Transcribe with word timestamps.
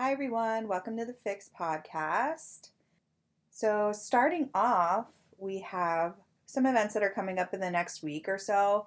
Hi, 0.00 0.12
everyone. 0.12 0.66
Welcome 0.66 0.96
to 0.96 1.04
the 1.04 1.12
Fix 1.12 1.50
podcast. 1.60 2.70
So, 3.50 3.92
starting 3.92 4.48
off, 4.54 5.08
we 5.36 5.58
have 5.58 6.14
some 6.46 6.64
events 6.64 6.94
that 6.94 7.02
are 7.02 7.10
coming 7.10 7.38
up 7.38 7.52
in 7.52 7.60
the 7.60 7.70
next 7.70 8.02
week 8.02 8.26
or 8.26 8.38
so. 8.38 8.86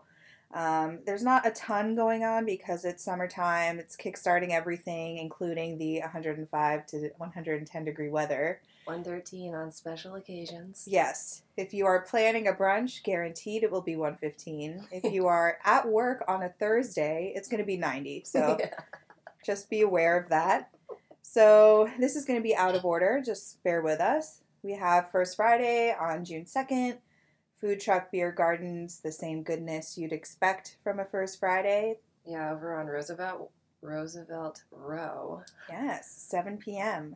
Um, 0.56 1.02
there's 1.06 1.22
not 1.22 1.46
a 1.46 1.52
ton 1.52 1.94
going 1.94 2.24
on 2.24 2.48
because 2.48 2.84
it's 2.84 3.04
summertime. 3.04 3.78
It's 3.78 3.96
kickstarting 3.96 4.50
everything, 4.50 5.20
including 5.20 5.78
the 5.78 6.00
105 6.00 6.86
to 6.88 7.10
110 7.18 7.86
degree 7.86 8.10
weather. 8.10 8.60
113 8.86 9.54
on 9.54 9.72
special 9.72 10.16
occasions. 10.16 10.86
Yes. 10.88 11.44
If 11.58 11.76
you 11.76 11.86
are 11.86 12.02
planning 12.02 12.48
a 12.48 12.54
brunch, 12.54 13.04
guaranteed 13.04 13.62
it 13.62 13.70
will 13.70 13.82
be 13.82 13.96
115. 13.96 14.88
If 14.92 15.14
you 15.14 15.28
are 15.28 15.60
at 15.64 15.88
work 15.88 16.24
on 16.28 16.42
a 16.42 16.50
Thursday, 16.50 17.34
it's 17.36 17.48
going 17.48 17.62
to 17.62 17.68
be 17.68 17.78
90. 17.78 18.24
So 18.26 18.58
Yeah. 18.60 18.72
just 19.46 19.70
be 19.70 19.82
aware 19.82 20.18
of 20.18 20.30
that. 20.30 20.72
So 21.34 21.90
this 22.00 22.16
is 22.16 22.26
going 22.26 22.38
to 22.38 22.44
be 22.44 22.56
out 22.56 22.76
of 22.76 22.86
order. 22.86 23.20
Just 23.26 23.64
bear 23.64 23.82
with 23.82 24.00
us. 24.00 24.42
We 24.62 24.74
have 24.74 25.10
First 25.10 25.36
Friday 25.36 25.92
on 26.00 26.24
June 26.24 26.46
2nd. 26.46 26.98
Food 27.56 27.80
truck 27.80 28.12
beer 28.12 28.32
gardens, 28.32 29.00
the 29.00 29.12
same 29.12 29.42
goodness 29.42 29.98
you'd 29.98 30.14
expect 30.14 30.78
from 30.84 31.00
a 31.00 31.06
First 31.06 31.40
Friday. 31.40 31.98
Yeah, 32.24 32.52
over 32.52 32.80
on 32.80 32.86
Roosevelt 32.86 33.50
Roosevelt 33.82 34.62
Row. 34.70 35.42
Yes, 35.68 36.08
7 36.30 36.60
p.m. 36.60 37.16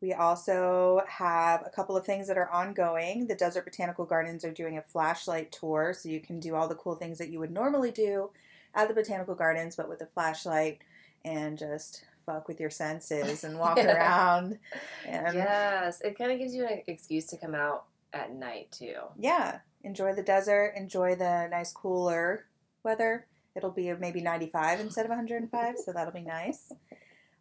We 0.00 0.12
also 0.14 1.02
have 1.06 1.62
a 1.64 1.70
couple 1.70 1.96
of 1.96 2.04
things 2.04 2.26
that 2.26 2.36
are 2.36 2.50
ongoing. 2.50 3.28
The 3.28 3.36
Desert 3.36 3.66
Botanical 3.66 4.04
Gardens 4.04 4.44
are 4.44 4.50
doing 4.50 4.78
a 4.78 4.82
flashlight 4.82 5.52
tour, 5.52 5.94
so 5.96 6.08
you 6.08 6.18
can 6.18 6.40
do 6.40 6.56
all 6.56 6.66
the 6.66 6.74
cool 6.74 6.96
things 6.96 7.18
that 7.18 7.30
you 7.30 7.38
would 7.38 7.52
normally 7.52 7.92
do 7.92 8.30
at 8.74 8.88
the 8.88 8.94
Botanical 8.94 9.36
Gardens, 9.36 9.76
but 9.76 9.88
with 9.88 10.00
a 10.00 10.06
flashlight 10.06 10.80
and 11.24 11.56
just 11.56 12.04
fuck 12.24 12.48
with 12.48 12.60
your 12.60 12.70
senses 12.70 13.44
and 13.44 13.58
walk 13.58 13.76
Yeah. 13.78 13.94
around. 13.94 14.58
And 15.06 15.34
yes, 15.34 16.00
it 16.02 16.16
kind 16.18 16.32
of 16.32 16.38
gives 16.38 16.54
you 16.54 16.66
an 16.66 16.82
excuse 16.86 17.26
to 17.26 17.36
come 17.36 17.54
out 17.54 17.84
at 18.12 18.32
night 18.34 18.70
too. 18.70 18.94
yeah, 19.18 19.58
enjoy 19.82 20.14
the 20.14 20.22
desert, 20.22 20.74
enjoy 20.76 21.14
the 21.14 21.48
nice 21.50 21.72
cooler 21.72 22.46
weather. 22.82 23.26
It'll 23.56 23.70
be 23.70 23.92
maybe 23.94 24.20
95 24.20 24.80
instead 24.80 25.04
of 25.04 25.10
105, 25.10 25.76
so 25.84 25.92
that'll 25.92 26.12
be 26.12 26.20
nice. 26.22 26.72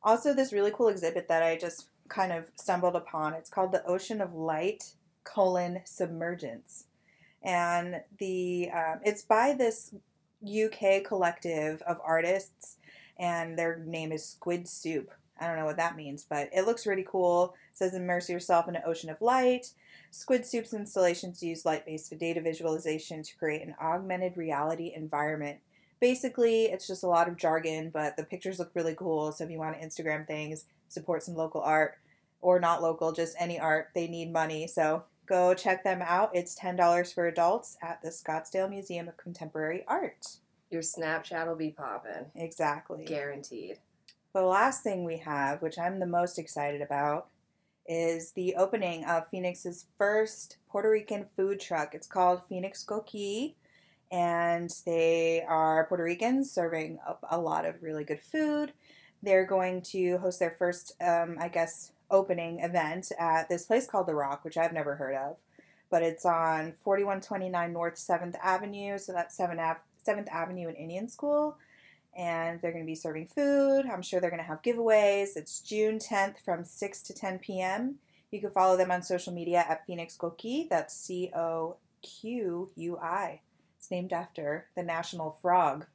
Also, 0.04 0.34
this 0.34 0.52
really 0.54 0.72
cool 0.72 0.88
exhibit 0.90 1.28
that 1.28 1.42
I 1.44 1.58
just 1.58 1.88
kind 2.10 2.32
of 2.32 2.46
stumbled 2.56 2.96
upon. 2.96 3.34
It's 3.34 3.50
called 3.50 3.72
the 3.72 3.86
Ocean 3.86 4.20
of 4.22 4.34
Light 4.34 4.94
colon 5.24 5.82
Submergence, 5.86 6.86
and 7.42 8.02
the 8.20 8.70
um, 8.74 9.00
it's 9.04 9.24
by 9.24 9.54
this 9.54 9.94
UK 10.46 11.04
collective 11.06 11.82
of 11.84 12.00
artists, 12.04 12.78
and 13.18 13.58
their 13.58 13.80
name 13.80 14.12
is 14.12 14.26
Squid 14.26 14.68
Soup. 14.68 15.12
I 15.40 15.48
don't 15.48 15.58
know 15.58 15.66
what 15.66 15.78
that 15.78 15.98
means, 15.98 16.26
but 16.28 16.50
it 16.54 16.66
looks 16.66 16.88
really 16.88 17.06
cool. 17.08 17.56
It 17.72 17.78
says 17.78 17.94
immerse 17.94 18.30
yourself 18.30 18.68
in 18.68 18.76
an 18.76 18.84
ocean 18.86 19.10
of 19.10 19.22
light. 19.22 19.72
Squid 20.12 20.46
Soup's 20.46 20.74
installations 20.74 21.42
use 21.42 21.66
light 21.66 21.86
based 21.86 22.18
data 22.20 22.40
visualization 22.40 23.24
to 23.24 23.38
create 23.38 23.64
an 23.64 23.76
augmented 23.82 24.38
reality 24.38 24.94
environment. 24.96 25.60
Basically, 26.00 26.66
it's 26.66 26.86
just 26.86 27.04
a 27.04 27.08
lot 27.08 27.28
of 27.28 27.38
jargon, 27.38 27.90
but 27.90 28.16
the 28.16 28.24
pictures 28.24 28.60
look 28.60 28.72
really 28.76 28.94
cool. 28.94 29.32
So 29.32 29.44
if 29.44 29.50
you 29.50 29.58
want 29.58 29.80
to 29.80 29.86
Instagram 29.86 30.28
things, 30.28 30.66
support 30.88 31.24
some 31.24 31.36
local 31.36 31.62
art 31.62 31.96
or 32.42 32.60
not 32.60 32.84
local, 32.84 33.12
just 33.12 33.36
any 33.40 33.60
art, 33.60 33.90
they 33.96 34.08
need 34.08 34.32
money. 34.32 34.68
So 34.68 35.04
go 35.26 35.54
check 35.54 35.84
them 35.84 36.02
out. 36.04 36.30
It's 36.34 36.60
$10 36.60 37.14
for 37.14 37.28
adults 37.28 37.78
at 37.82 38.02
the 38.02 38.10
Scottsdale 38.10 38.70
Museum 38.70 39.08
of 39.08 39.18
Contemporary 39.18 39.84
Art. 39.88 40.38
Your 40.74 40.82
Snapchat 40.82 41.48
will 41.48 41.56
be 41.56 41.70
popping, 41.70 42.32
Exactly. 42.36 43.06
guaranteed. 43.06 43.78
The 44.34 44.42
last 44.42 44.82
thing 44.82 45.04
we 45.06 45.18
have, 45.18 45.62
which 45.62 45.78
I'm 45.78 46.00
the 46.00 46.08
most 46.08 46.40
excited 46.40 46.82
about, 46.82 47.28
is 47.86 48.32
the 48.32 48.56
opening 48.56 49.06
of 49.06 49.28
Phoenix's 49.28 49.86
first 50.00 50.58
Puerto 50.70 50.90
Rican 50.90 51.28
food 51.36 51.60
truck. 51.60 51.94
It's 51.94 52.08
called 52.08 52.42
Phoenix 52.50 52.84
Coqui, 52.84 53.54
and 54.12 54.72
they 54.86 55.44
are 55.48 55.86
Puerto 55.86 56.04
Ricans 56.04 56.52
serving 56.52 56.98
up 57.08 57.24
a 57.30 57.38
lot 57.40 57.66
of 57.66 57.84
really 57.84 58.04
good 58.04 58.22
food. 58.22 58.74
They're 59.22 59.46
going 59.46 59.84
to 59.92 60.18
host 60.18 60.40
their 60.40 60.56
first, 60.58 60.94
um, 61.02 61.38
I 61.40 61.50
guess, 61.50 61.92
opening 62.10 62.62
event 62.62 63.12
at 63.20 63.48
this 63.48 63.66
place 63.66 63.86
called 63.86 64.08
The 64.08 64.16
Rock, 64.16 64.44
which 64.44 64.58
I've 64.58 64.74
never 64.74 64.96
heard 64.96 65.16
of, 65.16 65.38
but 65.92 66.02
it's 66.02 66.26
on 66.26 66.74
4129 66.84 67.72
North 67.72 67.96
7th 67.96 68.36
Avenue, 68.44 68.98
so 68.98 69.14
that's 69.14 69.38
7th, 69.38 69.60
Ave- 69.60 69.80
7th 70.08 70.28
Avenue 70.30 70.70
in 70.70 70.76
Indian 70.76 71.08
School 71.08 71.58
and 72.16 72.62
they're 72.62 72.72
going 72.72 72.84
to 72.84 72.90
be 72.90 72.96
serving 72.96 73.28
food. 73.28 73.86
I'm 73.92 74.02
sure 74.02 74.22
they're 74.22 74.30
going 74.30 74.42
to 74.42 74.48
have 74.48 74.62
giveaways. 74.62 75.36
It's 75.36 75.60
June 75.60 75.98
10th 75.98 76.36
from 76.44 76.64
6 76.64 77.02
to 77.04 77.14
10 77.14 77.40
p.m. 77.40 77.96
You 78.32 78.40
can 78.40 78.52
follow 78.52 78.78
them 78.78 78.92
on 78.92 79.04
social 79.04 79.34
media 79.34 79.66
at 79.68 79.86
Phoenix 79.86 80.18
Coqui. 80.18 80.68
That's 80.70 80.96
C 80.96 81.32
O 81.36 81.78
Q 82.02 82.72
U 82.76 82.98
I. 82.98 83.42
It's 83.78 83.92
named 83.92 84.12
after 84.12 84.68
the 84.76 84.84
national 84.84 85.38
frog 85.42 85.86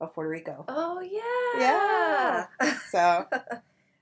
of 0.00 0.14
Puerto 0.14 0.28
Rico. 0.28 0.64
Oh 0.68 1.00
yeah. 1.00 2.46
Yeah. 2.60 2.74
So 2.90 3.26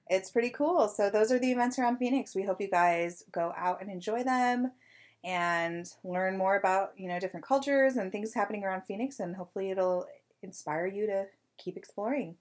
it's 0.09 0.30
pretty 0.30 0.50
cool. 0.50 0.88
So 0.88 1.10
those 1.10 1.30
are 1.30 1.38
the 1.38 1.53
events 1.53 1.78
around 1.78 1.98
Phoenix. 1.98 2.34
We 2.34 2.44
hope 2.44 2.60
you 2.60 2.70
guys 2.70 3.25
go 3.30 3.53
out 3.56 3.80
and 3.80 3.91
enjoy 3.91 4.25
them 4.25 4.72
and 5.25 5.93
learn 6.05 6.39
more 6.39 6.56
about, 6.56 6.93
you 6.97 7.09
know, 7.09 7.19
different 7.19 7.45
cultures 7.47 7.97
and 7.97 8.12
things 8.12 8.34
happening 8.34 8.65
around 8.65 8.83
Phoenix 8.83 9.21
and 9.21 9.37
hopefully 9.37 9.71
it'll 9.71 10.06
inspire 10.43 10.87
you 10.87 11.06
to 11.06 11.27
keep 11.59 11.77
exploring. 11.77 12.37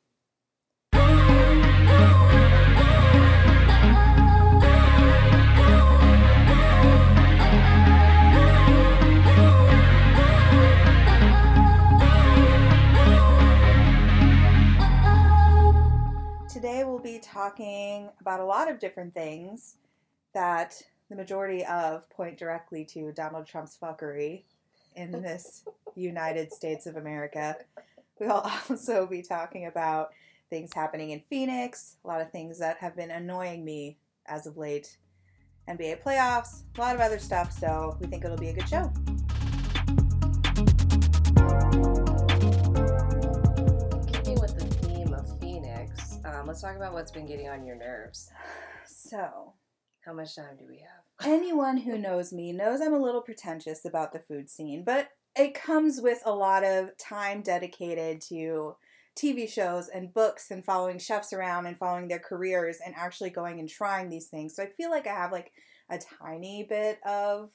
Today 16.50 16.84
we'll 16.84 16.98
be 16.98 17.20
talking 17.20 18.10
about 18.20 18.40
a 18.40 18.46
lot 18.46 18.70
of 18.70 18.80
different 18.80 19.14
things 19.14 19.76
that 20.34 20.82
the 21.10 21.16
majority 21.16 21.64
of 21.66 22.10
point 22.10 22.38
directly 22.38 22.84
to 22.86 23.12
Donald 23.14 23.48
Trump's 23.48 23.78
fuckery 23.82 24.44
in 24.96 25.12
this 25.22 25.64
United 25.96 26.52
States 26.52 26.86
of 26.86 26.98
America. 26.98 27.56
We'll 28.20 28.32
also 28.70 29.06
be 29.06 29.22
talking 29.22 29.66
about 29.66 30.12
things 30.50 30.74
happening 30.74 31.12
in 31.12 31.20
Phoenix, 31.20 31.98
a 32.04 32.08
lot 32.08 32.22
of 32.22 32.32
things 32.32 32.60
that 32.60 32.78
have 32.78 32.96
been 32.96 33.12
annoying 33.12 33.64
me 33.66 33.98
as 34.26 34.48
of 34.48 34.58
late, 34.58 34.98
NBA 35.70 36.02
playoffs, 36.02 36.64
a 36.78 36.82
lot 36.82 36.96
of 36.96 37.02
other 37.02 37.20
stuff, 37.20 37.52
so 37.52 37.98
we 38.00 38.08
think 38.08 38.24
it'll 38.24 38.38
be 38.38 38.50
a 38.50 38.54
good 38.54 38.68
show. 38.68 38.92
Keeping 44.08 44.40
with 44.40 44.58
the 44.58 44.68
theme 44.82 45.14
of 45.14 45.40
Phoenix, 45.42 46.20
um, 46.24 46.48
let's 46.48 46.62
talk 46.62 46.78
about 46.78 46.94
what's 46.94 47.12
been 47.12 47.26
getting 47.26 47.50
on 47.50 47.66
your 47.66 47.76
nerves. 47.76 48.32
So, 48.90 49.54
How 50.08 50.14
much 50.14 50.38
time 50.38 50.56
do 50.58 50.66
we 50.66 50.78
have? 50.78 51.04
anyone 51.28 51.76
who 51.76 51.98
knows 51.98 52.32
me 52.32 52.54
knows 52.54 52.80
I'm 52.80 52.94
a 52.94 53.02
little 53.02 53.22
pretentious 53.22 53.84
about 53.84 54.14
the 54.14 54.20
food 54.20 54.50
scene, 54.50 54.86
but 54.86 55.10
it 55.36 55.54
comes 55.54 56.00
with 56.00 56.22
a 56.26 56.34
lot 56.34 56.64
of 56.64 56.98
time 56.98 57.42
dedicated 57.42 58.22
to 58.30 58.78
TV 59.20 59.50
shows 59.50 59.90
and 59.90 60.14
books 60.14 60.50
and 60.50 60.64
following 60.64 60.98
chefs 60.98 61.34
around 61.34 61.66
and 61.66 61.78
following 61.78 62.08
their 62.08 62.20
careers 62.20 62.78
and 62.86 62.96
actually 62.96 63.32
going 63.32 63.60
and 63.60 63.68
trying 63.68 64.10
these 64.10 64.28
things. 64.28 64.56
So 64.56 64.64
I 64.64 64.68
feel 64.68 64.90
like 64.90 65.08
I 65.08 65.14
have 65.14 65.34
like 65.34 65.52
a 65.90 66.00
tiny 66.22 66.64
bit 66.64 67.00
of 67.06 67.52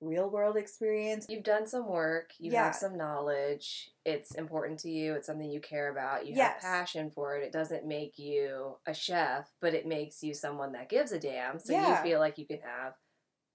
real 0.00 0.28
world 0.28 0.56
experience. 0.56 1.26
You've 1.28 1.42
done 1.44 1.66
some 1.66 1.86
work, 1.88 2.30
you 2.38 2.52
Yeah. 2.52 2.64
have 2.64 2.74
some 2.74 2.96
knowledge, 2.96 3.90
it's 4.04 4.34
important 4.34 4.78
to 4.80 4.90
you, 4.90 5.14
it's 5.14 5.26
something 5.26 5.50
you 5.50 5.60
care 5.60 5.90
about, 5.90 6.26
you 6.26 6.34
Yes. 6.34 6.62
have 6.62 6.70
passion 6.80 7.10
for 7.10 7.36
it. 7.36 7.44
It 7.44 7.52
doesn't 7.52 7.86
make 7.86 8.18
you 8.18 8.76
a 8.86 8.92
chef, 8.94 9.50
but 9.60 9.74
it 9.74 9.86
makes 9.86 10.22
you 10.22 10.34
someone 10.34 10.72
that 10.72 10.88
gives 10.88 11.12
a 11.12 11.18
damn. 11.18 11.58
So 11.58 11.72
Yeah. 11.72 11.96
you 11.96 12.02
feel 12.10 12.18
like 12.20 12.36
you 12.38 12.46
can 12.46 12.60
have 12.60 12.94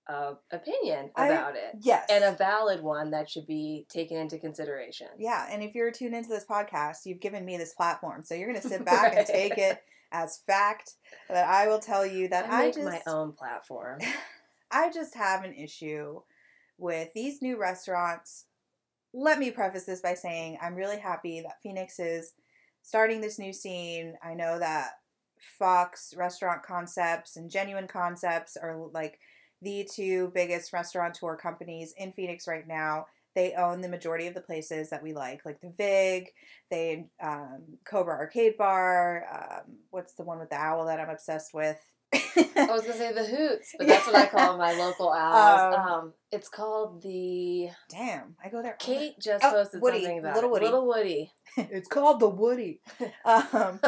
a 0.07 0.35
opinion 0.49 1.11
I- 1.15 1.27
about 1.27 1.55
it. 1.55 1.75
Yes. 1.79 2.07
And 2.09 2.23
a 2.23 2.31
valid 2.31 2.81
one 2.81 3.11
that 3.11 3.29
should 3.29 3.45
be 3.45 3.85
taken 3.87 4.17
into 4.17 4.39
consideration. 4.39 5.07
Yeah, 5.17 5.47
and 5.49 5.61
if 5.63 5.75
you're 5.75 5.91
tuned 5.91 6.15
into 6.15 6.29
this 6.29 6.43
podcast, 6.45 7.05
you've 7.05 7.19
given 7.19 7.45
me 7.45 7.55
this 7.57 7.73
platform. 7.75 8.23
So 8.23 8.33
you're 8.33 8.49
going 8.49 8.61
to 8.61 8.67
sit 8.67 8.83
back 9.13 9.15
and 9.15 9.27
take 9.27 9.57
it 9.59 9.83
as 10.11 10.39
fact 10.39 10.95
that 11.29 11.47
I 11.47 11.67
will 11.67 11.79
tell 11.79 12.05
you 12.05 12.27
that 12.29 12.49
I 12.49 12.63
I, 12.63 12.65
make 12.65 12.73
just 12.73 12.85
my 12.85 13.01
own 13.07 13.31
platform. 13.33 13.99
I 14.71 14.89
just 14.89 15.15
have 15.15 15.43
an 15.43 15.53
issue 15.53 16.21
with 16.81 17.13
these 17.13 17.41
new 17.41 17.57
restaurants. 17.57 18.45
Let 19.13 19.39
me 19.39 19.51
preface 19.51 19.85
this 19.85 20.01
by 20.01 20.15
saying 20.15 20.57
I'm 20.61 20.75
really 20.75 20.99
happy 20.99 21.41
that 21.41 21.61
Phoenix 21.61 21.99
is 21.99 22.33
starting 22.81 23.21
this 23.21 23.39
new 23.39 23.53
scene. 23.53 24.15
I 24.23 24.33
know 24.33 24.59
that 24.59 24.91
Fox 25.59 26.13
Restaurant 26.17 26.63
Concepts 26.63 27.35
and 27.35 27.49
Genuine 27.49 27.87
Concepts 27.87 28.57
are 28.57 28.77
like 28.93 29.19
the 29.61 29.87
two 29.91 30.31
biggest 30.33 30.73
restaurateur 30.73 31.35
companies 31.35 31.93
in 31.97 32.11
Phoenix 32.11 32.47
right 32.47 32.67
now. 32.67 33.05
They 33.35 33.53
own 33.53 33.81
the 33.81 33.87
majority 33.87 34.27
of 34.27 34.33
the 34.33 34.41
places 34.41 34.89
that 34.89 35.03
we 35.03 35.13
like, 35.13 35.45
like 35.45 35.61
the 35.61 35.69
Vig, 35.69 36.29
they 36.69 37.07
um, 37.21 37.61
Cobra 37.85 38.15
Arcade 38.15 38.57
Bar. 38.57 39.25
Um, 39.31 39.77
what's 39.89 40.13
the 40.13 40.23
one 40.23 40.39
with 40.39 40.49
the 40.49 40.57
owl 40.57 40.85
that 40.85 40.99
I'm 40.99 41.09
obsessed 41.09 41.53
with? 41.53 41.77
I 42.13 42.67
was 42.69 42.81
gonna 42.81 42.93
say 42.93 43.13
the 43.13 43.23
Hoots, 43.25 43.73
but 43.77 43.87
that's 43.87 44.05
what 44.05 44.15
I 44.15 44.25
call 44.25 44.57
my 44.57 44.73
local 44.73 45.11
owls. 45.11 45.75
Um, 45.75 45.81
Um, 45.91 46.13
it's 46.31 46.49
called 46.49 47.01
the. 47.01 47.69
Damn, 47.89 48.35
I 48.43 48.49
go 48.49 48.61
there. 48.61 48.75
Kate 48.79 49.13
just 49.19 49.43
Oh, 49.45 49.51
posted 49.51 49.81
Woody, 49.81 50.01
something 50.01 50.19
about 50.19 50.35
Little 50.35 50.49
it. 50.49 50.53
Woody. 50.53 50.65
Little 50.65 50.87
Woody. 50.87 51.31
it's 51.57 51.87
called 51.87 52.19
the 52.19 52.29
Woody. 52.29 52.81
Um, 53.25 53.79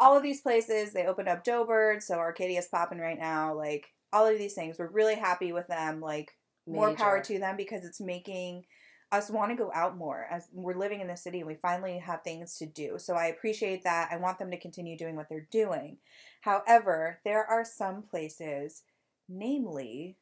all 0.00 0.16
of 0.16 0.22
these 0.22 0.40
places, 0.42 0.92
they 0.92 1.06
opened 1.06 1.28
up 1.28 1.44
Doughbird, 1.44 2.02
so 2.02 2.16
Arcadia's 2.16 2.68
popping 2.68 2.98
right 2.98 3.18
now. 3.18 3.54
Like 3.54 3.86
all 4.12 4.26
of 4.26 4.36
these 4.38 4.54
things, 4.54 4.76
we're 4.78 4.90
really 4.90 5.14
happy 5.14 5.52
with 5.52 5.66
them. 5.68 6.00
Like 6.00 6.32
more 6.66 6.94
power 6.94 7.20
to 7.22 7.38
them 7.38 7.56
because 7.56 7.84
it's 7.84 8.00
making 8.00 8.64
us 9.12 9.30
want 9.30 9.50
to 9.50 9.56
go 9.56 9.70
out 9.74 9.96
more 9.96 10.26
as 10.30 10.48
we're 10.52 10.74
living 10.74 11.00
in 11.00 11.06
the 11.06 11.16
city 11.16 11.38
and 11.40 11.46
we 11.46 11.54
finally 11.54 11.98
have 11.98 12.22
things 12.22 12.56
to 12.58 12.66
do. 12.66 12.94
So 12.98 13.14
I 13.14 13.26
appreciate 13.26 13.84
that. 13.84 14.08
I 14.10 14.16
want 14.16 14.38
them 14.38 14.50
to 14.50 14.58
continue 14.58 14.96
doing 14.96 15.14
what 15.14 15.28
they're 15.28 15.46
doing. 15.50 15.98
However, 16.40 17.20
there 17.24 17.44
are 17.44 17.64
some 17.64 18.02
places, 18.02 18.82
namely 19.28 20.16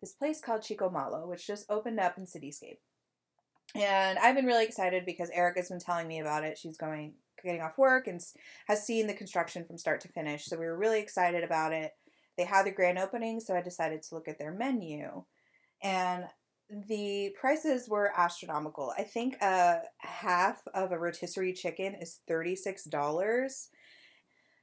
this 0.00 0.14
place 0.14 0.40
called 0.40 0.62
Chico 0.62 0.88
Malo, 0.88 1.28
which 1.28 1.46
just 1.46 1.70
opened 1.70 2.00
up 2.00 2.16
in 2.16 2.24
Cityscape. 2.24 2.78
And 3.74 4.18
I've 4.18 4.34
been 4.34 4.46
really 4.46 4.64
excited 4.64 5.04
because 5.04 5.30
Erica's 5.30 5.68
been 5.68 5.78
telling 5.78 6.08
me 6.08 6.20
about 6.20 6.44
it. 6.44 6.56
She's 6.56 6.78
going 6.78 7.14
getting 7.44 7.60
off 7.60 7.76
work 7.76 8.06
and 8.06 8.20
has 8.66 8.84
seen 8.84 9.06
the 9.06 9.14
construction 9.14 9.64
from 9.64 9.76
start 9.76 10.00
to 10.00 10.08
finish. 10.08 10.46
So 10.46 10.56
we 10.56 10.64
were 10.64 10.76
really 10.76 11.00
excited 11.00 11.44
about 11.44 11.72
it. 11.72 11.92
They 12.38 12.44
had 12.44 12.66
the 12.66 12.70
grand 12.70 12.98
opening, 12.98 13.40
so 13.40 13.54
I 13.54 13.62
decided 13.62 14.02
to 14.02 14.14
look 14.14 14.28
at 14.28 14.38
their 14.38 14.52
menu. 14.52 15.24
And 15.82 16.24
the 16.70 17.34
prices 17.38 17.88
were 17.88 18.12
astronomical. 18.16 18.92
I 18.98 19.02
think 19.02 19.36
a 19.40 19.82
half 19.98 20.66
of 20.74 20.92
a 20.92 20.98
rotisserie 20.98 21.52
chicken 21.52 21.94
is 21.94 22.20
$36. 22.28 23.68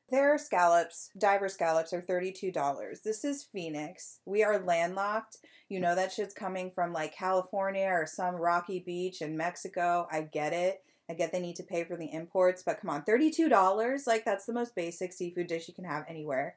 Their 0.09 0.37
scallops, 0.37 1.09
diver 1.17 1.47
scallops, 1.47 1.93
are 1.93 2.01
$32. 2.01 3.01
This 3.03 3.23
is 3.23 3.43
Phoenix. 3.43 4.19
We 4.25 4.43
are 4.43 4.59
landlocked. 4.59 5.37
You 5.69 5.79
know 5.79 5.95
that 5.95 6.11
shit's 6.11 6.33
coming 6.33 6.69
from 6.69 6.91
like 6.91 7.15
California 7.15 7.87
or 7.87 8.05
some 8.05 8.35
rocky 8.35 8.79
beach 8.79 9.21
in 9.21 9.37
Mexico. 9.37 10.07
I 10.11 10.21
get 10.21 10.53
it. 10.53 10.83
I 11.09 11.13
get 11.13 11.31
they 11.31 11.39
need 11.39 11.55
to 11.57 11.63
pay 11.63 11.83
for 11.83 11.97
the 11.97 12.11
imports, 12.11 12.63
but 12.63 12.79
come 12.79 12.89
on, 12.89 13.03
$32? 13.03 14.07
Like 14.07 14.25
that's 14.25 14.45
the 14.45 14.53
most 14.53 14.75
basic 14.75 15.13
seafood 15.13 15.47
dish 15.47 15.67
you 15.67 15.73
can 15.73 15.85
have 15.85 16.05
anywhere. 16.07 16.55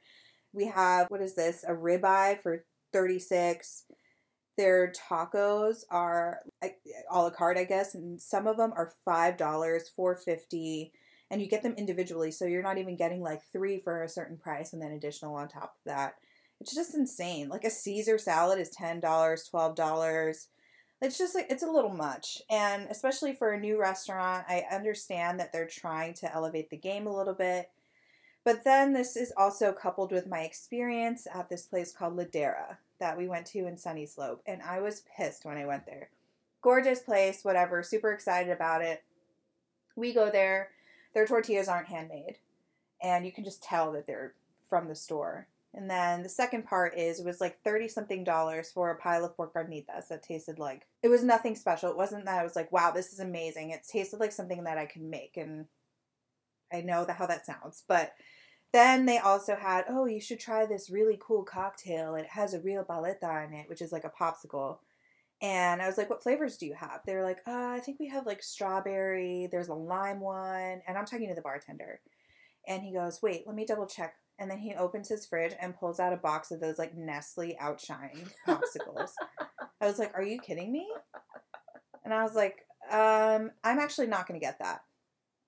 We 0.52 0.66
have 0.66 1.10
what 1.10 1.22
is 1.22 1.34
this? 1.34 1.64
A 1.66 1.72
ribeye 1.72 2.40
for 2.40 2.64
36. 2.92 3.84
Their 4.56 4.92
tacos 4.92 5.84
are 5.90 6.40
a 6.62 6.70
la 7.12 7.30
carte, 7.30 7.58
I 7.58 7.64
guess, 7.64 7.94
and 7.94 8.20
some 8.20 8.46
of 8.46 8.56
them 8.56 8.72
are 8.74 8.94
five 9.04 9.36
dollars, 9.36 9.88
four 9.94 10.16
fifty, 10.16 10.92
and 11.30 11.42
you 11.42 11.48
get 11.48 11.62
them 11.62 11.74
individually, 11.76 12.30
so 12.30 12.46
you're 12.46 12.62
not 12.62 12.78
even 12.78 12.96
getting 12.96 13.20
like 13.20 13.42
three 13.52 13.78
for 13.78 14.02
a 14.02 14.08
certain 14.08 14.38
price 14.38 14.72
and 14.72 14.80
then 14.80 14.92
additional 14.92 15.34
on 15.34 15.48
top 15.48 15.76
of 15.76 15.84
that. 15.84 16.14
It's 16.60 16.74
just 16.74 16.94
insane. 16.94 17.50
Like 17.50 17.64
a 17.64 17.70
Caesar 17.70 18.16
salad 18.16 18.58
is 18.58 18.70
ten 18.70 18.98
dollars, 19.00 19.44
twelve 19.44 19.74
dollars. 19.74 20.48
It's 21.02 21.18
just 21.18 21.34
like 21.34 21.48
it's 21.50 21.62
a 21.62 21.70
little 21.70 21.92
much, 21.92 22.40
and 22.48 22.86
especially 22.90 23.34
for 23.34 23.52
a 23.52 23.60
new 23.60 23.78
restaurant, 23.78 24.46
I 24.48 24.64
understand 24.72 25.38
that 25.38 25.52
they're 25.52 25.68
trying 25.68 26.14
to 26.14 26.34
elevate 26.34 26.70
the 26.70 26.78
game 26.78 27.06
a 27.06 27.14
little 27.14 27.34
bit. 27.34 27.68
But 28.46 28.62
then 28.62 28.92
this 28.92 29.16
is 29.16 29.32
also 29.36 29.72
coupled 29.72 30.12
with 30.12 30.28
my 30.28 30.42
experience 30.42 31.26
at 31.34 31.48
this 31.48 31.66
place 31.66 31.92
called 31.92 32.16
Ladera 32.16 32.76
that 33.00 33.18
we 33.18 33.26
went 33.26 33.44
to 33.46 33.66
in 33.66 33.74
Sunnyslope, 33.74 34.38
and 34.46 34.62
I 34.62 34.78
was 34.78 35.02
pissed 35.16 35.44
when 35.44 35.56
I 35.56 35.66
went 35.66 35.84
there. 35.84 36.10
Gorgeous 36.62 37.00
place, 37.00 37.40
whatever, 37.42 37.82
super 37.82 38.12
excited 38.12 38.52
about 38.52 38.82
it. 38.82 39.02
We 39.96 40.14
go 40.14 40.30
there, 40.30 40.68
their 41.12 41.26
tortillas 41.26 41.66
aren't 41.66 41.88
handmade, 41.88 42.36
and 43.02 43.26
you 43.26 43.32
can 43.32 43.42
just 43.42 43.64
tell 43.64 43.90
that 43.92 44.06
they're 44.06 44.34
from 44.70 44.86
the 44.86 44.94
store. 44.94 45.48
And 45.74 45.90
then 45.90 46.22
the 46.22 46.28
second 46.28 46.66
part 46.66 46.96
is 46.96 47.18
it 47.18 47.26
was 47.26 47.40
like 47.40 47.60
30 47.64 47.88
something 47.88 48.22
dollars 48.22 48.70
for 48.70 48.92
a 48.92 48.96
pile 48.96 49.24
of 49.24 49.36
pork 49.36 49.54
carnitas 49.54 50.06
that 50.08 50.22
tasted 50.22 50.60
like 50.60 50.86
it 51.02 51.08
was 51.08 51.24
nothing 51.24 51.56
special. 51.56 51.90
It 51.90 51.96
wasn't 51.96 52.26
that 52.26 52.38
I 52.38 52.44
was 52.44 52.54
like, 52.54 52.70
wow, 52.70 52.92
this 52.92 53.12
is 53.12 53.18
amazing. 53.18 53.70
It 53.70 53.84
tasted 53.90 54.20
like 54.20 54.30
something 54.30 54.62
that 54.62 54.78
I 54.78 54.86
could 54.86 55.02
make. 55.02 55.36
And 55.36 55.66
I 56.72 56.82
know 56.82 57.04
how 57.08 57.26
that 57.26 57.44
sounds. 57.44 57.82
But 57.88 58.14
then 58.72 59.06
they 59.06 59.18
also 59.18 59.56
had, 59.56 59.84
oh, 59.88 60.06
you 60.06 60.20
should 60.20 60.40
try 60.40 60.66
this 60.66 60.90
really 60.90 61.18
cool 61.20 61.42
cocktail. 61.44 62.14
It 62.14 62.26
has 62.26 62.52
a 62.52 62.60
real 62.60 62.84
paleta 62.84 63.46
in 63.46 63.54
it, 63.54 63.68
which 63.68 63.80
is 63.80 63.92
like 63.92 64.04
a 64.04 64.10
popsicle. 64.10 64.78
And 65.42 65.82
I 65.82 65.86
was 65.86 65.98
like, 65.98 66.08
what 66.08 66.22
flavors 66.22 66.56
do 66.56 66.66
you 66.66 66.74
have? 66.74 67.00
They 67.06 67.14
were 67.14 67.22
like, 67.22 67.38
uh, 67.46 67.68
I 67.74 67.80
think 67.80 67.98
we 68.00 68.08
have 68.08 68.26
like 68.26 68.42
strawberry, 68.42 69.48
there's 69.50 69.68
a 69.68 69.74
lime 69.74 70.20
one. 70.20 70.82
And 70.86 70.96
I'm 70.96 71.04
talking 71.04 71.28
to 71.28 71.34
the 71.34 71.42
bartender. 71.42 72.00
And 72.66 72.82
he 72.82 72.92
goes, 72.92 73.20
wait, 73.22 73.46
let 73.46 73.54
me 73.54 73.66
double 73.66 73.86
check. 73.86 74.14
And 74.38 74.50
then 74.50 74.58
he 74.58 74.74
opens 74.74 75.08
his 75.08 75.24
fridge 75.24 75.54
and 75.60 75.76
pulls 75.76 76.00
out 76.00 76.12
a 76.12 76.18
box 76.18 76.50
of 76.50 76.60
those 76.60 76.78
like 76.78 76.96
Nestle 76.96 77.56
Outshine 77.60 78.28
popsicles. 78.46 79.10
I 79.80 79.86
was 79.86 79.98
like, 79.98 80.12
are 80.14 80.22
you 80.22 80.40
kidding 80.40 80.72
me? 80.72 80.86
And 82.04 82.12
I 82.12 82.22
was 82.22 82.34
like, 82.34 82.66
um, 82.90 83.50
I'm 83.64 83.78
actually 83.78 84.06
not 84.06 84.26
going 84.26 84.38
to 84.38 84.44
get 84.44 84.58
that. 84.58 84.82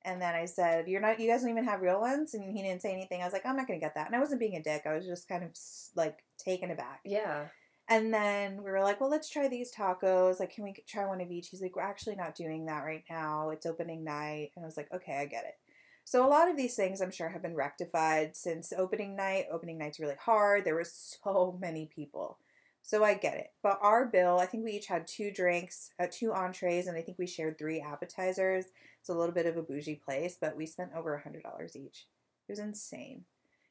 And 0.09 0.23
then 0.23 0.35
I 0.35 0.47
said, 0.47 0.89
"You're 0.89 1.03
not. 1.03 1.21
You 1.21 1.31
guys 1.31 1.43
don't 1.43 1.51
even 1.51 1.65
have 1.65 1.83
real 1.83 2.01
ones." 2.01 2.33
And 2.33 2.43
he 2.43 2.63
didn't 2.63 2.81
say 2.81 2.93
anything. 2.93 3.21
I 3.21 3.25
was 3.25 3.35
like, 3.35 3.45
"I'm 3.45 3.57
not 3.57 3.67
gonna 3.67 3.79
get 3.79 3.95
that." 3.95 4.07
And 4.07 4.17
I 4.17 4.21
wasn't 4.21 4.41
being 4.41 4.57
a 4.57 4.63
dick. 4.63 4.83
I 4.87 4.95
was 4.95 5.05
just 5.07 5.29
kind 5.29 5.45
of 5.45 5.51
like 5.95 6.25
taken 6.39 6.71
aback. 6.71 7.01
Yeah. 7.05 7.49
And 7.91 8.13
then 8.13 8.63
we 8.63 8.71
were 8.71 8.83
like, 8.83 9.01
"Well, 9.01 9.11
let's 9.11 9.29
try 9.29 9.49
these 9.49 9.71
tacos. 9.73 10.41
Like, 10.41 10.51
can 10.51 10.65
we 10.65 10.73
try 10.87 11.05
one 11.05 11.21
of 11.21 11.31
each?" 11.31 11.49
He's 11.49 11.61
like, 11.61 11.77
"We're 11.77 11.83
actually 11.83 12.17
not 12.17 12.35
doing 12.35 12.65
that 12.67 12.85
right 12.85 13.05
now. 13.11 13.51
It's 13.51 13.67
opening 13.67 14.03
night." 14.03 14.53
And 14.57 14.65
I 14.65 14.67
was 14.67 14.79
like, 14.79 14.91
"Okay, 14.93 15.19
I 15.19 15.27
get 15.27 15.45
it." 15.45 15.59
So 16.05 16.25
a 16.25 16.29
lot 16.29 16.49
of 16.49 16.57
these 16.57 16.75
things, 16.75 17.03
I'm 17.03 17.11
sure, 17.11 17.29
have 17.29 17.43
been 17.43 17.55
rectified 17.55 18.35
since 18.35 18.73
opening 18.73 19.15
night. 19.15 19.47
Opening 19.53 19.77
night's 19.77 20.01
really 20.01 20.17
hard. 20.17 20.65
There 20.65 20.75
were 20.75 20.85
so 20.85 21.59
many 21.61 21.85
people. 21.87 22.39
So 22.89 23.05
I 23.05 23.13
get 23.13 23.37
it. 23.37 23.49
But 23.63 23.79
our 23.83 24.07
bill, 24.07 24.39
I 24.39 24.47
think 24.47 24.65
we 24.65 24.73
each 24.73 24.87
had 24.87 25.07
two 25.07 25.31
drinks, 25.31 25.91
uh, 26.01 26.07
two 26.11 26.33
entrees, 26.33 26.87
and 26.87 26.97
I 26.97 27.03
think 27.03 27.19
we 27.19 27.27
shared 27.27 27.59
three 27.59 27.83
appetizers. 27.83 28.65
It's 28.99 29.11
a 29.11 29.15
little 29.15 29.35
bit 29.35 29.45
of 29.45 29.59
a 29.59 29.63
bougie 29.63 30.01
place, 30.03 30.39
but 30.41 30.57
we 30.57 30.65
spent 30.65 30.93
over 30.97 31.15
a 31.15 31.21
hundred 31.21 31.43
dollars 31.43 31.77
each. 31.77 32.07
It 32.49 32.53
was 32.53 32.59
insane. 32.59 33.27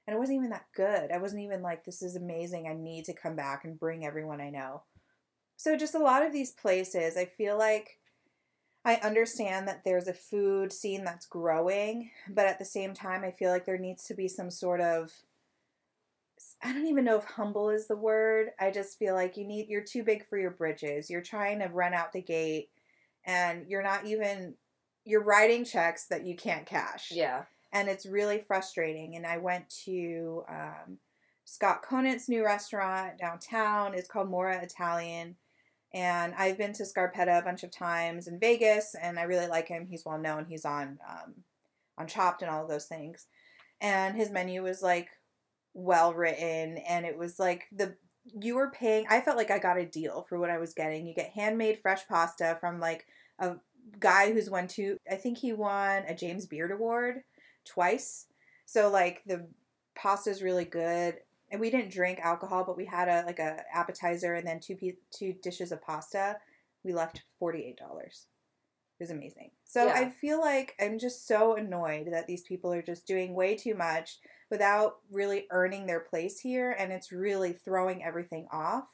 And 0.05 0.15
it 0.15 0.19
wasn't 0.19 0.37
even 0.37 0.51
that 0.51 0.67
good. 0.75 1.11
I 1.11 1.17
wasn't 1.17 1.41
even 1.41 1.63
like, 1.63 1.83
this 1.83 2.03
is 2.03 2.15
amazing. 2.15 2.67
I 2.67 2.75
need 2.75 3.05
to 3.05 3.13
come 3.13 3.35
back 3.35 3.65
and 3.65 3.79
bring 3.79 4.05
everyone 4.05 4.39
I 4.39 4.51
know. 4.51 4.83
So 5.55 5.75
just 5.75 5.95
a 5.95 5.99
lot 5.99 6.23
of 6.23 6.31
these 6.31 6.51
places, 6.51 7.17
I 7.17 7.25
feel 7.25 7.57
like 7.57 7.97
I 8.85 8.97
understand 8.97 9.67
that 9.67 9.83
there's 9.83 10.07
a 10.07 10.13
food 10.13 10.71
scene 10.71 11.03
that's 11.03 11.25
growing, 11.25 12.11
but 12.29 12.45
at 12.45 12.59
the 12.59 12.65
same 12.65 12.93
time, 12.93 13.23
I 13.23 13.31
feel 13.31 13.49
like 13.49 13.65
there 13.65 13.79
needs 13.79 14.03
to 14.03 14.13
be 14.13 14.27
some 14.27 14.51
sort 14.51 14.79
of 14.79 15.11
I 16.63 16.73
don't 16.73 16.87
even 16.87 17.05
know 17.05 17.17
if 17.17 17.25
humble 17.25 17.69
is 17.69 17.87
the 17.87 17.95
word. 17.95 18.49
I 18.59 18.71
just 18.71 18.97
feel 18.97 19.15
like 19.15 19.37
you 19.37 19.45
need 19.45 19.67
you're 19.69 19.83
too 19.83 20.03
big 20.03 20.27
for 20.27 20.37
your 20.37 20.51
britches. 20.51 21.09
You're 21.09 21.21
trying 21.21 21.59
to 21.59 21.67
run 21.67 21.93
out 21.93 22.13
the 22.13 22.21
gate 22.21 22.69
and 23.25 23.65
you're 23.67 23.83
not 23.83 24.05
even 24.05 24.55
you're 25.05 25.23
writing 25.23 25.63
checks 25.63 26.07
that 26.07 26.25
you 26.25 26.35
can't 26.35 26.65
cash. 26.65 27.11
Yeah. 27.11 27.43
And 27.71 27.87
it's 27.87 28.05
really 28.05 28.39
frustrating. 28.39 29.15
And 29.15 29.25
I 29.25 29.37
went 29.37 29.69
to 29.85 30.43
um, 30.49 30.97
Scott 31.45 31.81
Conant's 31.81 32.27
new 32.27 32.43
restaurant 32.43 33.17
downtown. 33.17 33.93
It's 33.93 34.09
called 34.09 34.29
Mora 34.29 34.61
Italian. 34.61 35.35
And 35.93 36.33
I've 36.37 36.57
been 36.57 36.73
to 36.73 36.83
Scarpetta 36.83 37.39
a 37.39 37.43
bunch 37.43 37.63
of 37.63 37.71
times 37.71 38.27
in 38.27 38.39
Vegas, 38.39 38.93
and 39.01 39.17
I 39.17 39.23
really 39.23 39.47
like 39.47 39.69
him. 39.69 39.87
He's 39.89 40.03
well 40.05 40.17
known. 40.17 40.45
He's 40.45 40.65
on 40.65 40.99
um, 41.09 41.35
on 41.97 42.07
Chopped 42.07 42.41
and 42.41 42.51
all 42.51 42.63
of 42.63 42.69
those 42.69 42.85
things. 42.85 43.27
And 43.79 44.15
his 44.15 44.29
menu 44.29 44.63
was 44.63 44.81
like 44.81 45.07
well 45.77 46.13
written, 46.13 46.79
and 46.79 47.05
it 47.05 47.17
was 47.17 47.39
like 47.39 47.67
the 47.71 47.95
you 48.41 48.55
were 48.55 48.71
paying. 48.71 49.05
I 49.09 49.21
felt 49.21 49.37
like 49.37 49.51
I 49.51 49.59
got 49.59 49.77
a 49.77 49.85
deal 49.85 50.25
for 50.27 50.37
what 50.37 50.49
I 50.49 50.57
was 50.57 50.73
getting. 50.73 51.05
You 51.05 51.13
get 51.13 51.29
handmade 51.29 51.79
fresh 51.79 52.05
pasta 52.07 52.57
from 52.59 52.79
like 52.79 53.05
a 53.39 53.55
guy 53.99 54.33
who's 54.33 54.49
won 54.49 54.67
two. 54.67 54.97
I 55.09 55.15
think 55.15 55.37
he 55.37 55.53
won 55.53 56.03
a 56.07 56.15
James 56.15 56.45
Beard 56.45 56.71
Award 56.71 57.21
twice. 57.63 58.25
So 58.65 58.89
like 58.89 59.21
the 59.25 59.47
pasta's 59.95 60.41
really 60.41 60.65
good. 60.65 61.15
And 61.49 61.61
we 61.61 61.69
didn't 61.69 61.93
drink 61.93 62.19
alcohol, 62.19 62.65
but 62.65 62.75
we 62.75 62.83
had 62.85 63.07
a 63.07 63.23
like 63.25 63.39
a 63.39 63.63
appetizer 63.73 64.33
and 64.33 64.45
then 64.45 64.59
two 64.59 64.75
pe- 64.75 64.97
two 65.11 65.33
dishes 65.41 65.71
of 65.71 65.81
pasta. 65.81 66.37
We 66.83 66.91
left 66.91 67.21
forty 67.39 67.63
eight 67.63 67.77
dollars. 67.77 68.25
It 68.99 69.03
was 69.03 69.11
amazing. 69.11 69.51
So 69.63 69.85
Yeah. 69.85 69.93
I 69.93 70.09
feel 70.09 70.41
like 70.41 70.75
I'm 70.81 70.97
just 70.97 71.27
so 71.27 71.55
annoyed 71.55 72.07
that 72.11 72.25
these 72.27 72.41
people 72.41 72.73
are 72.73 72.81
just 72.81 73.05
doing 73.05 73.35
way 73.35 73.55
too 73.55 73.75
much 73.75 74.17
without 74.49 74.97
really 75.11 75.47
earning 75.51 75.85
their 75.85 75.99
place 75.99 76.39
here, 76.39 76.71
and 76.71 76.91
it's 76.91 77.11
really 77.11 77.53
throwing 77.53 78.03
everything 78.03 78.47
off. 78.51 78.87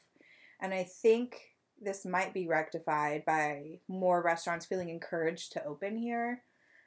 And 0.60 0.72
I 0.74 0.84
think 0.84 1.36
this 1.80 2.04
might 2.04 2.32
be 2.32 2.46
rectified 2.46 3.24
by 3.24 3.80
more 3.88 4.22
restaurants 4.22 4.66
feeling 4.66 4.88
encouraged 4.88 5.52
to 5.52 5.64
open 5.64 5.96
here. 5.96 6.42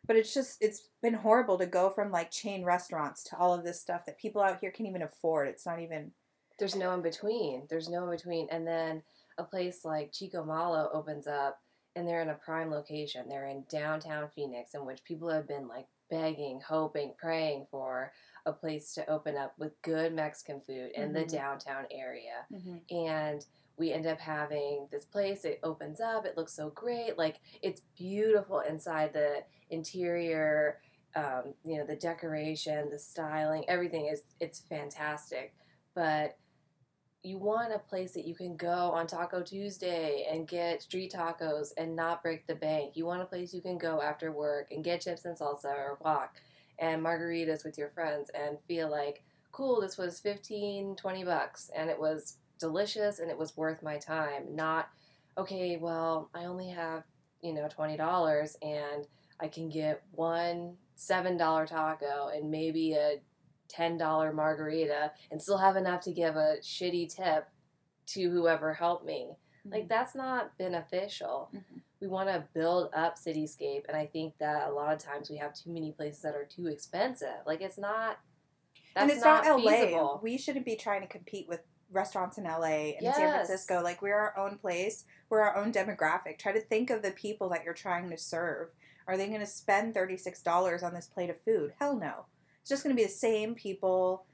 But 0.05 0.15
it's 0.15 0.33
just 0.33 0.57
it's 0.61 0.87
been 1.01 1.13
horrible 1.13 1.57
to 1.57 1.65
go 1.65 1.89
from 1.89 2.11
like 2.11 2.31
chain 2.31 2.63
restaurants 2.63 3.23
to 3.25 3.37
all 3.37 3.53
of 3.53 3.63
this 3.63 3.81
stuff 3.81 4.05
that 4.05 4.17
people 4.17 4.41
out 4.41 4.59
here 4.61 4.71
can't 4.71 4.89
even 4.89 5.01
afford. 5.01 5.49
It's 5.49 5.65
not 5.65 5.81
even 5.81 6.11
There's 6.59 6.75
no 6.75 6.93
in 6.93 7.01
between. 7.01 7.67
There's 7.69 7.89
no 7.89 8.05
in 8.05 8.09
between. 8.09 8.47
And 8.49 8.65
then 8.65 9.03
a 9.37 9.43
place 9.43 9.85
like 9.85 10.13
Chico 10.13 10.43
Malo 10.43 10.89
opens 10.93 11.27
up 11.27 11.59
and 11.95 12.07
they're 12.07 12.21
in 12.21 12.29
a 12.29 12.35
prime 12.35 12.71
location. 12.71 13.27
They're 13.27 13.47
in 13.47 13.65
downtown 13.69 14.29
Phoenix, 14.33 14.73
in 14.73 14.85
which 14.85 15.03
people 15.03 15.29
have 15.29 15.47
been 15.47 15.67
like 15.67 15.87
begging, 16.09 16.61
hoping, 16.65 17.13
praying 17.17 17.67
for 17.69 18.11
a 18.47 18.53
place 18.53 18.93
to 18.95 19.07
open 19.09 19.35
up 19.37 19.53
with 19.59 19.79
good 19.83 20.13
Mexican 20.13 20.61
food 20.61 20.91
in 20.95 21.13
the 21.13 21.25
Mhm. 21.25 21.31
downtown 21.31 21.85
area. 21.91 22.47
Mm-hmm. 22.51 22.77
And 22.95 23.45
we 23.77 23.91
end 23.93 24.07
up 24.07 24.19
having 24.19 24.87
this 24.89 25.05
place. 25.05 25.45
It 25.45 25.59
opens 25.61 25.99
up. 25.99 26.25
It 26.25 26.35
looks 26.37 26.53
so 26.53 26.71
great. 26.71 27.17
Like 27.17 27.39
it's 27.61 27.81
beautiful 27.95 28.61
inside. 28.61 29.13
The 29.13 29.43
interior, 29.69 30.81
um, 31.15 31.53
you 31.63 31.77
know, 31.77 31.85
the 31.85 31.95
decoration, 31.95 32.89
the 32.89 32.97
styling, 32.97 33.69
everything 33.69 34.07
is 34.07 34.23
it's 34.39 34.61
fantastic. 34.61 35.53
But 35.93 36.37
you 37.23 37.37
want 37.37 37.73
a 37.73 37.79
place 37.79 38.13
that 38.13 38.25
you 38.25 38.35
can 38.35 38.55
go 38.55 38.69
on 38.69 39.05
Taco 39.05 39.41
Tuesday 39.43 40.27
and 40.31 40.47
get 40.47 40.81
street 40.83 41.11
tacos 41.11 41.73
and 41.77 41.95
not 41.95 42.23
break 42.23 42.47
the 42.47 42.55
bank. 42.55 42.95
You 42.95 43.05
want 43.05 43.21
a 43.21 43.25
place 43.25 43.53
you 43.53 43.61
can 43.61 43.77
go 43.77 44.01
after 44.01 44.31
work 44.31 44.71
and 44.71 44.83
get 44.83 45.01
chips 45.01 45.25
and 45.25 45.37
salsa 45.37 45.65
or 45.65 45.97
guac 46.01 46.29
and 46.79 47.03
margaritas 47.03 47.63
with 47.65 47.77
your 47.77 47.89
friends 47.89 48.29
and 48.33 48.57
feel 48.67 48.89
like, 48.89 49.23
cool, 49.51 49.81
this 49.81 49.97
was 49.97 50.19
15, 50.19 50.95
20 50.95 51.23
bucks 51.23 51.69
and 51.75 51.89
it 51.89 51.99
was 51.99 52.37
delicious 52.59 53.19
and 53.19 53.29
it 53.31 53.37
was 53.37 53.57
worth 53.57 53.81
my 53.83 53.97
time. 53.97 54.55
Not, 54.55 54.89
okay, 55.37 55.77
well, 55.77 56.29
I 56.33 56.45
only 56.45 56.69
have, 56.69 57.03
you 57.41 57.53
know, 57.53 57.67
$20 57.67 58.55
and 58.61 59.07
I 59.39 59.47
can 59.47 59.69
get 59.69 60.03
one 60.11 60.77
$7 60.97 61.67
taco 61.67 62.29
and 62.35 62.49
maybe 62.49 62.93
a 62.93 63.21
$10 63.69 64.33
margarita 64.33 65.11
and 65.31 65.41
still 65.41 65.57
have 65.57 65.75
enough 65.75 66.01
to 66.01 66.11
give 66.11 66.35
a 66.35 66.57
shitty 66.61 67.13
tip 67.13 67.47
to 68.07 68.29
whoever 68.29 68.73
helped 68.73 69.05
me. 69.05 69.31
Like, 69.69 69.89
that's 69.89 70.15
not 70.15 70.57
beneficial. 70.57 71.49
Mhm. 71.53 71.81
We 71.99 72.07
want 72.07 72.29
to 72.29 72.43
build 72.53 72.89
up 72.95 73.17
Cityscape, 73.17 73.83
and 73.87 73.97
I 73.97 74.05
think 74.05 74.37
that 74.39 74.67
a 74.67 74.71
lot 74.71 74.93
of 74.93 74.99
times 74.99 75.29
we 75.29 75.37
have 75.37 75.53
too 75.53 75.71
many 75.71 75.91
places 75.91 76.21
that 76.21 76.35
are 76.35 76.45
too 76.45 76.67
expensive. 76.67 77.45
Like, 77.45 77.61
it's 77.61 77.77
not. 77.77 78.19
That's 78.93 79.03
and 79.03 79.11
it's 79.11 79.25
not, 79.25 79.45
LA. 79.45 79.71
feasible. 79.71 80.19
We 80.23 80.37
shouldn't 80.37 80.65
be 80.65 80.75
trying 80.75 81.01
to 81.01 81.07
compete 81.07 81.47
with 81.47 81.61
restaurants 81.91 82.37
in 82.37 82.43
LA 82.43 82.93
and 82.99 83.15
San 83.15 83.31
Francisco. 83.33 83.81
Like 83.81 84.01
we're 84.01 84.15
our 84.15 84.37
own 84.37 84.57
place. 84.57 85.05
We're 85.29 85.41
our 85.41 85.55
own 85.55 85.71
demographic. 85.71 86.37
Try 86.37 86.51
to 86.51 86.59
think 86.59 86.89
of 86.89 87.01
the 87.01 87.11
people 87.11 87.49
that 87.49 87.63
you're 87.63 87.73
trying 87.73 88.09
to 88.09 88.17
serve. 88.17 88.69
Are 89.07 89.17
they 89.17 89.27
going 89.27 89.39
to 89.39 89.45
spend 89.45 89.93
thirty 89.93 90.17
six 90.17 90.41
dollars 90.41 90.83
on 90.83 90.93
this 90.93 91.07
plate 91.07 91.29
of 91.29 91.39
food? 91.41 91.73
Hell 91.79 91.97
no. 91.97 92.25
It's 92.61 92.69
just 92.69 92.83
going 92.83 92.95
to 92.95 92.99
be 92.99 93.05
the 93.05 93.11
same 93.11 93.55
people, 93.55 94.25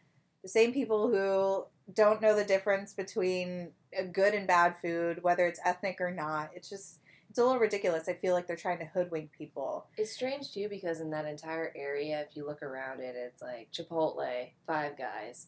the 0.42 0.50
same 0.50 0.74
people 0.74 1.10
who 1.10 1.66
don't 1.94 2.22
know 2.22 2.36
the 2.36 2.44
difference 2.44 2.94
between 2.94 3.72
good 4.12 4.34
and 4.34 4.48
bad 4.48 4.76
food, 4.82 5.22
whether 5.22 5.46
it's 5.46 5.60
ethnic 5.64 5.98
or 6.02 6.10
not. 6.10 6.50
It's 6.56 6.70
just 6.70 7.00
it's 7.34 7.40
a 7.40 7.44
little 7.44 7.60
ridiculous. 7.60 8.08
I 8.08 8.14
feel 8.14 8.36
like 8.36 8.46
they're 8.46 8.56
trying 8.56 8.78
to 8.78 8.86
hoodwink 8.86 9.32
people. 9.32 9.88
It's 9.98 10.12
strange 10.12 10.52
too 10.54 10.68
because 10.70 11.00
in 11.00 11.10
that 11.10 11.26
entire 11.26 11.74
area, 11.76 12.22
if 12.22 12.38
you 12.38 12.46
look 12.46 12.62
around 12.62 13.00
it, 13.00 13.16
it's 13.18 13.42
like 13.42 13.72
Chipotle, 13.72 14.52
Five 14.68 15.00
Guys, 15.00 15.48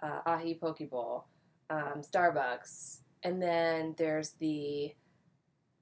uh, 0.00 0.20
Ahi 0.24 0.54
Poke 0.54 0.88
Bowl, 0.88 1.26
um, 1.68 2.02
Starbucks, 2.02 2.98
and 3.24 3.42
then 3.42 3.96
there's 3.98 4.34
the 4.38 4.94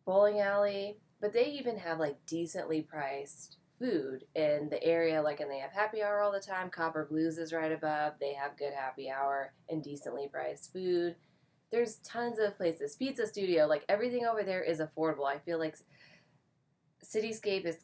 bowling 0.06 0.40
alley. 0.40 0.96
But 1.20 1.34
they 1.34 1.50
even 1.50 1.76
have 1.76 1.98
like 2.00 2.24
decently 2.24 2.80
priced 2.80 3.58
food 3.78 4.24
in 4.34 4.70
the 4.70 4.82
area, 4.82 5.20
like, 5.20 5.40
and 5.40 5.50
they 5.50 5.58
have 5.58 5.72
happy 5.72 6.02
hour 6.02 6.20
all 6.20 6.32
the 6.32 6.40
time. 6.40 6.70
Copper 6.70 7.04
Blues 7.04 7.36
is 7.36 7.52
right 7.52 7.70
above. 7.70 8.14
They 8.18 8.32
have 8.32 8.56
good 8.56 8.72
happy 8.72 9.10
hour 9.10 9.52
and 9.68 9.84
decently 9.84 10.26
priced 10.26 10.72
food. 10.72 11.16
There's 11.74 11.96
tons 12.04 12.38
of 12.38 12.56
places. 12.56 12.94
Pizza 12.94 13.26
Studio, 13.26 13.66
like 13.66 13.84
everything 13.88 14.26
over 14.26 14.44
there 14.44 14.62
is 14.62 14.78
affordable. 14.78 15.26
I 15.26 15.38
feel 15.38 15.58
like 15.58 15.76
Cityscape 17.04 17.64
is 17.66 17.78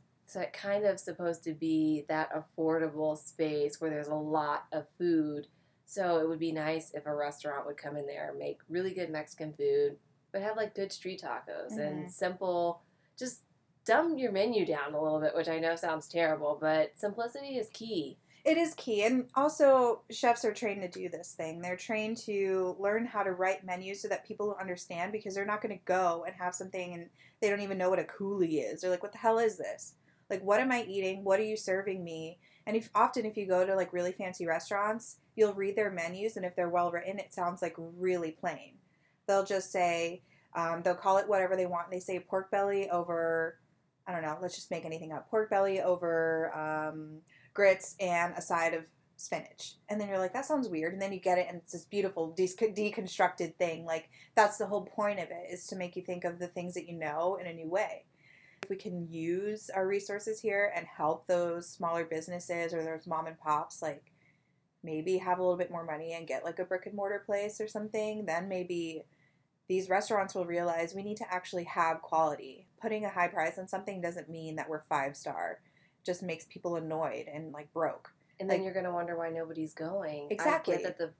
kind 0.53 0.85
of 0.85 1.01
supposed 1.01 1.43
to 1.43 1.55
be 1.55 2.05
that 2.09 2.31
affordable 2.33 3.19
space 3.19 3.81
where 3.81 3.91
there's 3.91 4.07
a 4.07 4.15
lot 4.15 4.67
of 4.71 4.87
food. 4.97 5.49
So 5.87 6.19
it 6.19 6.29
would 6.29 6.39
be 6.39 6.53
nice 6.53 6.93
if 6.95 7.07
a 7.07 7.13
restaurant 7.13 7.67
would 7.67 7.79
come 7.79 7.97
in 7.97 8.07
there 8.07 8.31
and 8.31 8.39
make 8.39 8.61
really 8.69 8.95
good 8.95 9.11
Mexican 9.11 9.55
food, 9.55 9.97
but 10.31 10.41
have 10.41 10.57
like 10.57 10.73
good 10.77 10.93
street 10.93 11.21
tacos 11.21 11.73
Mhm. 11.73 11.89
and 11.89 12.13
simple, 12.13 12.83
just 13.19 13.43
dumb 13.85 14.17
your 14.19 14.31
menu 14.31 14.65
down 14.65 14.95
a 14.95 15.03
little 15.03 15.19
bit, 15.19 15.35
which 15.35 15.49
I 15.49 15.59
know 15.59 15.75
sounds 15.75 16.07
terrible, 16.07 16.57
but 16.61 16.97
simplicity 16.97 17.59
is 17.59 17.69
key. 17.71 18.19
It 18.45 18.57
is 18.57 18.75
key. 18.75 19.05
And 19.05 19.27
also, 19.35 20.03
chefs 20.11 20.45
are 20.45 20.53
trained 20.53 20.83
to 20.83 20.89
do 20.89 21.09
this 21.09 21.35
thing. 21.35 21.61
They're 21.61 21.77
trained 21.77 22.17
to 22.19 22.77
learn 22.79 23.05
how 23.05 23.23
to 23.23 23.33
write 23.33 23.65
menus 23.65 24.01
so 24.01 24.09
that 24.09 24.27
people 24.27 24.57
understand 24.59 25.13
because 25.13 25.35
they're 25.35 25.45
not 25.45 25.61
going 25.61 25.77
to 25.77 25.85
go 25.85 26.25
and 26.27 26.35
have 26.37 26.55
something 26.55 26.95
and 26.95 27.11
they 27.41 27.51
don't 27.51 27.61
even 27.61 27.79
know 27.79 27.91
what 27.91 27.99
a 27.99 28.05
coulis 28.05 28.73
is. 28.73 28.81
They're 28.81 28.91
like, 28.91 29.03
what 29.03 29.13
the 29.13 29.19
hell 29.19 29.39
is 29.39 29.59
this? 29.59 29.95
Like, 30.31 30.43
what 30.43 30.61
am 30.61 30.73
I 30.73 30.85
eating? 30.85 31.25
What 31.25 31.41
are 31.41 31.45
you 31.45 31.57
serving 31.57 32.03
me? 32.03 32.39
And 32.67 32.77
if 32.77 32.89
often, 32.95 33.27
if 33.27 33.37
you 33.37 33.47
go 33.47 33.67
to 33.67 33.75
like 33.75 33.93
really 33.93 34.13
fancy 34.13 34.47
restaurants, 34.47 35.17
you'll 35.35 35.55
read 35.55 35.77
their 35.77 35.91
menus, 35.91 36.37
and 36.37 36.45
if 36.45 36.55
they're 36.55 36.69
well 36.69 36.91
written, 36.91 37.19
it 37.19 37.33
sounds 37.33 37.63
like 37.63 37.75
really 37.77 38.33
plain. 38.33 38.75
They'll 39.27 39.45
just 39.45 39.73
say, 39.73 40.23
um, 40.55 40.83
they'll 40.83 40.95
call 40.95 41.19
it 41.19 41.29
whatever 41.29 41.57
they 41.57 41.67
want. 41.67 41.91
They 41.91 42.01
say 42.01 42.21
pork 42.21 42.51
belly 42.51 42.89
over, 42.91 43.59
I 44.07 44.13
don't 44.13 44.23
know, 44.23 44.39
let's 44.41 44.55
just 44.55 44.71
make 44.71 44.85
anything 44.85 45.13
up. 45.13 45.31
Pork 45.31 45.51
belly 45.51 45.81
over 45.81 46.55
um, 46.55 47.23
grits 47.55 47.97
and 48.01 48.35
a 48.37 48.43
side 48.43 48.75
of 48.75 48.85
spinach. 49.17 49.75
And 49.89 50.01
then 50.01 50.09
you're 50.09 50.19
like, 50.19 50.33
that 50.33 50.47
sounds 50.47 50.69
weird. 50.69 50.93
And 50.93 51.03
then 51.03 51.13
you 51.13 51.21
get 51.21 51.39
it, 51.39 51.47
and 51.49 51.59
it's 51.59 51.73
this 51.73 51.85
beautiful 51.85 52.33
de- 52.33 52.47
deconstructed 52.47 53.57
thing. 53.57 53.85
Like, 53.85 54.09
that's 54.35 54.59
the 54.59 54.67
whole 54.67 54.87
point 54.87 55.19
of 55.19 55.29
it, 55.31 55.53
is 55.53 55.67
to 55.67 55.77
make 55.77 55.97
you 55.97 56.03
think 56.03 56.25
of 56.25 56.39
the 56.39 56.49
things 56.49 56.75
that 56.75 56.89
you 56.89 56.99
know 56.99 57.37
in 57.41 57.47
a 57.47 57.53
new 57.53 57.69
way. 57.69 58.05
If 58.63 58.71
we 58.71 58.77
can 58.77 59.09
use 59.11 59.71
our 59.71 59.87
resources 59.87 60.41
here 60.41 60.73
and 60.75 60.87
help 60.87 61.27
those 61.27 61.69
smaller 61.69 62.05
businesses 62.05 62.73
or 62.73 62.85
those 62.85 63.07
mom 63.07 63.27
and 63.27 63.39
pops, 63.39 63.83
like, 63.83 64.13
maybe 64.83 65.19
have 65.19 65.39
a 65.39 65.43
little 65.43 65.59
bit 65.59 65.71
more 65.71 65.85
money 65.85 66.15
and 66.15 66.27
get 66.27 66.45
like 66.45 66.59
a 66.59 66.65
brick 66.65 66.87
and 66.87 66.95
mortar 66.95 67.23
place 67.25 67.61
or 67.61 67.69
something, 67.69 68.25
then 68.25 68.49
maybe 68.49 69.05
these 69.69 69.89
restaurants 69.89 70.35
will 70.35 70.47
realize 70.47 70.95
we 70.95 71.03
need 71.03 71.19
to 71.19 71.33
actually 71.33 71.65
have 71.65 72.03
quality. 72.03 72.67
Putting 72.81 73.05
a 73.05 73.11
high 73.11 73.29
price 73.29 73.59
on 73.59 73.69
something 73.69 74.01
doesn't 74.01 74.31
mean 74.31 74.57
that 74.57 74.69
we're 74.69 74.83
five 74.83 75.17
star. 75.17 75.61
Just 76.05 76.23
makes 76.23 76.45
people 76.47 76.77
annoyed 76.77 77.27
and 77.33 77.53
like 77.53 77.73
broke. 77.73 78.13
And 78.39 78.49
then 78.49 78.59
Like- 78.59 78.65
you're 78.65 78.73
going 78.75 78.87
to 78.87 78.93
wonder 78.93 79.17
why 79.17 79.31
nobody's 79.31 79.75
going. 79.75 80.31
Exactly. 80.31 80.75
I 80.75 80.79
get 80.79 80.85
that 80.85 80.99
the 80.99 81.13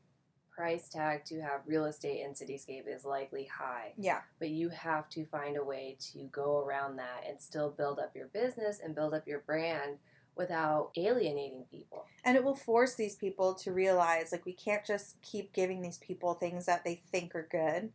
price 0.51 0.89
tag 0.89 1.25
to 1.27 1.41
have 1.41 1.63
real 1.67 1.85
estate 1.87 2.21
in 2.25 2.33
Cityscape 2.33 2.87
is 2.87 3.05
likely 3.05 3.45
high, 3.45 3.95
Yeah. 3.97 4.23
but 4.39 4.51
you 4.51 4.69
have 4.69 5.09
to 5.11 5.25
find 5.27 5.57
a 5.57 5.65
way 5.65 5.97
to 6.13 6.25
go 6.25 6.59
around 6.59 6.97
that 6.97 7.25
and 7.27 7.41
still 7.41 7.71
build 7.71 7.99
up 7.99 8.15
your 8.15 8.27
business 8.27 8.79
and 8.79 8.95
build 8.95 9.15
up 9.15 9.27
your 9.27 9.39
brand 9.41 9.99
without 10.37 10.91
alienating 10.97 11.65
people. 11.71 12.07
And 12.25 12.37
it 12.37 12.45
will 12.45 12.55
force 12.55 12.95
these 12.95 13.17
people 13.17 13.55
to 13.55 13.73
realize 13.73 14.33
like 14.33 14.45
we 14.45 14.53
can't 14.53 14.85
just 14.85 15.21
keep 15.23 15.53
giving 15.53 15.81
these 15.83 15.99
people 15.99 16.35
things 16.35 16.67
that 16.67 16.85
they 16.85 16.97
think 17.11 17.35
are 17.35 17.47
good. 17.51 17.93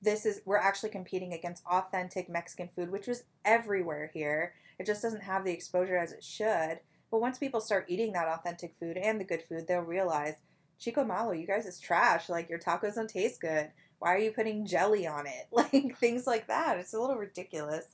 This 0.00 0.26
is 0.26 0.42
we're 0.44 0.58
actually 0.58 0.90
competing 0.90 1.32
against 1.32 1.64
authentic 1.66 2.28
Mexican 2.28 2.68
food, 2.68 2.90
which 2.90 3.08
is 3.08 3.24
everywhere 3.44 4.10
here. 4.12 4.54
It 4.78 4.86
just 4.86 5.02
doesn't 5.02 5.22
have 5.22 5.44
the 5.44 5.52
exposure 5.52 5.96
as 5.96 6.12
it 6.12 6.22
should. 6.22 6.80
But 7.10 7.20
once 7.20 7.38
people 7.38 7.60
start 7.60 7.86
eating 7.88 8.12
that 8.12 8.28
authentic 8.28 8.74
food 8.78 8.96
and 8.96 9.20
the 9.20 9.24
good 9.24 9.42
food, 9.42 9.66
they'll 9.66 9.80
realize, 9.80 10.34
Chico 10.78 11.04
Malo, 11.04 11.32
you 11.32 11.46
guys 11.46 11.66
is 11.66 11.80
trash. 11.80 12.28
Like 12.28 12.50
your 12.50 12.58
tacos 12.58 12.96
don't 12.96 13.08
taste 13.08 13.40
good. 13.40 13.70
Why 13.98 14.14
are 14.14 14.18
you 14.18 14.30
putting 14.32 14.66
jelly 14.66 15.06
on 15.06 15.26
it? 15.26 15.46
Like 15.52 15.98
things 15.98 16.26
like 16.26 16.48
that. 16.48 16.78
It's 16.78 16.94
a 16.94 17.00
little 17.00 17.16
ridiculous. 17.16 17.86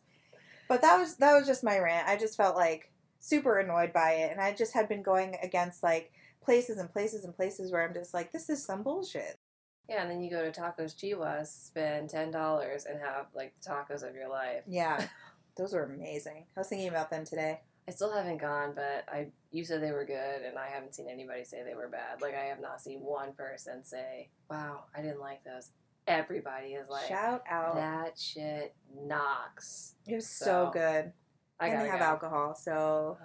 But 0.69 0.83
that 0.83 0.99
was 0.99 1.17
that 1.17 1.35
was 1.35 1.47
just 1.47 1.63
my 1.63 1.79
rant. 1.79 2.09
I 2.09 2.17
just 2.17 2.37
felt 2.37 2.57
like 2.57 2.91
super 3.21 3.59
annoyed 3.59 3.93
by 3.93 4.13
it 4.15 4.33
and 4.33 4.41
I 4.41 4.53
just 4.53 4.73
had 4.73 4.89
been 4.89 5.03
going 5.03 5.37
against 5.43 5.83
like 5.83 6.11
places 6.45 6.79
and 6.79 6.91
places 6.91 7.25
and 7.25 7.37
places 7.37 7.71
where 7.71 7.87
I'm 7.87 7.95
just 7.95 8.13
like 8.13 8.33
this 8.33 8.51
is 8.51 8.65
some 8.65 8.83
bullshit. 8.83 9.37
Yeah, 9.89 10.03
and 10.03 10.11
then 10.11 10.23
you 10.23 10.31
go 10.31 10.49
to 10.49 10.61
Tacos 10.61 10.95
Chiwas, 10.97 11.49
spend 11.67 12.09
ten 12.09 12.31
dollars, 12.31 12.87
and 12.87 13.01
have 13.01 13.27
like 13.35 13.53
the 13.57 13.69
tacos 13.69 14.09
of 14.09 14.15
your 14.15 14.29
life. 14.29 14.63
Yeah. 14.67 15.07
Those 15.57 15.75
were 15.75 15.85
amazing. 15.85 16.47
I 16.57 16.61
was 16.61 16.69
thinking 16.69 16.89
about 16.89 17.11
them 17.11 17.25
today. 17.25 17.61
I 17.89 17.91
still 17.91 18.13
haven't 18.13 18.39
gone, 18.39 18.73
but 18.75 19.05
I 19.13 19.27
you 19.51 19.65
said 19.65 19.83
they 19.83 19.91
were 19.93 20.05
good, 20.05 20.43
and 20.47 20.57
I 20.57 20.69
haven't 20.69 20.95
seen 20.95 21.09
anybody 21.11 21.45
say 21.45 21.63
they 21.65 21.75
were 21.75 21.89
bad. 21.89 22.23
Like 22.23 22.35
I 22.35 22.45
have 22.45 22.61
not 22.61 22.81
seen 22.81 23.01
one 23.01 23.33
person 23.33 23.85
say, 23.85 24.31
"Wow, 24.49 24.85
I 24.97 25.03
didn't 25.03 25.21
like 25.21 25.43
those." 25.45 25.71
Everybody 26.07 26.69
is 26.75 26.89
like, 26.89 27.07
Shout 27.09 27.43
out. 27.49 27.75
"That 27.77 28.19
shit 28.19 28.75
knocks." 28.97 29.95
it 30.07 30.15
was 30.15 30.29
so, 30.29 30.45
So, 30.45 30.71
good. 30.73 31.13
I 31.61 31.69
and 31.69 31.81
they 31.83 31.89
have 31.89 32.01
go. 32.01 32.05
alcohol, 32.07 32.55
so 32.55 33.19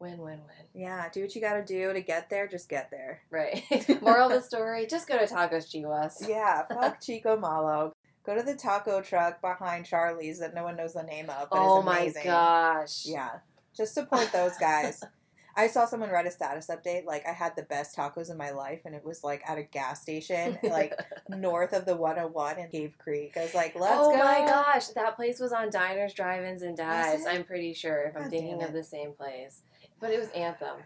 Win, 0.00 0.18
win, 0.18 0.38
win. 0.38 0.66
yeah, 0.74 1.08
do 1.12 1.20
what 1.22 1.34
you 1.34 1.40
gotta 1.40 1.64
do 1.64 1.92
to 1.92 2.00
get 2.00 2.30
there, 2.30 2.46
just 2.46 2.68
get 2.68 2.90
there. 2.92 3.22
Right. 3.30 3.64
Moral 4.02 4.30
of 4.30 4.32
the 4.32 4.42
story: 4.42 4.86
Just 4.86 5.08
go 5.08 5.18
to 5.18 5.26
Tacos 5.26 5.68
Chiwas. 5.74 6.26
Yeah, 6.28 6.62
fuck 6.66 7.00
Chico 7.02 7.36
Malo. 7.36 7.92
Go 8.28 8.34
to 8.34 8.42
the 8.42 8.54
taco 8.54 9.00
truck 9.00 9.40
behind 9.40 9.86
Charlie's 9.86 10.38
that 10.40 10.54
no 10.54 10.62
one 10.62 10.76
knows 10.76 10.92
the 10.92 11.02
name 11.02 11.30
of. 11.30 11.48
But 11.48 11.60
Oh 11.60 11.80
my 11.80 12.12
gosh. 12.22 13.06
Yeah. 13.06 13.38
Just 13.74 13.94
support 13.94 14.30
those 14.32 14.52
guys. 14.58 15.02
I 15.56 15.66
saw 15.66 15.86
someone 15.86 16.10
write 16.10 16.26
a 16.26 16.30
status 16.30 16.68
update 16.70 17.06
like 17.06 17.26
I 17.26 17.32
had 17.32 17.56
the 17.56 17.62
best 17.62 17.96
tacos 17.96 18.30
in 18.30 18.36
my 18.36 18.50
life, 18.50 18.82
and 18.84 18.94
it 18.94 19.02
was 19.02 19.24
like 19.24 19.42
at 19.48 19.56
a 19.56 19.62
gas 19.62 20.02
station, 20.02 20.58
like 20.62 20.92
north 21.30 21.72
of 21.72 21.86
the 21.86 21.96
101 21.96 22.58
in 22.58 22.68
Cave 22.68 22.96
Creek. 22.98 23.32
I 23.38 23.44
was 23.44 23.54
like, 23.54 23.74
let's 23.74 23.94
oh 23.96 24.10
go. 24.10 24.20
Oh 24.20 24.24
my 24.24 24.44
gosh, 24.44 24.88
that 24.88 25.16
place 25.16 25.40
was 25.40 25.52
on 25.52 25.70
Diners, 25.70 26.12
Drive-ins, 26.12 26.60
and 26.60 26.76
Dives. 26.76 27.24
I'm 27.24 27.44
pretty 27.44 27.72
sure 27.72 28.02
if 28.02 28.14
I'm 28.14 28.24
God 28.24 28.30
thinking 28.30 28.62
of 28.62 28.74
the 28.74 28.84
same 28.84 29.14
place, 29.14 29.62
but 30.00 30.10
it 30.10 30.20
was 30.20 30.28
Anthem. 30.32 30.76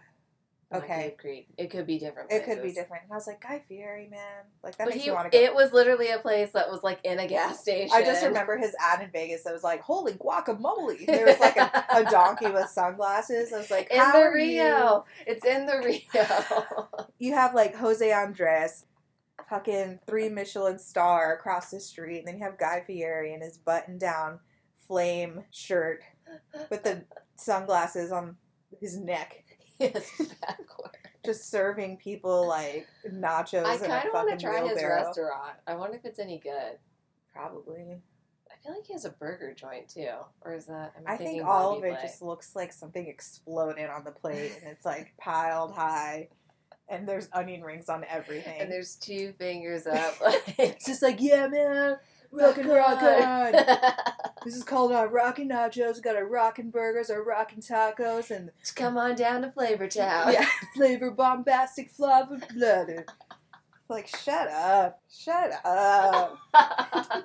Okay. 0.73 1.15
Creek. 1.19 1.47
It 1.57 1.69
could 1.69 1.85
be 1.85 1.99
different. 1.99 2.31
It 2.31 2.45
could 2.45 2.61
be 2.63 2.71
different. 2.71 3.03
And 3.03 3.11
I 3.11 3.15
was 3.15 3.27
like, 3.27 3.41
Guy 3.41 3.61
Fieri, 3.67 4.07
man, 4.09 4.19
like 4.63 4.77
that 4.77 4.85
But 4.85 4.93
makes 4.93 5.03
he, 5.03 5.09
you 5.09 5.13
want 5.15 5.31
to 5.31 5.37
go. 5.37 5.43
it 5.43 5.53
was 5.53 5.71
literally 5.73 6.09
a 6.09 6.19
place 6.19 6.51
that 6.53 6.69
was 6.69 6.83
like 6.83 6.99
in 7.03 7.19
a 7.19 7.27
gas 7.27 7.59
station. 7.59 7.91
I 7.93 8.03
just 8.03 8.23
remember 8.25 8.57
his 8.57 8.75
ad 8.79 9.01
in 9.01 9.11
Vegas 9.11 9.43
that 9.43 9.53
was 9.53 9.63
like, 9.63 9.81
"Holy 9.81 10.13
guacamole!" 10.13 11.05
There 11.05 11.25
was 11.25 11.39
like 11.39 11.57
a, 11.57 11.85
a 11.93 12.03
donkey 12.05 12.47
with 12.49 12.69
sunglasses. 12.69 13.53
I 13.53 13.57
was 13.57 13.69
like, 13.71 13.89
in 13.91 13.99
"How 13.99 14.13
the 14.13 14.17
are 14.19 14.37
you?" 14.37 14.61
Rio. 14.63 15.05
It's 15.27 15.45
in 15.45 15.65
the 15.65 15.77
Rio. 15.79 16.87
You 17.19 17.33
have 17.33 17.53
like 17.53 17.75
Jose 17.75 18.11
Andres, 18.11 18.85
fucking 19.49 19.99
three 20.07 20.29
Michelin 20.29 20.79
star 20.79 21.33
across 21.35 21.69
the 21.71 21.79
street, 21.79 22.19
and 22.19 22.27
then 22.27 22.37
you 22.37 22.43
have 22.43 22.57
Guy 22.57 22.83
Fieri 22.85 23.33
in 23.33 23.41
his 23.41 23.57
button-down 23.57 24.39
flame 24.87 25.43
shirt 25.51 26.01
with 26.69 26.83
the 26.83 27.05
sunglasses 27.35 28.11
on 28.11 28.37
his 28.81 28.97
neck, 28.97 29.42
backward. 30.41 30.97
just 31.25 31.49
serving 31.49 31.97
people 31.97 32.47
like 32.47 32.87
nachos 33.11 33.65
I 33.65 33.77
kind 33.77 34.07
of 34.07 34.13
want 34.13 34.29
to 34.37 34.43
try 34.43 34.61
his 34.61 34.73
wheelbarrow. 34.75 35.03
restaurant. 35.05 35.55
I 35.67 35.75
wonder 35.75 35.97
if 35.97 36.05
it's 36.05 36.19
any 36.19 36.39
good. 36.39 36.77
Probably. 37.33 38.01
I 38.51 38.55
feel 38.65 38.75
like 38.75 38.85
he 38.85 38.93
has 38.93 39.05
a 39.05 39.09
burger 39.09 39.53
joint 39.53 39.89
too, 39.89 40.09
or 40.41 40.53
is 40.53 40.67
that? 40.67 40.93
I'm 40.97 41.03
I 41.05 41.17
think 41.17 41.43
all 41.43 41.77
of 41.77 41.83
it 41.83 41.91
Flay? 41.93 42.01
just 42.01 42.21
looks 42.21 42.55
like 42.55 42.71
something 42.71 43.07
exploded 43.07 43.89
on 43.89 44.03
the 44.03 44.11
plate, 44.11 44.53
and 44.61 44.71
it's 44.71 44.85
like 44.85 45.13
piled 45.17 45.73
high, 45.73 46.29
and 46.87 47.07
there's 47.07 47.27
onion 47.33 47.61
rings 47.63 47.89
on 47.89 48.05
everything. 48.07 48.61
And 48.61 48.71
there's 48.71 48.95
two 48.95 49.33
fingers 49.37 49.87
up. 49.87 50.15
It's 50.57 50.85
just 50.87 51.01
like, 51.01 51.17
yeah, 51.19 51.47
man, 51.47 51.97
rockin' 52.33 52.67
rock 52.67 53.01
on. 53.01 53.53
This 54.43 54.57
is 54.57 54.63
called 54.65 54.91
uh, 54.91 54.95
our 54.95 55.07
rockin' 55.07 55.47
nachos. 55.47 55.95
We 55.95 56.01
got 56.01 56.17
our 56.17 56.25
rockin' 56.27 56.69
burgers, 56.69 57.09
our 57.09 57.23
rockin' 57.23 57.61
tacos, 57.61 58.29
and 58.29 58.51
Come 58.75 58.97
on 58.97 59.15
down 59.15 59.41
to 59.43 59.51
Flavor 59.51 59.87
Town. 59.87 60.33
yeah, 60.33 60.45
flavor 60.75 61.11
bombastic 61.11 61.89
flavor 61.89 62.37
blooded. 62.53 63.05
Like, 63.87 64.07
shut 64.07 64.49
up, 64.49 65.01
shut 65.09 65.53
up. 65.63 66.37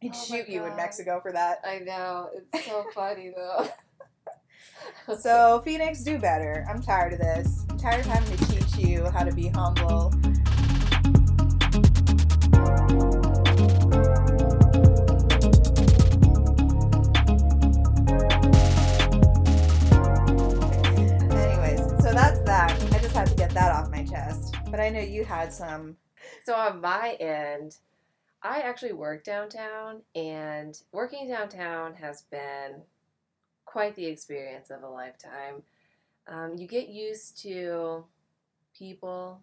He'd 0.00 0.12
Oh 0.14 0.18
my 0.18 0.24
shoot 0.24 0.48
you 0.48 0.62
in 0.64 0.68
God. 0.70 0.76
Mexico 0.76 1.20
for 1.22 1.32
that. 1.32 1.60
I 1.64 1.78
know. 1.78 2.28
It's 2.52 2.66
so 2.66 2.84
funny 2.94 3.32
though. 3.34 3.68
So, 5.16 5.62
Phoenix, 5.64 6.02
do 6.02 6.18
better. 6.18 6.66
I'm 6.68 6.82
tired 6.82 7.14
of 7.14 7.18
this. 7.18 7.64
I'm 7.70 7.78
tired 7.78 8.00
of 8.00 8.06
having 8.06 8.36
to 8.36 8.44
teach 8.46 8.76
you 8.76 9.06
how 9.06 9.24
to 9.24 9.32
be 9.32 9.48
humble. 9.48 10.12
That 23.58 23.74
off 23.74 23.90
my 23.90 24.04
chest. 24.04 24.54
But 24.70 24.78
I 24.78 24.88
know 24.88 25.00
you 25.00 25.24
had 25.24 25.52
some. 25.52 25.96
So 26.44 26.54
on 26.54 26.80
my 26.80 27.16
end, 27.18 27.76
I 28.40 28.60
actually 28.60 28.92
work 28.92 29.24
downtown, 29.24 30.02
and 30.14 30.80
working 30.92 31.28
downtown 31.28 31.94
has 31.94 32.22
been 32.22 32.82
quite 33.64 33.96
the 33.96 34.06
experience 34.06 34.70
of 34.70 34.84
a 34.84 34.88
lifetime. 34.88 35.64
Um, 36.28 36.54
you 36.56 36.68
get 36.68 36.88
used 36.88 37.42
to 37.42 38.04
people, 38.78 39.40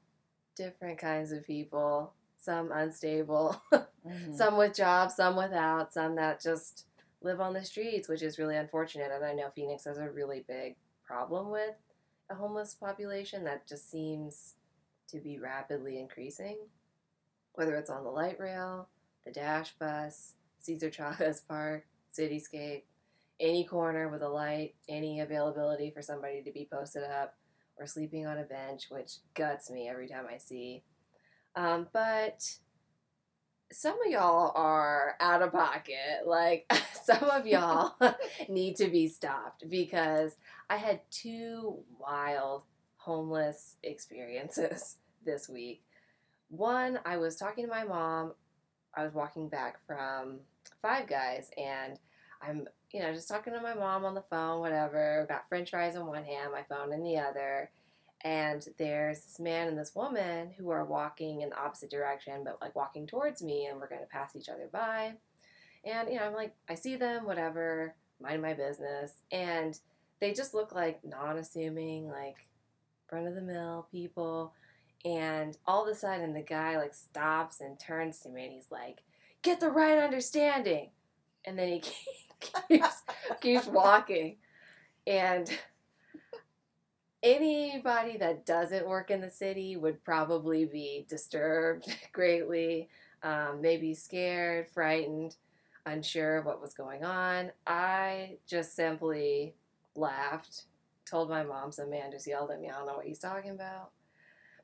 different 0.55 0.97
kinds 0.97 1.33
of 1.33 1.45
people, 1.45 2.13
some 2.39 2.71
unstable, 2.71 3.61
some 4.33 4.57
with 4.57 4.73
jobs, 4.73 5.17
some 5.17 5.35
without, 5.35 5.91
some 5.91 6.15
that 6.15 6.41
just 6.41 6.85
live 7.21 7.41
on 7.41 7.53
the 7.53 7.65
streets, 7.65 8.07
which 8.07 8.21
is 8.21 8.39
really 8.39 8.55
unfortunate. 8.55 9.11
And 9.13 9.25
I 9.25 9.33
know 9.33 9.49
Phoenix 9.53 9.83
has 9.83 9.97
a 9.97 10.09
really 10.09 10.45
big 10.47 10.77
problem 11.05 11.49
with 11.49 11.75
a 12.29 12.35
homeless 12.35 12.73
population 12.73 13.43
that 13.43 13.67
just 13.67 13.89
seems 13.89 14.55
to 15.09 15.19
be 15.19 15.39
rapidly 15.39 15.99
increasing. 15.99 16.57
Whether 17.53 17.75
it's 17.75 17.89
on 17.89 18.03
the 18.03 18.09
light 18.09 18.39
rail, 18.39 18.89
the 19.25 19.31
dash 19.31 19.73
bus, 19.79 20.33
Cesar 20.59 20.89
Chavez 20.89 21.41
Park, 21.47 21.85
Cityscape, 22.17 22.83
any 23.39 23.65
corner 23.65 24.09
with 24.09 24.21
a 24.21 24.29
light, 24.29 24.75
any 24.87 25.19
availability 25.19 25.91
for 25.91 26.01
somebody 26.01 26.41
to 26.43 26.51
be 26.51 26.67
posted 26.71 27.03
up 27.03 27.35
or 27.77 27.85
sleeping 27.85 28.25
on 28.25 28.37
a 28.37 28.43
bench, 28.43 28.85
which 28.89 29.17
guts 29.33 29.69
me 29.69 29.89
every 29.89 30.07
time 30.07 30.25
I 30.31 30.37
see. 30.37 30.83
Um, 31.55 31.87
but 31.93 32.57
some 33.71 33.97
of 34.05 34.11
y'all 34.11 34.51
are 34.55 35.15
out 35.19 35.41
of 35.41 35.51
pocket. 35.51 36.25
Like, 36.25 36.71
some 37.03 37.29
of 37.29 37.45
y'all 37.45 37.95
need 38.49 38.77
to 38.77 38.87
be 38.87 39.07
stopped 39.07 39.69
because 39.69 40.35
I 40.69 40.77
had 40.77 41.01
two 41.11 41.79
wild 41.99 42.63
homeless 42.97 43.77
experiences 43.83 44.97
this 45.25 45.47
week. 45.47 45.83
One, 46.49 46.99
I 47.05 47.17
was 47.17 47.35
talking 47.35 47.65
to 47.65 47.71
my 47.71 47.83
mom. 47.83 48.33
I 48.95 49.03
was 49.03 49.13
walking 49.13 49.49
back 49.49 49.79
from 49.85 50.39
Five 50.81 51.07
Guys 51.07 51.51
and 51.57 51.99
I'm, 52.41 52.67
you 52.91 53.01
know, 53.01 53.13
just 53.13 53.27
talking 53.27 53.53
to 53.53 53.61
my 53.61 53.73
mom 53.73 54.05
on 54.05 54.15
the 54.15 54.23
phone, 54.29 54.59
whatever. 54.59 55.25
Got 55.27 55.49
french 55.49 55.71
fries 55.71 55.95
in 55.95 56.05
one 56.05 56.23
hand, 56.23 56.51
my 56.51 56.63
phone 56.63 56.93
in 56.93 57.03
the 57.03 57.17
other. 57.17 57.71
And 58.23 58.65
there's 58.77 59.21
this 59.21 59.39
man 59.39 59.67
and 59.67 59.77
this 59.77 59.93
woman 59.93 60.51
who 60.57 60.69
are 60.69 60.85
walking 60.85 61.41
in 61.41 61.49
the 61.49 61.59
opposite 61.59 61.91
direction, 61.91 62.43
but 62.43 62.59
like 62.61 62.75
walking 62.75 63.05
towards 63.05 63.43
me, 63.43 63.67
and 63.67 63.79
we're 63.79 63.89
going 63.89 64.01
to 64.01 64.07
pass 64.07 64.35
each 64.35 64.49
other 64.49 64.67
by. 64.71 65.13
And, 65.83 66.09
you 66.09 66.15
know, 66.15 66.25
I'm 66.25 66.33
like, 66.33 66.55
I 66.67 66.73
see 66.73 66.95
them, 66.95 67.25
whatever, 67.25 67.93
mind 68.19 68.41
my 68.41 68.53
business. 68.53 69.13
And 69.31 69.77
they 70.19 70.33
just 70.33 70.53
look 70.53 70.73
like 70.73 71.03
non 71.03 71.37
assuming, 71.37 72.07
like 72.09 72.47
front 73.07 73.27
of 73.27 73.35
the 73.35 73.41
mill 73.41 73.87
people. 73.91 74.53
And 75.03 75.55
all 75.67 75.83
of 75.83 75.91
a 75.91 75.95
sudden, 75.95 76.33
the 76.33 76.41
guy 76.41 76.77
like 76.77 76.95
stops 76.95 77.61
and 77.61 77.79
turns 77.79 78.19
to 78.19 78.29
me 78.29 78.45
and 78.45 78.53
he's 78.53 78.71
like, 78.71 79.03
Get 79.41 79.59
the 79.59 79.69
right 79.69 79.99
understanding. 79.99 80.89
And 81.45 81.59
then 81.59 81.69
he 81.69 81.83
keeps, 82.69 83.03
keeps 83.41 83.67
walking. 83.67 84.37
And 85.05 85.47
anybody 87.21 88.17
that 88.17 88.45
doesn't 88.45 88.87
work 88.87 89.11
in 89.11 89.21
the 89.21 89.29
city 89.29 89.75
would 89.75 90.03
probably 90.03 90.65
be 90.65 91.05
disturbed 91.07 91.85
greatly, 92.11 92.89
um, 93.23 93.59
maybe 93.61 93.93
scared, 93.93 94.67
frightened, 94.73 95.35
unsure 95.85 96.37
of 96.37 96.45
what 96.45 96.61
was 96.61 96.73
going 96.73 97.03
on. 97.03 97.51
I 97.67 98.37
just 98.47 98.75
simply 98.75 99.53
laughed, 99.95 100.63
told 101.05 101.29
my 101.29 101.43
mom 101.43 101.71
some 101.71 101.89
man 101.89 102.11
just 102.11 102.27
yelled 102.27 102.51
at 102.51 102.59
me. 102.59 102.69
I 102.69 102.73
don't 102.73 102.87
know 102.87 102.95
what 102.95 103.05
he's 103.05 103.19
talking 103.19 103.51
about. 103.51 103.91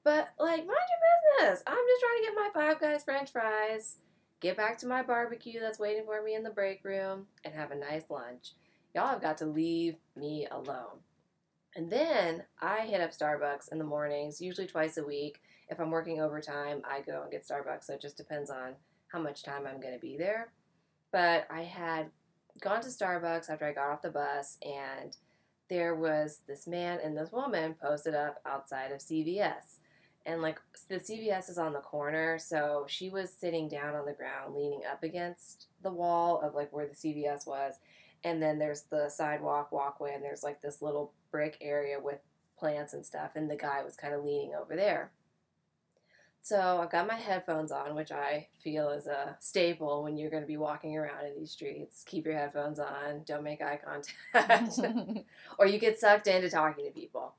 But, 0.04 0.30
like, 0.39 0.65
mind 0.65 0.70
your 0.70 1.48
business. 1.48 1.63
I'm 1.67 1.76
just 1.76 2.02
trying 2.02 2.17
to 2.17 2.24
get 2.24 2.36
my 2.36 2.50
Five 2.54 2.82
Guys 2.82 3.04
french 3.04 3.32
fries, 3.32 3.98
get 4.39 4.58
back 4.58 4.78
to 4.80 4.88
my 4.88 5.04
barbecue 5.04 5.60
that's 5.60 5.80
waiting 5.80 6.06
for 6.06 6.24
me 6.24 6.34
in 6.34 6.44
the 6.44 6.50
break 6.50 6.84
room, 6.84 7.28
and 7.46 7.54
have 7.54 7.72
a 7.72 7.76
nice 7.76 8.10
lunch. 8.10 8.54
Y'all 8.96 9.08
have 9.08 9.22
got 9.22 9.38
to 9.38 9.46
leave 9.46 9.96
me 10.15 10.48
alone. 10.50 11.00
And 11.76 11.89
then 11.89 12.44
I 12.60 12.82
hit 12.82 13.00
up 13.00 13.12
Starbucks 13.12 13.72
in 13.72 13.78
the 13.78 13.84
mornings, 13.84 14.41
usually 14.41 14.67
twice 14.67 14.98
a 14.98 15.04
week. 15.04 15.39
If 15.70 15.80
I'm 15.80 15.91
working 15.91 16.20
overtime, 16.20 16.82
I 16.84 17.02
go 17.02 17.22
and 17.22 17.32
get 17.32 17.48
Starbucks, 17.48 17.86
so 17.86 17.94
it 17.94 18.02
just 18.02 18.17
depends 18.17 18.50
on 18.50 18.74
how 19.08 19.20
much 19.20 19.44
time 19.44 19.65
I'm 19.65 19.80
going 19.80 19.94
to 19.94 20.00
be 20.00 20.17
there. 20.17 20.52
But 21.13 21.48
I 21.50 21.62
had 21.62 22.10
gone 22.59 22.81
to 22.81 22.89
Starbucks 22.89 23.49
after 23.49 23.65
I 23.65 23.73
got 23.73 23.89
off 23.89 24.01
the 24.01 24.09
bus, 24.09 24.57
and 24.61 25.15
there 25.69 25.95
was 25.95 26.41
this 26.47 26.67
man 26.67 26.99
and 27.01 27.17
this 27.17 27.31
woman 27.31 27.75
posted 27.81 28.13
up 28.13 28.41
outside 28.45 28.91
of 28.91 28.99
CVS. 28.99 29.77
And 30.25 30.41
like 30.41 30.59
the 30.89 30.99
CVS 30.99 31.49
is 31.49 31.57
on 31.57 31.73
the 31.73 31.79
corner, 31.79 32.37
so 32.37 32.85
she 32.87 33.09
was 33.09 33.31
sitting 33.31 33.67
down 33.67 33.95
on 33.95 34.05
the 34.05 34.13
ground, 34.13 34.53
leaning 34.53 34.81
up 34.89 35.01
against 35.01 35.67
the 35.81 35.91
wall 35.91 36.41
of 36.41 36.53
like 36.53 36.71
where 36.71 36.87
the 36.87 36.95
CVS 36.95 37.47
was. 37.47 37.75
And 38.23 38.41
then 38.41 38.59
there's 38.59 38.83
the 38.83 39.09
sidewalk 39.09 39.71
walkway, 39.71 40.13
and 40.13 40.23
there's 40.23 40.43
like 40.43 40.61
this 40.61 40.81
little 40.81 41.13
brick 41.31 41.57
area 41.61 41.99
with 41.99 42.19
plants 42.57 42.93
and 42.93 43.05
stuff. 43.05 43.31
And 43.35 43.49
the 43.49 43.55
guy 43.55 43.81
was 43.83 43.95
kind 43.95 44.13
of 44.13 44.23
leaning 44.23 44.53
over 44.53 44.75
there. 44.75 45.11
So 46.43 46.80
I've 46.82 46.89
got 46.89 47.08
my 47.08 47.15
headphones 47.15 47.71
on, 47.71 47.93
which 47.93 48.12
I 48.12 48.47
feel 48.63 48.89
is 48.89 49.06
a 49.06 49.36
staple 49.39 50.04
when 50.04 50.17
you're 50.17 50.32
going 50.32 50.41
to 50.41 50.47
be 50.47 50.58
walking 50.58 50.97
around 50.97 51.25
in 51.25 51.36
these 51.38 51.51
streets. 51.51 52.04
Keep 52.06 52.25
your 52.25 52.36
headphones 52.36 52.80
on, 52.80 53.21
don't 53.25 53.43
make 53.43 53.62
eye 53.62 53.80
contact, 53.84 54.80
or 55.60 55.67
you 55.67 55.77
get 55.77 55.99
sucked 55.99 56.27
into 56.27 56.49
talking 56.49 56.86
to 56.86 56.91
people. 56.91 57.36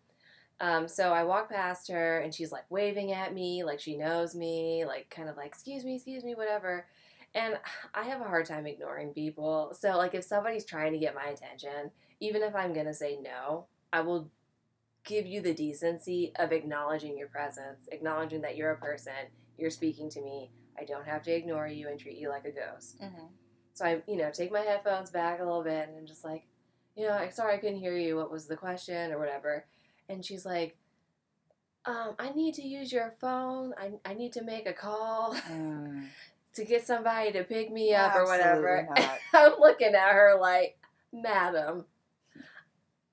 Um, 0.61 0.87
so 0.87 1.13
I 1.13 1.25
walk 1.25 1.51
past 1.51 1.91
her 1.91 2.21
and 2.21 2.33
she's 2.33 2.53
like 2.53 2.65
waving 2.71 3.11
at 3.11 3.35
me, 3.35 3.65
like 3.65 3.81
she 3.81 3.97
knows 3.97 4.37
me, 4.37 4.85
like 4.85 5.11
kind 5.11 5.29
of 5.29 5.37
like, 5.37 5.49
excuse 5.49 5.85
me, 5.85 5.97
excuse 5.97 6.23
me, 6.23 6.37
whatever. 6.37 6.87
And 7.35 7.59
I 7.95 8.05
have 8.05 8.21
a 8.21 8.25
hard 8.25 8.47
time 8.47 8.67
ignoring 8.67 9.13
people. 9.13 9.75
So, 9.79 9.97
like, 9.97 10.15
if 10.15 10.23
somebody's 10.25 10.67
trying 10.67 10.93
to 10.93 10.99
get 10.99 11.15
my 11.15 11.25
attention, 11.25 11.91
even 12.21 12.43
if 12.43 12.55
I'm 12.55 12.75
going 12.75 12.87
to 12.87 12.95
say 12.95 13.19
no, 13.21 13.65
I 13.93 14.03
will 14.03 14.31
give 15.05 15.27
you 15.27 15.41
the 15.41 15.55
decency 15.55 16.33
of 16.37 16.53
acknowledging 16.53 17.17
your 17.19 17.29
presence, 17.29 17.89
acknowledging 17.91 18.41
that 18.43 18.57
you're 18.57 18.71
a 18.73 18.79
person, 18.79 19.13
you're 19.59 19.71
speaking 19.71 20.09
to 20.11 20.21
me. 20.23 20.51
I 20.79 20.85
don't 20.85 21.07
have 21.07 21.23
to 21.25 21.33
ignore 21.33 21.67
you 21.67 21.89
and 21.89 21.99
treat 21.99 22.17
you 22.19 22.29
like 22.29 22.45
a 22.45 22.51
ghost. 22.51 23.01
Mm-hmm. 23.01 23.27
So 23.75 23.85
I, 23.85 24.03
you 24.07 24.17
know, 24.17 24.31
take 24.33 24.53
my 24.53 24.61
headphones 24.61 25.11
back 25.11 25.41
a 25.41 25.45
little 25.45 25.63
bit 25.65 25.89
and 25.89 25.97
I'm 25.99 26.07
just 26.07 26.25
like, 26.25 26.45
you 26.97 27.05
know, 27.07 27.13
like, 27.15 27.33
sorry 27.33 27.55
I 27.55 27.59
couldn't 27.59 27.79
hear 27.81 27.97
you. 27.97 28.17
What 28.17 28.31
was 28.31 28.47
the 28.47 28.57
question 28.57 29.13
or 29.13 29.19
whatever? 29.19 29.65
And 30.09 30.25
she's 30.25 30.45
like, 30.47 30.77
um, 31.85 32.15
I 32.19 32.31
need 32.31 32.55
to 32.55 32.63
use 32.63 32.93
your 32.93 33.15
phone. 33.21 33.75
I, 33.79 33.93
I 34.09 34.15
need 34.15 34.33
to 34.35 34.43
make 34.45 34.67
a 34.69 34.73
call 34.73 35.35
Mm. 35.51 36.07
to 36.55 36.65
get 36.65 36.87
somebody 36.87 37.33
to 37.33 37.45
pick 37.45 37.73
me 37.73 37.95
up 37.95 38.15
or 38.15 38.25
whatever. 38.27 38.89
I'm 39.33 39.55
looking 39.59 39.95
at 39.95 40.13
her 40.13 40.39
like, 40.41 40.79
Madam, 41.13 41.87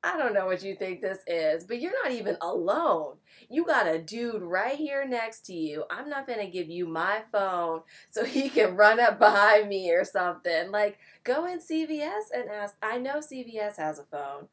I 0.02 0.18
don't 0.18 0.34
know 0.34 0.46
what 0.46 0.64
you 0.64 0.76
think 0.76 1.02
this 1.02 1.20
is, 1.28 1.66
but 1.66 1.82
you're 1.82 2.04
not 2.04 2.14
even 2.14 2.38
alone. 2.42 3.18
You 3.50 3.66
got 3.66 3.86
a 3.86 4.00
dude 4.00 4.42
right 4.42 4.78
here 4.78 5.06
next 5.06 5.42
to 5.48 5.54
you. 5.54 5.84
I'm 5.90 6.08
not 6.10 6.26
going 6.26 6.40
to 6.40 6.48
give 6.48 6.70
you 6.70 6.88
my 6.88 7.24
phone 7.34 7.82
so 8.12 8.24
he 8.24 8.50
can 8.50 8.78
run 8.78 9.00
up 9.00 9.20
behind 9.20 9.68
me 9.68 9.92
or 9.92 10.06
something. 10.06 10.72
Like, 10.72 10.98
go 11.26 11.46
in 11.46 11.60
CVS 11.60 12.32
and 12.34 12.50
ask. 12.50 12.76
I 12.82 12.98
know 12.98 13.18
CVS 13.18 13.76
has 13.78 14.00
a 14.00 14.06
phone. 14.06 14.48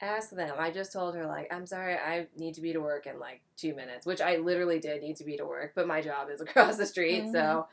Ask 0.00 0.30
them. 0.30 0.54
I 0.58 0.70
just 0.70 0.92
told 0.92 1.14
her, 1.14 1.26
like, 1.26 1.52
I'm 1.52 1.66
sorry, 1.66 1.94
I 1.94 2.26
need 2.36 2.54
to 2.54 2.60
be 2.60 2.72
to 2.72 2.80
work 2.80 3.06
in 3.06 3.18
like 3.18 3.40
two 3.56 3.74
minutes, 3.74 4.06
which 4.06 4.20
I 4.20 4.36
literally 4.36 4.78
did 4.78 5.02
need 5.02 5.16
to 5.16 5.24
be 5.24 5.36
to 5.36 5.44
work, 5.44 5.72
but 5.74 5.86
my 5.88 6.00
job 6.00 6.28
is 6.30 6.40
across 6.46 6.76
the 6.76 6.86
street. 6.86 7.30
So 7.32 7.38
Mhm. 7.38 7.66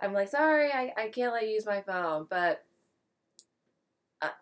I'm 0.00 0.12
like, 0.12 0.28
sorry, 0.28 0.72
I, 0.72 0.92
I 0.96 1.08
can't 1.08 1.32
let 1.32 1.44
you 1.44 1.54
use 1.54 1.66
my 1.66 1.80
phone. 1.82 2.26
But 2.28 2.64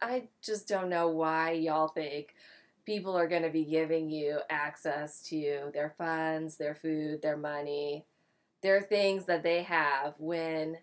I, 0.02 0.28
just 0.42 0.68
don't 0.68 0.90
know 0.90 1.08
why 1.08 1.52
y'all 1.52 1.88
think 1.88 2.34
people 2.84 3.16
are 3.16 3.28
going 3.28 3.42
to 3.42 3.50
be 3.50 3.64
giving 3.64 4.10
you 4.10 4.40
access 4.50 5.22
to 5.28 5.70
their 5.72 5.94
funds, 5.96 6.56
their 6.56 6.74
food, 6.74 7.22
their 7.22 7.36
money, 7.36 8.04
their 8.62 8.82
things 8.82 9.26
that 9.26 9.42
they 9.42 9.62
have 9.62 10.14
when, 10.18 10.78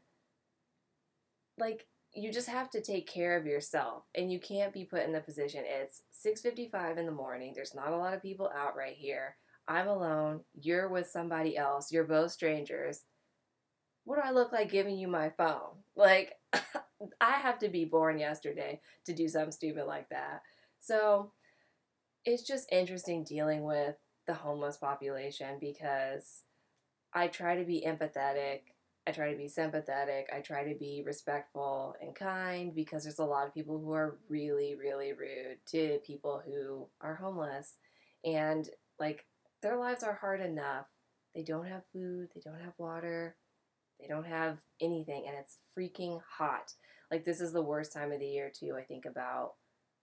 like, 1.58 1.86
you 2.14 2.32
just 2.32 2.50
have 2.50 2.70
to 2.72 2.82
take 2.82 3.08
care 3.08 3.38
of 3.38 3.46
yourself 3.46 4.04
and 4.16 4.32
you 4.32 4.40
can't 4.40 4.74
be 4.74 4.84
put 4.84 5.04
in 5.04 5.12
the 5.12 5.20
position. 5.20 5.64
It's 5.68 6.02
6.55 6.26 6.98
in 6.98 7.06
the 7.06 7.12
morning. 7.12 7.54
There's 7.56 7.76
not 7.76 7.92
a 7.94 7.98
lot 7.98 8.16
of 8.16 8.24
people 8.24 8.50
out 8.56 8.76
right 8.76 8.96
here. 8.96 9.36
I'm 9.68 9.88
alone. 9.88 10.42
You're 10.60 10.88
with 10.90 11.10
somebody 11.10 11.58
else. 11.58 11.92
You're 11.92 12.06
both 12.06 12.32
strangers. 12.32 13.04
What 14.06 14.16
do 14.16 14.22
i 14.24 14.32
look 14.32 14.54
like 14.54 14.72
giving 14.72 14.98
you 14.98 15.08
my 15.08 15.30
phone? 15.38 15.84
Like 15.96 16.34
i 17.22 17.32
have 17.34 17.60
to 17.60 17.70
be 17.70 17.86
born 17.86 18.18
yesterday 18.18 18.80
to 19.06 19.14
do 19.14 19.28
something 19.28 19.52
stupid 19.52 19.86
like 19.86 20.10
that 20.10 20.42
so 20.80 21.32
it's 22.26 22.44
just 22.44 22.72
interesting 22.72 23.24
dealing 23.24 23.64
with 23.64 23.96
the 24.26 24.34
homeless 24.34 24.78
population 24.78 25.58
because 25.60 26.44
i 27.14 27.28
try 27.28 27.56
to 27.56 27.66
be 27.66 27.84
empathetic 27.86 28.62
I 29.08 29.12
try 29.12 29.32
to 29.32 29.38
be 29.38 29.48
sympathetic. 29.48 30.30
I 30.36 30.42
try 30.42 30.66
to 30.66 30.78
be 30.78 31.02
respectful 31.06 31.96
and 32.02 32.14
kind 32.14 32.76
because 32.76 33.04
there's 33.04 33.20
a 33.20 33.24
lot 33.24 33.48
of 33.48 33.54
people 33.54 33.80
who 33.80 33.94
are 33.94 34.18
really, 34.28 34.76
really 34.76 35.14
rude 35.14 35.60
to 35.68 36.00
people 36.06 36.44
who 36.46 36.88
are 37.00 37.16
homeless. 37.16 37.76
And 38.26 38.70
like 39.00 39.26
their 39.62 39.78
lives 39.78 40.04
are 40.04 40.16
hard 40.16 40.42
enough. 40.42 40.88
They 41.34 41.44
don't 41.44 41.68
have 41.68 41.84
food, 41.94 42.30
they 42.36 42.42
don't 42.44 42.60
have 42.60 42.74
water, 42.78 43.38
they 44.00 44.08
don't 44.08 44.28
have 44.28 44.58
anything, 44.82 45.26
and 45.28 45.36
it's 45.38 45.58
freaking 45.78 46.20
hot. 46.38 46.74
Like 47.12 47.26
this 47.26 47.42
is 47.42 47.54
the 47.54 47.62
worst 47.62 47.94
time 47.94 48.12
of 48.12 48.20
the 48.20 48.28
year 48.28 48.52
too. 48.54 48.76
I 48.78 48.84
think 48.84 49.06
about 49.06 49.54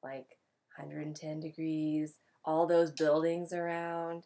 like 0.03 0.39
110 0.77 1.41
degrees, 1.41 2.19
all 2.45 2.67
those 2.67 2.91
buildings 2.91 3.53
around. 3.53 4.25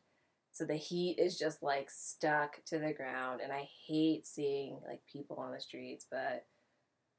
So 0.53 0.65
the 0.65 0.77
heat 0.77 1.19
is 1.19 1.39
just 1.39 1.63
like 1.63 1.89
stuck 1.91 2.65
to 2.67 2.79
the 2.79 2.93
ground, 2.93 3.41
and 3.43 3.53
I 3.53 3.69
hate 3.87 4.27
seeing 4.27 4.79
like 4.87 5.01
people 5.11 5.37
on 5.37 5.53
the 5.53 5.61
streets. 5.61 6.07
But 6.11 6.47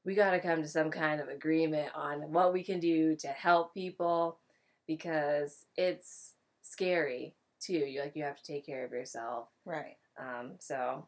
we 0.06 0.16
got 0.16 0.32
to 0.32 0.40
come 0.40 0.62
to 0.62 0.68
some 0.68 0.92
kind 0.92 1.22
of 1.22 1.28
agreement 1.28 1.92
on 1.96 2.32
what 2.32 2.54
we 2.54 2.64
can 2.64 2.80
do 2.80 3.16
to 3.18 3.28
help 3.28 3.74
people 3.74 4.40
because 4.88 5.66
it's 5.78 6.34
scary 6.62 7.36
too. 7.62 7.74
You 7.74 8.02
like 8.02 8.16
you 8.16 8.24
have 8.24 8.38
to 8.42 8.54
take 8.54 8.66
care 8.66 8.86
of 8.86 8.92
yourself. 8.92 9.50
Right. 9.66 9.98
Um, 10.20 10.54
so 10.60 11.08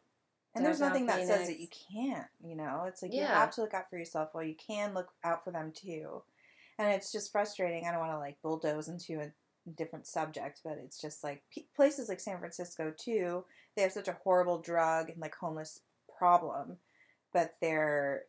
And 0.54 0.64
there's 0.64 0.80
nothing 0.80 1.06
that 1.06 1.26
says 1.26 1.48
that 1.48 1.60
you 1.60 1.68
can't, 1.68 2.26
you 2.44 2.54
know? 2.54 2.84
It's 2.86 3.02
like 3.02 3.12
you 3.14 3.22
have 3.22 3.50
to 3.52 3.62
look 3.62 3.74
out 3.74 3.88
for 3.88 3.96
yourself 3.96 4.30
while 4.32 4.44
you 4.44 4.54
can 4.54 4.92
look 4.92 5.08
out 5.24 5.42
for 5.44 5.50
them 5.50 5.72
too. 5.74 6.22
And 6.78 6.92
it's 6.92 7.12
just 7.12 7.32
frustrating. 7.32 7.86
I 7.86 7.90
don't 7.90 8.00
want 8.00 8.12
to 8.12 8.18
like 8.18 8.42
bulldoze 8.42 8.88
into 8.88 9.20
a 9.20 9.32
different 9.70 10.06
subject, 10.06 10.60
but 10.64 10.78
it's 10.82 11.00
just 11.00 11.22
like 11.22 11.42
p- 11.50 11.68
places 11.74 12.08
like 12.08 12.20
San 12.20 12.38
Francisco 12.38 12.92
too, 12.96 13.44
they 13.76 13.82
have 13.82 13.92
such 13.92 14.08
a 14.08 14.18
horrible 14.24 14.58
drug 14.58 15.10
and 15.10 15.20
like 15.20 15.34
homeless 15.34 15.80
problem, 16.18 16.78
but 17.32 17.54
their 17.60 18.24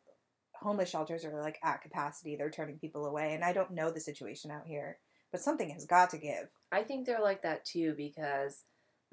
homeless 0.55 0.89
shelters 0.89 1.25
are 1.25 1.41
like 1.41 1.59
at 1.63 1.81
capacity. 1.81 2.35
They're 2.35 2.49
turning 2.49 2.77
people 2.79 3.05
away. 3.05 3.33
And 3.33 3.43
I 3.43 3.53
don't 3.53 3.71
know 3.71 3.91
the 3.91 3.99
situation 3.99 4.51
out 4.51 4.65
here, 4.65 4.97
but 5.31 5.41
something 5.41 5.69
has 5.71 5.85
got 5.85 6.09
to 6.11 6.17
give. 6.17 6.47
I 6.71 6.83
think 6.83 7.05
they're 7.05 7.21
like 7.21 7.41
that 7.43 7.65
too 7.65 7.93
because 7.97 8.63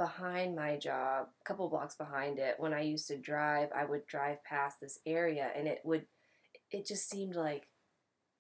behind 0.01 0.57
my 0.57 0.79
job, 0.79 1.27
a 1.29 1.45
couple 1.45 1.69
blocks 1.69 1.95
behind 1.95 2.39
it, 2.39 2.55
when 2.57 2.73
I 2.73 2.81
used 2.81 3.07
to 3.09 3.19
drive, 3.19 3.69
I 3.77 3.85
would 3.85 4.07
drive 4.07 4.43
past 4.45 4.81
this 4.81 4.99
area 5.05 5.51
and 5.55 5.69
it 5.69 5.83
would 5.85 6.07
it 6.71 6.87
just 6.87 7.11
seemed 7.11 7.35
like 7.35 7.69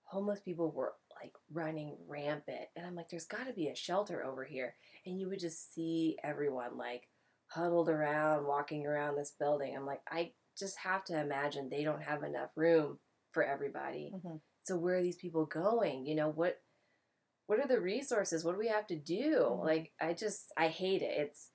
homeless 0.04 0.40
people 0.40 0.70
were 0.70 0.94
like 1.22 1.32
running 1.52 1.98
rampant 2.08 2.66
and 2.74 2.86
I'm 2.86 2.94
like 2.94 3.10
there's 3.10 3.26
got 3.26 3.46
to 3.46 3.52
be 3.52 3.68
a 3.68 3.76
shelter 3.76 4.24
over 4.24 4.42
here 4.42 4.74
and 5.04 5.20
you 5.20 5.28
would 5.28 5.40
just 5.40 5.74
see 5.74 6.16
everyone 6.24 6.78
like 6.78 7.08
huddled 7.48 7.90
around 7.90 8.46
walking 8.46 8.86
around 8.86 9.16
this 9.16 9.34
building. 9.38 9.76
I'm 9.76 9.84
like 9.84 10.00
I 10.10 10.32
just 10.58 10.78
have 10.78 11.04
to 11.04 11.20
imagine 11.20 11.68
they 11.68 11.84
don't 11.84 12.02
have 12.02 12.22
enough 12.22 12.50
room 12.56 12.98
for 13.32 13.42
everybody. 13.42 14.12
Mm-hmm. 14.14 14.36
So 14.62 14.78
where 14.78 14.96
are 14.96 15.02
these 15.02 15.16
people 15.16 15.44
going? 15.44 16.06
You 16.06 16.14
know, 16.14 16.30
what 16.30 16.58
what 17.50 17.58
are 17.58 17.66
the 17.66 17.80
resources? 17.80 18.44
What 18.44 18.52
do 18.52 18.60
we 18.60 18.68
have 18.68 18.86
to 18.86 18.96
do? 18.96 19.40
Mhm. 19.50 19.64
Like 19.64 19.92
I 20.00 20.14
just 20.14 20.52
I 20.56 20.68
hate 20.68 21.02
it. 21.02 21.18
It's 21.18 21.50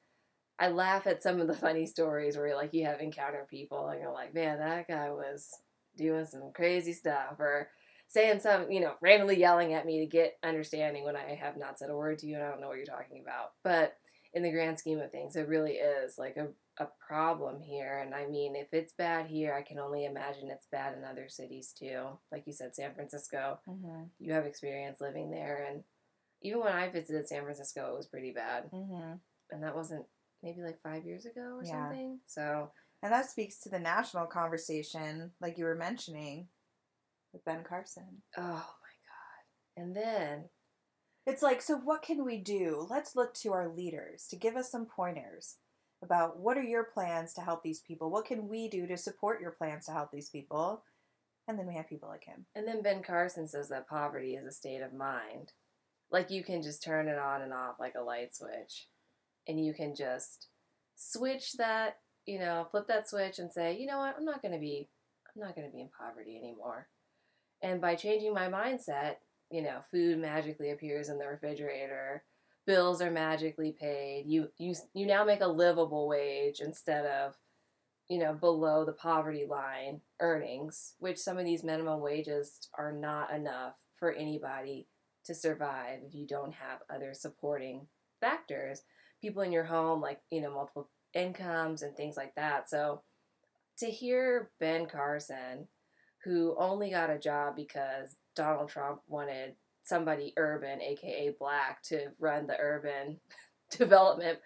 I 0.60 0.68
laugh 0.70 1.08
at 1.08 1.24
some 1.24 1.40
of 1.40 1.48
the 1.48 1.56
funny 1.68 1.86
stories 1.86 2.36
where 2.38 2.54
like 2.56 2.74
you 2.74 2.86
have 2.86 3.00
encountered 3.00 3.48
people 3.48 3.88
and 3.88 4.02
you're 4.02 4.12
like, 4.12 4.34
man, 4.34 4.60
that 4.60 4.90
guy 4.90 5.10
was 5.12 5.50
doing 5.98 6.26
some 6.26 6.52
crazy 6.54 6.92
stuff 6.92 7.40
or 7.40 7.70
saying 8.08 8.42
some, 8.42 8.70
you 8.70 8.82
know, 8.82 8.96
randomly 9.02 9.40
yelling 9.40 9.74
at 9.74 9.86
me 9.86 10.02
to 10.02 10.06
get 10.06 10.38
understanding 10.44 11.06
when 11.06 11.16
I 11.16 11.36
have 11.36 11.56
not 11.58 11.80
said 11.80 11.90
a 11.90 11.96
word 11.96 12.20
to 12.20 12.28
you 12.28 12.36
and 12.36 12.44
I 12.44 12.50
don't 12.50 12.60
know 12.62 12.68
what 12.68 12.78
you're 12.78 12.86
talking 12.86 13.22
about. 13.22 13.54
But 13.64 13.96
in 14.34 14.44
the 14.44 14.52
grand 14.52 14.78
scheme 14.78 15.00
of 15.00 15.12
things, 15.12 15.38
it 15.38 15.48
really 15.48 15.76
is 15.76 16.18
like 16.18 16.36
a, 16.36 16.50
a 16.80 16.88
problem 17.08 17.62
here. 17.62 18.00
And 18.00 18.14
I 18.14 18.28
mean, 18.28 18.56
if 18.56 18.74
it's 18.74 18.94
bad 18.94 19.28
here, 19.28 19.54
I 19.54 19.62
can 19.62 19.80
only 19.80 20.06
imagine 20.06 20.50
it's 20.50 20.68
bad 20.72 20.98
in 20.98 21.04
other 21.06 21.28
cities 21.30 21.74
too. 21.78 22.20
Like 22.32 22.44
you 22.48 22.54
said, 22.54 22.76
San 22.76 22.94
Francisco 22.94 23.60
Mm-hmm. 23.70 24.04
you 24.20 24.34
have 24.34 24.46
experience 24.46 25.00
living 25.02 25.32
there 25.32 25.66
and 25.70 25.84
even 26.42 26.60
when 26.60 26.74
i 26.74 26.88
visited 26.90 27.28
san 27.28 27.44
francisco 27.44 27.92
it 27.94 27.98
was 27.98 28.08
pretty 28.08 28.32
bad 28.32 28.66
Mm-hmm. 28.74 29.14
and 29.52 29.64
that 29.64 29.76
wasn't 29.76 30.06
maybe 30.44 30.62
like 30.62 30.82
five 30.84 31.06
years 31.06 31.26
ago 31.26 31.58
or 31.58 31.64
Yeah. 31.64 31.72
something 31.90 32.20
so 32.26 32.72
And 33.02 33.12
that 33.12 33.30
speaks 33.30 33.60
to 33.62 33.70
the 33.70 33.80
national 33.80 34.26
conversation, 34.28 35.32
like 35.42 35.58
you 35.58 35.66
were 35.66 35.76
mentioning 35.76 36.48
with 37.34 37.44
Ben 37.46 37.64
Carson. 37.64 38.22
oh 38.38 38.42
my 38.44 38.96
god 39.10 39.84
and 39.84 39.96
then 39.96 40.50
It's 41.26 41.42
like, 41.42 41.62
so 41.62 41.76
what 41.78 42.04
can 42.04 42.24
we 42.24 42.38
do? 42.38 42.86
Let's 42.90 43.16
look 43.16 43.34
to 43.36 43.52
our 43.54 43.68
leaders 43.68 44.28
to 44.30 44.36
give 44.36 44.56
us 44.56 44.70
some 44.72 44.86
pointers 44.86 45.58
about 46.06 46.39
what 46.39 46.58
are 46.58 46.63
your 46.63 46.86
plans 46.86 47.34
to 47.34 47.41
help 47.41 47.63
these 47.63 47.82
people? 47.82 48.10
What 48.10 48.26
can 48.26 48.48
we 48.48 48.70
do 48.70 48.88
to 48.88 48.98
support 48.98 49.41
your 49.41 49.52
plans 49.52 49.86
to 49.86 49.91
help 49.91 50.12
these 50.12 50.30
people? 50.30 50.84
And 51.48 51.60
then 51.60 51.68
we 51.68 51.76
have 51.76 51.89
people 51.89 52.10
like 52.10 52.24
him. 52.24 52.46
and 52.56 52.68
then 52.68 52.82
ben 52.82 53.04
carson 53.04 53.48
says 53.48 53.70
that 53.70 53.88
poverty 53.88 54.34
is 54.34 54.46
a 54.48 54.52
state 54.52 54.82
of 54.82 54.94
mind 54.94 55.52
like 56.12 56.32
you 56.32 56.44
can 56.44 56.62
just 56.62 56.84
turn 56.84 57.08
it 57.08 57.20
on 57.20 57.41
and 57.41 57.54
off 57.54 57.76
like 57.80 57.94
a 57.96 58.02
light 58.02 58.36
switch 58.36 58.88
and 59.48 59.63
you 59.63 59.74
can 59.74 59.94
just 59.96 60.48
switch 60.96 61.54
that 61.54 61.98
you 62.26 62.39
know 62.39 62.68
flip 62.72 62.88
that 62.88 63.08
switch 63.08 63.38
and 63.38 63.52
say 63.52 63.78
you 63.78 63.86
know 63.86 64.00
what 64.00 64.15
i'm 64.18 64.26
not 64.26 64.41
going 64.41 64.54
to 64.54 64.60
be 64.60 64.88
i'm 65.36 65.41
not 65.41 65.56
going 65.56 65.68
to 65.68 65.74
be 65.74 65.82
in 65.82 65.89
poverty 66.00 66.38
anymore 66.38 66.88
and 67.62 67.80
by 67.82 67.96
changing 67.96 68.34
my 68.34 68.48
mindset 68.48 69.18
you 69.52 69.62
know 69.62 69.80
food 69.91 70.18
magically 70.18 70.72
appears 70.72 71.10
in 71.10 71.20
the 71.20 71.28
refrigerator 71.28 72.24
bills 72.65 73.01
are 73.01 73.12
magically 73.12 73.71
paid. 73.71 74.25
You 74.28 74.49
you 74.58 74.75
you 74.93 75.06
now 75.06 75.23
make 75.23 75.41
a 75.41 75.47
livable 75.47 76.08
wage 76.08 76.60
instead 76.60 77.06
of 77.06 77.36
you 78.08 78.19
know 78.19 78.34
below 78.34 78.86
the 78.86 78.93
poverty 78.93 79.45
line 79.49 80.01
earnings 80.19 80.93
which 80.99 81.17
some 81.17 81.39
of 81.39 81.45
these 81.45 81.63
minimum 81.63 82.01
wages 82.01 82.69
are 82.78 82.91
not 82.91 83.34
enough 83.34 83.73
for 83.95 84.12
anybody 84.12 84.88
to 85.25 85.34
survive 85.34 85.99
if 86.06 86.13
you 86.13 86.28
don't 86.28 86.54
have 86.54 86.80
other 86.89 87.13
supporting 87.13 87.88
factors. 88.21 88.84
People 89.21 89.41
in 89.41 89.51
your 89.51 89.63
home 89.63 90.01
like 90.01 90.19
you 90.30 90.41
know 90.41 90.51
multiple 90.51 90.89
incomes 91.13 91.82
and 91.82 91.95
things 91.95 92.17
like 92.17 92.36
that. 92.36 92.69
So 92.69 93.01
to 93.78 93.88
hear 93.88 94.49
ben 94.60 94.86
carson 94.86 95.67
who 96.23 96.56
only 96.58 96.89
got 96.89 97.10
a 97.10 97.19
job 97.19 97.56
because 97.56 98.15
donald 98.36 98.69
trump 98.69 99.01
wanted 99.08 99.54
somebody 99.86 100.34
urban, 100.38 100.82
aka 100.82 101.34
black, 101.39 101.82
to 101.84 102.08
run 102.19 102.48
the 102.48 102.58
urban 102.60 103.19
development 103.71 104.39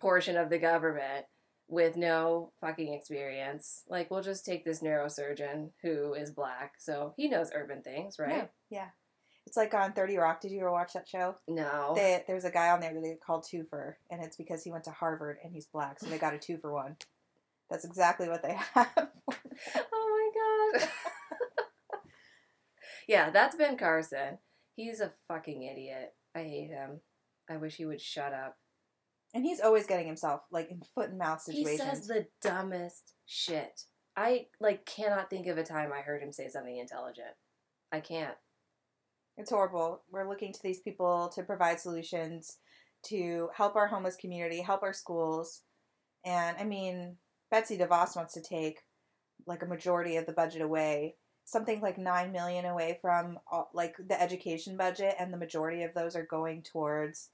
portion 0.00 0.36
of 0.36 0.50
the 0.50 0.58
government 0.58 1.26
with 1.68 1.96
no 1.96 2.52
fucking 2.60 2.92
experience. 2.92 3.82
Like, 3.88 4.10
we'll 4.10 4.22
just 4.22 4.44
take 4.44 4.64
this 4.64 4.82
neurosurgeon 4.82 5.70
who 5.82 6.14
is 6.14 6.30
black, 6.30 6.74
so 6.78 7.14
he 7.16 7.28
knows 7.28 7.50
urban 7.54 7.82
things, 7.82 8.18
right? 8.18 8.50
Yeah. 8.70 8.88
It's 9.46 9.56
like 9.56 9.74
on 9.74 9.92
30 9.92 10.16
Rock. 10.16 10.40
Did 10.40 10.52
you 10.52 10.60
ever 10.60 10.72
watch 10.72 10.94
that 10.94 11.08
show? 11.08 11.36
No. 11.46 11.92
They, 11.94 12.22
there's 12.26 12.44
a 12.44 12.50
guy 12.50 12.70
on 12.70 12.80
there 12.80 12.94
that 12.94 13.02
they 13.02 13.16
call 13.24 13.42
Twofer, 13.42 13.94
and 14.10 14.22
it's 14.22 14.36
because 14.36 14.62
he 14.62 14.70
went 14.70 14.84
to 14.84 14.90
Harvard 14.90 15.38
and 15.42 15.52
he's 15.52 15.66
black, 15.66 15.98
so 16.00 16.06
they 16.06 16.18
got 16.18 16.34
a 16.34 16.38
two 16.38 16.58
for 16.58 16.72
one. 16.72 16.96
That's 17.70 17.84
exactly 17.84 18.28
what 18.28 18.42
they 18.42 18.54
have. 18.74 19.08
oh 19.92 20.72
my 20.72 20.78
god. 20.80 20.88
yeah, 23.08 23.30
that's 23.30 23.56
Ben 23.56 23.76
Carson. 23.76 24.38
He's 24.76 25.00
a 25.00 25.12
fucking 25.28 25.62
idiot. 25.62 26.14
I 26.34 26.40
hate 26.40 26.70
him. 26.70 27.00
I 27.48 27.56
wish 27.58 27.76
he 27.76 27.86
would 27.86 28.00
shut 28.00 28.32
up. 28.32 28.56
and 29.34 29.44
he's 29.44 29.60
always 29.60 29.86
getting 29.86 30.06
himself 30.06 30.42
like 30.50 30.70
in 30.70 30.82
foot 30.94 31.10
and 31.10 31.18
mouth 31.18 31.40
situations. 31.40 31.80
He 31.80 31.86
says 31.96 32.06
the 32.06 32.26
dumbest 32.42 33.14
shit. 33.26 33.82
I 34.16 34.46
like 34.60 34.86
cannot 34.86 35.28
think 35.30 35.46
of 35.48 35.58
a 35.58 35.64
time 35.64 35.90
I 35.92 36.00
heard 36.02 36.22
him 36.22 36.32
say 36.32 36.48
something 36.48 36.76
intelligent. 36.78 37.34
I 37.92 38.00
can't. 38.00 38.36
It's 39.36 39.50
horrible. 39.50 40.02
We're 40.10 40.28
looking 40.28 40.52
to 40.52 40.60
these 40.62 40.80
people 40.80 41.30
to 41.34 41.42
provide 41.42 41.80
solutions 41.80 42.58
to 43.06 43.50
help 43.56 43.74
our 43.76 43.88
homeless 43.88 44.16
community, 44.16 44.60
help 44.62 44.82
our 44.84 44.92
schools. 44.92 45.62
And 46.24 46.56
I 46.58 46.64
mean, 46.64 47.16
Betsy 47.50 47.76
DeVos 47.76 48.16
wants 48.16 48.34
to 48.34 48.40
take 48.40 48.78
like 49.46 49.62
a 49.62 49.66
majority 49.66 50.16
of 50.16 50.26
the 50.26 50.32
budget 50.32 50.62
away, 50.62 51.16
something 51.44 51.80
like 51.80 51.98
9 51.98 52.32
million 52.32 52.64
away 52.64 52.98
from 53.00 53.38
all, 53.50 53.70
like 53.74 53.96
the 53.98 54.20
education 54.20 54.76
budget 54.76 55.14
and 55.18 55.32
the 55.32 55.36
majority 55.38 55.82
of 55.82 55.94
those 55.94 56.16
are 56.16 56.24
going 56.24 56.62
towards 56.62 57.30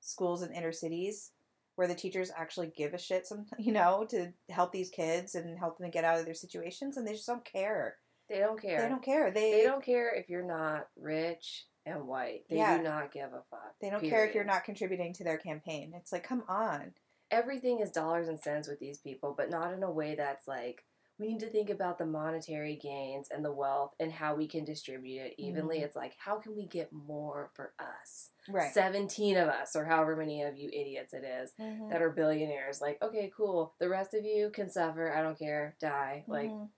schools 0.00 0.42
in 0.42 0.52
inner 0.52 0.72
cities 0.72 1.30
where 1.76 1.88
the 1.88 1.94
teachers 1.94 2.30
actually 2.36 2.72
give 2.76 2.94
a 2.94 2.98
shit 2.98 3.26
some 3.26 3.46
you 3.58 3.72
know 3.72 4.06
to 4.08 4.32
help 4.50 4.72
these 4.72 4.90
kids 4.90 5.34
and 5.34 5.58
help 5.58 5.78
them 5.78 5.90
get 5.90 6.04
out 6.04 6.18
of 6.18 6.24
their 6.24 6.34
situations 6.34 6.96
and 6.96 7.06
they 7.06 7.12
just 7.12 7.26
don't 7.26 7.44
care. 7.44 7.96
They 8.28 8.38
don't 8.38 8.60
care. 8.60 8.82
They 8.82 8.88
don't 8.88 9.02
care. 9.04 9.30
They 9.30 9.50
They 9.52 9.62
don't 9.62 9.84
care 9.84 10.12
if 10.12 10.28
you're 10.28 10.42
not 10.42 10.88
rich 10.96 11.66
and 11.84 12.08
white. 12.08 12.44
They 12.50 12.56
Yeah. 12.56 12.78
do 12.78 12.82
not 12.82 13.12
give 13.12 13.32
a 13.32 13.42
fuck. 13.50 13.76
They 13.80 13.88
don't 13.90 14.02
care 14.02 14.26
if 14.26 14.34
you're 14.34 14.42
not 14.42 14.64
contributing 14.64 15.12
to 15.14 15.24
their 15.24 15.38
campaign. 15.38 15.94
It's 15.94 16.10
like, 16.10 16.24
come 16.24 16.42
on. 16.48 16.94
Everything 17.30 17.78
is 17.78 17.92
dollars 17.92 18.26
and 18.26 18.40
cents 18.40 18.66
with 18.66 18.80
these 18.80 18.98
people, 18.98 19.32
but 19.36 19.48
not 19.50 19.72
in 19.72 19.84
a 19.84 19.90
way 19.90 20.16
that's 20.16 20.48
like 20.48 20.84
we 21.18 21.28
need 21.28 21.40
to 21.40 21.48
think 21.48 21.70
about 21.70 21.98
the 21.98 22.06
monetary 22.06 22.76
gains 22.76 23.28
and 23.30 23.44
the 23.44 23.52
wealth 23.52 23.94
and 23.98 24.12
how 24.12 24.34
we 24.34 24.46
can 24.46 24.64
distribute 24.64 25.20
it 25.22 25.34
evenly. 25.38 25.78
Mhm. 25.78 25.84
It's 25.84 25.96
like 25.96 26.14
how 26.18 26.38
can 26.38 26.54
we 26.56 26.66
get 26.66 26.92
more 26.92 27.50
for 27.54 27.72
us? 27.78 28.30
Right. 28.48 28.72
17 28.72 29.36
of 29.36 29.48
us 29.48 29.74
or 29.74 29.84
however 29.86 30.14
many 30.16 30.42
of 30.42 30.56
you 30.56 30.68
idiots 30.72 31.12
it 31.12 31.24
is 31.24 31.52
Mhm. 31.58 31.90
that 31.90 32.00
are 32.02 32.10
billionaires 32.10 32.80
like 32.80 33.02
okay 33.02 33.28
cool 33.36 33.74
the 33.80 33.88
rest 33.88 34.14
of 34.14 34.24
you 34.24 34.50
can 34.50 34.70
suffer 34.70 35.12
i 35.12 35.20
don't 35.20 35.36
care 35.36 35.74
die 35.80 36.22
like 36.28 36.50
Mhm. 36.50 36.70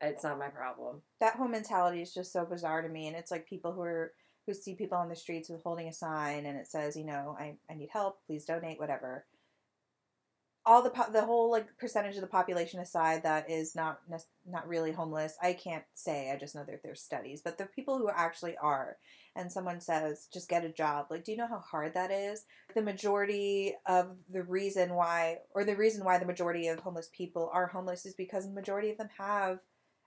it's 0.00 0.24
not 0.24 0.38
my 0.38 0.48
problem 0.48 1.02
that 1.20 1.34
whole 1.36 1.48
mentality 1.48 2.00
is 2.00 2.14
just 2.14 2.32
so 2.32 2.44
bizarre 2.46 2.80
to 2.82 2.88
me. 2.88 3.06
And 3.08 3.16
it's 3.16 3.30
like 3.30 3.46
people 3.46 3.72
who 3.72 3.82
are 3.82 4.14
who 4.46 4.54
see 4.54 4.74
people 4.76 4.96
on 4.96 5.08
the 5.08 5.16
streets 5.16 5.48
with 5.48 5.62
holding 5.64 5.88
a 5.88 5.92
sign 5.92 6.46
and 6.46 6.56
it 6.56 6.68
says, 6.68 6.96
you 6.96 7.04
know, 7.04 7.36
I, 7.38 7.56
I 7.68 7.74
need 7.74 7.88
help, 7.90 8.24
please 8.26 8.44
donate, 8.44 8.78
whatever. 8.78 9.26
All 10.68 10.82
the 10.82 10.90
po- 10.90 11.12
the 11.12 11.24
whole 11.24 11.50
like 11.50 11.78
percentage 11.78 12.16
of 12.16 12.22
the 12.22 12.26
population 12.26 12.80
aside 12.80 13.22
that 13.22 13.48
is 13.48 13.76
not 13.76 14.00
nec- 14.10 14.22
not 14.44 14.66
really 14.66 14.90
homeless, 14.92 15.36
I 15.40 15.52
can't 15.52 15.84
say. 15.94 16.32
I 16.32 16.36
just 16.36 16.56
know 16.56 16.64
that 16.64 16.82
there's 16.82 17.00
studies, 17.00 17.40
but 17.42 17.56
the 17.56 17.66
people 17.66 17.98
who 17.98 18.10
actually 18.10 18.56
are, 18.56 18.96
and 19.36 19.50
someone 19.50 19.80
says 19.80 20.26
just 20.32 20.48
get 20.48 20.64
a 20.64 20.68
job. 20.68 21.06
Like, 21.08 21.24
do 21.24 21.30
you 21.30 21.38
know 21.38 21.46
how 21.46 21.60
hard 21.60 21.94
that 21.94 22.10
is? 22.10 22.44
The 22.74 22.82
majority 22.82 23.74
of 23.86 24.16
the 24.28 24.42
reason 24.42 24.94
why, 24.94 25.38
or 25.54 25.62
the 25.62 25.76
reason 25.76 26.04
why 26.04 26.18
the 26.18 26.26
majority 26.26 26.66
of 26.66 26.80
homeless 26.80 27.10
people 27.16 27.48
are 27.52 27.68
homeless 27.68 28.04
is 28.04 28.14
because 28.14 28.44
the 28.46 28.52
majority 28.52 28.90
of 28.90 28.98
them 28.98 29.10
have 29.18 29.60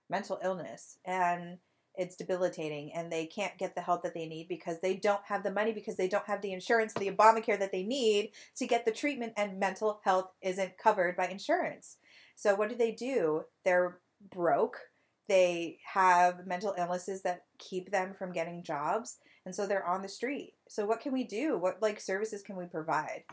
mental 0.10 0.40
illness 0.44 0.98
and 1.06 1.60
it's 2.00 2.16
debilitating 2.16 2.94
and 2.94 3.12
they 3.12 3.26
can't 3.26 3.58
get 3.58 3.76
the 3.76 3.82
help 3.82 4.02
that 4.04 4.14
they 4.14 4.26
need 4.26 4.48
because 4.48 4.80
they 4.80 4.96
don't 4.96 5.26
have 5.26 5.44
the 5.44 5.52
money 5.52 5.74
because 5.74 5.98
they 5.98 6.08
don't 6.08 6.26
have 6.28 6.42
the 6.42 6.54
insurance 6.54 6.94
the 6.94 7.12
obamacare 7.12 7.60
that 7.60 7.74
they 7.74 7.84
need 7.84 8.32
to 8.56 8.66
get 8.66 8.86
the 8.86 8.92
treatment 8.92 9.34
and 9.36 9.60
mental 9.60 10.00
health 10.06 10.32
isn't 10.42 10.78
covered 10.78 11.18
by 11.18 11.28
insurance. 11.28 11.98
So 12.38 12.56
what 12.56 12.70
do 12.70 12.76
they 12.76 12.94
do? 12.94 13.44
They're 13.66 14.00
broke. 14.32 14.78
They 15.28 15.80
have 15.94 16.48
mental 16.48 16.74
illnesses 16.78 17.22
that 17.24 17.44
keep 17.58 17.92
them 17.92 18.14
from 18.14 18.32
getting 18.32 18.64
jobs 18.64 19.18
and 19.46 19.54
so 19.54 19.68
they're 19.68 19.86
on 19.86 20.02
the 20.02 20.08
street. 20.08 20.54
So 20.70 20.86
what 20.86 21.02
can 21.02 21.12
we 21.12 21.26
do? 21.26 21.58
What 21.58 21.82
like 21.82 22.00
services 22.00 22.42
can 22.42 22.56
we 22.56 22.66
provide 22.66 23.24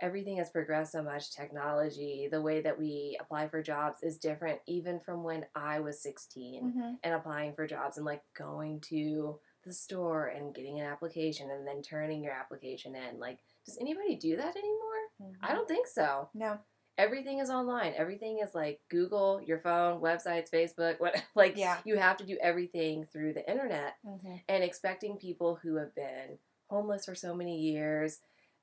everything 0.00 0.36
has 0.38 0.50
progressed 0.50 0.92
so 0.92 1.02
much. 1.02 1.30
Technology 1.30 2.28
the 2.30 2.40
way 2.42 2.60
that 2.60 2.78
we 2.78 3.16
apply 3.20 3.48
for 3.48 3.62
jobs 3.62 4.02
is 4.02 4.18
different 4.18 4.58
even 4.66 5.00
from 5.00 5.22
when 5.22 5.44
i 5.54 5.80
was 5.80 6.00
16 6.02 6.72
and 7.02 7.14
applying 7.14 7.52
for 7.52 7.66
jobs 7.66 7.96
and 7.96 8.06
like 8.06 8.22
going 8.36 8.80
to 8.80 9.38
the 9.66 9.72
store 9.72 10.28
and 10.28 10.54
getting 10.54 10.80
an 10.80 10.86
application 10.86 11.50
and 11.50 11.66
then 11.66 11.82
turning 11.82 12.22
your 12.22 12.32
application 12.32 12.94
in. 12.94 13.18
Like 13.18 13.38
does 13.66 13.76
anybody 13.80 14.16
do 14.16 14.36
that 14.36 14.56
anymore? 14.56 15.32
I 15.42 15.52
don't 15.52 15.68
think 15.68 15.86
so. 15.88 16.28
No. 16.34 16.58
Everything 16.98 17.40
is 17.40 17.50
online. 17.50 17.92
Everything 17.96 18.38
is 18.42 18.54
like 18.54 18.80
Google, 18.88 19.42
your 19.44 19.58
phone, 19.58 20.00
websites, 20.00 20.50
Facebook, 20.50 20.98
what 20.98 21.20
like 21.34 21.56
Yeah. 21.56 21.78
you 21.84 21.96
have 21.96 22.16
to 22.18 22.24
do 22.24 22.38
everything 22.40 23.06
through 23.12 23.34
the 23.34 23.48
internet 23.50 23.96
mm-hmm. 24.06 24.36
and 24.48 24.64
expecting 24.64 25.16
people 25.16 25.58
who 25.62 25.76
have 25.76 25.94
been 25.94 26.38
homeless 26.70 27.04
for 27.04 27.14
so 27.14 27.34
many 27.34 27.58
years, 27.60 28.20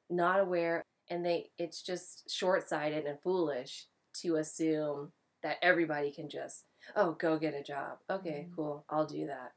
not 0.09 0.39
aware 0.39 0.83
and 1.13 1.25
they 1.25 1.51
it's 1.57 1.81
just 1.81 2.29
short-sighted 2.29 3.05
and 3.05 3.19
foolish 3.21 3.85
to 4.21 4.35
assume 4.37 5.11
that 5.43 5.57
everybody 5.61 6.11
can 6.11 6.29
just 6.29 6.65
oh, 6.95 7.13
go 7.13 7.37
get 7.37 7.53
a 7.53 7.63
job. 7.63 7.99
Okay, 8.09 8.47
Mhm. 8.49 8.55
cool. 8.55 8.85
I'll 8.89 9.05
do 9.05 9.27
that. 9.27 9.53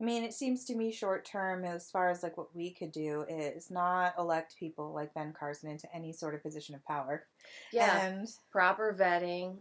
I 0.00 0.04
mean, 0.04 0.24
it 0.24 0.32
seems 0.34 0.64
to 0.64 0.74
me 0.74 0.90
short 0.90 1.24
term, 1.24 1.64
as 1.64 1.88
far 1.88 2.10
as 2.10 2.22
like 2.24 2.36
what 2.36 2.54
we 2.56 2.70
could 2.74 2.90
do, 2.90 3.24
is 3.28 3.70
not 3.70 4.14
elect 4.18 4.56
people 4.58 4.92
like 4.92 5.14
Ben 5.14 5.32
Carson 5.32 5.70
into 5.70 5.94
any 5.94 6.12
sort 6.12 6.34
of 6.34 6.42
position 6.42 6.74
of 6.74 6.84
power. 6.84 7.26
Yeah. 7.72 8.04
And 8.06 8.28
proper 8.50 8.92
vetting. 8.98 9.58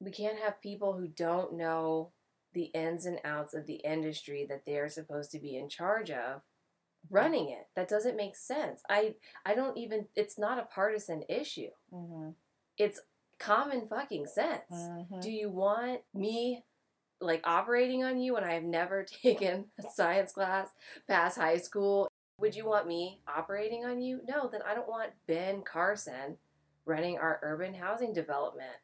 We 0.00 0.10
can't 0.10 0.38
have 0.38 0.60
people 0.60 0.92
who 0.92 1.08
don't 1.08 1.54
know 1.54 2.12
the 2.52 2.64
ins 2.74 3.06
and 3.06 3.18
outs 3.24 3.54
of 3.54 3.66
the 3.66 3.76
industry 3.76 4.44
that 4.50 4.64
they're 4.66 4.88
supposed 4.90 5.30
to 5.30 5.38
be 5.38 5.56
in 5.56 5.68
charge 5.70 6.10
of 6.10 6.42
running 7.10 7.48
it. 7.50 7.66
That 7.76 7.88
doesn't 7.88 8.16
make 8.16 8.36
sense. 8.36 8.82
I 8.88 9.14
I 9.44 9.54
don't 9.54 9.76
even 9.78 10.06
it's 10.14 10.38
not 10.38 10.58
a 10.58 10.64
partisan 10.66 11.22
issue. 11.28 11.70
Mhm. 11.92 12.34
It's 12.76 13.00
common 13.38 13.86
fucking 13.86 14.26
sense. 14.26 14.70
Mhm. 14.70 15.20
Do 15.20 15.30
you 15.30 15.50
want 15.50 16.02
me 16.14 16.64
like 17.20 17.46
operating 17.46 18.04
on 18.04 18.18
you 18.18 18.34
when 18.34 18.44
I 18.44 18.54
have 18.54 18.64
never 18.64 19.04
taken 19.22 19.70
a 19.78 19.82
science 19.94 20.32
class 20.32 20.70
past 21.06 21.36
high 21.38 21.58
school? 21.58 22.08
Would 22.40 22.54
you 22.54 22.64
want 22.66 22.86
me 22.86 23.20
operating 23.26 23.84
on 23.84 24.00
you? 24.00 24.20
No, 24.28 24.48
then 24.48 24.62
I 24.62 24.74
don't 24.74 24.88
want 24.88 25.10
Ben 25.26 25.62
Carson 25.62 26.38
running 26.84 27.18
our 27.18 27.40
urban 27.42 27.74
housing 27.74 28.12
development. 28.12 28.76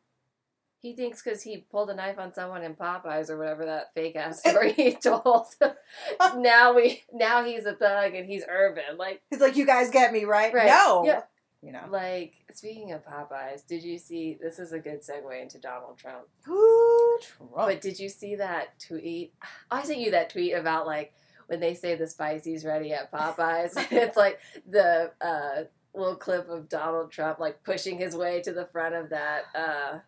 He 0.85 0.92
thinks 0.94 1.23
because 1.23 1.42
he 1.42 1.64
pulled 1.70 1.88
a 1.88 1.94
knife 1.94 2.18
on 2.18 2.35
someone 2.35 2.62
in 2.62 2.75
Popeyes 2.75 3.31
or 3.31 3.38
whatever 3.38 3.64
that 3.64 3.94
fake 3.94 4.16
ass 4.16 4.40
story 4.47 4.75
he 4.75 4.92
told. 4.94 5.47
now 6.37 6.75
we 6.75 7.03
now 7.11 7.42
he's 7.42 7.64
a 7.64 7.73
thug 7.73 8.14
and 8.14 8.27
he's 8.27 8.44
urban. 8.47 8.99
Like 8.99 9.23
It's 9.31 9.40
like 9.40 9.57
you 9.57 9.64
guys 9.64 9.88
get 9.90 10.12
me 10.12 10.25
right? 10.27 10.53
Right. 10.53 10.66
No, 10.66 11.03
Yeah. 11.07 11.23
you 11.62 11.73
know. 11.73 11.87
like 11.88 12.35
speaking 12.53 12.92
of 12.92 13.03
Popeyes, 13.03 13.66
did 13.66 13.83
you 13.83 13.97
see 13.97 14.37
this 14.38 14.59
is 14.59 14.75
a 14.75 14.79
good 14.79 15.01
segue 15.01 15.40
into 15.40 15.59
Donald 15.59 15.97
Trump. 15.97 16.27
Ooh, 16.51 17.18
Trump. 17.23 17.53
But 17.57 17.81
did 17.81 17.99
you 17.99 18.11
see 18.11 18.35
that 18.37 18.79
tweet? 18.79 19.33
I 19.70 19.85
sent 19.85 20.01
you 20.01 20.11
that 20.11 20.29
tweet 20.29 20.53
about 20.53 20.87
like 20.87 21.14
when 21.47 21.61
they 21.61 21.73
say 21.73 21.94
the 21.94 22.07
spicy's 22.07 22.62
ready 22.62 22.92
at 22.92 23.11
Popeyes. 23.11 23.73
it's 23.90 24.18
like 24.18 24.38
the 24.68 25.12
uh, 25.23 25.62
little 25.94 26.16
clip 26.16 26.51
of 26.51 26.68
Donald 26.68 27.11
Trump 27.11 27.38
like 27.38 27.62
pushing 27.64 27.97
his 27.97 28.14
way 28.14 28.42
to 28.42 28.53
the 28.53 28.66
front 28.66 28.94
of 28.94 29.09
that 29.09 29.44
uh, 29.55 29.99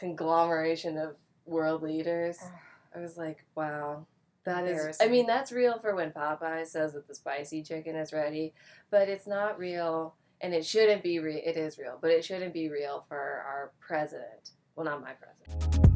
conglomeration 0.00 0.96
of 0.96 1.14
world 1.44 1.82
leaders. 1.82 2.38
I 2.96 2.98
was 2.98 3.16
like, 3.16 3.44
wow. 3.54 4.06
That 4.46 4.66
is, 4.66 4.96
I 5.02 5.08
mean, 5.08 5.26
that's 5.26 5.52
real 5.52 5.78
for 5.78 5.94
when 5.94 6.12
Popeye 6.12 6.66
says 6.66 6.94
that 6.94 7.06
the 7.06 7.14
spicy 7.14 7.62
chicken 7.62 7.94
is 7.94 8.10
ready, 8.10 8.54
but 8.90 9.06
it's 9.06 9.26
not 9.26 9.58
real, 9.58 10.14
and 10.40 10.54
it 10.54 10.64
shouldn't 10.64 11.02
be 11.02 11.18
real. 11.18 11.40
It 11.44 11.58
is 11.58 11.76
real, 11.76 11.98
but 12.00 12.10
it 12.10 12.24
shouldn't 12.24 12.54
be 12.54 12.70
real 12.70 13.04
for 13.06 13.18
our 13.18 13.72
president. 13.86 14.52
Well, 14.74 14.86
not 14.86 15.02
my 15.02 15.12
president. 15.12 15.89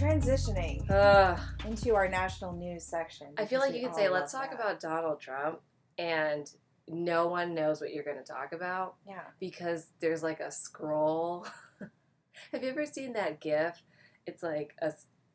Transitioning 0.00 0.90
Ugh. 0.90 1.38
into 1.66 1.94
our 1.94 2.08
national 2.08 2.54
news 2.54 2.84
section. 2.84 3.28
I 3.36 3.44
feel 3.44 3.60
like 3.60 3.74
you 3.74 3.82
could 3.86 3.94
say, 3.94 4.08
let's 4.08 4.32
talk 4.32 4.50
that. 4.50 4.58
about 4.58 4.80
Donald 4.80 5.20
Trump, 5.20 5.60
and 5.98 6.50
no 6.88 7.28
one 7.28 7.54
knows 7.54 7.80
what 7.80 7.92
you're 7.92 8.04
going 8.04 8.16
to 8.16 8.24
talk 8.24 8.52
about 8.52 8.94
Yeah. 9.06 9.20
because 9.38 9.88
there's 10.00 10.22
like 10.22 10.40
a 10.40 10.50
scroll 10.50 11.46
Have 12.52 12.62
you 12.64 12.70
ever 12.70 12.86
seen 12.86 13.12
that 13.12 13.40
GIF? 13.40 13.82
It's 14.26 14.42
like 14.42 14.74
a 14.80 14.92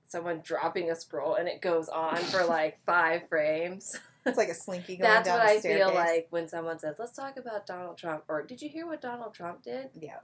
someone 0.08 0.42
dropping 0.44 0.90
a 0.92 0.96
scroll 0.96 1.36
and 1.36 1.48
it 1.48 1.62
goes 1.62 1.88
on 1.90 2.18
for 2.18 2.44
like 2.48 2.80
five 2.86 3.28
frames. 3.30 3.96
It's 4.26 4.38
like 4.38 4.50
a 4.50 4.56
slinky 4.56 4.98
going 4.98 5.10
That's 5.12 5.28
down 5.28 5.40
what 5.40 5.48
I 5.48 5.60
feel 5.60 5.94
like 5.94 6.28
when 6.32 6.48
someone 6.48 6.80
says, 6.80 6.96
"Let's 6.98 7.16
talk 7.16 7.38
about 7.38 7.68
Donald 7.68 7.98
Trump." 7.98 8.24
Or 8.28 8.44
did 8.44 8.62
you 8.62 8.70
hear 8.70 8.88
what 8.88 9.02
Donald 9.02 9.34
Trump 9.34 9.62
did? 9.64 9.90
Yeah. 9.94 10.20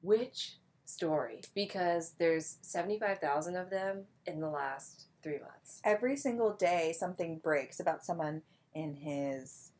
Which 0.00 0.56
story? 0.84 1.40
Because 1.54 2.14
there's 2.18 2.58
seventy-five 2.62 3.18
thousand 3.18 3.56
of 3.56 3.70
them 3.70 4.04
in 4.26 4.40
the 4.40 4.50
last 4.50 5.06
three 5.22 5.38
months. 5.38 5.80
Every 5.84 6.16
single 6.16 6.52
day, 6.54 6.94
something 6.98 7.38
breaks 7.42 7.80
about 7.80 8.04
someone 8.04 8.42
in 8.74 8.94
his 8.94 9.70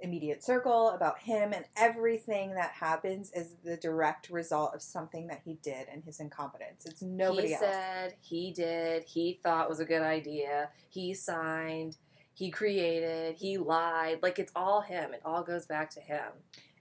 immediate 0.00 0.44
circle, 0.44 0.90
about 0.90 1.18
him, 1.18 1.52
and 1.52 1.64
everything 1.76 2.54
that 2.54 2.70
happens 2.70 3.32
is 3.32 3.54
the 3.64 3.76
direct 3.76 4.30
result 4.30 4.72
of 4.72 4.80
something 4.80 5.26
that 5.26 5.40
he 5.44 5.54
did 5.62 5.88
and 5.92 6.04
his 6.04 6.20
incompetence. 6.20 6.86
It's 6.86 7.02
nobody 7.02 7.48
he 7.48 7.54
else. 7.54 7.64
He 7.64 7.70
said 7.70 8.14
he 8.20 8.52
did. 8.52 9.02
He 9.04 9.40
thought 9.42 9.68
was 9.68 9.80
a 9.80 9.84
good 9.84 10.02
idea. 10.02 10.70
He 10.88 11.14
signed. 11.14 11.96
He 12.32 12.50
created. 12.50 13.34
He 13.34 13.58
lied. 13.58 14.20
Like 14.22 14.38
it's 14.38 14.52
all 14.54 14.82
him. 14.82 15.12
It 15.12 15.22
all 15.24 15.42
goes 15.42 15.66
back 15.66 15.90
to 15.90 16.00
him. 16.00 16.30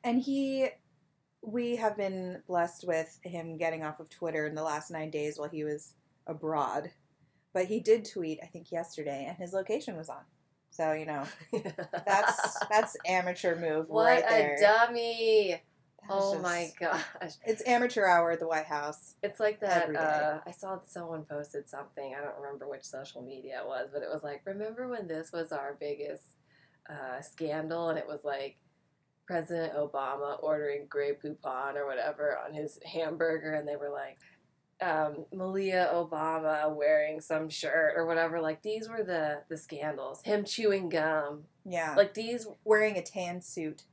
And 0.03 0.21
he, 0.21 0.67
we 1.41 1.75
have 1.77 1.95
been 1.97 2.41
blessed 2.47 2.85
with 2.87 3.19
him 3.23 3.57
getting 3.57 3.83
off 3.83 3.99
of 3.99 4.09
Twitter 4.09 4.45
in 4.45 4.55
the 4.55 4.63
last 4.63 4.91
nine 4.91 5.09
days 5.09 5.37
while 5.39 5.49
he 5.49 5.63
was 5.63 5.93
abroad. 6.25 6.91
But 7.53 7.65
he 7.65 7.79
did 7.79 8.05
tweet, 8.05 8.39
I 8.43 8.47
think, 8.47 8.71
yesterday, 8.71 9.25
and 9.27 9.37
his 9.37 9.53
location 9.53 9.95
was 9.97 10.09
on. 10.09 10.23
So 10.69 10.93
you 10.93 11.05
know, 11.05 11.23
that's 12.05 12.57
that's 12.69 12.95
amateur 13.07 13.55
move 13.59 13.89
what 13.89 14.05
right 14.05 14.23
a 14.57 14.61
dummy. 14.61 15.49
That's 16.01 16.13
Oh 16.23 16.33
just- 16.33 16.43
my 16.43 16.69
gosh. 16.79 17.01
It's 17.45 17.63
amateur 17.65 18.05
hour 18.05 18.31
at 18.31 18.39
the 18.39 18.47
White 18.47 18.65
House. 18.67 19.15
It's 19.23 19.39
like 19.39 19.59
that. 19.61 19.93
Uh, 19.95 20.39
I 20.45 20.51
saw 20.51 20.79
someone 20.85 21.23
posted 21.23 21.67
something. 21.67 22.13
I 22.15 22.23
don't 22.23 22.39
remember 22.39 22.69
which 22.69 22.83
social 22.83 23.21
media 23.23 23.61
it 23.63 23.67
was, 23.67 23.89
but 23.91 24.03
it 24.03 24.09
was 24.13 24.23
like, 24.23 24.41
remember 24.45 24.87
when 24.87 25.07
this 25.07 25.31
was 25.33 25.51
our 25.51 25.75
biggest 25.79 26.23
uh, 26.89 27.21
scandal? 27.21 27.89
And 27.89 27.97
it 27.97 28.07
was 28.07 28.23
like 28.23 28.57
President 29.27 29.73
Obama 29.75 30.41
ordering 30.41 30.87
Grey 30.89 31.11
Poupon 31.13 31.75
or 31.75 31.85
whatever 31.85 32.37
on 32.43 32.53
his 32.53 32.79
hamburger, 32.85 33.53
and 33.53 33.67
they 33.67 33.75
were 33.75 33.89
like, 33.91 34.17
um, 34.81 35.25
Malia 35.33 35.89
Obama 35.93 36.73
wearing 36.73 37.19
some 37.21 37.49
shirt 37.49 37.93
or 37.95 38.05
whatever. 38.05 38.39
Like 38.41 38.61
these 38.63 38.87
were 38.89 39.03
the 39.03 39.41
the 39.49 39.57
scandals. 39.57 40.21
Him 40.23 40.43
chewing 40.45 40.89
gum. 40.89 41.43
Yeah, 41.65 41.93
Like 41.95 42.13
these 42.13 42.47
wearing 42.63 42.95
a 42.97 43.01
tan 43.03 43.41
suit. 43.41 43.83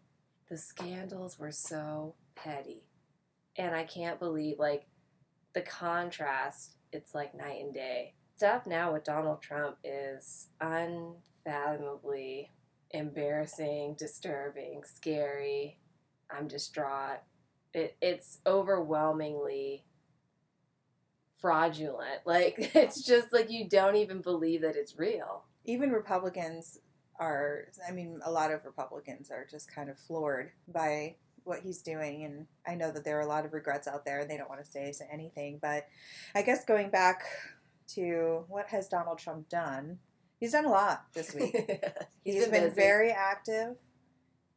the 0.48 0.56
scandals 0.56 1.38
were 1.38 1.50
so 1.50 2.14
petty 2.36 2.82
and 3.56 3.74
i 3.74 3.82
can't 3.84 4.18
believe 4.20 4.58
like 4.58 4.86
the 5.54 5.60
contrast 5.62 6.74
it's 6.92 7.14
like 7.14 7.34
night 7.34 7.60
and 7.62 7.72
day 7.72 8.12
stuff 8.36 8.66
now 8.66 8.92
with 8.92 9.04
donald 9.04 9.40
trump 9.40 9.76
is 9.84 10.48
unfathomably 11.46 12.50
embarrassing 12.94 13.94
disturbing 13.98 14.82
scary 14.84 15.78
i'm 16.30 16.48
distraught 16.48 17.20
it, 17.74 17.96
it's 18.00 18.38
overwhelmingly 18.46 19.84
fraudulent 21.40 22.20
like 22.26 22.70
it's 22.74 23.04
just 23.04 23.32
like 23.32 23.50
you 23.50 23.68
don't 23.68 23.96
even 23.96 24.22
believe 24.22 24.62
that 24.62 24.76
it's 24.76 24.98
real 24.98 25.44
Even 25.66 25.90
Republicans 25.92 26.78
are. 27.18 27.68
I 27.88 27.92
mean, 27.92 28.20
a 28.24 28.30
lot 28.30 28.52
of 28.52 28.64
Republicans 28.64 29.30
are 29.30 29.46
just 29.50 29.72
kind 29.74 29.90
of 29.90 29.98
floored 29.98 30.52
by 30.68 31.16
what 31.44 31.60
he's 31.60 31.82
doing, 31.82 32.24
and 32.24 32.46
I 32.66 32.74
know 32.74 32.90
that 32.90 33.04
there 33.04 33.18
are 33.18 33.22
a 33.22 33.26
lot 33.26 33.44
of 33.44 33.52
regrets 33.52 33.86
out 33.86 34.04
there, 34.04 34.20
and 34.20 34.30
they 34.30 34.36
don't 34.36 34.48
want 34.48 34.64
to 34.64 34.70
say 34.70 34.92
anything. 35.12 35.58
But 35.60 35.86
I 36.34 36.42
guess 36.42 36.64
going 36.64 36.90
back 36.90 37.22
to 37.88 38.44
what 38.48 38.68
has 38.68 38.88
Donald 38.88 39.18
Trump 39.18 39.48
done? 39.48 39.98
He's 40.44 40.52
done 40.52 40.66
a 40.66 40.70
lot 40.70 41.06
this 41.14 41.32
week. 41.32 41.54
He's 42.22 42.48
been, 42.48 42.64
busy. 42.64 42.74
very 42.74 43.10
active. 43.10 43.76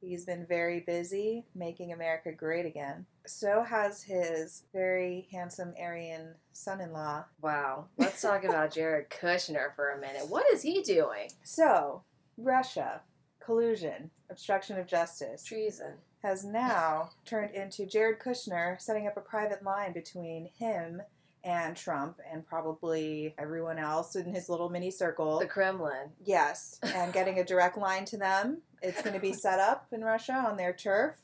He's 0.02 0.26
been 0.26 0.46
very 0.46 0.82
busy 0.82 1.46
making 1.56 1.94
America 1.94 2.34
great 2.34 2.66
again. 2.66 3.06
So 3.26 3.64
has 3.64 4.04
his 4.04 4.64
very 4.74 5.30
handsome 5.32 5.74
Aryan 5.82 6.36
son 6.52 6.82
in 6.82 6.92
law. 6.92 7.24
Wow. 7.42 7.86
Let's 7.96 8.22
talk 8.22 8.44
about 8.44 8.74
Jared 8.74 9.10
Kushner 9.10 9.74
for 9.78 9.92
a 9.92 10.02
minute. 10.02 10.28
What 10.28 10.44
is 10.52 10.62
he 10.62 10.82
doing? 10.82 11.30
So, 11.44 12.04
Russia, 12.36 13.00
collusion, 13.40 14.12
obstruction 14.30 14.78
of 14.78 14.88
justice, 14.88 15.46
Treason. 15.46 15.94
has 16.22 16.44
now 16.44 17.12
turned 17.24 17.56
into 17.56 17.86
Jared 17.86 18.20
Kushner 18.20 18.78
setting 18.82 19.08
up 19.08 19.16
a 19.16 19.22
private 19.22 19.64
line 19.64 19.94
between 19.94 20.50
him 20.60 21.02
and 21.48 21.78
Trump 21.78 22.20
and 22.30 22.46
probably 22.46 23.34
everyone 23.38 23.80
else 23.80 24.18
in 24.18 24.26
his 24.26 24.50
little 24.50 24.70
mini 24.70 24.92
circle. 24.92 25.40
The 25.40 25.46
Kremlin. 25.46 26.12
Yes, 26.26 26.78
and 26.84 27.14
getting 27.14 27.40
a 27.40 27.46
direct 27.46 27.78
line 27.78 28.04
to 28.06 28.18
them. 28.18 28.62
It's 28.82 29.02
going 29.02 29.14
to 29.14 29.22
be 29.22 29.32
set 29.32 29.60
up 29.60 29.88
in 29.94 30.02
Russia 30.02 30.34
on 30.34 30.58
their 30.58 30.74
turf. 30.74 31.16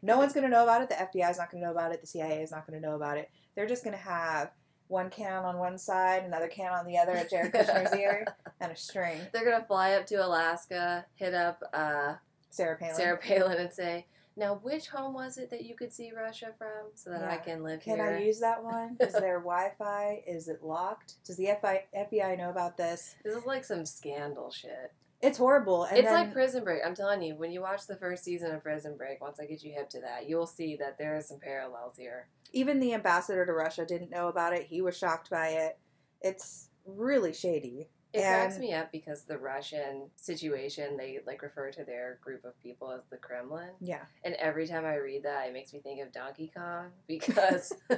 No 0.00 0.18
one's 0.18 0.32
going 0.32 0.44
to 0.44 0.50
know 0.50 0.62
about 0.62 0.82
it. 0.82 0.88
The 0.88 0.94
FBI 0.94 1.30
is 1.30 1.38
not 1.38 1.50
going 1.50 1.62
to 1.62 1.66
know 1.66 1.72
about 1.72 1.92
it. 1.92 2.00
The 2.00 2.06
CIA 2.06 2.42
is 2.42 2.52
not 2.52 2.64
going 2.66 2.80
to 2.80 2.86
know 2.86 2.94
about 2.94 3.18
it. 3.18 3.30
They're 3.56 3.66
just 3.66 3.82
going 3.82 3.96
to 3.96 4.02
have 4.02 4.52
one 4.86 5.10
can 5.10 5.44
on 5.44 5.58
one 5.58 5.78
side, 5.78 6.22
another 6.22 6.48
can 6.48 6.72
on 6.72 6.86
the 6.86 6.98
other 6.98 7.12
at 7.12 7.30
Jared 7.30 7.52
Kushner's 7.54 7.94
ear, 7.96 8.26
and 8.60 8.70
a 8.70 8.76
string. 8.76 9.18
They're 9.32 9.50
gonna 9.50 9.64
fly 9.64 9.94
up 9.94 10.04
to 10.08 10.16
Alaska, 10.16 11.06
hit 11.14 11.32
up 11.32 11.62
uh, 11.72 12.14
Sarah 12.50 12.76
Palin. 12.76 12.94
Sarah 12.94 13.16
Palin, 13.16 13.58
and 13.58 13.72
say, 13.72 14.06
"Now, 14.36 14.54
which 14.62 14.88
home 14.88 15.14
was 15.14 15.38
it 15.38 15.50
that 15.50 15.64
you 15.64 15.74
could 15.74 15.92
see 15.92 16.12
Russia 16.16 16.52
from, 16.56 16.90
so 16.94 17.10
that 17.10 17.24
I 17.24 17.36
can 17.36 17.62
live 17.62 17.80
Can 17.80 17.96
here?" 17.96 18.16
I 18.16 18.22
use 18.22 18.40
that 18.40 18.62
one? 18.62 18.96
Is 19.00 19.12
there 19.12 19.38
Wi-Fi? 19.38 20.22
Is 20.26 20.48
it 20.48 20.62
locked? 20.62 21.14
Does 21.24 21.36
the 21.36 21.46
FBI, 21.46 21.80
FBI 21.96 22.38
know 22.38 22.50
about 22.50 22.76
this? 22.76 23.14
This 23.24 23.36
is 23.36 23.46
like 23.46 23.64
some 23.64 23.84
scandal 23.86 24.50
shit. 24.50 24.92
It's 25.20 25.38
horrible. 25.38 25.84
And 25.84 25.98
it's 25.98 26.08
then, 26.08 26.14
like 26.14 26.32
Prison 26.32 26.64
Break. 26.64 26.80
I'm 26.84 26.96
telling 26.96 27.22
you, 27.22 27.36
when 27.36 27.52
you 27.52 27.60
watch 27.60 27.86
the 27.86 27.94
first 27.94 28.24
season 28.24 28.50
of 28.52 28.62
Prison 28.62 28.96
Break, 28.96 29.20
once 29.20 29.38
I 29.38 29.46
get 29.46 29.62
you 29.62 29.72
hip 29.72 29.88
to 29.90 30.00
that, 30.00 30.28
you'll 30.28 30.48
see 30.48 30.74
that 30.76 30.98
there 30.98 31.16
are 31.16 31.20
some 31.22 31.38
parallels 31.38 31.96
here. 31.96 32.26
even 32.52 32.80
the 32.80 32.92
ambassador 32.92 33.46
to 33.46 33.52
Russia 33.52 33.86
didn't 33.86 34.10
know 34.10 34.26
about 34.28 34.52
it. 34.52 34.66
He 34.66 34.82
was 34.82 34.98
shocked 34.98 35.30
by 35.30 35.48
it. 35.50 35.78
It's 36.20 36.68
really 36.84 37.32
shady. 37.32 37.88
It 38.14 38.20
cracks 38.20 38.58
me 38.58 38.74
up 38.74 38.92
because 38.92 39.24
the 39.24 39.38
Russian 39.38 40.10
situation, 40.16 40.98
they 40.98 41.20
like 41.26 41.40
refer 41.42 41.70
to 41.72 41.84
their 41.84 42.18
group 42.22 42.44
of 42.44 42.60
people 42.62 42.90
as 42.92 43.02
the 43.10 43.16
Kremlin. 43.16 43.70
Yeah. 43.80 44.02
And 44.22 44.34
every 44.34 44.66
time 44.66 44.84
I 44.84 44.96
read 44.96 45.22
that, 45.22 45.46
it 45.48 45.54
makes 45.54 45.72
me 45.72 45.80
think 45.80 46.00
of 46.02 46.12
Donkey 46.12 46.52
Kong 46.54 46.90
because 47.08 47.72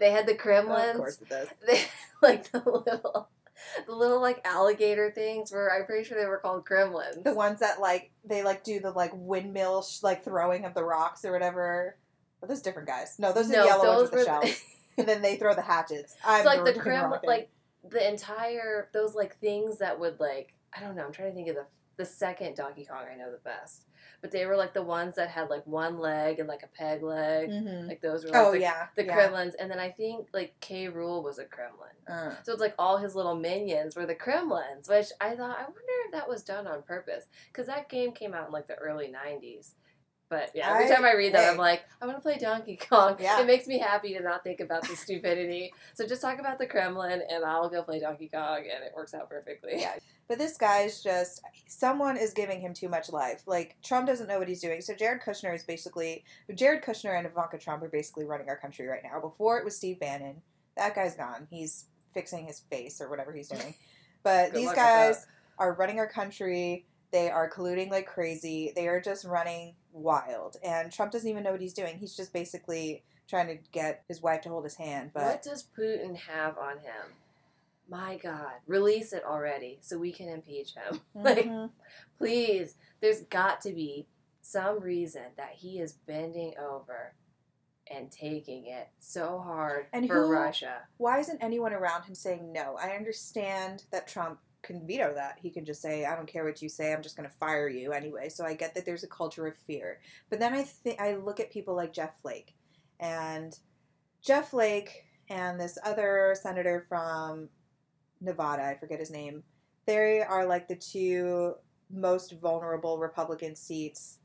they 0.00 0.10
had 0.10 0.26
the 0.26 0.34
Kremlins. 0.34 0.90
of 0.90 0.96
course 0.96 1.20
it 1.20 1.28
does. 1.28 1.48
They 1.66 1.84
like 2.22 2.50
the 2.50 2.58
little, 2.58 3.28
the 3.86 3.94
little 3.94 4.20
like 4.20 4.40
alligator 4.44 5.12
things. 5.14 5.52
Were 5.52 5.72
I'm 5.72 5.86
pretty 5.86 6.04
sure 6.04 6.18
they 6.18 6.26
were 6.26 6.38
called 6.38 6.64
Kremlins. 6.64 7.22
The 7.22 7.34
ones 7.34 7.60
that 7.60 7.80
like 7.80 8.10
they 8.24 8.42
like 8.42 8.64
do 8.64 8.80
the 8.80 8.90
like 8.90 9.12
windmill 9.14 9.82
sh- 9.82 10.02
like 10.02 10.24
throwing 10.24 10.64
of 10.64 10.74
the 10.74 10.84
rocks 10.84 11.24
or 11.24 11.30
whatever. 11.32 11.96
But 12.40 12.48
those 12.48 12.62
different 12.62 12.88
guys. 12.88 13.16
No, 13.18 13.32
those 13.32 13.48
are 13.50 13.52
no, 13.52 13.62
the 13.62 13.66
yellow 13.66 13.96
ones 13.98 14.10
with 14.10 14.20
the 14.20 14.24
shells. 14.24 14.60
and 14.98 15.08
then 15.08 15.22
they 15.22 15.36
throw 15.36 15.54
the 15.54 15.62
hatchets. 15.62 16.16
I'm 16.24 16.38
it's 16.38 16.46
like 16.46 16.64
the 16.64 16.80
Kremlin, 16.80 17.20
like 17.24 17.50
the 17.90 18.08
entire 18.08 18.88
those 18.92 19.14
like 19.14 19.38
things 19.38 19.78
that 19.78 19.98
would 19.98 20.20
like 20.20 20.54
I 20.76 20.80
don't 20.80 20.96
know. 20.96 21.04
I'm 21.04 21.12
trying 21.12 21.30
to 21.30 21.34
think 21.34 21.48
of 21.48 21.54
the 21.56 21.66
the 21.96 22.04
second 22.04 22.56
Donkey 22.56 22.84
Kong 22.84 23.04
I 23.10 23.16
know 23.16 23.30
the 23.32 23.38
best, 23.38 23.86
but 24.20 24.30
they 24.30 24.44
were 24.44 24.56
like 24.56 24.74
the 24.74 24.82
ones 24.82 25.14
that 25.14 25.30
had 25.30 25.48
like 25.48 25.66
one 25.66 25.98
leg 25.98 26.38
and 26.38 26.46
like 26.46 26.62
a 26.62 26.66
peg 26.66 27.02
leg. 27.02 27.48
Mhm. 27.48 27.88
Like 27.88 28.02
those 28.02 28.24
were 28.24 28.30
like 28.32 28.42
Oh 28.42 28.52
the, 28.52 28.60
yeah, 28.60 28.88
the 28.96 29.04
yeah. 29.06 29.14
Kremlins, 29.14 29.54
and 29.54 29.70
then 29.70 29.78
I 29.78 29.90
think 29.90 30.28
like 30.34 30.54
K. 30.60 30.88
Rool 30.88 31.22
was 31.24 31.38
a 31.38 31.46
Kremlin. 31.46 31.88
Uh, 32.06 32.34
So 32.42 32.52
it's 32.52 32.60
like 32.60 32.74
all 32.78 32.98
his 32.98 33.14
little 33.14 33.34
minions 33.34 33.96
were 33.96 34.04
the 34.04 34.14
Kremlins, 34.14 34.88
which 34.90 35.06
I 35.22 35.30
thought 35.36 35.56
I 35.58 35.62
wonder 35.62 35.92
if 36.06 36.12
that 36.12 36.28
was 36.28 36.42
done 36.42 36.66
on 36.66 36.82
purpose 36.82 37.24
because 37.50 37.66
that 37.68 37.88
game 37.88 38.12
came 38.12 38.34
out 38.34 38.46
in 38.48 38.52
like 38.52 38.66
the 38.66 38.74
early 38.76 39.08
'90s. 39.10 39.70
But 40.28 40.50
yeah, 40.54 40.72
every 40.72 40.86
I- 40.90 40.94
time 40.94 41.04
I 41.04 41.14
read 41.14 41.34
that, 41.34 41.44
hey. 41.44 41.48
I'm 41.50 41.56
like, 41.56 41.84
I 42.02 42.06
want 42.06 42.18
to 42.18 42.22
play 42.22 42.36
Donkey 42.38 42.76
Kong. 42.90 43.16
Yeah. 43.20 43.40
It 43.40 43.46
makes 43.46 43.66
me 43.68 43.78
happy 43.78 44.12
to 44.14 44.20
not 44.20 44.42
think 44.42 44.60
about 44.60 44.82
the 44.88 44.96
stupidity. 44.96 45.72
so 45.94 46.06
just 46.06 46.20
talk 46.20 46.38
about 46.40 46.58
the 46.58 46.66
Kremlin, 46.66 47.22
and 47.30 47.44
I'll 47.44 47.68
go 47.68 47.82
play 47.82 48.00
Donkey 48.00 48.28
Kong, 48.32 48.58
and 48.58 48.82
it 48.84 48.92
works 48.96 49.14
out 49.14 49.30
perfectly. 49.30 49.74
Yeah. 49.80 49.94
But 50.28 50.38
this 50.38 50.56
guy's 50.56 51.00
just 51.02 51.42
someone 51.68 52.16
is 52.16 52.32
giving 52.32 52.60
him 52.60 52.74
too 52.74 52.88
much 52.88 53.12
life. 53.12 53.42
Like 53.46 53.76
Trump 53.84 54.08
doesn't 54.08 54.26
know 54.26 54.40
what 54.40 54.48
he's 54.48 54.60
doing. 54.60 54.80
So 54.80 54.92
Jared 54.94 55.22
Kushner 55.22 55.54
is 55.54 55.62
basically 55.62 56.24
Jared 56.52 56.82
Kushner 56.82 57.16
and 57.16 57.26
Ivanka 57.26 57.58
Trump 57.58 57.84
are 57.84 57.88
basically 57.88 58.24
running 58.24 58.48
our 58.48 58.56
country 58.56 58.86
right 58.88 59.02
now. 59.04 59.20
Before 59.20 59.58
it 59.58 59.64
was 59.64 59.76
Steve 59.76 60.00
Bannon. 60.00 60.42
That 60.76 60.94
guy's 60.96 61.14
gone. 61.14 61.46
He's 61.48 61.84
fixing 62.12 62.46
his 62.46 62.60
face 62.60 63.00
or 63.00 63.08
whatever 63.08 63.32
he's 63.32 63.48
doing. 63.48 63.74
But 64.24 64.52
these 64.52 64.66
luck 64.66 64.74
with 64.74 64.84
that. 64.84 65.08
guys 65.12 65.26
are 65.56 65.74
running 65.74 66.00
our 66.00 66.08
country. 66.08 66.84
They 67.12 67.30
are 67.30 67.48
colluding 67.48 67.90
like 67.92 68.06
crazy. 68.08 68.72
They 68.74 68.88
are 68.88 69.00
just 69.00 69.24
running 69.24 69.74
wild. 69.96 70.56
And 70.62 70.92
Trump 70.92 71.12
doesn't 71.12 71.28
even 71.28 71.42
know 71.42 71.52
what 71.52 71.60
he's 71.60 71.72
doing. 71.72 71.98
He's 71.98 72.16
just 72.16 72.32
basically 72.32 73.02
trying 73.28 73.48
to 73.48 73.56
get 73.72 74.04
his 74.08 74.20
wife 74.22 74.42
to 74.42 74.48
hold 74.50 74.64
his 74.64 74.76
hand. 74.76 75.10
But 75.12 75.24
What 75.24 75.42
does 75.42 75.66
Putin 75.76 76.16
have 76.16 76.56
on 76.58 76.78
him? 76.78 77.14
My 77.88 78.16
God, 78.16 78.52
release 78.66 79.12
it 79.12 79.24
already 79.24 79.78
so 79.80 79.98
we 79.98 80.12
can 80.12 80.28
impeach 80.28 80.74
him. 80.74 81.00
Like, 81.14 81.46
Mhm. 81.46 81.70
Please, 82.18 82.76
there's 83.00 83.22
got 83.22 83.60
to 83.62 83.72
be 83.72 84.06
some 84.42 84.80
reason 84.80 85.22
that 85.36 85.52
he 85.56 85.80
is 85.80 85.92
bending 85.92 86.54
over 86.58 87.14
and 87.88 88.10
taking 88.10 88.66
it 88.66 88.88
so 88.98 89.38
hard 89.38 89.86
And 89.92 90.06
for 90.08 90.26
who- 90.26 90.32
Russia. 90.32 90.88
Why 90.96 91.18
isn't 91.20 91.42
anyone 91.42 91.72
around 91.72 92.04
him 92.04 92.14
saying 92.16 92.52
no? 92.52 92.76
I 92.76 92.90
understand 92.96 93.84
that 93.92 94.08
Trump 94.08 94.40
can 94.62 94.86
veto 94.86 95.14
that. 95.14 95.38
He 95.40 95.50
can 95.50 95.64
just 95.64 95.80
say, 95.82 96.04
"I 96.04 96.16
don't 96.16 96.26
care 96.26 96.44
what 96.44 96.62
you 96.62 96.68
say. 96.68 96.92
I'm 96.92 97.02
just 97.02 97.16
going 97.16 97.28
to 97.28 97.34
fire 97.36 97.68
you 97.68 97.92
anyway." 97.92 98.28
So 98.28 98.44
I 98.44 98.54
get 98.54 98.74
that 98.74 98.84
there's 98.84 99.04
a 99.04 99.08
culture 99.08 99.46
of 99.46 99.56
fear. 99.66 100.00
But 100.30 100.38
then 100.38 100.52
I 100.54 100.62
think 100.62 101.00
I 101.00 101.14
look 101.14 101.40
at 101.40 101.50
people 101.50 101.74
like 101.74 101.92
Jeff 101.92 102.20
Flake, 102.22 102.54
and 103.00 103.58
Jeff 104.22 104.50
Flake 104.50 105.04
and 105.28 105.60
this 105.60 105.78
other 105.84 106.34
senator 106.40 106.84
from 106.88 107.48
Nevada, 108.20 108.64
I 108.64 108.74
forget 108.74 109.00
his 109.00 109.10
name. 109.10 109.42
They 109.86 110.22
are 110.22 110.46
like 110.46 110.68
the 110.68 110.76
two 110.76 111.54
most 111.90 112.32
vulnerable 112.40 112.98
Republican 112.98 113.54
seats 113.54 114.18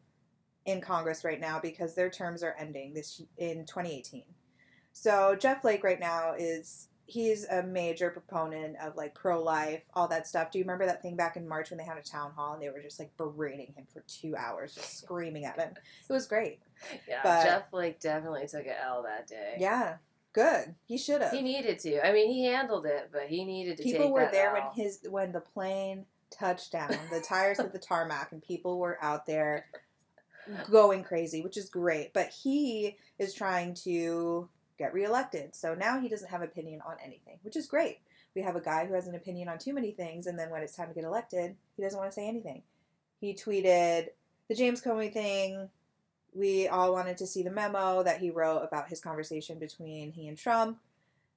in 0.66 0.82
Congress 0.82 1.24
right 1.24 1.40
now 1.40 1.60
because 1.60 1.96
their 1.96 2.10
terms 2.10 2.44
are 2.44 2.56
ending 2.58 2.94
this 2.94 3.22
in 3.38 3.66
2018. 3.66 4.24
So 4.94 5.36
Jeff 5.40 5.62
Flake 5.62 5.84
right 5.84 6.00
now 6.00 6.34
is 6.38 6.88
he's 7.12 7.46
a 7.46 7.62
major 7.64 8.10
proponent 8.10 8.76
of 8.82 8.96
like 8.96 9.14
pro 9.14 9.42
life, 9.42 9.84
all 9.94 10.08
that 10.08 10.28
stuff. 10.28 10.52
Do 10.52 10.58
you 10.60 10.64
remember 10.64 10.86
that 10.86 11.02
thing 11.02 11.16
back 11.16 11.36
in 11.36 11.48
March 11.48 11.70
when 11.70 11.78
they 11.78 11.84
had 11.84 11.98
a 11.98 12.02
town 12.02 12.32
hall 12.36 12.54
and 12.54 12.62
they 12.62 12.70
were 12.70 12.82
just 12.82 13.00
like 13.00 13.16
berating 13.18 13.74
him 13.76 13.86
for 13.94 14.04
two 14.08 14.36
hours, 14.36 14.74
just 14.76 14.98
screaming 15.04 15.46
at 15.46 15.60
him? 15.60 15.74
It 16.10 16.14
was 16.14 16.26
great. 16.28 16.60
Yeah, 17.08 17.20
But- 17.24 17.44
Jeff 17.44 17.64
like 17.74 18.00
definitely 18.00 18.48
took 18.48 18.66
an 18.66 18.74
L 18.84 19.04
that 19.04 19.28
day. 19.28 19.58
Yeah, 19.60 19.98
good. 20.34 20.76
He 20.86 20.98
should 20.98 21.22
have. 21.22 21.32
He 21.32 21.42
needed 21.42 21.80
to. 21.80 22.08
I 22.08 22.14
mean, 22.14 22.32
he 22.32 22.46
handled 22.46 22.86
it, 22.86 23.10
but 23.12 23.24
he 23.28 23.44
needed 23.46 23.78
to 23.78 23.84
People 23.84 24.12
were 24.12 24.30
there 24.32 24.56
L. 24.56 24.72
when 24.74 24.84
his 24.86 25.00
when 25.10 25.32
the 25.32 25.42
plane 25.42 26.06
touched 26.30 26.72
down, 26.72 26.96
the 27.12 27.20
tires 27.20 27.58
hit 27.60 27.74
the 27.74 27.80
tarmac, 27.90 28.32
and 28.32 28.42
people 28.42 28.80
were 28.80 28.98
out 29.02 29.26
there 29.26 29.66
going 30.70 31.04
crazy, 31.04 31.42
which 31.42 31.58
is 31.58 31.70
great. 31.70 32.14
But 32.14 32.30
he 32.30 32.98
is 33.20 33.34
trying 33.34 33.74
to 33.84 34.50
get 34.82 34.94
reelected, 34.94 35.56
so 35.56 35.74
now 35.76 36.00
he 36.00 36.10
doesn't 36.10 36.30
have 36.30 36.42
opinion 36.42 36.82
on 36.86 36.96
anything, 37.04 37.38
which 37.44 37.56
is 37.56 37.68
great. 37.68 38.00
We 38.36 38.42
have 38.42 38.56
a 38.56 38.62
guy 38.62 38.86
who 38.86 38.94
has 38.94 39.08
an 39.08 39.16
opinion 39.16 39.48
on 39.50 39.58
too 39.60 39.74
many 39.74 39.92
things, 39.92 40.26
and 40.26 40.40
then 40.40 40.50
when 40.50 40.62
it's 40.64 40.76
time 40.76 40.88
to 40.88 40.94
get 40.94 41.04
elected, 41.04 41.56
he 41.76 41.84
doesn't 41.84 41.98
want 42.00 42.12
to 42.12 42.16
say 42.16 42.28
anything. 42.28 42.64
He 43.20 43.34
tweeted 43.34 44.08
the 44.48 44.56
James 44.56 44.82
Comey 44.82 45.12
thing. 45.12 45.70
We 46.34 46.68
all 46.68 46.94
wanted 46.94 47.18
to 47.18 47.28
see 47.28 47.44
the 47.44 47.52
memo 47.52 48.04
that 48.04 48.20
he 48.20 48.30
wrote 48.30 48.62
about 48.62 48.88
his 48.88 49.02
conversation 49.02 49.60
between 49.60 50.14
he 50.14 50.28
and 50.28 50.38
Trump, 50.38 50.80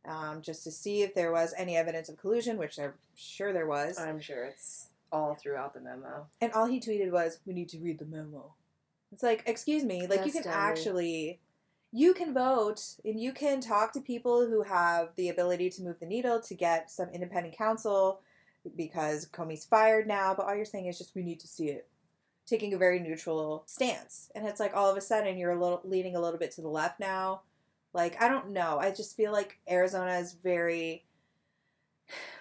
um, 0.06 0.40
just 0.40 0.62
to 0.64 0.70
see 0.70 1.02
if 1.02 1.14
there 1.14 1.32
was 1.32 1.52
any 1.56 1.76
evidence 1.76 2.08
of 2.08 2.16
collusion, 2.16 2.58
which 2.58 2.78
I'm 2.78 2.94
sure 3.16 3.52
there 3.52 3.66
was. 3.66 3.98
I'm 3.98 4.20
sure 4.20 4.44
it's 4.44 4.88
all 5.12 5.34
throughout 5.34 5.74
the 5.74 5.80
memo. 5.80 6.26
And 6.40 6.52
all 6.52 6.66
he 6.66 6.80
tweeted 6.80 7.10
was, 7.10 7.40
"We 7.44 7.54
need 7.54 7.68
to 7.70 7.78
read 7.78 7.98
the 7.98 8.04
memo." 8.04 8.54
It's 9.12 9.22
like, 9.22 9.44
excuse 9.46 9.84
me, 9.84 10.06
like 10.08 10.26
you 10.26 10.32
can 10.32 10.42
dummy. 10.42 10.56
actually, 10.56 11.40
you 11.96 12.12
can 12.12 12.34
vote 12.34 12.96
and 13.04 13.20
you 13.20 13.32
can 13.32 13.60
talk 13.60 13.92
to 13.92 14.00
people 14.00 14.44
who 14.44 14.62
have 14.62 15.10
the 15.14 15.28
ability 15.28 15.70
to 15.70 15.82
move 15.82 16.00
the 16.00 16.06
needle 16.06 16.40
to 16.40 16.52
get 16.52 16.90
some 16.90 17.08
independent 17.10 17.56
counsel 17.56 18.20
because 18.76 19.26
Comey's 19.26 19.64
fired 19.64 20.08
now. 20.08 20.34
But 20.34 20.46
all 20.46 20.56
you're 20.56 20.64
saying 20.64 20.86
is 20.86 20.98
just, 20.98 21.14
we 21.14 21.22
need 21.22 21.38
to 21.38 21.46
see 21.46 21.68
it, 21.68 21.86
taking 22.46 22.74
a 22.74 22.78
very 22.78 22.98
neutral 22.98 23.62
stance. 23.66 24.28
And 24.34 24.44
it's 24.44 24.58
like 24.58 24.74
all 24.74 24.90
of 24.90 24.96
a 24.96 25.00
sudden 25.00 25.38
you're 25.38 25.52
a 25.52 25.62
little 25.62 25.82
leaning 25.84 26.16
a 26.16 26.20
little 26.20 26.38
bit 26.38 26.50
to 26.56 26.62
the 26.62 26.68
left 26.68 26.98
now. 26.98 27.42
Like 27.92 28.20
I 28.20 28.26
don't 28.26 28.50
know. 28.50 28.80
I 28.80 28.90
just 28.90 29.16
feel 29.16 29.30
like 29.30 29.60
Arizona 29.70 30.14
is 30.14 30.32
very. 30.32 31.04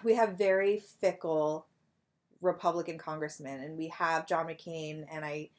We 0.02 0.16
have 0.16 0.36
very 0.36 0.82
fickle 1.00 1.68
Republican 2.42 2.98
congressmen, 2.98 3.60
and 3.60 3.78
we 3.78 3.86
have 3.88 4.26
John 4.26 4.48
McCain, 4.48 5.06
and 5.12 5.24
I. 5.24 5.50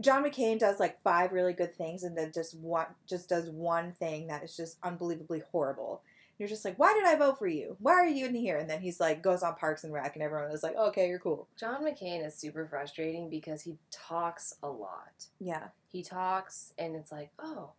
John 0.00 0.24
McCain 0.24 0.58
does 0.58 0.78
like 0.78 1.00
five 1.02 1.32
really 1.32 1.52
good 1.52 1.74
things, 1.74 2.02
and 2.02 2.16
then 2.16 2.32
just 2.34 2.54
one 2.58 2.86
just 3.06 3.28
does 3.28 3.48
one 3.48 3.92
thing 3.92 4.26
that 4.26 4.42
is 4.42 4.56
just 4.56 4.78
unbelievably 4.82 5.42
horrible. 5.50 6.02
You're 6.38 6.50
just 6.50 6.66
like, 6.66 6.78
why 6.78 6.92
did 6.92 7.06
I 7.06 7.16
vote 7.16 7.38
for 7.38 7.46
you? 7.46 7.76
Why 7.80 7.94
are 7.94 8.06
you 8.06 8.26
in 8.26 8.34
here? 8.34 8.58
And 8.58 8.68
then 8.68 8.82
he's 8.82 9.00
like, 9.00 9.22
goes 9.22 9.42
on 9.42 9.54
Parks 9.54 9.84
and 9.84 9.92
Rec, 9.92 10.14
and 10.14 10.22
everyone 10.22 10.50
is 10.50 10.62
like, 10.62 10.76
okay, 10.76 11.08
you're 11.08 11.18
cool. 11.18 11.48
John 11.58 11.82
McCain 11.82 12.26
is 12.26 12.34
super 12.34 12.66
frustrating 12.66 13.30
because 13.30 13.62
he 13.62 13.78
talks 13.90 14.54
a 14.62 14.68
lot. 14.68 15.28
Yeah, 15.40 15.68
He 15.88 16.02
talks, 16.02 16.74
and 16.76 16.94
it's 16.94 17.10
like, 17.10 17.30
oh, 17.38 17.70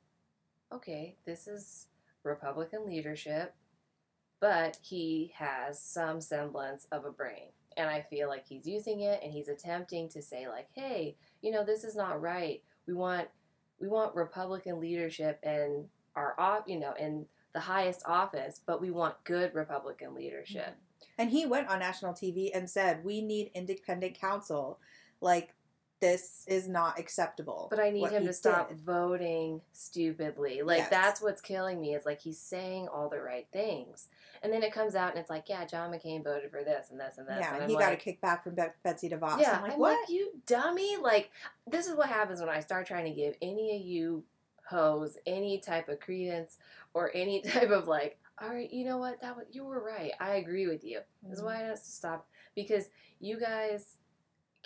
okay, 0.74 1.16
this 1.26 1.48
is 1.48 1.86
Republican 2.24 2.88
leadership, 2.88 3.54
but 4.40 4.80
he 4.82 5.34
has 5.36 5.80
some 5.80 6.20
semblance 6.20 6.88
of 6.92 7.06
a 7.06 7.12
brain. 7.12 7.50
And 7.78 7.88
I 7.90 8.02
feel 8.10 8.28
like 8.28 8.48
he's 8.48 8.66
using 8.66 9.02
it 9.02 9.22
and 9.22 9.32
he's 9.32 9.50
attempting 9.50 10.10
to 10.10 10.22
say, 10.24 10.48
like, 10.48 10.68
hey, 10.74 11.16
you 11.42 11.52
know, 11.52 11.64
this 11.64 11.84
is 11.84 11.96
not 11.96 12.22
right. 12.22 12.62
We 12.88 12.94
want 12.94 13.28
we 13.80 13.88
want 13.88 14.16
Republican 14.16 14.80
leadership 14.80 15.40
in 15.44 15.86
our 16.16 16.34
off 16.40 16.64
you 16.68 16.80
know, 16.80 16.94
in 17.00 17.26
the 17.54 17.60
highest 17.62 18.04
office, 18.06 18.62
but 18.66 18.82
we 18.82 18.92
want 18.92 19.24
good 19.24 19.54
Republican 19.54 20.14
leadership. 20.14 20.76
and 21.18 21.32
he 21.32 21.46
went 21.46 21.68
on 21.70 21.80
national 21.80 22.14
TV 22.14 22.50
and 22.54 22.70
said, 22.70 23.04
we 23.04 23.22
need 23.22 23.52
independent 23.56 24.20
counsel. 24.20 24.80
Like 25.22 25.54
this 26.00 26.44
is 26.48 26.68
not 26.68 27.00
acceptable. 27.00 27.68
But 27.70 27.80
I 27.80 27.90
need 27.90 28.10
him 28.12 28.26
to 28.26 28.34
stop 28.34 28.70
did. 28.70 28.80
voting 28.80 29.62
stupidly. 29.74 30.62
Like 30.62 30.80
Yes. 30.80 30.90
that's 30.90 31.22
what's 31.22 31.42
killing 31.42 31.82
me. 31.82 31.96
It's 31.96 32.06
like 32.06 32.20
he's 32.22 32.40
saying 32.40 32.88
all 32.88 33.10
the 33.10 33.20
right 33.20 33.48
things, 33.52 34.08
and 34.44 34.54
then 34.54 34.62
it 34.64 34.72
comes 34.72 34.94
out 34.96 35.10
and 35.12 35.20
it's 35.20 35.30
like, 35.30 35.50
yeah, 35.50 35.66
John 35.66 35.92
McCain 35.92 36.24
voted 36.24 36.52
for 36.52 36.64
this 36.64 36.90
and 36.92 37.00
this 37.00 37.18
and 37.18 37.28
this. 37.28 37.38
Yeah, 37.40 37.54
and 37.54 37.64
and 37.64 37.72
he 37.72 37.76
I'm 37.78 37.82
got 37.82 37.94
a 37.94 37.96
kickback 37.98 38.44
from 38.44 38.56
Be- 38.56 38.64
Betsy 38.84 39.10
DeVos. 39.10 39.40
Yeah, 39.42 39.54
I'm 39.58 39.62
like, 39.64 39.74
I'm 39.74 39.80
what? 39.80 40.00
like, 40.02 40.10
you 40.10 40.32
dummy. 40.46 40.98
Like 40.98 41.32
this 41.66 41.88
is 41.88 41.96
what 41.96 42.10
happens 42.10 42.40
when 42.40 42.50
I 42.50 42.60
start 42.60 42.86
trying 42.86 43.06
to 43.06 43.12
give 43.12 43.36
any 43.42 43.76
of 43.76 43.82
you 43.82 44.24
hoes 44.70 45.18
any 45.26 45.58
type 45.60 45.88
of 45.90 46.00
credence 46.00 46.58
or 46.94 47.10
any 47.16 47.42
type 47.54 47.70
of 47.72 47.88
like, 47.88 48.20
all 48.42 48.50
right, 48.50 48.72
you 48.72 48.86
know 48.86 48.98
what? 48.98 49.20
That 49.22 49.36
was, 49.36 49.46
you 49.52 49.64
were 49.64 49.84
right. 49.84 50.12
I 50.20 50.36
agree 50.36 50.68
with 50.68 50.84
you. 50.84 51.00
This 51.24 51.34
is 51.34 51.40
Mm-hmm. 51.40 51.46
why 51.48 51.56
I 51.64 51.68
have 51.70 51.82
to 51.84 51.90
stop 51.90 52.28
because 52.54 52.90
you 53.20 53.40
guys 53.40 53.96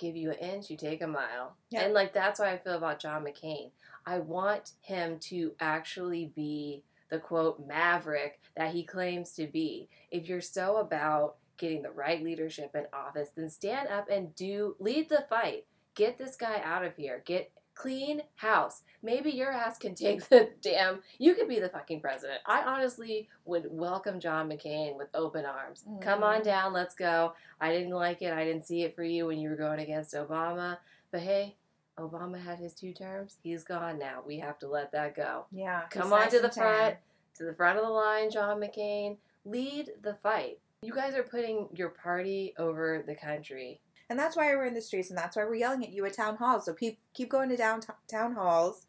give 0.02 0.16
you 0.16 0.32
an 0.32 0.38
inch, 0.38 0.70
you 0.70 0.76
take 0.76 1.02
a 1.02 1.08
mile. 1.08 1.56
And 1.74 1.94
like 1.94 2.12
that's 2.12 2.40
why 2.40 2.52
I 2.52 2.58
feel 2.58 2.74
about 2.74 3.00
John 3.00 3.24
McCain. 3.24 3.70
I 4.06 4.20
want 4.20 4.72
him 4.82 5.20
to 5.20 5.54
actually 5.60 6.32
be 6.36 6.84
the 7.10 7.20
quote 7.20 7.66
maverick 7.66 8.40
that 8.58 8.74
he 8.74 8.84
claims 8.84 9.34
to 9.34 9.46
be. 9.46 9.88
If 10.10 10.28
you're 10.28 10.42
so 10.42 10.78
about 10.78 11.36
getting 11.58 11.84
the 11.84 11.92
right 11.92 12.24
leadership 12.24 12.76
in 12.76 12.86
office, 12.92 13.30
then 13.36 13.50
stand 13.50 13.90
up 13.90 14.10
and 14.10 14.36
do 14.36 14.76
lead 14.80 15.10
the 15.10 15.26
fight. 15.30 15.66
Get 15.94 16.18
this 16.18 16.36
guy 16.36 16.62
out 16.64 16.84
of 16.84 16.96
here. 16.96 17.22
Get 17.26 17.52
clean 17.86 18.22
house. 18.36 18.84
Maybe 19.02 19.32
your 19.32 19.52
ass 19.52 19.78
can 19.80 19.96
take 19.96 20.24
the 20.30 20.50
damn 20.62 21.00
you 21.18 21.34
could 21.34 21.48
be 21.48 21.60
the 21.60 21.70
fucking 21.70 22.00
president. 22.00 22.40
I 22.46 22.62
honestly 22.62 23.28
would 23.46 23.66
welcome 23.72 24.20
John 24.20 24.50
McCain 24.50 24.96
with 24.98 25.08
open 25.16 25.46
arms. 25.46 25.84
Come 26.00 26.22
on 26.24 26.42
Mhm. 26.42 26.44
down, 26.44 26.74
let's 26.74 26.94
go. 26.94 27.34
I 27.60 27.72
didn't 27.72 27.94
like 27.94 28.22
it. 28.22 28.34
I 28.34 28.46
didn't 28.46 28.66
see 28.68 28.84
it 28.84 28.96
for 28.96 29.04
you 29.04 29.26
when 29.28 29.40
you 29.40 29.50
were 29.50 29.56
going 29.56 29.80
against 29.80 30.14
Obama. 30.14 30.78
But 31.12 31.22
hey, 31.22 31.56
Obama 31.98 32.40
had 32.40 32.60
his 32.60 32.74
two 32.76 32.94
terms. 32.94 33.38
He's 33.42 33.64
gone 33.64 33.98
now. 33.98 34.22
We 34.26 34.38
have 34.40 34.60
to 34.60 34.68
let 34.68 34.92
that 34.92 35.16
go. 35.16 35.46
Yeah, 35.52 35.82
Come 35.90 36.14
on 36.14 36.22
nice 36.22 36.32
to 36.32 36.40
the 36.40 36.52
front, 36.52 36.98
to 37.38 37.44
the 37.46 37.54
front 37.54 37.80
of 37.80 37.84
the 37.86 37.92
line, 37.92 38.30
John 38.30 38.60
McCain. 38.60 39.18
Lead 39.44 39.90
the 40.04 40.14
fight. 40.16 40.60
You 40.84 40.94
guys 40.94 41.16
are 41.16 41.24
putting 41.24 41.68
your 41.74 41.90
party 41.90 42.54
over 42.58 43.04
the 43.06 43.16
country. 43.16 43.82
And 44.12 44.20
that's 44.20 44.36
why 44.36 44.54
we're 44.54 44.66
in 44.66 44.74
the 44.74 44.82
streets, 44.82 45.08
and 45.10 45.18
that's 45.18 45.38
why 45.38 45.46
we're 45.46 45.56
yelling 45.56 45.86
at 45.86 45.92
you 45.94 46.06
at 46.06 46.12
town 46.14 46.36
halls. 46.36 46.66
So 46.66 46.74
keep 46.74 47.00
keep 47.14 47.30
going 47.30 47.48
to 47.48 47.56
downtown 47.56 47.96
town 48.10 48.34
halls. 48.34 48.86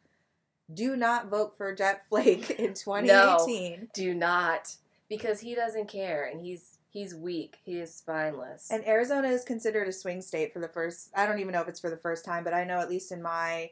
Do 0.75 0.97
not 0.97 1.29
vote 1.29 1.57
for 1.57 1.73
Jeff 1.73 2.09
Flake 2.09 2.51
in 2.59 2.75
2018. 2.75 3.91
Do 3.95 4.15
not, 4.15 4.75
because 5.09 5.39
he 5.39 5.55
doesn't 5.55 5.87
care, 5.89 6.25
and 6.25 6.41
he's 6.41 6.79
he's 6.91 7.15
weak. 7.15 7.59
He 7.65 7.79
is 7.79 7.95
spineless. 7.95 8.69
And 8.73 8.85
Arizona 8.85 9.29
is 9.29 9.45
considered 9.45 9.87
a 9.87 9.93
swing 9.93 10.23
state 10.23 10.53
for 10.53 10.59
the 10.59 10.67
first. 10.67 11.11
I 11.15 11.25
don't 11.25 11.39
even 11.39 11.53
know 11.53 11.61
if 11.63 11.69
it's 11.69 11.79
for 11.81 11.89
the 11.91 11.97
first 11.97 12.25
time, 12.25 12.43
but 12.43 12.53
I 12.53 12.65
know 12.65 12.81
at 12.81 12.91
least 12.91 13.13
in 13.13 13.23
my 13.23 13.71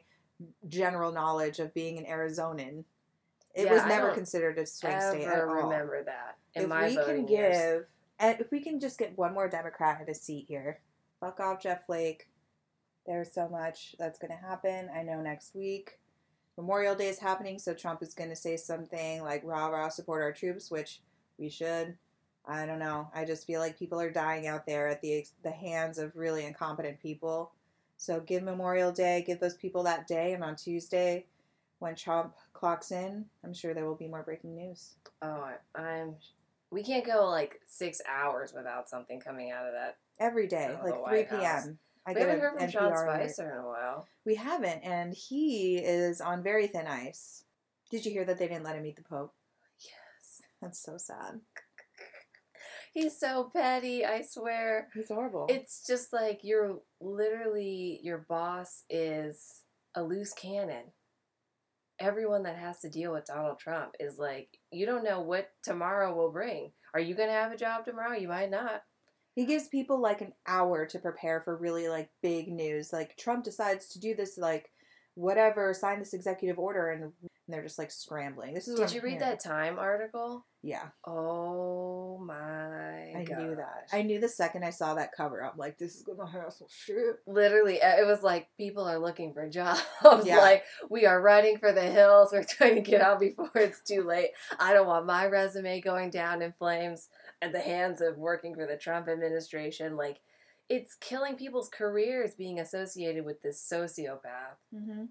general 0.69 1.11
knowledge 1.11 1.59
of 1.59 1.73
being 1.73 1.97
an 1.97 2.05
Arizonan, 2.05 2.85
it 3.53 3.65
Yeah, 3.65 3.73
was 3.73 3.85
never 3.87 4.11
considered 4.11 4.57
a 4.57 4.65
swing 4.65 4.99
state 5.01 5.23
at 5.27 5.39
all. 5.41 5.47
remember 5.53 6.01
that 6.03 6.37
in 6.55 6.63
if 6.63 6.69
my 6.69 6.87
we 6.87 6.95
can 6.95 7.27
years. 7.27 7.57
give, 7.57 7.85
and 8.19 8.39
if 8.39 8.51
we 8.51 8.61
can 8.61 8.79
just 8.79 8.97
get 8.97 9.17
one 9.17 9.33
more 9.33 9.49
Democrat 9.49 10.07
a 10.07 10.13
seat 10.15 10.45
here, 10.47 10.79
fuck 11.21 11.39
off 11.39 11.61
Jeff 11.61 11.85
Flake. 11.85 12.27
There's 13.05 13.31
so 13.31 13.47
much 13.47 13.95
that's 13.97 14.19
going 14.19 14.31
to 14.31 14.45
happen. 14.45 14.89
I 14.93 15.03
know 15.03 15.21
next 15.21 15.55
week 15.55 15.99
Memorial 16.57 16.95
Day 16.95 17.07
is 17.07 17.19
happening, 17.19 17.57
so 17.57 17.73
Trump 17.73 18.03
is 18.03 18.13
going 18.13 18.29
to 18.29 18.35
say 18.35 18.57
something 18.57 19.23
like 19.23 19.41
"rah 19.43 19.67
rah, 19.67 19.89
support 19.89 20.21
our 20.21 20.33
troops," 20.33 20.69
which 20.69 21.01
we 21.37 21.49
should. 21.49 21.97
I 22.45 22.65
don't 22.65 22.79
know. 22.79 23.09
I 23.13 23.25
just 23.25 23.47
feel 23.47 23.61
like 23.61 23.79
people 23.79 23.99
are 24.01 24.11
dying 24.11 24.47
out 24.47 24.65
there 24.65 24.87
at 24.87 25.01
the 25.01 25.25
the 25.43 25.51
hands 25.51 25.97
of 25.97 26.15
really 26.15 26.45
incompetent 26.45 27.01
people. 27.01 27.53
So 27.97 28.19
give 28.19 28.43
Memorial 28.43 28.91
Day, 28.91 29.23
give 29.25 29.39
those 29.39 29.55
people 29.55 29.83
that 29.83 30.07
day, 30.07 30.33
and 30.33 30.43
on 30.43 30.55
Tuesday, 30.55 31.25
when 31.79 31.95
Trump 31.95 32.35
clocks 32.53 32.91
in, 32.91 33.25
I'm 33.43 33.53
sure 33.53 33.73
there 33.73 33.85
will 33.85 33.95
be 33.95 34.07
more 34.07 34.23
breaking 34.23 34.55
news. 34.55 34.95
Oh, 35.21 35.49
I'm. 35.75 36.15
We 36.71 36.83
can't 36.83 37.05
go 37.05 37.27
like 37.29 37.59
six 37.67 38.01
hours 38.07 38.53
without 38.55 38.89
something 38.89 39.19
coming 39.19 39.51
out 39.51 39.65
of 39.65 39.73
that. 39.73 39.97
Every 40.19 40.47
day, 40.47 40.75
like 40.83 41.01
White 41.01 41.29
3 41.29 41.37
House. 41.37 41.65
p.m. 41.65 41.79
I 42.05 42.13
we 42.13 42.19
haven't 42.21 42.39
heard 42.39 42.59
from 42.59 42.71
Sean 42.71 42.83
alert. 42.85 43.29
Spicer 43.29 43.51
in 43.51 43.57
a 43.63 43.67
while. 43.67 44.07
We 44.25 44.35
haven't, 44.35 44.83
and 44.83 45.13
he 45.13 45.77
is 45.77 46.21
on 46.21 46.41
very 46.41 46.67
thin 46.67 46.87
ice. 46.87 47.43
Did 47.91 48.05
you 48.05 48.11
hear 48.11 48.25
that 48.25 48.39
they 48.39 48.47
didn't 48.47 48.63
let 48.63 48.75
him 48.75 48.83
meet 48.83 48.95
the 48.95 49.03
Pope? 49.03 49.33
Yes. 49.79 50.41
That's 50.61 50.81
so 50.81 50.97
sad. 50.97 51.41
He's 52.93 53.19
so 53.19 53.51
petty, 53.53 54.05
I 54.05 54.21
swear. 54.21 54.87
He's 54.93 55.09
horrible. 55.09 55.47
It's 55.49 55.85
just 55.85 56.11
like 56.11 56.39
you're 56.43 56.79
literally 56.99 57.99
your 58.03 58.25
boss 58.29 58.83
is 58.89 59.63
a 59.95 60.03
loose 60.03 60.33
cannon. 60.33 60.85
Everyone 62.01 62.43
that 62.43 62.57
has 62.57 62.79
to 62.79 62.89
deal 62.89 63.13
with 63.13 63.25
Donald 63.25 63.59
Trump 63.59 63.93
is 63.99 64.17
like, 64.17 64.49
you 64.71 64.85
don't 64.85 65.03
know 65.03 65.21
what 65.21 65.51
tomorrow 65.63 66.13
will 66.15 66.31
bring. 66.31 66.71
Are 66.93 66.99
you 66.99 67.13
going 67.15 67.29
to 67.29 67.33
have 67.33 67.51
a 67.51 67.57
job 67.57 67.85
tomorrow? 67.85 68.17
You 68.17 68.27
might 68.27 68.49
not. 68.51 68.81
he 69.35 69.45
gives 69.45 69.67
people 69.69 70.01
like 70.01 70.19
an 70.21 70.33
hour 70.47 70.85
to 70.87 70.99
prepare 70.99 71.39
for 71.41 71.55
really 71.55 71.87
like 71.87 72.09
big 72.21 72.47
news. 72.49 72.91
Like 72.91 73.15
Trump 73.17 73.45
decides 73.45 73.87
to 73.89 73.99
do 73.99 74.15
this 74.15 74.37
like 74.37 74.71
whatever, 75.15 75.73
sign 75.73 75.99
this 75.99 76.13
executive 76.13 76.57
order 76.59 76.89
and 76.89 77.13
and 77.51 77.57
they're 77.57 77.63
just 77.63 77.77
like 77.79 77.91
scrambling. 77.91 78.53
This 78.53 78.67
is 78.69 78.79
Did 78.79 78.91
you 78.93 78.99
I'm 78.99 79.05
read 79.05 79.11
hearing. 79.13 79.19
that 79.29 79.39
Time 79.43 79.77
article? 79.77 80.45
Yeah. 80.63 80.85
Oh 81.05 82.17
my 82.23 82.33
I 83.13 83.25
knew 83.27 83.55
that. 83.55 83.87
I 83.91 84.03
knew 84.03 84.19
the 84.19 84.29
second 84.29 84.63
I 84.63 84.69
saw 84.69 84.93
that 84.95 85.11
cover. 85.15 85.43
I'm 85.43 85.57
like, 85.57 85.77
this 85.77 85.95
is 85.95 86.03
gonna 86.03 86.29
hassle 86.29 86.69
shit. 86.69 87.17
literally 87.27 87.79
it 87.81 88.05
was 88.05 88.21
like 88.23 88.47
people 88.57 88.83
are 88.87 88.99
looking 88.99 89.33
for 89.33 89.49
jobs 89.49 89.81
Yeah. 90.25 90.37
like 90.37 90.63
we 90.89 91.05
are 91.05 91.21
running 91.21 91.57
for 91.57 91.71
the 91.73 91.81
hills 91.81 92.29
we're 92.31 92.43
trying 92.43 92.75
to 92.75 92.81
get 92.81 93.01
out 93.01 93.19
before 93.19 93.49
it's 93.55 93.81
too 93.81 94.03
late 94.03 94.29
i 94.59 94.71
don't 94.73 94.87
want 94.87 95.05
my 95.05 95.25
resume 95.25 95.81
going 95.81 96.09
down 96.09 96.41
in 96.41 96.53
flames 96.53 97.09
at 97.41 97.51
the 97.51 97.59
hands 97.59 98.01
of 98.01 98.17
working 98.17 98.53
for 98.55 98.65
the 98.67 98.77
trump 98.77 99.07
administration 99.07 99.95
like 99.97 100.19
it's 100.69 100.95
killing 100.95 101.35
people's 101.35 101.69
careers 101.69 102.33
being 102.35 102.59
associated 102.59 103.25
with 103.25 103.41
this 103.41 103.59
sociopath 103.61 104.57
Mm-hmm. 104.75 105.05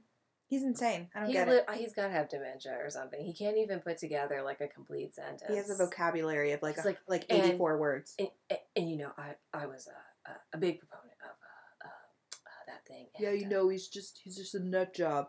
He's 0.50 0.64
insane. 0.64 1.08
I 1.14 1.20
don't 1.20 1.28
he's, 1.28 1.36
get 1.36 1.48
li- 1.48 1.54
it. 1.56 1.74
he's 1.76 1.94
got 1.94 2.08
to 2.08 2.12
have 2.12 2.28
dementia 2.28 2.76
or 2.82 2.90
something 2.90 3.24
he 3.24 3.32
can't 3.32 3.56
even 3.56 3.78
put 3.78 3.98
together 3.98 4.42
like 4.42 4.60
a 4.60 4.66
complete 4.68 5.14
sentence 5.14 5.44
He 5.48 5.56
has 5.56 5.70
a 5.70 5.76
vocabulary 5.76 6.50
of 6.52 6.60
like 6.60 6.76
a, 6.76 6.82
like- 6.82 6.98
like, 7.08 7.24
84 7.30 7.78
words. 7.78 8.14
and, 8.18 8.28
and, 8.50 8.58
and 8.74 8.90
you 8.90 8.96
know 8.98 9.12
i, 9.16 9.36
I 9.54 9.66
was 9.66 9.86
a, 9.86 10.30
a, 10.30 10.34
a 10.56 10.58
big 10.58 10.80
proponent 10.80 11.12
of 11.22 11.30
uh, 11.30 11.86
uh, 11.86 11.88
uh, 11.88 12.62
that 12.66 12.84
thing 12.86 13.06
Yeah, 13.20 13.30
you 13.30 13.46
uh, 13.46 13.48
know, 13.48 13.68
he's 13.68 13.86
just 13.88 14.20
he's 14.24 14.36
just 14.36 14.54
a 14.56 14.60
nut 14.60 14.92
job. 14.94 15.28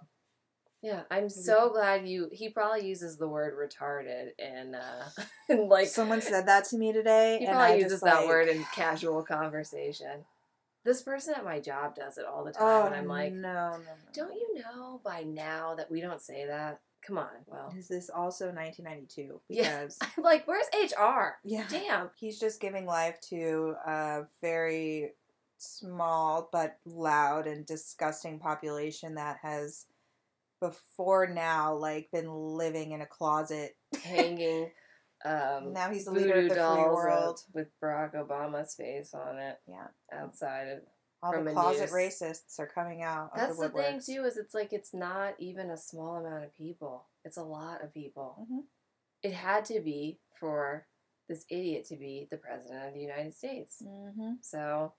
Yeah, 0.83 1.01
I'm 1.11 1.29
so 1.29 1.69
glad 1.69 2.07
you. 2.07 2.27
He 2.31 2.49
probably 2.49 2.87
uses 2.87 3.17
the 3.17 3.27
word 3.27 3.53
retarded 3.53 4.29
and 4.39 4.75
uh, 4.75 5.03
and 5.49 5.69
like 5.69 5.87
Someone 5.87 6.21
said 6.21 6.47
that 6.47 6.65
to 6.69 6.77
me 6.77 6.91
today, 6.91 7.37
he 7.39 7.45
and 7.45 7.53
probably 7.55 7.73
I 7.75 7.77
uses 7.77 7.91
just, 7.91 8.03
that 8.03 8.15
like, 8.21 8.27
word 8.27 8.47
in 8.47 8.65
casual 8.73 9.21
conversation. 9.23 10.25
This 10.83 11.01
person 11.03 11.33
at 11.35 11.43
my 11.45 11.59
job 11.59 11.95
does 11.95 12.17
it 12.17 12.25
all 12.25 12.43
the 12.43 12.51
time, 12.51 12.63
Oh 12.63 12.85
and 12.87 12.95
I'm 12.95 13.07
like, 13.07 13.33
no, 13.33 13.71
no, 13.71 13.77
no. 13.77 13.83
don't 14.13 14.33
you 14.33 14.55
know 14.55 14.99
by 15.03 15.21
now 15.23 15.75
that 15.75 15.91
we 15.91 16.01
don't 16.01 16.21
say 16.21 16.45
that? 16.47 16.79
Come 17.05 17.17
on, 17.17 17.29
well, 17.47 17.73
Is 17.77 17.87
this 17.87 18.09
also 18.09 18.45
1992? 18.51 19.39
Yeah. 19.49 19.81
Because 19.81 19.97
I'm 20.01 20.23
like, 20.23 20.47
where's 20.47 20.67
HR? 20.73 21.37
yeah, 21.43 21.65
Damn. 21.69 22.09
he's 22.15 22.39
just 22.39 22.59
giving 22.61 22.85
life 22.85 23.19
to 23.29 23.75
a 23.87 24.21
very 24.41 25.11
small 25.57 26.49
but 26.51 26.77
loud 26.85 27.45
and 27.47 27.65
disgusting 27.65 28.39
population 28.39 29.15
that 29.15 29.37
has 29.43 29.85
before 30.59 31.27
now 31.27 31.73
like 31.75 32.09
been 32.11 32.29
living 32.31 32.91
in 32.91 33.01
a 33.01 33.05
closet. 33.05 33.75
Hanging 34.03 34.71
um, 35.25 35.73
now 35.73 35.89
he's 35.91 36.05
the 36.05 36.11
leader 36.11 36.39
of 36.39 36.49
the 36.49 36.55
free 36.55 36.83
world. 36.83 37.39
with 37.53 37.67
Barack 37.83 38.15
Obama's 38.15 38.73
face 38.75 39.13
on 39.13 39.37
it. 39.37 39.59
Yeah. 39.67 39.87
outside 40.11 40.67
of 40.67 40.79
All 41.23 41.43
the 41.43 41.51
closet 41.51 41.81
news. 41.81 41.91
racists 41.91 42.59
are 42.59 42.67
coming 42.67 43.03
out. 43.03 43.31
Of 43.33 43.39
That's 43.39 43.57
the, 43.59 43.67
the 43.69 43.73
thing 43.81 44.01
too. 44.05 44.23
Is 44.25 44.37
it's 44.37 44.53
like 44.53 44.73
it's 44.73 44.93
not 44.93 45.35
even 45.39 45.69
a 45.69 45.77
small 45.77 46.15
amount 46.17 46.43
of 46.45 46.57
people. 46.57 47.05
It's 47.23 47.37
a 47.37 47.43
lot 47.43 47.83
of 47.83 47.93
people. 47.93 48.47
Mhm. 48.51 48.63
It 49.23 49.33
had 49.33 49.65
to 49.65 49.79
be 49.81 50.19
for 50.39 50.87
this 51.29 51.45
idiot 51.49 51.85
to 51.89 51.95
be 51.95 52.27
the 52.31 52.37
president 52.37 52.87
of 52.87 52.93
the 52.93 52.99
United 52.99 53.35
States. 53.35 53.81
Mm-hmm. 53.85 54.33
So, 54.41 54.93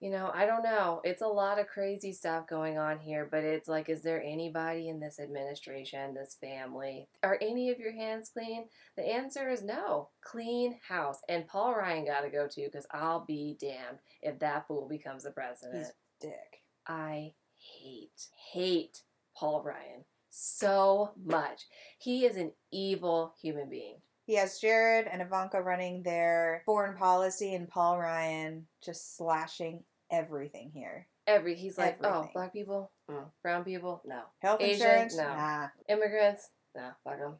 you 0.00 0.10
know, 0.10 0.30
I 0.34 0.44
don't 0.44 0.62
know. 0.62 1.00
It's 1.04 1.22
a 1.22 1.26
lot 1.26 1.58
of 1.58 1.68
crazy 1.68 2.12
stuff 2.12 2.46
going 2.46 2.76
on 2.76 2.98
here, 2.98 3.26
but 3.30 3.44
it's 3.44 3.68
like, 3.68 3.88
is 3.88 4.02
there 4.02 4.22
anybody 4.22 4.88
in 4.88 5.00
this 5.00 5.18
administration, 5.18 6.14
this 6.14 6.36
family? 6.40 7.08
Are 7.22 7.38
any 7.40 7.70
of 7.70 7.78
your 7.78 7.92
hands 7.92 8.28
clean? 8.28 8.66
The 8.96 9.02
answer 9.02 9.48
is 9.48 9.62
no. 9.62 10.10
Clean 10.22 10.78
house. 10.86 11.20
And 11.28 11.48
Paul 11.48 11.74
Ryan 11.74 12.04
got 12.04 12.20
to 12.20 12.30
go 12.30 12.46
too, 12.46 12.66
because 12.70 12.86
I'll 12.92 13.24
be 13.24 13.56
damned 13.58 13.98
if 14.20 14.38
that 14.40 14.66
fool 14.68 14.86
becomes 14.86 15.22
the 15.22 15.30
president. 15.30 15.78
He's 15.78 15.92
dick. 16.20 16.62
I 16.86 17.32
hate, 17.58 18.28
hate 18.52 19.02
Paul 19.34 19.62
Ryan 19.62 20.04
so 20.28 21.12
much. 21.24 21.62
He 21.98 22.26
is 22.26 22.36
an 22.36 22.52
evil 22.70 23.34
human 23.40 23.70
being. 23.70 23.96
He 24.26 24.34
has 24.34 24.58
Jared 24.58 25.06
and 25.06 25.22
Ivanka 25.22 25.62
running 25.62 26.02
their 26.02 26.62
foreign 26.66 26.96
policy, 26.96 27.54
and 27.54 27.68
Paul 27.68 27.98
Ryan 27.98 28.66
just 28.84 29.16
slashing 29.16 29.84
everything 30.10 30.72
here. 30.74 31.06
Every 31.28 31.54
he's 31.54 31.78
like, 31.78 31.98
oh, 32.04 32.28
black 32.34 32.52
people, 32.52 32.90
mm. 33.10 33.24
brown 33.42 33.64
people, 33.64 34.02
no. 34.04 34.22
Health 34.40 34.60
Asian? 34.60 34.86
insurance, 34.86 35.16
No. 35.16 35.24
nah. 35.24 35.68
Immigrants, 35.88 36.50
no. 36.74 36.90
Fuck 37.04 37.18
them. 37.18 37.34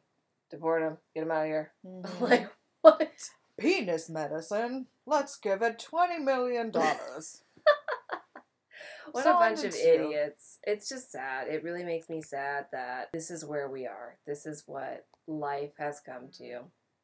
Deport 0.49 0.81
them. 0.81 0.97
Get 1.13 1.21
them 1.21 1.31
out 1.31 1.41
of 1.41 1.47
here. 1.47 1.71
Mhm. 1.85 2.19
like 2.21 2.49
what? 2.81 3.11
penis 3.57 4.09
medicine. 4.09 4.87
Let's 5.05 5.35
give 5.37 5.61
it 5.61 5.79
twenty 5.79 6.19
million 6.19 6.71
dollars. 6.71 7.41
What 9.11 9.23
So 9.23 9.31
a 9.31 9.39
bunch 9.39 9.63
of 9.63 9.75
idiots. 9.75 10.59
It's 10.63 10.89
just 10.89 11.11
sad. 11.11 11.47
It 11.47 11.63
really 11.63 11.83
makes 11.83 12.09
me 12.09 12.21
sad 12.21 12.67
that 12.71 13.09
this 13.13 13.31
is 13.31 13.45
where 13.45 13.69
we 13.69 13.85
are. 13.85 14.17
This 14.25 14.45
is 14.45 14.63
what 14.65 15.05
life 15.27 15.73
has 15.77 15.99
come 15.99 16.29
to. 16.37 16.61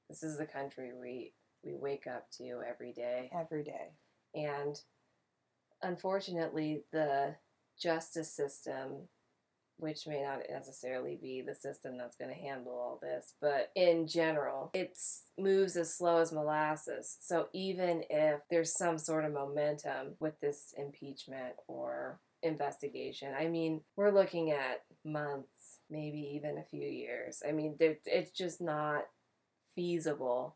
This 0.10 0.24
is 0.24 0.38
the 0.38 0.45
country 0.45 0.91
we 0.99 1.34
we 1.64 1.74
wake 1.74 2.08
up 2.08 2.30
to 2.38 2.62
every 2.68 2.91
day. 2.91 3.30
Every 3.34 3.64
day. 3.64 3.91
And 4.36 4.80
unfortunately, 5.82 6.84
the 6.91 7.36
justice 7.80 8.32
system, 8.32 9.08
which 9.78 10.07
may 10.07 10.21
not 10.21 10.39
necessarily 10.49 11.17
be 11.21 11.41
the 11.41 11.55
system 11.55 11.97
that's 11.97 12.15
going 12.15 12.34
to 12.34 12.39
handle 12.39 12.74
all 12.74 12.99
this, 13.01 13.34
but 13.41 13.71
in 13.76 14.07
general, 14.07 14.71
it 14.74 14.97
moves 15.38 15.76
as 15.76 15.93
slow 15.93 16.17
as 16.17 16.32
molasses. 16.32 17.17
So 17.19 17.47
even 17.53 18.03
if 18.09 18.41
there's 18.49 18.74
some 18.74 18.97
sort 18.97 19.26
of 19.26 19.34
momentum 19.34 20.15
with 20.19 20.39
this 20.39 20.74
impeachment 20.78 21.55
or 21.67 22.19
investigation, 22.41 23.34
I 23.38 23.47
mean, 23.47 23.82
we're 23.95 24.11
looking 24.11 24.51
at 24.51 24.84
months, 25.03 25.80
maybe 25.89 26.32
even 26.36 26.57
a 26.57 26.63
few 26.63 26.88
years. 26.88 27.41
I 27.47 27.51
mean, 27.51 27.76
it's 27.80 28.32
just 28.32 28.61
not 28.61 29.05
feasible 29.76 30.55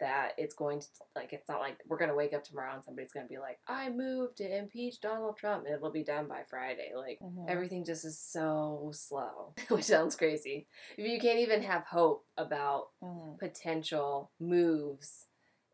that 0.00 0.32
it's 0.38 0.54
going 0.54 0.80
to 0.80 0.86
like 1.16 1.32
it's 1.32 1.48
not 1.48 1.60
like 1.60 1.78
we're 1.86 1.98
going 1.98 2.10
to 2.10 2.14
wake 2.16 2.32
up 2.32 2.44
tomorrow 2.44 2.74
and 2.74 2.84
somebody's 2.84 3.12
going 3.12 3.26
to 3.26 3.30
be 3.32 3.38
like 3.38 3.58
i 3.66 3.88
moved 3.90 4.36
to 4.36 4.58
impeach 4.58 5.00
donald 5.00 5.36
trump 5.36 5.64
and 5.66 5.74
it'll 5.74 5.90
be 5.90 6.04
done 6.04 6.26
by 6.28 6.42
friday 6.48 6.92
like 6.96 7.18
Mhm. 7.22 7.48
everything 7.48 7.84
just 7.84 8.04
is 8.04 8.18
so 8.20 8.90
slow 8.94 9.54
which 9.68 9.84
sounds 9.84 10.16
crazy 10.16 10.66
if 10.96 11.06
you 11.10 11.18
can't 11.20 11.38
even 11.40 11.62
have 11.62 11.84
hope 11.84 12.24
about 12.36 12.88
Mhm. 13.02 13.38
potential 13.38 14.30
moves 14.40 15.26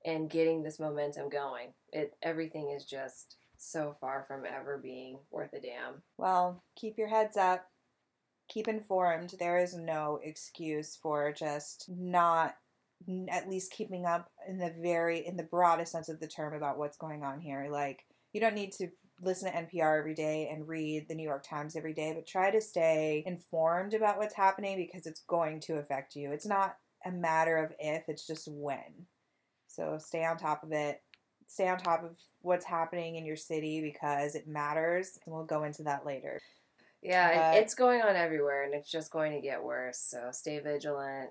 and 0.04 0.28
getting 0.30 0.62
this 0.62 0.78
momentum 0.78 1.28
going 1.28 1.74
it 1.92 2.16
everything 2.22 2.70
is 2.70 2.84
just 2.84 3.36
so 3.56 3.94
far 4.00 4.24
from 4.28 4.44
ever 4.44 4.78
being 4.78 5.18
worth 5.30 5.52
a 5.54 5.60
damn 5.60 6.02
Well, 6.18 6.62
keep 6.76 6.98
your 6.98 7.08
heads 7.08 7.36
up. 7.36 7.70
Keep 8.48 8.68
informed. 8.68 9.34
There 9.38 9.56
is 9.58 9.74
no 9.74 10.20
excuse 10.22 10.96
for 10.96 11.32
just 11.32 11.88
not 11.88 12.56
at 13.28 13.48
least 13.48 13.72
keeping 13.72 14.06
up 14.06 14.30
in 14.48 14.58
the 14.58 14.72
very 14.80 15.26
in 15.26 15.36
the 15.36 15.42
broadest 15.42 15.92
sense 15.92 16.08
of 16.08 16.20
the 16.20 16.28
term 16.28 16.54
about 16.54 16.78
what's 16.78 16.96
going 16.96 17.22
on 17.22 17.40
here. 17.40 17.68
Like 17.70 18.04
you 18.32 18.40
don't 18.40 18.54
need 18.54 18.72
to 18.72 18.88
listen 19.22 19.50
to 19.50 19.56
NPR 19.56 19.98
every 19.98 20.14
day 20.14 20.48
and 20.52 20.66
read 20.68 21.06
the 21.08 21.14
New 21.14 21.22
York 21.22 21.44
Times 21.44 21.76
every 21.76 21.92
day, 21.94 22.12
but 22.12 22.26
try 22.26 22.50
to 22.50 22.60
stay 22.60 23.22
informed 23.26 23.94
about 23.94 24.18
what's 24.18 24.34
happening 24.34 24.76
because 24.76 25.06
it's 25.06 25.20
going 25.28 25.60
to 25.60 25.74
affect 25.78 26.16
you. 26.16 26.32
It's 26.32 26.46
not 26.46 26.76
a 27.06 27.12
matter 27.12 27.56
of 27.58 27.72
if, 27.78 28.08
it's 28.08 28.26
just 28.26 28.48
when. 28.48 29.06
So 29.68 29.98
stay 29.98 30.24
on 30.24 30.36
top 30.36 30.64
of 30.64 30.72
it. 30.72 31.00
Stay 31.46 31.68
on 31.68 31.78
top 31.78 32.02
of 32.02 32.16
what's 32.40 32.64
happening 32.64 33.14
in 33.16 33.24
your 33.24 33.36
city 33.36 33.80
because 33.80 34.34
it 34.34 34.48
matters, 34.48 35.18
and 35.24 35.34
we'll 35.34 35.44
go 35.44 35.62
into 35.64 35.84
that 35.84 36.04
later. 36.04 36.40
yeah 37.02 37.52
But- 37.52 37.58
it's 37.62 37.74
going 37.74 38.02
on 38.02 38.16
everywhere 38.16 38.64
and 38.64 38.74
it's 38.74 38.90
just 38.90 39.10
going 39.12 39.32
to 39.32 39.40
get 39.40 39.62
worse 39.62 39.98
so 39.98 40.30
stay 40.32 40.58
vigilant 40.58 41.30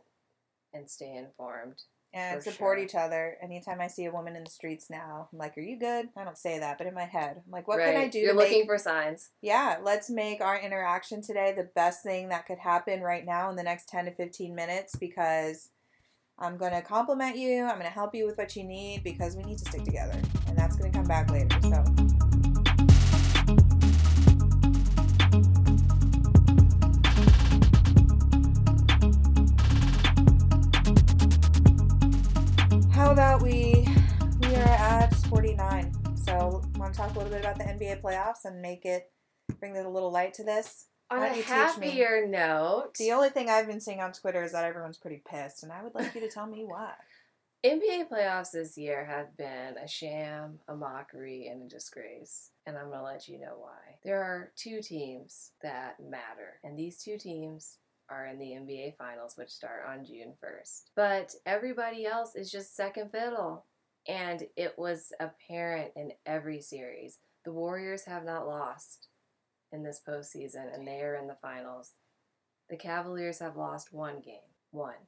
and 0.74 0.90
stay 0.90 1.16
informed 1.16 1.84
And 2.14 2.44
support 2.44 2.78
sure. 2.78 2.86
each 2.86 2.96
other. 2.96 3.38
Anytime 3.42 3.82
I 3.82 3.88
see 3.88 4.06
a 4.06 4.12
woman 4.12 4.36
in 4.36 4.44
the 4.44 4.50
streets 4.50 4.90
now, 4.90 5.30
I'm 5.32 5.40
like, 5.40 5.58
"Are 5.58 5.62
you 5.62 5.78
good?" 5.80 6.10
I 6.16 6.24
don't 6.24 6.38
say 6.38 6.60
that, 6.60 6.78
but 6.78 6.88
in 6.88 6.94
my 6.94 7.06
head, 7.06 7.42
I'm 7.46 7.52
like, 7.52 7.68
"What 7.68 7.80
right 7.80 7.94
can 7.94 8.02
I 8.02 8.08
do?" 8.08 8.20
you're 8.20 8.36
looking 8.36 8.60
make- 8.60 8.68
for 8.68 8.78
signs 8.78 9.30
yeah, 9.42 9.78
let's 9.82 10.10
make 10.10 10.42
our 10.42 10.60
interaction 10.60 11.22
today 11.22 11.54
the 11.56 11.70
best 11.76 12.04
thing 12.04 12.30
that 12.30 12.46
could 12.46 12.60
happen 12.60 13.02
right 13.02 13.26
now 13.26 13.50
in 13.50 13.56
the 13.56 13.64
next 13.64 13.90
10 13.90 14.06
to 14.06 14.12
15 14.12 14.54
minutes 14.56 14.96
because 14.96 15.70
I'm 16.40 16.58
going 16.58 16.74
to 16.74 16.82
compliment 16.82 17.38
you. 17.38 17.64
I'm 17.64 17.76
going 17.76 17.84
to 17.84 17.90
help 17.90 18.16
you 18.16 18.26
with 18.26 18.38
what 18.38 18.56
you 18.56 18.64
need 18.64 19.04
because 19.04 19.36
we 19.36 19.44
need 19.44 19.58
to 19.60 19.66
stick 19.66 19.82
mm-hmm. 19.82 19.86
together. 19.86 20.22
And 20.48 20.58
that's 20.58 20.76
going 20.76 20.92
to 20.92 20.98
come 20.98 21.08
back 21.08 21.30
later. 21.30 21.50
So, 21.62 21.84
49. 35.34 35.92
So 36.28 36.62
want 36.76 36.94
to 36.94 37.00
talk 37.00 37.10
a 37.10 37.18
little 37.18 37.32
bit 37.32 37.40
about 37.40 37.58
the 37.58 37.64
NBA 37.64 38.02
playoffs 38.02 38.46
and 38.46 38.62
make 38.62 38.86
it 38.86 39.12
bring 39.60 39.76
a 39.76 39.90
little 39.90 40.12
light 40.12 40.36
to 40.36 40.44
this. 40.44 40.86
On 41.10 41.22
Why 41.22 41.30
a 41.30 41.30
you 41.30 41.38
teach 41.38 41.48
me? 41.48 41.88
happier 41.88 42.28
note, 42.28 42.92
The 43.00 43.14
only 43.14 43.30
thing 43.30 43.50
I've 43.50 43.66
been 43.66 43.80
seeing 43.80 44.00
on 44.00 44.12
Twitter 44.14 44.44
is 44.44 44.52
that 44.52 44.64
everyone's 44.64 45.00
pretty 45.00 45.24
pissed, 45.28 45.64
and 45.64 45.72
I 45.72 45.82
would 45.82 45.96
like 45.96 46.14
you 46.14 46.22
to 46.22 46.30
tell 46.30 46.46
me 46.46 46.64
why. 46.66 46.92
NBA 47.66 48.10
playoffs 48.12 48.52
this 48.52 48.78
year 48.78 49.06
have 49.06 49.36
been 49.36 49.76
a 49.84 49.88
sham, 49.88 50.60
a 50.68 50.76
mockery, 50.76 51.48
and 51.48 51.64
a 51.64 51.68
disgrace. 51.68 52.52
And 52.68 52.78
I'm 52.78 52.90
going 52.90 53.00
to 53.00 53.04
let 53.04 53.28
you 53.28 53.40
know 53.40 53.56
why. 53.58 53.98
There 54.04 54.22
are 54.22 54.52
two 54.56 54.84
teams 54.84 55.54
that 55.64 55.96
matter, 56.00 56.60
and 56.64 56.78
these 56.78 57.02
two 57.02 57.18
teams 57.18 57.80
are 58.08 58.28
in 58.28 58.38
the 58.38 58.52
NBA 58.52 58.98
Finals, 58.98 59.34
which 59.36 59.50
start 59.50 59.82
on 59.90 60.06
June 60.06 60.34
1st. 60.44 60.82
But 60.96 61.34
everybody 61.48 62.06
else 62.06 62.36
is 62.36 62.52
just 62.52 62.76
second 62.76 63.12
fiddle. 63.12 63.66
And 64.08 64.43
it 64.58 64.76
was 64.78 65.12
apparent 65.20 65.91
in 65.95 66.12
every 66.26 66.62
series. 66.62 67.20
The 67.45 67.54
Warriors 67.54 68.06
have 68.06 68.26
not 68.26 68.47
lost 68.47 69.08
in 69.72 69.84
this 69.84 70.01
postseason, 70.08 70.74
and 70.74 70.86
they 70.88 71.01
are 71.01 71.16
in 71.16 71.28
the 71.28 71.38
finals. 71.41 71.91
The 72.70 72.78
Cavaliers 72.78 73.39
have 73.39 73.56
lost 73.58 73.93
one 73.93 74.22
game. 74.22 74.49
One. 74.72 75.08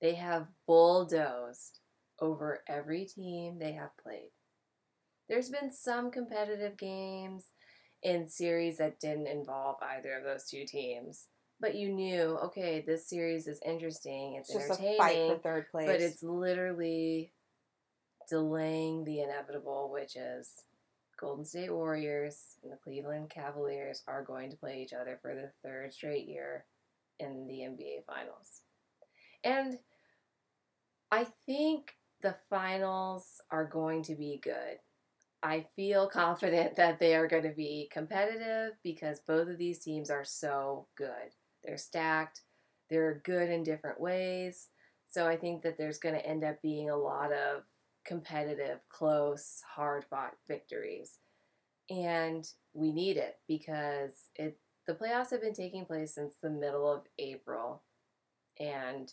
They 0.00 0.14
have 0.14 0.48
bulldozed 0.66 1.78
over 2.20 2.62
every 2.68 3.04
team 3.04 3.58
they 3.58 3.72
have 3.72 3.96
played. 4.02 4.30
There's 5.28 5.48
been 5.50 5.72
some 5.72 6.10
competitive 6.10 6.76
games 6.76 7.46
in 8.02 8.28
series 8.28 8.78
that 8.78 8.98
didn't 8.98 9.26
involve 9.28 9.76
either 9.82 10.14
of 10.14 10.24
those 10.24 10.46
two 10.46 10.64
teams, 10.66 11.26
but 11.60 11.74
you 11.74 11.90
knew, 11.92 12.38
okay, 12.44 12.82
this 12.84 13.06
series 13.08 13.46
is 13.46 13.60
interesting, 13.64 14.36
it's, 14.38 14.48
It's 14.54 14.66
just 14.66 14.80
a 14.80 14.82
entertaining, 14.82 14.98
fight 14.98 15.36
for 15.36 15.38
third 15.42 15.70
place. 15.70 15.86
but 15.86 16.00
it's 16.00 16.22
literally 16.22 17.32
delaying 18.28 19.04
the 19.04 19.20
inevitable, 19.20 19.90
which 19.92 20.16
is 20.16 20.64
Golden 21.18 21.44
State 21.44 21.72
Warriors 21.72 22.56
and 22.62 22.72
the 22.72 22.76
Cleveland 22.76 23.30
Cavaliers 23.30 24.02
are 24.06 24.24
going 24.24 24.50
to 24.50 24.56
play 24.56 24.82
each 24.82 24.92
other 24.92 25.18
for 25.20 25.34
the 25.34 25.50
third 25.62 25.92
straight 25.92 26.26
year 26.26 26.64
in 27.18 27.46
the 27.46 27.60
NBA 27.60 28.04
Finals. 28.06 28.62
And 29.44 29.78
I 31.12 31.26
think 31.46 31.96
the 32.22 32.36
finals 32.48 33.40
are 33.50 33.64
going 33.64 34.02
to 34.04 34.14
be 34.14 34.40
good. 34.42 34.78
I 35.42 35.66
feel 35.74 36.06
confident 36.06 36.76
that 36.76 36.98
they 36.98 37.14
are 37.14 37.26
going 37.26 37.44
to 37.44 37.54
be 37.54 37.88
competitive 37.90 38.74
because 38.82 39.20
both 39.20 39.48
of 39.48 39.58
these 39.58 39.78
teams 39.78 40.10
are 40.10 40.24
so 40.24 40.86
good. 40.96 41.34
They're 41.64 41.78
stacked, 41.78 42.42
they're 42.90 43.22
good 43.24 43.48
in 43.48 43.62
different 43.62 44.00
ways. 44.00 44.68
So 45.08 45.26
I 45.26 45.36
think 45.36 45.62
that 45.62 45.78
there's 45.78 45.98
going 45.98 46.14
to 46.14 46.26
end 46.26 46.44
up 46.44 46.60
being 46.62 46.90
a 46.90 46.96
lot 46.96 47.32
of 47.32 47.62
competitive, 48.04 48.80
close, 48.88 49.62
hard 49.74 50.04
fought 50.04 50.34
victories. 50.48 51.18
And 51.88 52.46
we 52.72 52.92
need 52.92 53.16
it 53.16 53.38
because 53.48 54.28
it 54.36 54.58
the 54.86 54.94
playoffs 54.94 55.30
have 55.30 55.42
been 55.42 55.54
taking 55.54 55.84
place 55.84 56.14
since 56.14 56.34
the 56.36 56.50
middle 56.50 56.90
of 56.90 57.02
April. 57.18 57.82
And 58.58 59.12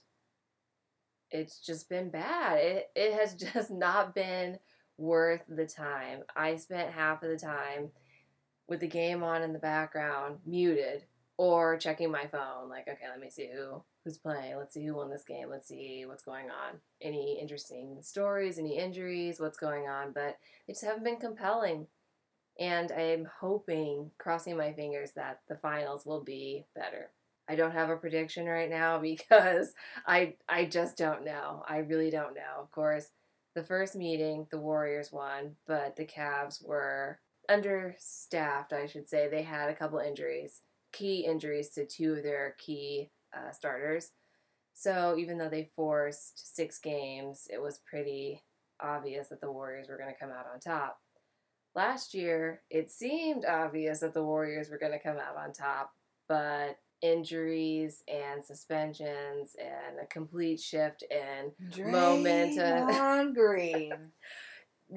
it's 1.31 1.59
just 1.59 1.89
been 1.89 2.09
bad. 2.09 2.57
It 2.59 2.91
it 2.95 3.13
has 3.13 3.33
just 3.53 3.71
not 3.71 4.15
been 4.15 4.59
worth 4.97 5.43
the 5.47 5.65
time. 5.65 6.23
I 6.35 6.55
spent 6.55 6.91
half 6.91 7.23
of 7.23 7.29
the 7.29 7.37
time 7.37 7.91
with 8.67 8.79
the 8.79 8.87
game 8.87 9.23
on 9.23 9.43
in 9.43 9.53
the 9.53 9.59
background, 9.59 10.39
muted, 10.45 11.05
or 11.37 11.77
checking 11.77 12.11
my 12.11 12.27
phone. 12.27 12.69
Like, 12.69 12.87
okay, 12.87 13.07
let 13.09 13.19
me 13.19 13.29
see 13.29 13.49
who 13.53 13.83
who's 14.07 14.17
playing. 14.17 14.55
Let's 14.57 14.73
see 14.73 14.85
who 14.85 14.95
won 14.95 15.09
this 15.09 15.25
game. 15.25 15.49
Let's 15.49 15.67
see 15.67 16.05
what's 16.07 16.23
going 16.23 16.45
on. 16.45 16.79
Any 17.01 17.37
interesting 17.41 17.97
stories? 18.01 18.57
Any 18.57 18.77
injuries? 18.77 19.37
What's 19.37 19.57
going 19.57 19.89
on? 19.89 20.13
But 20.13 20.37
they 20.65 20.73
just 20.73 20.85
haven't 20.85 21.03
been 21.03 21.17
compelling. 21.17 21.87
And 22.57 22.89
I'm 22.93 23.27
hoping, 23.41 24.11
crossing 24.17 24.55
my 24.55 24.71
fingers, 24.71 25.11
that 25.17 25.41
the 25.49 25.57
finals 25.57 26.05
will 26.05 26.23
be 26.23 26.65
better. 26.73 27.11
I 27.49 27.55
don't 27.55 27.73
have 27.73 27.89
a 27.89 27.97
prediction 27.97 28.45
right 28.45 28.69
now 28.69 28.97
because 29.01 29.73
I 30.05 30.35
I 30.47 30.65
just 30.65 30.97
don't 30.97 31.25
know. 31.25 31.63
I 31.67 31.79
really 31.79 32.09
don't 32.09 32.33
know. 32.33 32.61
Of 32.61 32.71
course, 32.71 33.09
the 33.55 33.63
first 33.63 33.93
meeting 33.95 34.47
the 34.51 34.59
Warriors 34.59 35.11
won, 35.11 35.57
but 35.67 35.97
the 35.97 36.05
Cavs 36.05 36.65
were 36.65 37.19
understaffed, 37.49 38.71
I 38.71 38.85
should 38.85 39.09
say. 39.09 39.27
They 39.27 39.43
had 39.43 39.69
a 39.69 39.75
couple 39.75 39.99
injuries, 39.99 40.61
key 40.93 41.25
injuries 41.25 41.69
to 41.71 41.85
two 41.85 42.13
of 42.13 42.23
their 42.23 42.55
key 42.57 43.09
uh, 43.35 43.51
starters. 43.51 44.11
So 44.73 45.15
even 45.17 45.37
though 45.37 45.49
they 45.49 45.69
forced 45.75 46.55
six 46.55 46.79
games, 46.79 47.47
it 47.51 47.61
was 47.61 47.79
pretty 47.79 48.43
obvious 48.79 49.29
that 49.29 49.41
the 49.41 49.51
Warriors 49.51 49.87
were 49.89 49.97
going 49.97 50.13
to 50.13 50.19
come 50.19 50.29
out 50.29 50.45
on 50.53 50.59
top. 50.59 50.99
Last 51.75 52.13
year, 52.13 52.61
it 52.69 52.91
seemed 52.91 53.45
obvious 53.45 53.99
that 53.99 54.13
the 54.13 54.23
Warriors 54.23 54.69
were 54.69 54.77
going 54.77 54.91
to 54.91 54.99
come 54.99 55.17
out 55.17 55.37
on 55.37 55.53
top, 55.53 55.93
but 56.27 56.79
injuries 57.01 58.03
and 58.07 58.43
suspensions 58.43 59.55
and 59.59 59.99
a 60.01 60.07
complete 60.07 60.59
shift 60.59 61.03
in 61.11 61.51
Draymond 61.69 63.35
Green. 63.35 63.93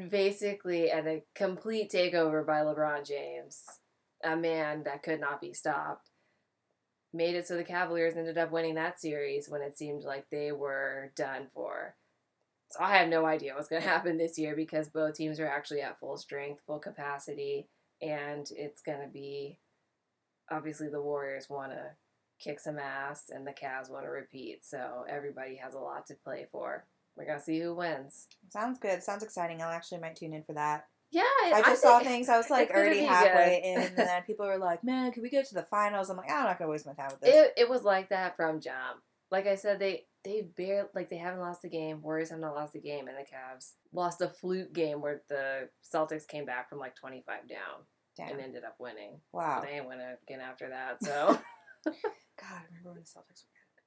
basically 0.09 0.91
and 0.91 1.09
a 1.09 1.22
complete 1.35 1.91
takeover 1.91 2.47
by 2.47 2.61
LeBron 2.61 3.07
James, 3.07 3.64
a 4.24 4.37
man 4.37 4.85
that 4.85 5.03
could 5.03 5.20
not 5.20 5.41
be 5.41 5.53
stopped, 5.53 6.09
made 7.12 7.34
it 7.34 7.46
so 7.46 7.56
the 7.56 7.64
Cavaliers 7.64 8.16
ended 8.16 8.38
up 8.38 8.52
winning 8.52 8.74
that 8.76 9.00
series 9.00 9.48
when 9.48 9.62
it 9.62 9.76
seemed 9.76 10.04
like 10.04 10.26
they 10.30 10.52
were 10.52 11.12
done 11.16 11.46
for. 11.52 11.94
So 12.70 12.82
I 12.82 12.96
have 12.96 13.08
no 13.08 13.26
idea 13.26 13.54
what's 13.54 13.68
going 13.68 13.82
to 13.82 13.88
happen 13.88 14.16
this 14.16 14.38
year 14.38 14.54
because 14.54 14.88
both 14.88 15.14
teams 15.14 15.40
are 15.40 15.48
actually 15.48 15.80
at 15.80 15.98
full 15.98 16.16
strength, 16.16 16.62
full 16.66 16.78
capacity, 16.78 17.68
and 18.00 18.48
it's 18.56 18.82
going 18.82 19.00
to 19.00 19.08
be 19.08 19.58
obviously 20.50 20.88
the 20.88 21.02
Warriors 21.02 21.48
want 21.48 21.72
to 21.72 21.90
kick 22.38 22.58
some 22.58 22.78
ass 22.78 23.30
and 23.32 23.46
the 23.46 23.52
Cavs 23.52 23.90
want 23.90 24.04
to 24.04 24.11
repeat. 24.11 24.64
So 24.64 25.04
everybody 25.08 25.56
has 25.56 25.74
a 25.74 25.78
lot 25.78 26.06
to 26.06 26.14
play 26.14 26.46
for. 26.50 26.84
We're 27.16 27.26
going 27.26 27.38
to 27.38 27.44
see 27.44 27.61
who 27.61 27.74
wins. 27.74 28.28
Sounds 28.48 28.78
good. 28.78 29.02
Sounds 29.02 29.22
exciting. 29.22 29.61
I'll 29.61 29.70
actually 29.70 30.00
might 30.00 30.16
tune 30.16 30.32
in 30.32 30.42
for 30.42 30.54
that. 30.54 30.86
Yeah, 31.12 31.22
I 31.42 31.62
just 31.66 31.82
saw 31.82 31.98
things. 32.00 32.28
I 32.28 32.36
was 32.36 32.50
like 32.50 32.70
already 32.70 33.00
halfway 33.00 33.62
in, 33.64 33.82
and 33.82 33.96
then 33.96 34.22
people 34.22 34.46
were 34.46 34.58
like, 34.58 34.84
"Man, 34.84 35.11
can 35.11 35.22
we 35.22 35.28
get 35.28 35.48
to 35.48 35.54
the 35.54 35.64
finals?" 35.64 36.08
I'm 36.08 36.16
like, 36.16 36.30
"I'm 36.30 36.44
not 36.44 36.58
gonna 36.58 36.70
waste 36.70 36.86
my 36.86 36.92
time 36.92 37.08
with 37.11 37.20
this." 37.20 37.34
It, 37.34 37.52
it 37.56 37.68
was 37.68 37.82
like 37.82 38.11
that 38.11 38.36
from 38.36 38.61
jump. 38.61 39.02
Like 39.30 39.46
I 39.46 39.56
said, 39.56 39.80
they 39.80 40.06
they 40.24 40.42
barely 40.56 40.88
like 40.94 41.08
they 41.08 41.16
haven't 41.16 41.40
lost 41.40 41.64
a 41.64 41.68
game. 41.68 42.00
Warriors 42.02 42.30
have 42.30 42.38
not 42.38 42.54
lost 42.54 42.76
a 42.76 42.78
game, 42.78 43.08
and 43.08 43.16
the 43.16 43.22
Cavs 43.22 43.72
lost 43.92 44.20
a 44.20 44.28
fluke 44.28 44.72
game 44.72 45.00
where 45.00 45.22
the 45.28 45.68
Celtics 45.82 46.28
came 46.28 46.44
back 46.44 46.68
from 46.68 46.78
like 46.78 46.94
twenty 46.94 47.22
five 47.26 47.48
down 47.48 47.86
Damn. 48.16 48.30
and 48.32 48.40
ended 48.40 48.64
up 48.64 48.76
winning. 48.78 49.20
Wow. 49.32 49.62
They 49.64 49.76
ain't 49.76 49.88
winning 49.88 50.14
again 50.22 50.40
after 50.40 50.68
that. 50.68 50.98
So 51.02 51.38
God, 51.86 51.96
I 52.42 52.62
remember 52.68 52.90
when 52.92 53.00
the 53.00 53.00
Celtics 53.06 53.42
were 53.42 53.56
good. 53.56 53.82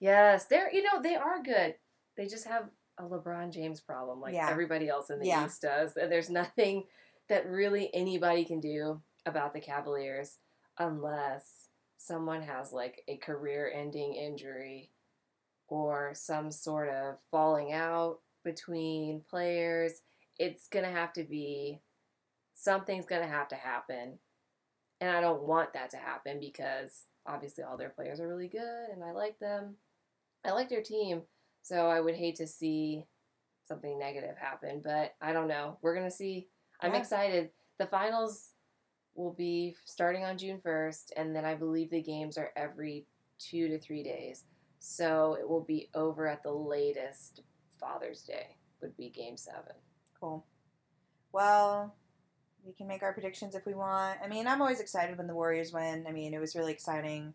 yes, 0.00 0.46
they're 0.46 0.72
you 0.72 0.82
know 0.82 1.00
they 1.00 1.14
are 1.14 1.42
good. 1.42 1.74
They 2.16 2.26
just 2.26 2.46
have 2.46 2.68
a 2.98 3.02
LeBron 3.04 3.50
James 3.52 3.80
problem, 3.80 4.20
like 4.20 4.34
Yeah. 4.34 4.48
everybody 4.50 4.88
else 4.88 5.10
in 5.10 5.18
the 5.18 5.26
Yeah. 5.26 5.46
East 5.46 5.62
does. 5.62 5.96
And 5.96 6.10
there's 6.10 6.30
nothing 6.30 6.88
that 7.28 7.46
really 7.46 7.92
anybody 7.94 8.44
can 8.44 8.60
do 8.60 9.02
about 9.26 9.52
the 9.52 9.60
Cavaliers 9.60 10.38
unless 10.78 11.68
someone 11.98 12.42
has 12.42 12.72
like 12.72 13.02
a 13.08 13.16
career-ending 13.16 14.14
injury 14.14 14.90
or 15.68 16.14
some 16.14 16.50
sort 16.50 16.88
of 16.88 17.18
falling 17.30 17.72
out 17.72 18.20
between 18.44 19.22
players. 19.22 20.02
It's 20.38 20.68
gonna 20.68 20.90
have 20.92 21.12
to 21.14 21.24
be 21.24 21.82
something's 22.54 23.06
gonna 23.06 23.26
have 23.26 23.48
to 23.48 23.56
happen, 23.56 24.20
and 25.00 25.10
I 25.16 25.20
don't 25.20 25.42
want 25.42 25.72
that 25.72 25.90
to 25.90 25.96
happen 25.96 26.38
because 26.38 27.06
obviously 27.26 27.64
all 27.64 27.76
their 27.76 27.90
players 27.90 28.20
are 28.20 28.28
really 28.28 28.48
good 28.48 28.88
and 28.90 29.02
I 29.02 29.10
like 29.10 29.38
them. 29.40 29.76
I 30.44 30.52
like 30.52 30.68
their 30.68 30.82
team, 30.82 31.26
so 31.66 31.88
I 31.88 32.00
would 32.00 32.14
hate 32.14 32.36
to 32.36 32.46
see 32.46 33.02
something 33.64 33.98
negative 33.98 34.36
happen, 34.38 34.80
but 34.84 35.16
I 35.20 35.32
don't 35.32 35.48
know. 35.48 35.78
We're 35.82 35.96
going 35.96 36.08
to 36.08 36.14
see. 36.14 36.48
I'm 36.80 36.92
Yeah. 36.92 37.00
excited. 37.00 37.50
The 37.78 37.88
finals 37.88 38.52
will 39.16 39.32
be 39.32 39.74
starting 39.84 40.22
on 40.24 40.38
June 40.38 40.60
1st, 40.60 41.10
and 41.16 41.34
then 41.34 41.44
I 41.44 41.56
believe 41.56 41.90
the 41.90 42.00
games 42.00 42.38
are 42.38 42.52
every 42.54 43.08
two 43.40 43.66
to 43.66 43.80
three 43.80 44.04
days. 44.04 44.44
So 44.78 45.34
it 45.40 45.48
will 45.48 45.64
be 45.64 45.90
over 45.92 46.28
at 46.28 46.44
the 46.44 46.52
latest 46.52 47.42
Father's 47.80 48.22
Day, 48.22 48.58
would 48.80 48.96
be 48.96 49.10
game 49.10 49.36
seven. 49.36 49.74
Cool. 50.20 50.46
Well, 51.32 51.96
we 52.64 52.74
can 52.74 52.86
make 52.86 53.02
our 53.02 53.12
predictions 53.12 53.56
if 53.56 53.66
we 53.66 53.74
want. 53.74 54.20
I 54.22 54.28
mean, 54.28 54.46
I'm 54.46 54.62
always 54.62 54.78
excited 54.78 55.18
when 55.18 55.26
the 55.26 55.34
Warriors 55.34 55.72
win. 55.72 56.06
I 56.06 56.12
mean, 56.12 56.32
it 56.32 56.38
was 56.38 56.54
really 56.54 56.72
exciting 56.72 57.34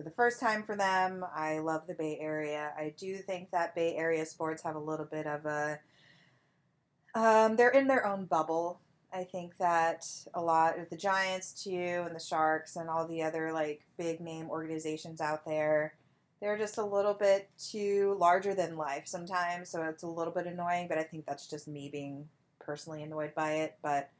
for 0.00 0.08
the 0.08 0.14
first 0.14 0.40
time 0.40 0.62
for 0.62 0.76
them. 0.76 1.24
I 1.36 1.58
love 1.58 1.86
the 1.86 1.92
Bay 1.92 2.16
Area. 2.18 2.72
I 2.74 2.94
do 2.96 3.18
think 3.18 3.50
that 3.50 3.74
Bay 3.74 3.96
Area 3.96 4.24
sports 4.24 4.62
have 4.62 4.76
a 4.76 4.80
little 4.80 5.04
bit 5.04 5.26
of 5.26 5.44
a. 5.44 5.78
Um, 7.14 7.56
they're 7.56 7.68
in 7.68 7.86
their 7.86 8.06
own 8.06 8.24
bubble. 8.24 8.80
I 9.12 9.24
think 9.24 9.58
that 9.58 10.06
a 10.32 10.40
lot 10.40 10.78
of 10.78 10.88
the 10.88 10.96
Giants 10.96 11.64
too, 11.64 12.04
and 12.06 12.14
the 12.14 12.20
Sharks, 12.20 12.76
and 12.76 12.88
all 12.88 13.06
the 13.06 13.22
other 13.22 13.52
like 13.52 13.82
big 13.98 14.20
name 14.20 14.48
organizations 14.48 15.20
out 15.20 15.44
there, 15.44 15.94
They're 16.40 16.56
just 16.58 16.78
a 16.78 16.84
little 16.84 17.14
bit 17.14 17.50
too 17.58 18.16
larger 18.18 18.54
than 18.54 18.76
life 18.76 19.06
sometimes, 19.06 19.68
so 19.68 19.82
it's 19.82 20.02
a 20.02 20.06
little 20.08 20.32
bit 20.32 20.46
annoying, 20.46 20.88
but 20.88 20.98
I 20.98 21.02
think 21.02 21.26
that's 21.26 21.46
just 21.46 21.68
me 21.68 21.90
being 21.90 22.28
personally 22.58 23.02
annoyed 23.02 23.34
by 23.34 23.52
it. 23.56 23.76
But 23.82 24.10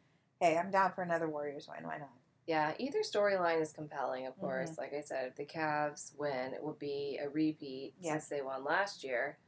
hey, 0.40 0.58
I'm 0.58 0.70
down 0.70 0.92
for 0.92 1.02
another 1.02 1.28
Warriors 1.30 1.68
win. 1.68 1.86
Why 1.86 1.98
not? 1.98 2.10
Yeah, 2.50 2.72
either 2.78 2.98
storyline 3.02 3.62
is 3.62 3.72
compelling, 3.72 4.26
of 4.26 4.36
course. 4.40 4.70
Mm-hmm. 4.70 4.80
Like 4.80 4.92
I 4.92 5.02
said, 5.02 5.28
if 5.28 5.36
the 5.36 5.44
Cavs 5.44 6.10
win, 6.18 6.52
it 6.52 6.60
will 6.60 6.76
be 6.80 7.20
a 7.22 7.28
repeat 7.28 7.94
Yeah. 8.00 8.14
since 8.14 8.26
they 8.26 8.42
won 8.42 8.64
last 8.64 9.04
year. 9.04 9.38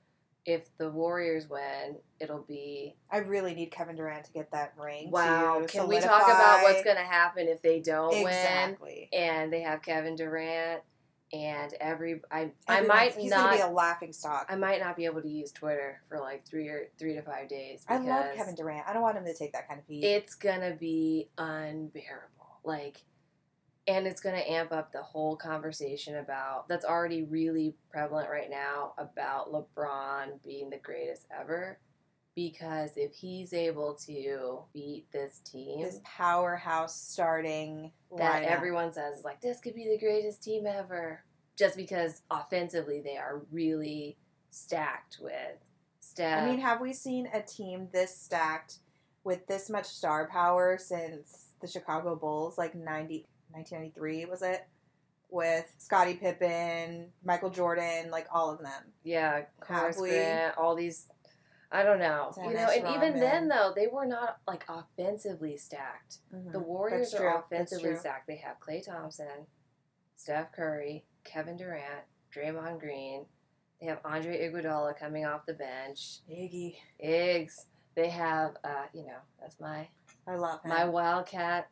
If 0.46 0.68
the 0.78 0.88
Warriors 0.88 1.48
win, 1.50 1.96
it'll 2.20 2.42
be 2.42 2.94
I 3.10 3.16
really 3.18 3.54
need 3.54 3.72
Kevin 3.72 3.96
Durant 3.96 4.26
to 4.26 4.32
get 4.32 4.52
that 4.52 4.74
ring. 4.78 5.10
wow. 5.10 5.64
Can 5.66 5.88
we 5.88 5.98
talk 5.98 6.22
about 6.22 6.62
what's 6.62 6.84
going 6.84 6.96
to 6.96 7.02
happen 7.02 7.48
if 7.48 7.60
they 7.60 7.80
don't 7.80 8.12
win 8.12 8.28
exactly? 8.28 9.08
and 9.12 9.52
they 9.52 9.62
have 9.62 9.82
Kevin 9.82 10.14
Durant 10.14 10.82
and 11.32 11.74
every 11.80 12.20
I 12.30 12.52
I 12.68 12.82
might 12.82 13.16
He's 13.16 13.30
not 13.30 13.46
gonna 13.46 13.56
be 13.56 13.62
a 13.62 13.66
laughing 13.74 14.12
stock. 14.12 14.46
I 14.48 14.54
might 14.54 14.78
not 14.80 14.96
be 14.96 15.06
able 15.06 15.22
to 15.22 15.28
use 15.28 15.50
Twitter 15.50 16.02
for 16.08 16.20
like 16.20 16.46
three 16.46 16.68
or 16.68 16.88
three 17.00 17.14
to 17.14 17.22
five 17.22 17.48
days. 17.48 17.84
I 17.88 17.98
love 17.98 18.26
Kevin 18.36 18.54
Durant. 18.54 18.86
I 18.86 18.92
don't 18.92 19.02
want 19.02 19.16
him 19.16 19.24
to 19.24 19.34
take 19.34 19.52
that 19.54 19.66
kind 19.66 19.80
of 19.80 19.86
heat. 19.86 20.04
It's 20.04 20.36
gonna 20.36 20.76
be 20.78 21.30
unbearable. 21.36 22.41
Like, 22.64 23.04
and 23.86 24.06
it's 24.06 24.20
gonna 24.20 24.38
amp 24.38 24.72
up 24.72 24.92
the 24.92 25.02
whole 25.02 25.36
conversation 25.36 26.16
about 26.16 26.68
that's 26.68 26.84
already 26.84 27.24
really 27.24 27.74
prevalent 27.90 28.30
right 28.30 28.50
now 28.50 28.94
about 28.98 29.52
LeBron 29.52 30.42
being 30.42 30.70
the 30.70 30.78
greatest 30.78 31.26
ever. 31.36 31.78
Because 32.34 32.92
if 32.96 33.12
he's 33.12 33.52
able 33.52 33.94
to 34.06 34.60
beat 34.72 35.04
this 35.12 35.40
team, 35.40 35.82
this 35.82 36.00
powerhouse 36.02 36.98
starting 36.98 37.92
that 38.16 38.42
lineup. 38.42 38.46
everyone 38.46 38.92
says 38.92 39.22
like 39.22 39.42
this 39.42 39.60
could 39.60 39.74
be 39.74 39.86
the 39.86 39.98
greatest 39.98 40.42
team 40.42 40.66
ever 40.66 41.24
just 41.58 41.76
because 41.76 42.22
offensively 42.30 43.02
they 43.02 43.18
are 43.18 43.42
really 43.50 44.16
stacked 44.50 45.18
with 45.20 45.58
Steph. 46.00 46.42
I 46.42 46.50
mean, 46.50 46.60
have 46.60 46.80
we 46.80 46.92
seen 46.92 47.28
a 47.32 47.40
team 47.42 47.88
this 47.92 48.16
stacked 48.16 48.78
with 49.24 49.46
this 49.46 49.70
much 49.70 49.86
star 49.86 50.28
power 50.28 50.78
since 50.78 51.41
the 51.62 51.68
Chicago 51.68 52.16
Bulls, 52.16 52.58
like 52.58 52.74
90, 52.74 53.26
1993, 53.52 54.26
was 54.26 54.42
it? 54.42 54.66
With 55.30 55.72
Scottie 55.78 56.14
Pippen, 56.14 57.06
Michael 57.24 57.48
Jordan, 57.48 58.10
like 58.10 58.26
all 58.30 58.52
of 58.52 58.58
them. 58.58 58.82
yeah, 59.02 59.44
Horace 59.66 59.96
Grant, 59.96 60.58
all 60.58 60.74
these 60.74 61.08
I 61.72 61.84
don't 61.84 61.98
know. 61.98 62.30
you 62.36 62.42
know, 62.48 62.52
Dennis 62.52 62.76
and 62.76 62.94
even 62.94 63.18
then 63.18 63.48
though, 63.48 63.72
they 63.74 63.86
were 63.86 64.04
not 64.04 64.38
like 64.46 64.64
offensively 64.68 65.56
stacked. 65.56 66.18
The 66.52 66.58
Warriors 66.58 67.14
are 67.14 67.38
offensively 67.38 67.96
stacked. 67.96 68.26
They 68.26 68.36
have 68.36 68.60
Klay 68.60 68.84
Thompson, 68.84 69.46
Steph 70.16 70.52
Curry, 70.52 71.04
Kevin 71.24 71.56
Durant, 71.56 72.04
Draymond 72.36 72.78
Green. 72.78 73.24
They 73.80 73.86
have 73.86 74.00
Andre 74.04 74.50
Iguodala 74.50 74.98
coming 74.98 75.24
off 75.24 75.46
the 75.46 75.54
bench. 75.54 76.18
Iggy. 76.30 76.76
Iggs. 77.02 77.64
They 77.94 78.10
have, 78.10 78.56
uh, 78.62 78.84
you 78.92 79.04
know, 79.06 79.18
that's 79.40 79.58
my 79.58 79.88
I 80.26 80.34
love 80.36 80.62
him. 80.62 80.68
my 80.70 80.84
Wildcat. 80.84 81.68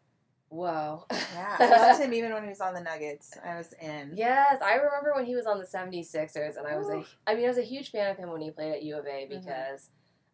Whoa. 0.48 1.04
yeah, 1.10 1.56
I 1.60 1.68
loved 1.68 2.00
him 2.02 2.12
even 2.14 2.32
when 2.32 2.42
he 2.42 2.48
was 2.48 2.60
on 2.60 2.74
the 2.74 2.80
Nuggets. 2.80 3.32
I 3.44 3.56
was 3.56 3.72
in. 3.80 4.14
Yes, 4.16 4.60
I 4.60 4.74
remember 4.74 5.12
when 5.14 5.24
he 5.24 5.36
was 5.36 5.46
on 5.46 5.58
the 5.60 5.64
76ers, 5.64 6.56
and 6.56 6.66
I 6.66 6.76
was 6.76 6.88
a, 6.88 6.94
Ooh. 6.96 7.04
I 7.26 7.36
mean, 7.36 7.44
I 7.44 7.48
was 7.48 7.58
a 7.58 7.62
huge 7.62 7.92
fan 7.92 8.10
of 8.10 8.16
him 8.16 8.30
when 8.30 8.40
he 8.40 8.50
played 8.50 8.72
at 8.72 8.82
U 8.82 8.96
of 8.98 9.06
A 9.06 9.26
Mhm. 9.26 9.28
because 9.28 9.90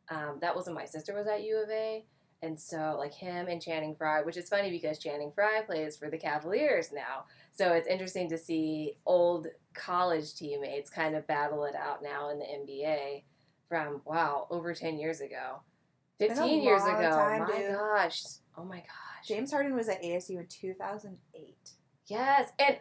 um, 0.09 0.39
that 0.41 0.57
was 0.57 0.65
when 0.67 0.75
my 0.75 0.87
sister 0.87 1.13
was 1.15 1.27
at 1.27 1.43
U 1.45 1.57
of 1.63 1.69
A, 1.69 2.07
and 2.41 2.59
so 2.59 2.95
like 2.99 3.13
him 3.13 3.49
and 3.49 3.61
Channing 3.61 3.95
Frye, 3.95 4.23
which 4.23 4.39
is 4.39 4.49
funny 4.49 4.71
because 4.71 4.99
Channing 4.99 5.33
Frye 5.35 5.61
plays 5.67 5.99
for 5.99 6.09
the 6.09 6.17
Cavaliers 6.17 6.93
now, 6.93 7.25
so 7.53 7.73
it's 7.75 7.87
interesting 7.89 8.29
to 8.31 8.39
see 8.39 8.97
old 9.05 9.49
college 9.75 10.35
teammates 10.35 10.89
kind 10.89 11.15
of 11.15 11.27
battle 11.27 11.65
it 11.65 11.75
out 11.75 12.03
now 12.03 12.31
in 12.31 12.39
the 12.39 12.45
NBA 12.47 13.25
from 13.69 14.01
wow 14.07 14.47
over 14.49 14.73
10 14.73 14.97
years 14.99 15.21
ago, 15.21 15.61
a 15.61 15.76
15 16.19 16.63
years 16.63 16.83
ago. 16.83 17.11
time, 17.11 17.41
my 17.43 17.57
dude. 17.59 17.73
gosh, 17.75 18.21
oh 18.57 18.65
my 18.65 18.79
gosh. 18.79 19.27
James 19.27 19.51
Harden 19.51 19.75
was 19.75 19.89
at 19.89 20.03
ASU 20.03 20.39
in 20.39 20.47
2008. 20.49 21.57
Yes, 22.07 22.51
and 22.59 22.77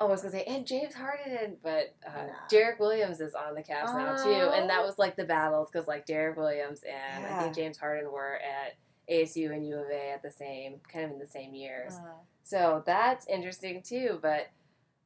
oh, 0.00 0.06
I 0.06 0.10
was 0.10 0.22
gonna 0.22 0.32
say, 0.32 0.44
and 0.44 0.66
James 0.66 0.94
Harden, 0.94 1.56
but 1.62 1.94
uh, 2.06 2.26
Nah. 2.26 2.32
Derrick 2.48 2.80
Williams 2.80 3.20
is 3.20 3.34
on 3.34 3.54
the 3.54 3.62
Cavs 3.62 3.94
now 3.96 4.16
too, 4.22 4.30
and 4.54 4.68
that 4.70 4.80
Oh. 4.80 4.86
was 4.86 4.98
like 4.98 5.16
the 5.16 5.24
battles 5.24 5.68
because 5.70 5.86
like 5.86 6.06
Derrick 6.06 6.36
Williams 6.38 6.82
and 6.84 7.26
I 7.26 7.42
think 7.42 7.54
James 7.54 7.76
Harden 7.78 8.10
were 8.10 8.36
at 8.36 8.74
ASU 9.12 9.52
and 9.52 9.66
U 9.66 9.76
of 9.76 9.90
A 9.90 10.12
at 10.12 10.22
the 10.22 10.30
same 10.30 10.80
kind 10.90 11.04
of 11.04 11.10
in 11.12 11.18
the 11.18 11.26
same 11.26 11.54
years, 11.54 11.94
Uh, 11.94 12.14
so 12.44 12.82
that's 12.86 13.26
interesting 13.26 13.82
too. 13.82 14.18
But 14.22 14.48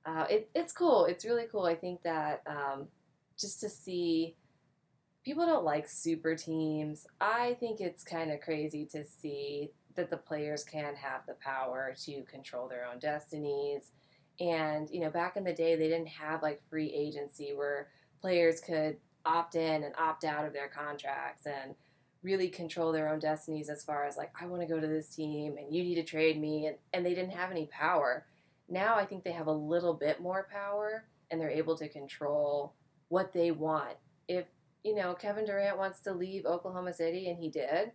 uh, 0.06 0.26
it, 0.30 0.48
it's 0.54 0.72
cool. 0.72 1.06
It's 1.06 1.24
really 1.24 1.46
cool. 1.50 1.64
I 1.64 1.74
think 1.74 2.02
that 2.02 2.42
um, 2.46 2.88
just 3.38 3.60
to 3.60 3.68
see. 3.68 4.36
People 5.24 5.46
don't 5.46 5.64
like 5.64 5.88
super 5.88 6.34
teams. 6.34 7.06
I 7.20 7.56
think 7.58 7.80
it's 7.80 8.04
kind 8.04 8.30
of 8.30 8.40
crazy 8.40 8.84
to 8.92 9.04
see 9.04 9.70
that 9.94 10.10
the 10.10 10.16
players 10.16 10.64
can 10.64 10.94
have 10.96 11.24
the 11.26 11.34
power 11.34 11.94
to 12.04 12.22
control 12.24 12.68
their 12.68 12.84
own 12.84 12.98
destinies. 12.98 13.90
And, 14.38 14.90
you 14.90 15.00
know, 15.00 15.10
back 15.10 15.36
in 15.36 15.44
the 15.44 15.52
day, 15.52 15.76
they 15.76 15.88
didn't 15.88 16.08
have 16.08 16.42
like 16.42 16.60
free 16.68 16.92
agency 16.92 17.52
where 17.54 17.88
players 18.20 18.60
could 18.60 18.98
opt 19.24 19.54
in 19.54 19.84
and 19.84 19.94
opt 19.96 20.24
out 20.24 20.44
of 20.44 20.52
their 20.52 20.68
contracts 20.68 21.46
and 21.46 21.74
really 22.22 22.48
control 22.48 22.92
their 22.92 23.08
own 23.08 23.18
destinies 23.18 23.68
as 23.68 23.84
far 23.84 24.04
as 24.04 24.16
like, 24.16 24.32
I 24.38 24.46
want 24.46 24.62
to 24.62 24.68
go 24.68 24.80
to 24.80 24.86
this 24.86 25.08
team 25.08 25.56
and 25.56 25.74
you 25.74 25.82
need 25.84 25.94
to 25.94 26.02
trade 26.02 26.40
me. 26.40 26.66
And, 26.66 26.76
and 26.92 27.06
they 27.06 27.14
didn't 27.14 27.32
have 27.32 27.50
any 27.50 27.66
power. 27.66 28.26
Now 28.68 28.96
I 28.96 29.06
think 29.06 29.24
they 29.24 29.32
have 29.32 29.46
a 29.46 29.52
little 29.52 29.94
bit 29.94 30.20
more 30.20 30.48
power 30.50 31.04
and 31.30 31.40
they're 31.40 31.50
able 31.50 31.76
to 31.76 31.88
control 31.88 32.74
what 33.08 33.32
they 33.32 33.50
want. 33.52 33.96
If, 34.26 34.46
you 34.84 34.94
know, 34.94 35.14
Kevin 35.14 35.46
Durant 35.46 35.78
wants 35.78 36.00
to 36.00 36.12
leave 36.12 36.44
Oklahoma 36.44 36.92
City 36.92 37.28
and 37.28 37.38
he 37.38 37.48
did, 37.48 37.92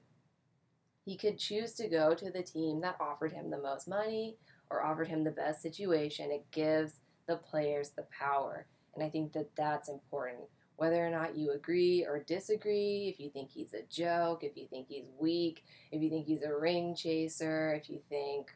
he 1.06 1.16
could 1.16 1.38
choose 1.38 1.74
to 1.76 1.88
go 1.88 2.14
to 2.16 2.32
the 2.32 2.44
team 2.44 2.82
that 2.82 2.98
offered 3.00 3.32
him 3.32 3.50
the 3.50 3.62
most 3.62 3.88
money 3.88 4.38
or 4.70 4.84
offered 4.84 5.08
him 5.08 5.24
the 5.24 5.32
best 5.32 5.62
situation. 5.62 6.32
It 6.32 6.46
gives 6.52 7.00
the 7.28 7.38
players 7.38 7.92
the 7.92 8.08
power. 8.18 8.66
And 8.96 9.04
I 9.04 9.10
think 9.10 9.34
that 9.34 9.56
that's 9.56 9.88
important. 9.88 10.42
Whether 10.78 11.06
or 11.06 11.10
not 11.10 11.38
you 11.38 11.52
agree 11.52 12.06
or 12.06 12.24
disagree, 12.24 13.12
if 13.14 13.20
you 13.20 13.30
think 13.30 13.52
he's 13.52 13.74
a 13.74 13.84
joke, 13.90 14.44
if 14.44 14.58
you 14.58 14.66
think 14.68 14.88
he's 14.88 15.06
weak, 15.20 15.64
if 15.92 16.02
you 16.02 16.10
think 16.10 16.26
he's 16.26 16.42
a 16.42 16.56
ring 16.56 16.96
chaser, 16.96 17.74
if 17.74 17.90
you 17.90 18.00
think 18.10 18.48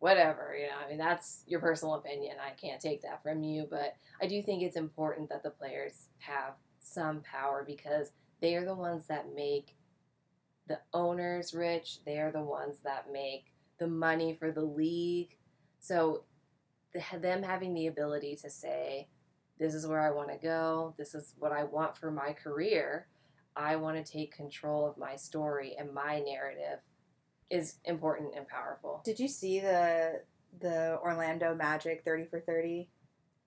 whatever, 0.00 0.54
you 0.58 0.66
know, 0.66 0.74
I 0.84 0.88
mean, 0.88 0.98
that's 0.98 1.44
your 1.46 1.60
personal 1.60 1.94
opinion. 1.94 2.36
I 2.44 2.50
can't 2.50 2.80
take 2.80 3.02
that 3.02 3.22
from 3.22 3.42
you. 3.42 3.66
But 3.70 3.94
I 4.20 4.26
do 4.26 4.42
think 4.42 4.62
it's 4.62 4.76
important 4.76 5.30
that 5.30 5.42
the 5.42 5.50
players 5.50 6.08
have 6.18 6.54
some 6.84 7.22
power 7.22 7.64
because 7.66 8.12
they 8.40 8.54
are 8.56 8.64
the 8.64 8.74
ones 8.74 9.06
that 9.06 9.34
make 9.34 9.76
the 10.66 10.78
owners 10.92 11.54
rich. 11.54 12.04
They 12.04 12.18
are 12.18 12.30
the 12.30 12.42
ones 12.42 12.78
that 12.84 13.12
make 13.12 13.52
the 13.78 13.86
money 13.86 14.34
for 14.34 14.50
the 14.50 14.64
league. 14.64 15.36
So 15.80 16.24
the, 16.92 17.02
them 17.18 17.42
having 17.42 17.74
the 17.74 17.86
ability 17.86 18.36
to 18.36 18.50
say, 18.50 19.08
this 19.58 19.74
is 19.74 19.86
where 19.86 20.00
I 20.00 20.10
want 20.10 20.30
to 20.30 20.36
go, 20.36 20.94
this 20.96 21.14
is 21.14 21.34
what 21.38 21.52
I 21.52 21.64
want 21.64 21.96
for 21.96 22.10
my 22.10 22.32
career, 22.32 23.06
I 23.56 23.76
want 23.76 24.04
to 24.04 24.12
take 24.12 24.34
control 24.34 24.86
of 24.86 24.98
my 24.98 25.16
story 25.16 25.76
and 25.78 25.94
my 25.94 26.20
narrative 26.20 26.80
is 27.50 27.76
important 27.84 28.34
and 28.36 28.48
powerful. 28.48 29.00
Did 29.04 29.18
you 29.18 29.28
see 29.28 29.60
the 29.60 30.22
the 30.60 30.98
Orlando 31.02 31.54
Magic 31.54 32.02
30 32.04 32.26
for 32.26 32.40
30? 32.40 32.88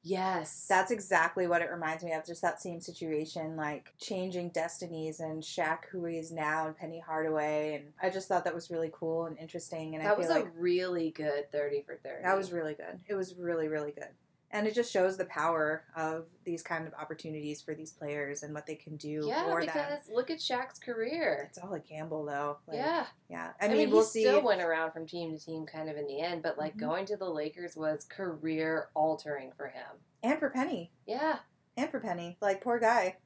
Yes. 0.07 0.65
That's 0.69 0.91
exactly 0.91 1.47
what 1.47 1.61
it 1.61 1.69
reminds 1.69 2.03
me 2.03 2.13
of. 2.13 2.25
Just 2.25 2.41
that 2.41 2.61
same 2.61 2.79
situation, 2.79 3.57
like 3.57 3.93
changing 3.99 4.49
destinies 4.49 5.19
and 5.19 5.43
Shaq, 5.43 5.85
who 5.91 6.05
he 6.05 6.17
is 6.17 6.31
now, 6.31 6.67
and 6.67 6.77
Penny 6.77 6.99
Hardaway. 6.99 7.75
And 7.75 7.93
I 8.01 8.09
just 8.09 8.29
thought 8.29 8.45
that 8.45 8.55
was 8.55 8.71
really 8.71 8.89
cool 8.93 9.25
and 9.25 9.37
interesting. 9.37 9.95
And 9.95 10.03
I 10.03 10.07
that 10.07 10.15
feel 10.15 10.27
was 10.27 10.29
a 10.29 10.39
like 10.39 10.51
really 10.55 11.11
good 11.11 11.51
30 11.51 11.83
for 11.85 11.97
30. 11.97 12.23
that 12.23 12.37
was 12.37 12.53
really 12.53 12.73
good. 12.73 12.99
It 13.07 13.15
was 13.15 13.35
really, 13.35 13.67
really 13.67 13.91
good. 13.91 14.09
And 14.49 14.65
it 14.65 14.73
just 14.73 14.93
shows 14.93 15.17
the 15.17 15.25
power 15.25 15.83
of 15.95 16.27
these 16.45 16.63
kind 16.63 16.87
of 16.87 16.93
opportunities 16.93 17.61
for 17.61 17.75
these 17.75 17.91
players 17.91 18.43
and 18.43 18.53
what 18.53 18.65
they 18.65 18.75
can 18.75 18.95
do 18.95 19.25
Yeah, 19.27 19.43
for 19.43 19.59
because 19.59 20.05
them. 20.05 20.15
look 20.15 20.29
at 20.31 20.37
Shaq's 20.39 20.79
career. 20.79 21.47
It's 21.49 21.57
all 21.57 21.73
a 21.73 21.79
gamble, 21.79 22.23
though. 22.23 22.59
Like, 22.65 22.77
yeah. 22.77 23.07
yeah. 23.29 23.51
I 23.59 23.65
I 23.65 23.67
mean, 23.67 23.77
mean, 23.77 23.89
we'll 23.91 24.03
he 24.03 24.07
see. 24.07 24.21
still 24.21 24.41
went 24.41 24.61
around 24.61 24.91
from 24.93 25.05
team 25.05 25.37
to 25.37 25.43
team 25.43 25.65
kind 25.65 25.89
of 25.89 25.97
in 25.97 26.07
the 26.07 26.21
end, 26.21 26.43
but 26.43 26.57
like 26.57 26.75
Mhm. 26.75 26.79
going 26.79 27.05
to 27.07 27.17
the 27.17 27.29
Lakers 27.29 27.75
was 27.75 28.05
career 28.05 28.89
altering 28.93 29.51
for 29.57 29.67
him. 29.67 29.97
and 30.23 30.39
for 30.39 30.49
Penny, 30.49 30.91
Yeah. 31.05 31.39
and 31.75 31.91
for 31.91 31.99
Penny, 31.99 32.37
like 32.41 32.61
poor 32.61 32.79
guy. 32.79 33.17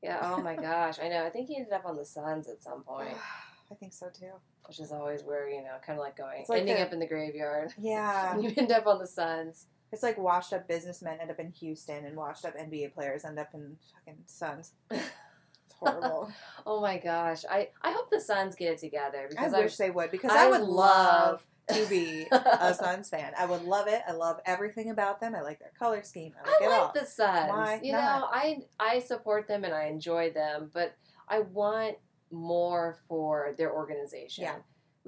Yeah. 0.00 0.20
Oh 0.22 0.40
my 0.40 0.54
gosh. 0.54 1.00
I 1.00 1.08
know. 1.08 1.24
I 1.26 1.30
think 1.30 1.48
he 1.48 1.56
ended 1.56 1.72
up 1.72 1.86
on 1.86 1.96
the 1.96 2.04
Suns 2.04 2.48
at 2.48 2.62
some 2.62 2.82
point, 2.84 3.16
I 3.70 3.74
think 3.74 3.92
so 3.92 4.10
too. 4.10 4.30
which 4.66 4.78
is 4.80 4.92
always 4.92 5.22
where, 5.24 5.48
you 5.48 5.62
know, 5.62 5.76
kind 5.84 5.98
of 5.98 6.04
like 6.04 6.16
going, 6.16 6.44
like 6.48 6.60
ending 6.60 6.76
the- 6.76 6.82
up 6.82 6.92
in 6.92 7.00
the 7.00 7.06
graveyard. 7.08 7.74
Yeah. 7.78 8.36
You 8.38 8.52
end 8.56 8.70
up 8.70 8.86
on 8.86 8.98
the 9.00 9.06
Suns. 9.08 9.66
It's 9.92 10.02
like 10.02 10.18
washed 10.18 10.52
up 10.52 10.68
businessmen 10.68 11.18
end 11.20 11.30
up 11.30 11.38
in 11.38 11.50
Houston 11.52 12.04
and 12.04 12.16
washed 12.16 12.44
up 12.44 12.56
NBA 12.56 12.92
players 12.94 13.24
end 13.24 13.38
up 13.38 13.48
in 13.54 13.76
fucking 13.94 14.22
Suns. 14.26 14.72
It's 15.70 15.74
horrible. 15.78 16.30
Oh 16.66 16.80
my 16.80 16.98
gosh. 16.98 17.44
I, 17.50 17.68
I 17.82 17.92
hope 17.92 18.10
the 18.10 18.20
Suns 18.20 18.54
get 18.54 18.72
it 18.72 18.78
together 18.78 19.24
I 19.24 19.28
because 19.28 19.52
wish 19.52 19.76
they 19.76 19.90
would 19.90 20.10
because 20.10 20.30
I 20.30 20.46
I, 20.46 20.50
would 20.50 20.62
love 20.62 21.44
to 21.70 21.86
be 21.90 22.26
a 22.32 22.74
Suns 22.74 23.08
fan. 23.08 23.32
I 23.38 23.46
would 23.46 23.64
love 23.64 23.86
it. 23.88 24.02
I 24.08 24.12
love 24.12 24.40
everything 24.46 24.90
about 24.90 25.20
them. 25.20 25.34
I 25.34 25.40
like 25.42 25.58
their 25.58 25.72
color 25.78 26.02
scheme. 26.02 26.32
I 26.42 26.48
like 26.50 26.62
I 26.62 26.64
it 26.64 26.68
like 26.68 26.80
all. 26.80 26.92
the 26.94 27.06
Suns. 27.06 27.48
Why 27.50 27.80
you 27.82 27.92
not? 27.92 28.20
know, 28.20 28.26
I 28.30 28.58
I 28.80 29.00
support 29.00 29.46
them 29.48 29.64
and 29.64 29.74
I 29.74 29.84
enjoy 29.86 30.30
them, 30.30 30.70
but 30.72 30.94
I 31.28 31.40
want 31.40 31.96
more 32.30 32.98
for 33.08 33.54
their 33.56 33.72
organization. 33.72 34.44
Yeah. 34.44 34.56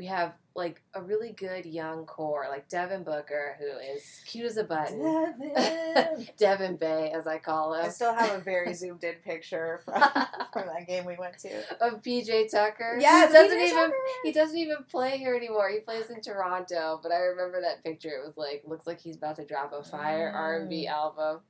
We 0.00 0.06
have 0.06 0.32
like 0.54 0.80
a 0.94 1.02
really 1.02 1.32
good 1.32 1.66
young 1.66 2.06
core, 2.06 2.46
like 2.48 2.70
Devin 2.70 3.02
Booker, 3.04 3.56
who 3.58 3.66
is 3.66 4.02
cute 4.26 4.46
as 4.46 4.56
a 4.56 4.64
button. 4.64 4.98
Devin. 4.98 6.28
Devin 6.38 6.76
Bay, 6.76 7.12
as 7.14 7.26
I 7.26 7.36
call 7.36 7.74
him. 7.74 7.84
I 7.84 7.88
still 7.90 8.14
have 8.14 8.32
a 8.34 8.40
very 8.42 8.72
zoomed 8.80 9.04
in 9.04 9.16
picture 9.16 9.82
from, 9.84 10.00
from 10.54 10.66
that 10.68 10.86
game 10.88 11.04
we 11.04 11.16
went 11.18 11.36
to. 11.40 11.50
of 11.84 12.02
PJ 12.02 12.50
Tucker. 12.50 12.96
Yeah, 12.98 13.26
he 13.26 13.32
doesn't 13.34 13.58
PJ 13.58 13.62
even 13.66 13.76
Tucker. 13.76 13.94
he 14.24 14.32
doesn't 14.32 14.56
even 14.56 14.78
play 14.90 15.18
here 15.18 15.34
anymore. 15.34 15.68
He 15.68 15.80
plays 15.80 16.08
in 16.08 16.22
Toronto, 16.22 16.98
but 17.02 17.12
I 17.12 17.18
remember 17.18 17.60
that 17.60 17.84
picture. 17.84 18.08
It 18.08 18.24
was 18.24 18.38
like 18.38 18.62
looks 18.66 18.86
like 18.86 19.00
he's 19.02 19.16
about 19.16 19.36
to 19.36 19.44
drop 19.44 19.74
a 19.74 19.84
fire 19.84 20.32
Mm. 20.34 20.38
R 20.38 20.60
and 20.60 20.70
B 20.70 20.86
album. 20.86 21.40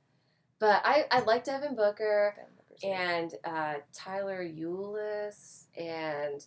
But 0.59 0.81
I 0.83 1.05
I 1.09 1.21
like 1.21 1.45
Devin 1.45 1.77
Booker 1.77 2.35
and 2.83 3.33
uh, 3.45 3.75
Tyler 3.93 4.43
Ulis, 4.43 5.67
and 5.77 6.45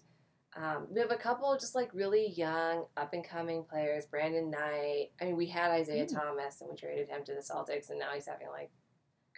um, 0.56 0.86
we 0.90 1.00
have 1.00 1.10
a 1.10 1.16
couple 1.16 1.52
of 1.52 1.58
just 1.60 1.74
like 1.74 1.90
really 1.92 2.28
young, 2.30 2.84
up 2.96 3.12
and 3.12 3.26
coming 3.26 3.64
players. 3.64 4.06
Brandon 4.06 4.50
Knight. 4.50 5.10
I 5.20 5.24
mean, 5.26 5.36
we 5.36 5.46
had 5.46 5.70
Isaiah 5.70 6.06
Mm. 6.06 6.14
Thomas, 6.14 6.60
and 6.60 6.70
we 6.70 6.76
traded 6.76 7.08
him 7.08 7.24
to 7.24 7.34
the 7.34 7.40
Celtics, 7.40 7.90
and 7.90 7.98
now 7.98 8.10
he's 8.14 8.26
having 8.26 8.48
like 8.48 8.70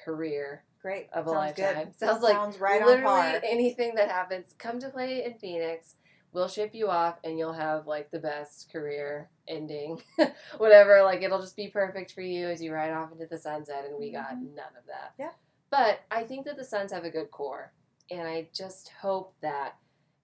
career 0.05 0.65
Great. 0.83 1.09
of 1.13 1.27
a 1.27 1.31
Sounds 1.31 1.37
lifetime. 1.59 1.85
Good. 1.87 1.99
Sounds 1.99 2.23
like 2.23 2.35
sounds 2.35 2.59
right 2.61 2.83
on 2.83 2.87
literally 2.89 3.39
anything 3.45 3.95
that 3.97 4.11
happens. 4.11 4.55
Come 4.59 4.79
to 4.81 4.89
play 4.91 5.25
in 5.25 5.35
Phoenix. 5.39 5.97
We'll 6.33 6.49
ship 6.49 6.75
you 6.75 6.89
off, 6.89 7.19
and 7.25 7.39
you'll 7.39 7.55
have 7.55 7.87
like 7.87 8.11
the 8.11 8.19
best 8.19 8.71
career 8.71 9.31
ending, 9.49 10.03
whatever. 10.59 11.03
Like 11.03 11.23
it'll 11.23 11.41
just 11.41 11.57
be 11.57 11.69
perfect 11.69 12.13
for 12.13 12.21
you 12.21 12.47
as 12.49 12.63
you 12.63 12.73
ride 12.75 12.93
off 12.93 13.11
into 13.13 13.27
the 13.27 13.39
sunset. 13.39 13.87
And 13.87 13.99
we 13.99 14.13
got 14.13 14.33
Mhm. 14.35 14.55
none 14.55 14.77
of 14.79 14.87
that. 14.87 15.15
Yeah. 15.19 15.31
But 15.71 16.01
I 16.11 16.25
think 16.25 16.45
that 16.47 16.57
the 16.57 16.65
Suns 16.65 16.93
have 16.93 17.05
a 17.05 17.11
good 17.11 17.31
core, 17.31 17.73
and 18.11 18.29
I 18.29 18.49
just 18.53 18.91
hope 19.01 19.35
that 19.41 19.77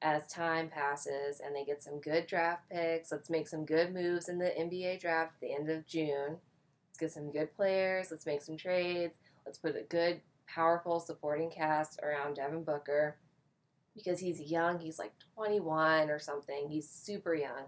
as 0.02 0.26
time 0.26 0.68
passes 0.68 1.40
and 1.44 1.54
they 1.54 1.64
get 1.64 1.82
some 1.82 2.00
good 2.00 2.26
draft 2.26 2.68
picks, 2.70 3.12
let's 3.12 3.30
make 3.30 3.48
some 3.48 3.64
good 3.64 3.94
moves 3.94 4.28
in 4.28 4.38
the 4.38 4.52
NBA 4.58 5.00
draft 5.00 5.34
at 5.34 5.40
the 5.40 5.54
end 5.54 5.70
of 5.70 5.86
June. 5.86 6.38
Let's 6.88 6.98
get 6.98 7.12
some 7.12 7.30
good 7.30 7.54
players. 7.54 8.08
Let's 8.10 8.26
make 8.26 8.42
some 8.42 8.56
trades. 8.56 9.14
Let's 9.46 9.58
put 9.58 9.76
a 9.76 9.82
good, 9.82 10.20
powerful 10.46 11.00
supporting 11.00 11.50
cast 11.50 12.00
around 12.02 12.34
Devin 12.34 12.64
Booker 12.64 13.16
because 13.94 14.20
he's 14.20 14.40
young. 14.40 14.78
He's 14.78 14.98
like 14.98 15.12
21 15.36 16.10
or 16.10 16.18
something. 16.18 16.68
He's 16.68 16.88
super 16.88 17.34
young 17.34 17.64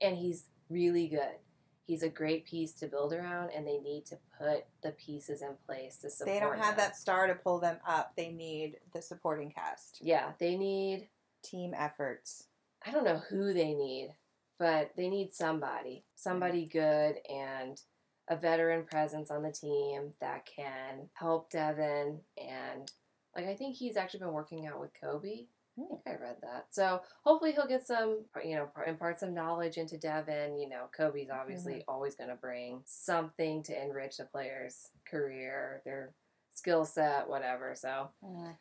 and 0.00 0.16
he's 0.16 0.46
really 0.68 1.08
good. 1.08 1.36
He's 1.84 2.02
a 2.02 2.08
great 2.08 2.46
piece 2.46 2.72
to 2.74 2.86
build 2.86 3.12
around, 3.12 3.50
and 3.50 3.66
they 3.66 3.78
need 3.78 4.06
to 4.06 4.18
put 4.38 4.64
the 4.84 4.92
pieces 4.92 5.42
in 5.42 5.48
place 5.66 5.96
to 5.98 6.10
support 6.10 6.32
They 6.32 6.40
don't 6.40 6.56
have 6.56 6.74
him. 6.74 6.76
that 6.78 6.96
star 6.96 7.26
to 7.26 7.34
pull 7.34 7.58
them 7.58 7.78
up. 7.86 8.12
They 8.16 8.30
need 8.30 8.76
the 8.94 9.02
supporting 9.02 9.50
cast. 9.50 9.98
Yeah, 10.00 10.30
they 10.38 10.56
need 10.56 11.08
Team 11.42 11.74
efforts. 11.76 12.44
I 12.86 12.90
don't 12.90 13.04
know 13.04 13.22
who 13.28 13.52
they 13.52 13.74
need, 13.74 14.14
but 14.58 14.92
they 14.96 15.08
need 15.08 15.32
somebody, 15.32 16.04
somebody 16.14 16.66
good 16.66 17.16
and 17.28 17.80
a 18.28 18.36
veteran 18.36 18.84
presence 18.84 19.30
on 19.30 19.42
the 19.42 19.52
team 19.52 20.12
that 20.20 20.46
can 20.46 21.08
help 21.14 21.50
Devin. 21.50 22.20
And 22.38 22.90
like, 23.36 23.46
I 23.46 23.54
think 23.54 23.76
he's 23.76 23.96
actually 23.96 24.20
been 24.20 24.32
working 24.32 24.66
out 24.66 24.80
with 24.80 24.90
Kobe. 24.98 25.46
I 25.78 25.80
hmm. 25.80 25.88
think 25.88 26.00
I 26.06 26.22
read 26.22 26.36
that. 26.42 26.66
So 26.70 27.00
hopefully 27.24 27.52
he'll 27.52 27.66
get 27.66 27.86
some, 27.86 28.24
you 28.44 28.56
know, 28.56 28.68
impart 28.86 29.18
some 29.18 29.34
knowledge 29.34 29.78
into 29.78 29.96
Devin. 29.96 30.58
You 30.58 30.68
know, 30.68 30.84
Kobe's 30.96 31.30
obviously 31.30 31.74
mm-hmm. 31.74 31.90
always 31.90 32.14
going 32.14 32.30
to 32.30 32.36
bring 32.36 32.82
something 32.84 33.62
to 33.64 33.82
enrich 33.82 34.18
the 34.18 34.24
player's 34.24 34.90
career, 35.08 35.82
their 35.84 36.12
skill 36.54 36.84
set, 36.84 37.28
whatever. 37.28 37.74
So 37.74 38.10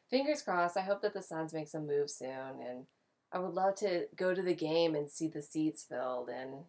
fingers 0.09 0.41
crossed. 0.41 0.77
I 0.77 0.81
hope 0.81 1.01
that 1.01 1.13
the 1.13 1.21
Suns 1.21 1.53
make 1.53 1.67
some 1.67 1.87
moves 1.87 2.15
soon, 2.15 2.61
and 2.67 2.85
I 3.31 3.39
would 3.39 3.53
love 3.53 3.75
to 3.75 4.07
go 4.15 4.33
to 4.33 4.41
the 4.41 4.55
game 4.55 4.95
and 4.95 5.09
see 5.09 5.27
the 5.27 5.41
seats 5.41 5.83
filled 5.83 6.29
and 6.29 6.65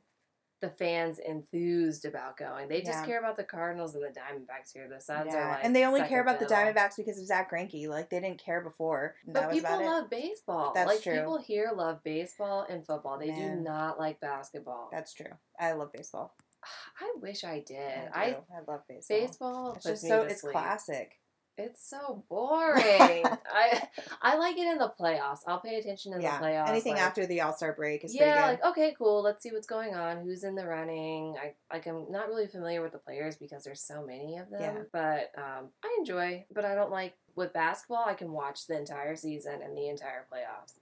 the 0.61 0.69
fans 0.71 1.19
enthused 1.19 2.05
about 2.05 2.37
going. 2.37 2.69
They 2.69 2.83
just 2.83 3.01
Yeah. 3.01 3.07
care 3.07 3.19
about 3.19 3.35
the 3.35 3.43
Cardinals 3.43 3.97
and 3.97 4.05
the 4.05 4.11
Diamondbacks 4.17 4.73
here. 4.73 4.87
The 4.87 5.01
Suns 5.01 5.35
are 5.35 5.37
Yeah, 5.37 5.49
like, 5.55 5.65
and 5.65 5.75
they 5.75 5.85
only 5.85 6.03
care 6.05 6.21
about 6.21 6.39
the. 6.39 6.47
Diamondbacks 6.47 6.97
because 6.97 7.19
of 7.19 7.27
Zack 7.27 7.51
Greinke. 7.51 7.89
Like 7.89 8.11
they 8.11 8.21
didn't 8.21 8.39
care 8.39 8.61
before. 8.61 9.17
That 9.27 9.47
But 9.49 9.51
people 9.53 9.85
love 9.85 10.09
baseball. 10.09 10.71
That's 10.73 10.87
like 10.87 11.03
true. 11.03 11.15
people 11.15 11.39
here 11.39 11.73
love 11.75 12.05
baseball 12.05 12.65
and 12.69 12.87
football. 12.87 13.19
They 13.19 13.33
do 13.33 13.57
not 13.57 13.99
like 13.99 14.21
basketball. 14.21 14.89
That's 14.93 15.13
true. 15.13 15.33
I 15.59 15.73
love 15.73 15.91
baseball. 15.91 16.37
I 17.01 17.13
wish 17.21 17.45
I 17.45 17.61
did. 17.67 18.11
I, 18.15 18.23
I. 18.23 18.27
I 18.27 18.71
love 18.71 18.83
baseball. 18.89 19.19
baseball. 19.19 19.73
It's 19.77 19.85
just 19.85 20.03
so 20.07 20.23
it's 20.23 20.41
sleep. 20.43 20.53
classic. 20.53 21.19
It's 21.59 21.87
so 21.87 22.25
boring. 22.31 22.83
I 23.55 23.83
I 24.23 24.37
like 24.37 24.57
it 24.57 24.67
in 24.67 24.79
the 24.79 24.91
playoffs. 24.99 25.41
I'll 25.47 25.61
pay 25.61 25.79
attention 25.79 26.15
in 26.15 26.23
yeah. 26.23 26.39
the 26.39 26.47
playoffs. 26.47 26.69
Anything 26.71 26.95
like- 26.95 27.03
after 27.03 27.27
the 27.27 27.43
All 27.43 27.53
Star 27.53 27.75
break 27.75 28.05
is 28.05 28.15
yeah, 28.15 28.47
like 28.47 28.65
okay, 28.65 28.95
cool. 28.97 29.23
Let's 29.23 29.43
see 29.43 29.51
what's 29.51 29.67
going 29.67 29.95
on. 29.95 30.23
Who's 30.23 30.45
in 30.45 30.55
the 30.55 30.67
running? 30.67 31.37
I 31.39 31.55
like. 31.71 31.87
I'm 31.87 32.11
not 32.11 32.29
really 32.29 32.47
familiar 32.47 32.81
with 32.81 32.93
the 32.93 32.99
players 32.99 33.37
because 33.37 33.65
there's 33.65 33.83
so 33.83 34.05
many 34.05 34.39
of 34.39 34.49
them. 34.49 34.61
Yeah. 34.61 34.83
But 34.93 35.31
um, 35.37 35.69
I 35.85 35.95
enjoy. 35.99 36.47
But 36.55 36.65
I 36.65 36.75
don't 36.75 36.91
like 36.91 37.15
with 37.37 37.53
basketball. 37.53 38.05
I 38.07 38.15
can 38.15 38.33
watch 38.33 38.67
the 38.67 38.79
entire 38.79 39.17
season 39.17 39.61
and 39.63 39.77
the 39.77 39.89
entire 39.89 40.27
playoffs. 40.33 40.75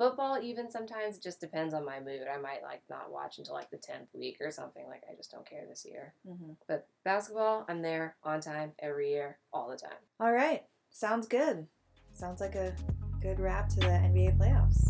Football, 0.00 0.38
even 0.42 0.70
sometimes 0.70 1.18
it 1.18 1.22
just 1.22 1.40
depends 1.42 1.74
on 1.74 1.84
my 1.84 2.00
mood. 2.00 2.22
I 2.26 2.38
might 2.38 2.62
like 2.62 2.80
not 2.88 3.12
watch 3.12 3.36
until 3.36 3.52
like 3.52 3.68
the 3.68 3.76
tenth 3.76 4.08
week 4.14 4.38
or 4.40 4.50
something. 4.50 4.86
Like 4.86 5.02
I 5.12 5.14
just 5.14 5.30
don't 5.30 5.46
care 5.46 5.66
this 5.68 5.84
year. 5.84 6.14
good. 6.24 6.32
hmm 6.32 6.52
But 6.66 6.88
basketball, 7.04 7.66
I'm 7.68 7.82
there 7.82 8.16
on 8.24 8.40
time 8.40 8.72
every 8.78 9.10
year, 9.10 9.36
all 9.52 9.68
the 9.68 9.76
time. 9.76 9.98
All 10.18 10.32
right. 10.32 10.62
Sounds 10.90 11.28
good. 11.28 11.66
Sounds 12.14 12.40
like 12.40 12.54
a 12.54 12.74
good 13.20 13.40
wrap 13.40 13.68
to 13.68 13.76
the 13.80 13.88
NBA 13.88 14.38
playoffs. 14.38 14.86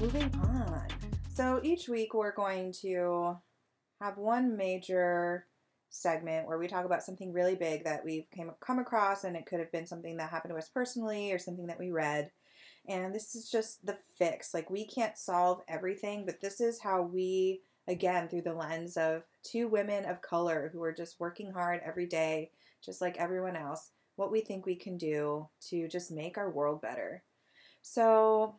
Moving 0.00 0.30
on. 0.42 0.88
So 1.34 1.60
each 1.62 1.86
week 1.86 2.14
we're 2.14 2.32
going 2.34 2.72
to 2.80 3.36
have 4.00 4.18
one 4.18 4.56
major 4.56 5.46
segment 5.88 6.46
where 6.46 6.58
we 6.58 6.68
talk 6.68 6.84
about 6.84 7.02
something 7.02 7.32
really 7.32 7.54
big 7.54 7.84
that 7.84 8.04
we've 8.04 8.30
came, 8.30 8.50
come 8.60 8.78
across, 8.78 9.24
and 9.24 9.36
it 9.36 9.46
could 9.46 9.60
have 9.60 9.72
been 9.72 9.86
something 9.86 10.16
that 10.16 10.30
happened 10.30 10.52
to 10.52 10.58
us 10.58 10.68
personally 10.68 11.32
or 11.32 11.38
something 11.38 11.66
that 11.66 11.78
we 11.78 11.90
read. 11.90 12.30
And 12.88 13.14
this 13.14 13.34
is 13.34 13.50
just 13.50 13.84
the 13.84 13.96
fix. 14.18 14.54
Like, 14.54 14.70
we 14.70 14.86
can't 14.86 15.16
solve 15.16 15.62
everything, 15.68 16.24
but 16.24 16.40
this 16.40 16.60
is 16.60 16.80
how 16.80 17.02
we, 17.02 17.62
again, 17.88 18.28
through 18.28 18.42
the 18.42 18.54
lens 18.54 18.96
of 18.96 19.22
two 19.42 19.66
women 19.68 20.04
of 20.04 20.22
color 20.22 20.70
who 20.72 20.82
are 20.82 20.92
just 20.92 21.18
working 21.18 21.50
hard 21.52 21.80
every 21.84 22.06
day, 22.06 22.50
just 22.84 23.00
like 23.00 23.16
everyone 23.16 23.56
else, 23.56 23.90
what 24.16 24.30
we 24.30 24.40
think 24.40 24.66
we 24.66 24.76
can 24.76 24.96
do 24.96 25.48
to 25.68 25.88
just 25.88 26.12
make 26.12 26.38
our 26.38 26.50
world 26.50 26.80
better. 26.80 27.22
So, 27.82 28.56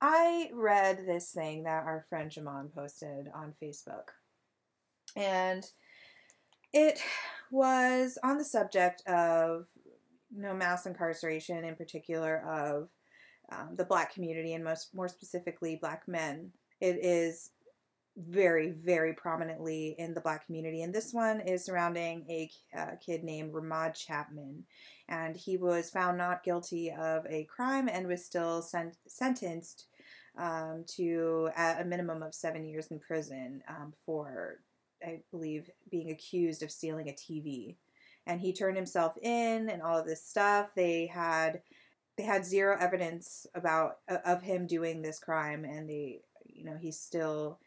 I 0.00 0.50
read 0.52 1.06
this 1.06 1.30
thing 1.30 1.62
that 1.62 1.84
our 1.84 2.04
friend 2.08 2.28
Jamon 2.28 2.74
posted 2.74 3.28
on 3.32 3.54
Facebook. 3.62 4.08
And 5.16 5.64
it 6.72 7.00
was 7.50 8.18
on 8.22 8.38
the 8.38 8.44
subject 8.44 9.06
of 9.06 9.66
you 10.34 10.42
know 10.42 10.54
mass 10.54 10.86
incarceration 10.86 11.64
in 11.64 11.76
particular 11.76 12.42
of 12.48 12.88
um, 13.52 13.76
the 13.76 13.84
black 13.84 14.14
community 14.14 14.54
and 14.54 14.64
most 14.64 14.94
more 14.94 15.08
specifically 15.08 15.76
black 15.76 16.08
men. 16.08 16.52
It 16.80 16.98
is 17.02 17.50
very 18.16 18.70
very 18.70 19.14
prominently 19.14 19.94
in 19.98 20.14
the 20.14 20.20
black 20.20 20.46
community. 20.46 20.82
And 20.82 20.94
this 20.94 21.12
one 21.12 21.40
is 21.40 21.64
surrounding 21.64 22.24
a 22.28 22.50
uh, 22.76 22.96
kid 23.04 23.24
named 23.24 23.52
ramad 23.52 23.94
chapman. 23.94 24.64
And 25.08 25.36
he 25.36 25.56
was 25.56 25.90
found 25.90 26.16
not 26.16 26.44
guilty 26.44 26.90
of 26.90 27.26
a 27.26 27.44
crime 27.44 27.88
and 27.88 28.06
was 28.06 28.24
still 28.24 28.62
sen- 28.62 28.92
sentenced 29.06 29.86
um, 30.38 30.84
to 30.96 31.50
a 31.56 31.84
minimum 31.84 32.22
of 32.22 32.34
seven 32.34 32.64
years 32.64 32.86
in 32.90 32.98
prison 32.98 33.62
um, 33.68 33.92
for 34.06 34.60
I 35.04 35.20
believe, 35.30 35.70
being 35.90 36.10
accused 36.10 36.62
of 36.62 36.70
stealing 36.70 37.08
a 37.08 37.12
TV. 37.12 37.76
And 38.26 38.40
he 38.40 38.52
turned 38.52 38.76
himself 38.76 39.16
in 39.20 39.68
and 39.68 39.82
all 39.82 39.98
of 39.98 40.06
this 40.06 40.24
stuff. 40.24 40.68
They 40.74 41.06
had 41.06 41.62
they 42.16 42.24
had 42.24 42.44
zero 42.44 42.76
evidence 42.78 43.46
about 43.54 43.98
of 44.08 44.42
him 44.42 44.66
doing 44.66 45.02
this 45.02 45.18
crime 45.18 45.64
and 45.64 45.88
they 45.88 46.20
you 46.44 46.64
know, 46.64 46.76
he's 46.80 46.98
still 46.98 47.58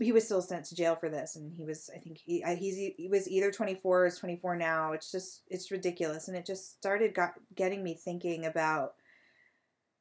he 0.00 0.12
was 0.12 0.24
still 0.24 0.42
sent 0.42 0.64
to 0.64 0.74
jail 0.74 0.96
for 0.96 1.08
this 1.08 1.36
and 1.36 1.52
he 1.52 1.64
was 1.64 1.90
I 1.94 1.98
think 1.98 2.18
he 2.18 2.42
he's 2.58 2.76
he 2.96 3.08
was 3.08 3.28
either 3.28 3.50
24 3.50 4.02
or 4.02 4.06
is 4.06 4.18
24 4.18 4.56
now. 4.56 4.92
It's 4.92 5.10
just 5.10 5.42
it's 5.48 5.70
ridiculous 5.70 6.28
and 6.28 6.36
it 6.36 6.46
just 6.46 6.76
started 6.76 7.14
got 7.14 7.34
getting 7.54 7.82
me 7.82 7.94
thinking 7.94 8.46
about 8.46 8.94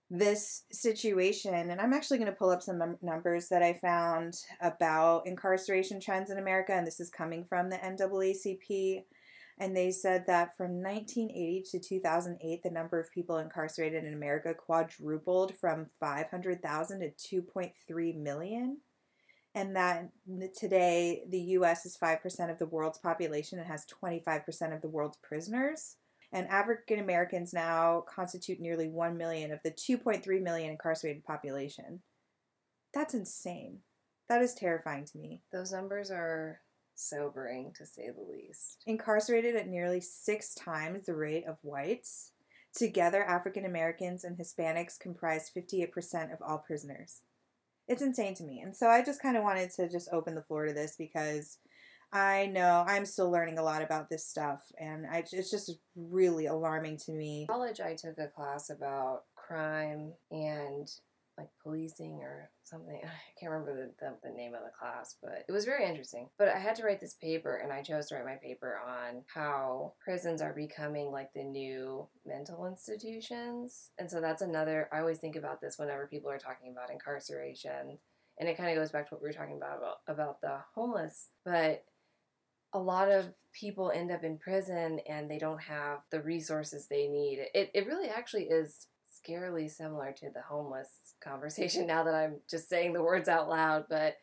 this 0.09 0.63
situation, 0.71 1.53
and 1.53 1.81
I'm 1.81 1.93
actually 1.93 2.17
going 2.17 2.29
to 2.29 2.37
pull 2.37 2.49
up 2.49 2.61
some 2.61 2.77
num- 2.77 2.97
numbers 3.01 3.49
that 3.49 3.63
I 3.63 3.73
found 3.73 4.35
about 4.61 5.25
incarceration 5.25 5.99
trends 5.99 6.29
in 6.29 6.37
America, 6.37 6.73
and 6.73 6.85
this 6.85 6.99
is 6.99 7.09
coming 7.09 7.45
from 7.45 7.69
the 7.69 7.77
NAACP. 7.77 9.03
And 9.59 9.75
they 9.75 9.91
said 9.91 10.25
that 10.27 10.57
from 10.57 10.81
1980 10.81 11.63
to 11.71 11.79
2008, 11.79 12.63
the 12.63 12.69
number 12.71 12.99
of 12.99 13.11
people 13.11 13.37
incarcerated 13.37 14.03
in 14.03 14.13
America 14.13 14.53
quadrupled 14.53 15.55
from 15.55 15.87
500,000 15.99 17.13
to 17.17 17.41
2.3 17.43 18.15
million. 18.15 18.77
And 19.55 19.75
that 19.75 20.09
today 20.57 21.23
the 21.29 21.39
US 21.39 21.85
is 21.85 21.97
5% 22.01 22.51
of 22.51 22.57
the 22.57 22.65
world's 22.65 22.97
population 22.97 23.59
and 23.59 23.67
has 23.67 23.85
25% 24.03 24.75
of 24.75 24.81
the 24.81 24.89
world's 24.89 25.17
prisoners. 25.17 25.97
And 26.33 26.47
African 26.47 26.99
Americans 26.99 27.53
now 27.53 28.03
constitute 28.07 28.59
nearly 28.59 28.87
1 28.87 29.15
million 29.15 29.51
of 29.51 29.59
the 29.63 29.69
2.3 29.69 30.41
million 30.41 30.71
incarcerated 30.71 31.23
population. 31.23 32.01
That's 32.91 33.13
insane. 33.13 33.79
That 34.29 34.41
is 34.41 34.55
terrifying 34.55 35.05
to 35.05 35.17
me. 35.19 35.41
Those 35.51 35.71
numbers 35.71 36.09
are 36.09 36.61
sobering 36.95 37.71
to 37.77 37.85
say 37.85 38.09
the 38.09 38.21
least. 38.21 38.81
Incarcerated 38.87 39.55
at 39.55 39.67
nearly 39.67 40.01
six 40.01 40.55
times 40.55 41.05
the 41.05 41.13
rate 41.13 41.45
of 41.47 41.57
whites. 41.61 42.31
Together, 42.75 43.23
African 43.23 43.65
Americans 43.65 44.23
and 44.23 44.35
Hispanics 44.35 44.99
comprise 44.99 45.51
58% 45.55 46.33
of 46.33 46.41
all 46.41 46.57
prisoners. 46.57 47.21
It's 47.87 48.01
insane 48.01 48.33
to 48.35 48.43
me. 48.43 48.61
And 48.61 48.75
so 48.75 48.87
I 48.87 49.03
just 49.03 49.21
kind 49.21 49.37
of 49.37 49.43
wanted 49.43 49.69
to 49.71 49.87
just 49.87 50.09
open 50.11 50.33
the 50.33 50.41
floor 50.41 50.65
to 50.65 50.73
this 50.73 50.95
because 50.97 51.59
I 52.13 52.45
know 52.45 52.85
I'm 52.87 53.05
still 53.05 53.31
learning 53.31 53.57
a 53.57 53.63
lot 53.63 53.81
about 53.81 54.07
this 54.07 54.25
stuff, 54.25 54.61
and 54.79 55.07
I, 55.07 55.23
it's 55.31 55.49
just 55.49 55.71
really 55.95 56.45
alarming 56.45 56.97
to 57.05 57.11
me. 57.11 57.47
College, 57.49 57.81
I 57.81 57.95
took 57.95 58.19
a 58.19 58.27
class 58.27 58.69
about 58.69 59.23
crime 59.35 60.13
and 60.29 60.87
like 61.37 61.49
policing 61.63 62.19
or 62.21 62.51
something. 62.63 63.01
I 63.03 63.39
can't 63.39 63.51
remember 63.51 63.75
the, 63.75 64.05
the, 64.05 64.29
the, 64.29 64.35
name 64.35 64.53
of 64.53 64.61
the 64.61 64.71
class, 64.77 65.15
but 65.21 65.43
it 65.47 65.51
was 65.51 65.65
very 65.65 65.85
interesting. 65.87 66.29
But 66.37 66.49
I 66.49 66.59
had 66.59 66.75
to 66.75 66.83
write 66.83 67.01
this 67.01 67.15
paper, 67.15 67.57
and 67.57 67.73
I 67.73 67.81
chose 67.81 68.07
to 68.07 68.15
write 68.15 68.25
my 68.25 68.35
paper 68.35 68.79
on 68.87 69.23
how 69.33 69.93
prisons 70.03 70.41
are 70.41 70.53
becoming 70.53 71.11
like 71.11 71.33
the 71.33 71.43
new 71.43 72.07
mental 72.27 72.67
institutions. 72.67 73.89
And 73.97 74.09
so 74.09 74.21
that's 74.21 74.43
another, 74.43 74.87
I 74.93 74.99
always 74.99 75.17
think 75.17 75.35
about 75.35 75.61
this 75.61 75.79
whenever 75.79 76.05
people 76.05 76.29
are 76.29 76.37
talking 76.37 76.71
about 76.71 76.91
incarceration. 76.91 77.97
And 78.39 78.49
it 78.49 78.57
kind 78.57 78.69
of 78.69 78.75
goes 78.75 78.91
back 78.91 79.09
to 79.09 79.15
what 79.15 79.21
we 79.21 79.29
were 79.29 79.33
talking 79.33 79.57
about, 79.57 79.77
about 79.77 79.97
about 80.07 80.41
the 80.41 80.57
homeless. 80.73 81.29
But 81.45 81.83
a 82.73 82.79
lot 82.79 83.09
of 83.09 83.33
people 83.53 83.91
end 83.93 84.11
up 84.11 84.23
in 84.23 84.37
prison 84.37 84.99
and 85.07 85.29
they 85.29 85.37
don't 85.37 85.61
have 85.61 85.99
the 86.11 86.21
resources 86.21 86.87
they 86.87 87.07
need. 87.07 87.45
It, 87.53 87.69
it 87.73 87.87
really 87.87 88.09
actually 88.09 88.45
is 88.45 88.87
scarily 89.07 89.69
similar 89.69 90.11
to 90.13 90.29
the 90.33 90.41
homeless 90.41 90.89
conversation 91.23 91.87
now 91.87 92.03
that 92.03 92.15
I'm 92.15 92.35
just 92.49 92.67
saying 92.67 92.93
the 92.93 93.03
words 93.03 93.29
out 93.29 93.49
loud, 93.49 93.85
but 93.89 94.17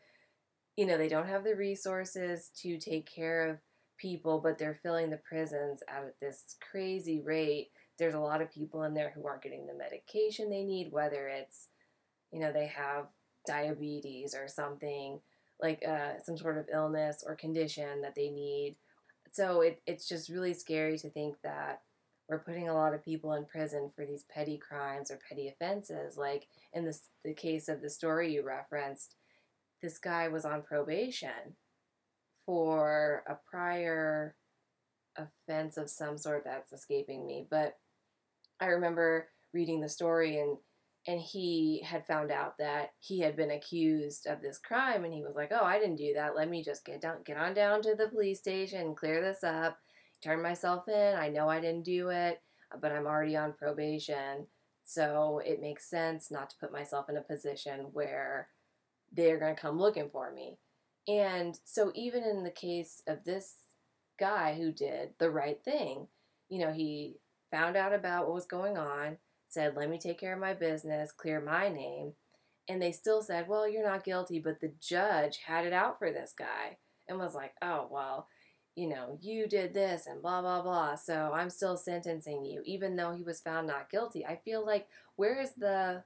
you 0.76 0.86
know, 0.86 0.98
they 0.98 1.08
don't 1.08 1.28
have 1.28 1.44
the 1.44 1.54
resources 1.54 2.50
to 2.62 2.78
take 2.78 3.10
care 3.10 3.48
of 3.48 3.58
people, 3.98 4.40
but 4.40 4.58
they're 4.58 4.78
filling 4.82 5.10
the 5.10 5.18
prisons 5.18 5.82
at 5.88 6.14
this 6.20 6.56
crazy 6.70 7.20
rate. 7.20 7.68
There's 7.98 8.14
a 8.14 8.20
lot 8.20 8.40
of 8.40 8.52
people 8.52 8.84
in 8.84 8.94
there 8.94 9.12
who 9.14 9.26
aren't 9.26 9.42
getting 9.42 9.66
the 9.66 9.74
medication 9.74 10.48
they 10.48 10.62
need, 10.62 10.90
whether 10.90 11.28
it's, 11.28 11.68
you 12.32 12.40
know, 12.40 12.52
they 12.52 12.66
have 12.68 13.06
diabetes 13.46 14.34
or 14.34 14.48
something 14.48 15.20
like 15.62 15.82
uh, 15.86 16.20
some 16.24 16.36
sort 16.36 16.58
of 16.58 16.66
illness 16.72 17.24
or 17.26 17.34
condition 17.34 18.02
that 18.02 18.14
they 18.14 18.30
need. 18.30 18.76
So 19.32 19.60
it, 19.60 19.82
it's 19.86 20.08
just 20.08 20.28
really 20.28 20.54
scary 20.54 20.98
to 20.98 21.10
think 21.10 21.36
that 21.42 21.82
we're 22.28 22.38
putting 22.38 22.68
a 22.68 22.74
lot 22.74 22.94
of 22.94 23.04
people 23.04 23.34
in 23.34 23.44
prison 23.44 23.90
for 23.94 24.06
these 24.06 24.24
petty 24.24 24.56
crimes 24.56 25.10
or 25.10 25.18
petty 25.28 25.48
offenses. 25.48 26.16
Like 26.16 26.46
in 26.72 26.84
this, 26.84 27.08
the 27.24 27.34
case 27.34 27.68
of 27.68 27.82
the 27.82 27.90
story 27.90 28.32
you 28.32 28.46
referenced, 28.46 29.16
this 29.82 29.98
guy 29.98 30.28
was 30.28 30.44
on 30.44 30.62
probation 30.62 31.56
for 32.46 33.24
a 33.28 33.36
prior 33.50 34.36
offense 35.16 35.76
of 35.76 35.90
some 35.90 36.16
sort 36.16 36.44
that's 36.44 36.72
escaping 36.72 37.26
me. 37.26 37.46
But 37.50 37.76
I 38.60 38.66
remember 38.66 39.28
reading 39.52 39.80
the 39.80 39.88
story 39.88 40.38
and 40.38 40.56
and 41.06 41.20
he 41.20 41.82
had 41.84 42.06
found 42.06 42.30
out 42.30 42.58
that 42.58 42.92
he 43.00 43.20
had 43.20 43.36
been 43.36 43.50
accused 43.50 44.26
of 44.26 44.42
this 44.42 44.58
crime 44.58 45.04
and 45.04 45.14
he 45.14 45.22
was 45.22 45.34
like 45.34 45.50
oh 45.52 45.64
i 45.64 45.78
didn't 45.78 45.96
do 45.96 46.12
that 46.14 46.36
let 46.36 46.48
me 46.48 46.62
just 46.62 46.84
get 46.84 47.00
down 47.00 47.16
get 47.24 47.36
on 47.36 47.54
down 47.54 47.80
to 47.80 47.94
the 47.94 48.08
police 48.08 48.38
station 48.38 48.94
clear 48.94 49.20
this 49.20 49.42
up 49.42 49.78
turn 50.20 50.42
myself 50.42 50.88
in. 50.88 51.16
I 51.16 51.28
know 51.28 51.48
I 51.48 51.60
didn't 51.60 51.84
do 51.84 52.08
it, 52.10 52.40
uh, 52.72 52.78
but 52.80 52.92
I'm 52.92 53.06
already 53.06 53.36
on 53.36 53.52
probation. 53.52 54.46
So 54.84 55.40
it 55.44 55.60
makes 55.60 55.88
sense 55.88 56.30
not 56.30 56.50
to 56.50 56.56
put 56.58 56.72
myself 56.72 57.08
in 57.08 57.16
a 57.16 57.22
position 57.22 57.86
where 57.92 58.48
they're 59.12 59.38
going 59.38 59.54
to 59.54 59.60
come 59.60 59.78
looking 59.78 60.10
for 60.10 60.32
me. 60.32 60.58
And 61.08 61.58
so, 61.64 61.90
even 61.94 62.22
in 62.24 62.44
the 62.44 62.50
case 62.50 63.02
of 63.06 63.24
this 63.24 63.54
guy 64.18 64.54
who 64.54 64.70
did 64.70 65.10
the 65.18 65.30
right 65.30 65.58
thing, 65.64 66.08
you 66.48 66.58
know, 66.58 66.72
he 66.72 67.16
found 67.50 67.76
out 67.76 67.92
about 67.92 68.26
what 68.26 68.34
was 68.34 68.46
going 68.46 68.76
on, 68.76 69.16
said, 69.52 69.76
Let 69.76 69.90
me 69.90 69.98
take 69.98 70.18
care 70.18 70.34
of 70.34 70.40
my 70.40 70.54
business, 70.54 71.12
clear 71.12 71.40
my 71.40 71.68
name. 71.68 72.14
And 72.68 72.80
they 72.80 72.92
still 72.92 73.22
said, 73.22 73.48
Well, 73.48 73.68
you're 73.68 73.88
not 73.88 74.04
guilty. 74.04 74.38
But 74.38 74.60
the 74.60 74.72
judge 74.80 75.38
had 75.46 75.66
it 75.66 75.72
out 75.72 75.98
for 75.98 76.12
this 76.12 76.34
guy 76.36 76.78
and 77.08 77.18
was 77.18 77.34
like, 77.34 77.54
Oh, 77.62 77.88
well, 77.90 78.28
you 78.76 78.88
know, 78.88 79.18
you 79.20 79.46
did 79.46 79.74
this 79.74 80.06
and 80.06 80.22
blah, 80.22 80.40
blah, 80.40 80.62
blah. 80.62 80.94
So 80.94 81.32
I'm 81.34 81.50
still 81.50 81.76
sentencing 81.76 82.44
you, 82.44 82.62
even 82.64 82.96
though 82.96 83.12
he 83.12 83.22
was 83.22 83.40
found 83.40 83.66
not 83.66 83.90
guilty. 83.90 84.24
I 84.24 84.36
feel 84.36 84.64
like 84.64 84.86
where 85.16 85.40
is 85.40 85.52
the 85.54 86.04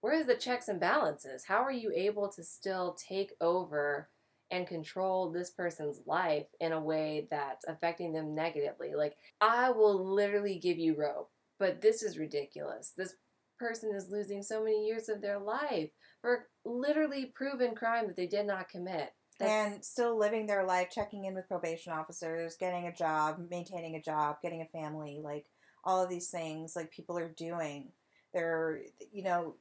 where 0.00 0.14
is 0.14 0.26
the 0.26 0.34
checks 0.34 0.68
and 0.68 0.80
balances? 0.80 1.44
How 1.44 1.62
are 1.62 1.72
you 1.72 1.92
able 1.94 2.28
to 2.30 2.42
still 2.42 2.94
take 2.94 3.32
over 3.40 4.08
and 4.50 4.66
control 4.66 5.30
this 5.30 5.50
person's 5.50 6.00
life 6.06 6.46
in 6.58 6.72
a 6.72 6.80
way 6.80 7.28
that's 7.30 7.66
affecting 7.68 8.12
them 8.12 8.34
negatively? 8.34 8.94
Like, 8.94 9.16
I 9.40 9.70
will 9.70 10.02
literally 10.02 10.58
give 10.58 10.78
you 10.78 10.96
rope, 10.96 11.30
but 11.60 11.82
this 11.82 12.02
is 12.02 12.18
ridiculous. 12.18 12.92
This 12.96 13.14
person 13.58 13.94
is 13.94 14.10
losing 14.10 14.42
so 14.42 14.64
many 14.64 14.86
years 14.86 15.08
of 15.10 15.20
their 15.20 15.38
life 15.38 15.90
for 16.22 16.48
literally 16.64 17.26
proven 17.26 17.74
crime 17.74 18.06
that 18.08 18.16
they 18.16 18.26
did 18.26 18.46
not 18.46 18.70
commit. 18.70 19.12
That's... 19.38 19.52
and 19.52 19.84
still 19.84 20.18
living 20.18 20.46
their 20.46 20.64
life, 20.64 20.88
checking 20.90 21.26
in 21.26 21.34
with 21.34 21.48
probation 21.48 21.92
officers, 21.92 22.56
getting 22.58 22.86
a 22.86 22.94
job, 22.94 23.46
maintaining 23.50 23.94
a 23.94 24.02
job, 24.02 24.36
getting 24.42 24.62
a 24.62 24.78
family, 24.78 25.20
like 25.22 25.46
all 25.84 26.02
of 26.02 26.10
these 26.10 26.30
things, 26.30 26.74
like 26.74 26.90
people 26.90 27.16
are 27.18 27.28
doing. 27.28 27.92
They're, 28.32 28.80
you 29.12 29.22
know, 29.22 29.56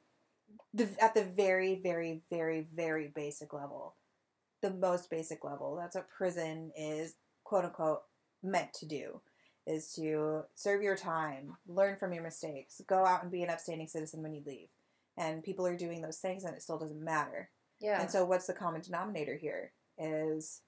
the, 0.73 0.89
at 0.99 1.13
the 1.13 1.23
very, 1.23 1.75
very, 1.75 2.21
very, 2.29 2.65
very 2.73 3.11
basic 3.13 3.53
level, 3.53 3.95
the 4.61 4.71
most 4.71 5.09
basic 5.09 5.43
level. 5.43 5.75
That's 5.75 5.95
what 5.95 6.09
prison 6.09 6.71
is, 6.77 7.15
quote 7.43 7.65
unquote, 7.65 8.01
meant 8.41 8.73
to 8.75 8.85
do 8.85 9.21
is 9.69 9.93
to 9.93 10.41
serve 10.55 10.81
your 10.81 10.95
time, 10.95 11.55
learn 11.67 11.95
from 11.95 12.11
your 12.11 12.23
mistakes, 12.23 12.81
go 12.87 13.05
out 13.05 13.21
and 13.21 13.31
be 13.31 13.43
an 13.43 13.51
upstanding 13.51 13.87
citizen 13.87 14.23
when 14.23 14.33
you 14.33 14.41
leave. 14.45 14.69
And 15.15 15.43
people 15.43 15.67
are 15.67 15.77
doing 15.77 16.01
those 16.01 16.17
things 16.17 16.43
and 16.43 16.55
it 16.55 16.63
still 16.63 16.79
doesn't 16.79 17.03
matter. 17.03 17.49
Yeah. 17.79 18.01
And 18.01 18.09
so 18.09 18.25
what's 18.25 18.47
the 18.47 18.53
common 18.53 18.81
denominator 18.81 19.35
here 19.35 19.71
is 19.97 20.61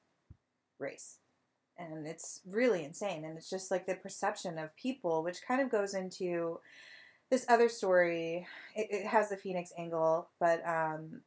race. 0.77 1.17
And 1.79 2.05
it's 2.05 2.41
really 2.45 2.83
insane. 2.83 3.25
And 3.25 3.37
it's 3.37 3.49
just 3.49 3.71
like 3.71 3.87
the 3.87 3.95
perception 3.95 4.59
of 4.59 4.75
people, 4.75 5.23
which 5.23 5.45
kind 5.47 5.61
of 5.61 5.71
goes 5.71 5.95
into 5.95 6.59
this 7.31 7.45
other 7.49 7.69
story. 7.69 8.45
It, 8.75 8.87
it 8.91 9.07
has 9.07 9.29
the 9.29 9.37
Phoenix 9.37 9.73
angle, 9.77 10.29
but 10.39 10.61
um, 10.67 11.21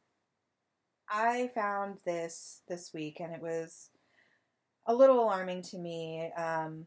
I 1.09 1.49
found 1.53 1.97
this 2.05 2.61
this 2.69 2.93
week 2.93 3.19
and 3.19 3.33
it 3.33 3.41
was 3.41 3.89
a 4.85 4.95
little 4.95 5.19
alarming 5.19 5.63
to 5.63 5.77
me. 5.77 6.31
Um, 6.37 6.85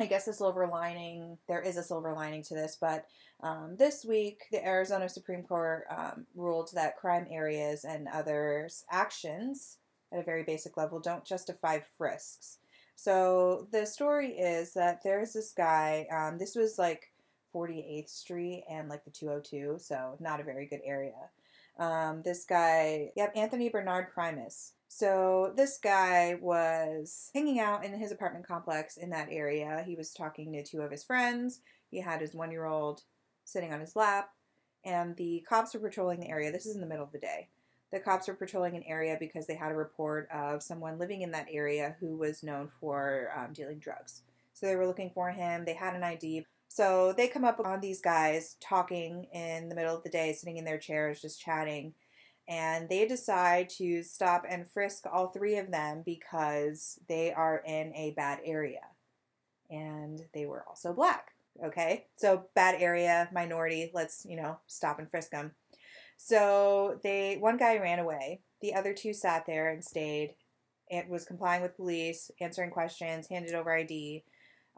I 0.00 0.06
guess 0.06 0.26
the 0.26 0.32
silver 0.32 0.66
lining, 0.66 1.38
there 1.48 1.60
is 1.60 1.76
a 1.76 1.82
silver 1.82 2.12
lining 2.12 2.42
to 2.44 2.54
this, 2.54 2.78
but 2.80 3.06
um, 3.42 3.74
this 3.76 4.04
week 4.04 4.44
the 4.52 4.64
Arizona 4.64 5.08
Supreme 5.08 5.42
Court 5.42 5.86
um, 5.90 6.24
ruled 6.36 6.70
that 6.74 6.96
crime 6.96 7.26
areas 7.28 7.84
and 7.84 8.06
others' 8.06 8.84
actions 8.90 9.78
at 10.12 10.20
a 10.20 10.22
very 10.22 10.44
basic 10.44 10.76
level 10.76 11.00
don't 11.00 11.24
justify 11.24 11.80
frisks. 11.96 12.58
So 12.94 13.66
the 13.72 13.86
story 13.86 14.38
is 14.38 14.72
that 14.74 15.02
there's 15.02 15.32
this 15.32 15.52
guy, 15.52 16.06
um, 16.12 16.38
this 16.38 16.54
was 16.54 16.78
like 16.78 17.10
48th 17.52 18.08
Street 18.08 18.64
and 18.70 18.88
like 18.88 19.04
the 19.04 19.10
202, 19.10 19.78
so 19.80 20.16
not 20.20 20.40
a 20.40 20.44
very 20.44 20.66
good 20.66 20.80
area. 20.84 21.28
Um, 21.78 22.22
this 22.22 22.44
guy, 22.44 23.12
yep, 23.14 23.32
Anthony 23.36 23.68
Bernard 23.68 24.10
Primus. 24.12 24.72
So 24.88 25.52
this 25.54 25.78
guy 25.78 26.38
was 26.40 27.30
hanging 27.34 27.60
out 27.60 27.84
in 27.84 27.98
his 27.98 28.10
apartment 28.10 28.46
complex 28.46 28.96
in 28.96 29.10
that 29.10 29.28
area. 29.30 29.84
He 29.86 29.94
was 29.94 30.12
talking 30.12 30.52
to 30.52 30.62
two 30.64 30.80
of 30.80 30.90
his 30.90 31.04
friends. 31.04 31.60
He 31.90 32.00
had 32.00 32.20
his 32.20 32.34
one 32.34 32.50
year 32.50 32.64
old 32.64 33.02
sitting 33.44 33.72
on 33.72 33.80
his 33.80 33.94
lap, 33.94 34.30
and 34.84 35.16
the 35.16 35.44
cops 35.48 35.74
were 35.74 35.80
patrolling 35.80 36.20
the 36.20 36.28
area. 36.28 36.50
This 36.50 36.66
is 36.66 36.74
in 36.74 36.80
the 36.80 36.86
middle 36.86 37.04
of 37.04 37.12
the 37.12 37.18
day. 37.18 37.48
The 37.90 38.00
cops 38.00 38.28
were 38.28 38.34
patrolling 38.34 38.76
an 38.76 38.82
area 38.82 39.16
because 39.18 39.46
they 39.46 39.54
had 39.54 39.72
a 39.72 39.76
report 39.76 40.28
of 40.30 40.62
someone 40.62 40.98
living 40.98 41.22
in 41.22 41.30
that 41.30 41.48
area 41.50 41.96
who 42.00 42.16
was 42.16 42.42
known 42.42 42.68
for 42.80 43.30
um, 43.36 43.52
dealing 43.52 43.78
drugs. 43.78 44.22
So 44.52 44.66
they 44.66 44.76
were 44.76 44.86
looking 44.86 45.10
for 45.10 45.30
him. 45.30 45.64
They 45.64 45.74
had 45.74 45.94
an 45.94 46.02
ID. 46.02 46.44
So 46.68 47.12
they 47.16 47.28
come 47.28 47.44
up 47.44 47.60
on 47.64 47.80
these 47.80 48.00
guys 48.00 48.56
talking 48.60 49.24
in 49.32 49.68
the 49.68 49.74
middle 49.74 49.96
of 49.96 50.02
the 50.02 50.10
day, 50.10 50.32
sitting 50.32 50.58
in 50.58 50.64
their 50.64 50.78
chairs, 50.78 51.20
just 51.20 51.40
chatting 51.40 51.94
and 52.48 52.88
they 52.88 53.06
decide 53.06 53.68
to 53.68 54.02
stop 54.02 54.44
and 54.48 54.70
frisk 54.70 55.04
all 55.12 55.28
three 55.28 55.58
of 55.58 55.70
them 55.70 56.02
because 56.04 56.98
they 57.08 57.32
are 57.32 57.62
in 57.66 57.94
a 57.94 58.12
bad 58.16 58.40
area. 58.44 58.80
and 59.70 60.22
they 60.32 60.46
were 60.46 60.64
also 60.66 60.92
black. 60.94 61.32
Okay, 61.62 62.06
so 62.16 62.44
bad 62.54 62.80
area, 62.80 63.28
minority. 63.32 63.90
Let's 63.92 64.24
you 64.24 64.36
know 64.36 64.58
stop 64.66 64.98
and 64.98 65.10
frisk 65.10 65.30
them. 65.30 65.52
So 66.16 67.00
they 67.02 67.36
one 67.38 67.56
guy 67.58 67.78
ran 67.78 67.98
away. 67.98 68.40
The 68.62 68.74
other 68.74 68.94
two 68.94 69.12
sat 69.12 69.44
there 69.46 69.70
and 69.70 69.84
stayed. 69.84 70.34
It 70.88 71.08
was 71.08 71.24
complying 71.24 71.62
with 71.62 71.76
police, 71.76 72.30
answering 72.40 72.70
questions, 72.70 73.28
handed 73.28 73.54
over 73.54 73.76
ID. 73.76 74.24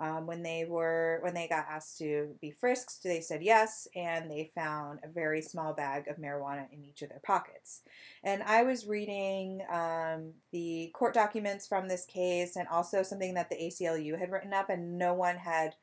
Um, 0.01 0.27
when 0.27 0.43
they 0.43 0.65
were 0.65 1.19
when 1.21 1.35
they 1.35 1.47
got 1.47 1.67
asked 1.69 1.99
to 1.99 2.35
be 2.41 2.51
frisked, 2.51 3.03
they 3.03 3.21
said 3.21 3.43
yes, 3.43 3.87
and 3.95 4.31
they 4.31 4.51
found 4.55 5.01
a 5.05 5.09
very 5.09 5.43
small 5.43 5.75
bag 5.75 6.09
of 6.09 6.17
marijuana 6.17 6.73
in 6.73 6.83
each 6.83 7.03
of 7.03 7.11
their 7.11 7.21
pockets. 7.23 7.83
And 8.25 8.43
I 8.43 8.63
was 8.63 8.87
reading 8.87 9.61
um, 9.71 10.33
the 10.53 10.91
court 10.95 11.13
documents 11.13 11.67
from 11.67 11.87
this 11.87 12.07
case, 12.07 12.57
and 12.57 12.67
also 12.69 13.03
something 13.03 13.35
that 13.35 13.51
the 13.51 13.57
ACLU 13.57 14.19
had 14.19 14.33
written 14.33 14.55
up, 14.55 14.71
and 14.71 14.97
no 14.97 15.13
one 15.13 15.37
had 15.37 15.75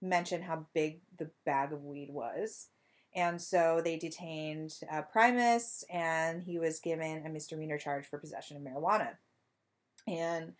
mentioned 0.00 0.44
how 0.44 0.64
big 0.72 1.00
the 1.18 1.28
bag 1.44 1.72
of 1.72 1.84
weed 1.84 2.08
was. 2.10 2.68
And 3.14 3.40
so 3.40 3.82
they 3.84 3.98
detained 3.98 4.74
uh, 4.90 5.02
Primus, 5.02 5.84
and 5.90 6.42
he 6.42 6.58
was 6.58 6.80
given 6.80 7.26
a 7.26 7.28
misdemeanor 7.28 7.78
charge 7.78 8.06
for 8.06 8.18
possession 8.18 8.56
of 8.56 8.62
marijuana. 8.62 9.16
And 10.06 10.54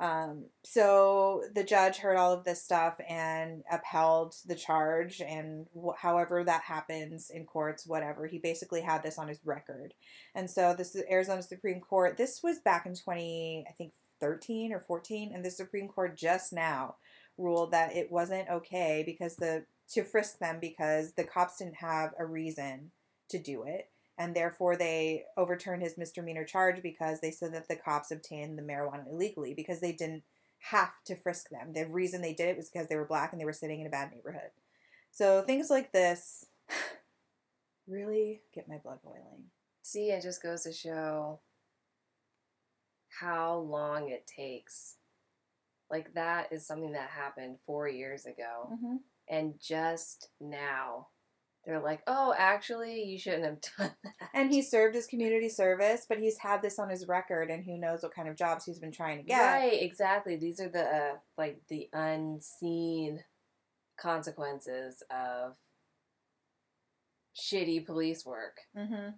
um, 0.00 0.46
so 0.64 1.42
the 1.54 1.62
judge 1.62 1.98
heard 1.98 2.16
all 2.16 2.32
of 2.32 2.44
this 2.44 2.62
stuff 2.62 3.00
and 3.08 3.62
upheld 3.70 4.34
the 4.44 4.56
charge, 4.56 5.20
and 5.20 5.66
wh- 5.74 5.96
however 5.96 6.42
that 6.42 6.62
happens 6.62 7.30
in 7.30 7.44
courts, 7.44 7.86
whatever, 7.86 8.26
he 8.26 8.38
basically 8.38 8.80
had 8.80 9.02
this 9.02 9.18
on 9.18 9.28
his 9.28 9.38
record. 9.44 9.94
And 10.34 10.50
so 10.50 10.74
this 10.76 10.96
is 10.96 11.04
Arizona 11.08 11.42
Supreme 11.42 11.80
Court. 11.80 12.16
This 12.16 12.42
was 12.42 12.58
back 12.58 12.86
in 12.86 12.96
20, 12.96 13.66
I 13.68 13.72
think 13.72 13.92
13 14.20 14.72
or 14.72 14.80
14, 14.80 15.30
and 15.32 15.44
the 15.44 15.50
Supreme 15.50 15.88
Court 15.88 16.16
just 16.16 16.52
now 16.52 16.96
ruled 17.38 17.70
that 17.70 17.94
it 17.94 18.10
wasn't 18.10 18.48
okay 18.48 19.02
because 19.06 19.36
the 19.36 19.64
to 19.90 20.02
frisk 20.02 20.38
them 20.38 20.58
because 20.60 21.12
the 21.12 21.24
cops 21.24 21.58
didn't 21.58 21.76
have 21.76 22.14
a 22.18 22.24
reason 22.24 22.90
to 23.28 23.38
do 23.38 23.64
it 23.64 23.90
and 24.18 24.34
therefore 24.34 24.76
they 24.76 25.24
overturned 25.36 25.82
his 25.82 25.98
misdemeanor 25.98 26.44
charge 26.44 26.82
because 26.82 27.20
they 27.20 27.30
said 27.30 27.52
that 27.54 27.68
the 27.68 27.76
cops 27.76 28.10
obtained 28.10 28.58
the 28.58 28.62
marijuana 28.62 29.08
illegally 29.10 29.54
because 29.54 29.80
they 29.80 29.92
didn't 29.92 30.22
have 30.70 30.92
to 31.06 31.16
frisk 31.16 31.50
them. 31.50 31.72
The 31.72 31.86
reason 31.86 32.22
they 32.22 32.32
did 32.32 32.48
it 32.48 32.56
was 32.56 32.70
because 32.70 32.88
they 32.88 32.96
were 32.96 33.04
black 33.04 33.32
and 33.32 33.40
they 33.40 33.44
were 33.44 33.52
sitting 33.52 33.80
in 33.80 33.86
a 33.86 33.90
bad 33.90 34.12
neighborhood. 34.12 34.50
So 35.10 35.42
things 35.42 35.68
like 35.70 35.92
this 35.92 36.46
really 37.86 38.42
get 38.54 38.68
my 38.68 38.78
blood 38.78 39.00
boiling. 39.02 39.50
See, 39.82 40.10
it 40.10 40.22
just 40.22 40.42
goes 40.42 40.62
to 40.62 40.72
show 40.72 41.40
how 43.20 43.58
long 43.58 44.08
it 44.08 44.26
takes. 44.26 44.96
Like, 45.90 46.14
that 46.14 46.50
is 46.50 46.66
something 46.66 46.92
that 46.92 47.10
happened 47.10 47.58
four 47.66 47.86
years 47.88 48.24
ago. 48.24 48.70
Mm-hmm. 48.72 48.96
And 49.28 49.54
just 49.60 50.28
now, 50.40 51.08
they're 51.66 51.80
like, 51.80 52.02
oh, 52.06 52.34
actually, 52.36 53.04
you 53.04 53.18
shouldn't 53.18 53.44
have 53.44 53.58
done 53.78 53.94
that. 54.04 54.28
And 54.32 54.50
he 54.50 54.62
served 54.62 54.94
his 54.94 55.06
community 55.06 55.48
service, 55.48 56.06
but 56.08 56.18
he's 56.18 56.38
had 56.38 56.62
this 56.62 56.78
on 56.78 56.90
his 56.90 57.06
record, 57.08 57.50
and 57.50 57.64
who 57.64 57.78
knows 57.78 58.02
what 58.02 58.14
kind 58.14 58.28
of 58.28 58.36
jobs 58.36 58.64
he's 58.64 58.78
been 58.78 58.92
trying 58.92 59.18
to 59.18 59.24
get. 59.24 59.40
Right, 59.40 59.82
exactly. 59.82 60.36
These 60.36 60.60
are 60.60 60.68
the, 60.68 60.84
uh, 60.84 61.14
like, 61.38 61.60
the 61.68 61.88
unseen 61.92 63.20
consequences 63.98 65.02
of 65.10 65.54
shitty 67.36 67.84
police 67.86 68.24
work. 68.24 68.58
Mm-hmm. 68.76 69.10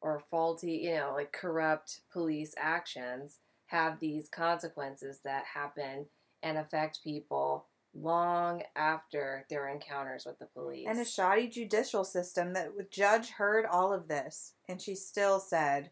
or 0.00 0.22
faulty, 0.30 0.82
you 0.84 0.94
know, 0.94 1.12
like 1.14 1.32
corrupt 1.32 2.00
police 2.12 2.54
actions 2.58 3.38
have 3.68 4.00
these 4.00 4.28
consequences 4.28 5.20
that 5.24 5.44
happen 5.54 6.06
and 6.42 6.58
affect 6.58 7.02
people 7.02 7.66
long 7.94 8.62
after 8.76 9.46
their 9.48 9.68
encounters 9.68 10.26
with 10.26 10.38
the 10.38 10.46
police. 10.46 10.86
And 10.88 10.98
a 10.98 11.04
shoddy 11.04 11.48
judicial 11.48 12.04
system 12.04 12.52
that 12.54 12.76
the 12.76 12.84
judge 12.84 13.30
heard 13.30 13.64
all 13.66 13.92
of 13.92 14.08
this, 14.08 14.54
and 14.68 14.80
she 14.80 14.94
still 14.94 15.38
said, 15.40 15.90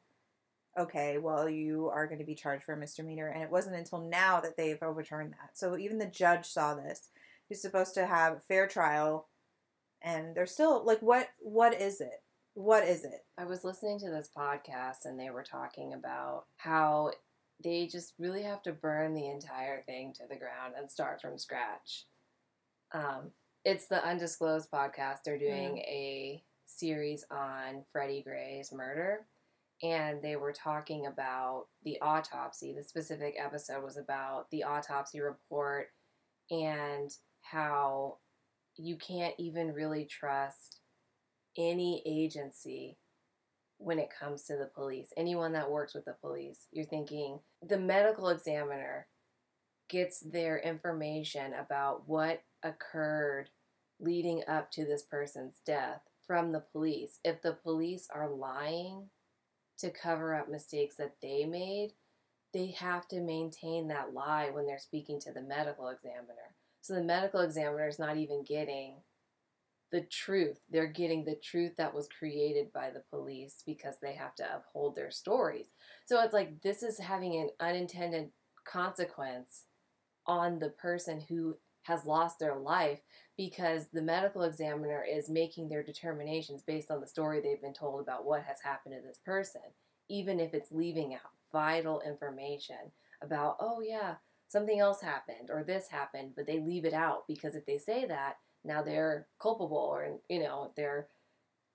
"Okay, 0.77 1.19
well, 1.19 1.49
you 1.49 1.89
are 1.89 2.07
going 2.07 2.19
to 2.19 2.25
be 2.25 2.35
charged 2.35 2.65
for 2.65 2.75
a 2.75 2.77
misdemeanor." 2.77 3.29
And 3.29 3.43
it 3.43 3.51
wasn't 3.51 3.77
until 3.77 4.01
now 4.01 4.41
that 4.41 4.57
they've 4.57 4.83
overturned 4.83 5.33
that. 5.35 5.57
So 5.57 5.77
even 5.77 5.99
the 5.99 6.07
judge 6.07 6.47
saw 6.49 6.75
this. 6.75 7.11
He's 7.49 7.63
supposed 7.63 7.95
to 7.95 8.07
have 8.07 8.37
a 8.37 8.41
fair 8.41 8.67
trial, 8.67 9.29
and 10.01 10.35
they're 10.35 10.47
still 10.47 10.85
like, 10.85 11.01
"What? 11.01 11.29
What 11.39 11.75
is 11.81 12.01
it? 12.01 12.23
What 12.55 12.85
is 12.85 13.05
it?" 13.05 13.25
I 13.39 13.45
was 13.45 13.65
listening 13.65 13.99
to 14.01 14.11
this 14.11 14.29
podcast 14.37 15.05
and 15.05 15.19
they 15.19 15.31
were 15.31 15.45
talking 15.45 15.93
about 15.95 16.47
how 16.57 17.13
they 17.63 17.87
just 17.87 18.15
really 18.19 18.43
have 18.43 18.63
to 18.63 18.73
burn 18.73 19.15
the 19.15 19.29
entire 19.29 19.83
thing 19.83 20.13
to 20.15 20.23
the 20.29 20.37
ground 20.37 20.75
and 20.77 20.91
start 20.91 21.21
from 21.21 21.39
scratch. 21.39 22.07
Um, 22.93 23.31
it's 23.65 23.87
the 23.87 24.05
Undisclosed 24.05 24.71
podcast. 24.71 25.19
They're 25.25 25.39
doing 25.39 25.79
a 25.79 26.43
series 26.67 27.25
on 27.31 27.85
Freddie 27.93 28.23
Gray's 28.23 28.73
murder, 28.73 29.27
and 29.83 30.21
they 30.23 30.37
were 30.37 30.53
talking 30.53 31.07
about 31.07 31.67
the 31.85 32.01
autopsy. 32.01 32.73
The 32.73 32.83
specific 32.83 33.37
episode 33.39 33.83
was 33.85 33.97
about 33.97 34.51
the 34.51 34.65
autopsy 34.65 35.21
report 35.21 35.89
and 36.51 37.11
how 37.43 38.19
you 38.77 38.97
can't 38.97 39.35
even 39.39 39.73
really 39.73 40.05
trust 40.05 40.81
any 41.57 42.03
agency 42.07 42.97
when 43.83 43.99
it 43.99 44.09
comes 44.19 44.45
to 44.45 44.57
the 44.57 44.71
police, 44.75 45.13
anyone 45.17 45.53
that 45.53 45.71
works 45.71 45.95
with 45.95 46.05
the 46.05 46.17
police. 46.21 46.67
You're 46.71 46.85
thinking 46.85 47.41
the 47.67 47.79
medical 47.79 48.29
examiner 48.29 49.07
gets 49.89 50.21
their 50.21 50.59
information 50.59 51.53
about 51.55 52.09
what 52.09 52.43
occurred 52.63 53.51
leading 54.01 54.43
up 54.49 54.71
to 54.73 54.85
this 54.85 55.03
person's 55.03 55.61
death 55.67 56.01
from 56.27 56.53
the 56.53 56.65
police. 56.73 57.19
If 57.25 57.43
the 57.43 57.53
police 57.53 58.09
are 58.13 58.31
lying 58.31 59.11
to 59.79 59.91
cover 59.91 60.35
up 60.35 60.49
mistakes 60.49 60.97
that 60.97 61.17
they 61.21 61.45
made, 61.45 61.93
they 62.53 62.69
have 62.79 63.09
to 63.09 63.21
maintain 63.21 63.89
that 63.89 64.15
lie 64.15 64.51
when 64.51 64.67
they're 64.67 64.79
speaking 64.79 65.19
to 65.21 65.33
the 65.33 65.43
medical 65.43 65.89
examiner. 65.89 66.55
So 66.81 66.95
the 66.95 67.03
medical 67.03 67.41
examiner 67.41 67.89
is 67.89 67.99
not 67.99 68.17
even 68.17 68.45
getting 68.45 68.97
the 69.93 70.01
truth. 70.01 70.59
They're 70.71 70.87
getting 70.87 71.25
the 71.25 71.37
truth 71.37 71.73
that 71.77 71.95
was 71.95 72.09
created 72.19 72.73
by 72.73 72.91
the 72.91 73.05
police 73.11 73.63
because 73.65 73.97
they 74.01 74.15
have 74.15 74.35
to 74.37 74.57
uphold 74.57 74.97
their 74.97 75.11
stories. 75.11 75.67
So 76.07 76.21
it's 76.23 76.33
like 76.33 76.63
this 76.63 76.83
is 76.83 76.99
having 76.99 77.37
an 77.37 77.51
unintended 77.61 78.31
consequence 78.65 79.67
on 80.27 80.59
the 80.59 80.71
person 80.71 81.21
who 81.29 81.57
has 81.83 82.07
lost 82.07 82.39
their 82.39 82.57
life 82.57 83.01
because 83.37 83.89
the 83.93 84.03
medical 84.03 84.43
examiner 84.43 85.05
is 85.05 85.29
making 85.29 85.69
their 85.69 85.83
determinations 85.83 86.63
based 86.63 86.91
on 86.91 87.01
the 87.01 87.07
story 87.07 87.41
they've 87.41 87.61
been 87.61 87.75
told 87.75 88.01
about 88.01 88.25
what 88.25 88.43
has 88.43 88.59
happened 88.63 88.95
to 88.95 89.07
this 89.07 89.19
person, 89.25 89.63
even 90.09 90.41
if 90.41 90.55
it's 90.55 90.73
leaving 90.73 91.15
out 91.15 91.21
vital 91.53 92.01
information 92.07 92.77
about, 93.23 93.57
oh, 93.61 93.83
yeah, 93.85 94.15
something 94.49 94.79
else 94.79 95.03
happened 95.03 95.51
or 95.51 95.65
this 95.65 95.89
happened, 95.89 96.33
but 96.37 96.47
they 96.47 96.61
leave 96.61 96.85
it 96.85 96.95
out 96.95 97.27
because 97.27 97.55
if 97.55 97.67
they 97.67 97.79
say 97.79 98.07
that, 98.07 98.37
now 98.65 98.83
they're 98.83 99.27
culpable 99.41 99.77
or 99.77 100.19
you 100.29 100.41
know 100.41 100.73
they're 100.77 101.09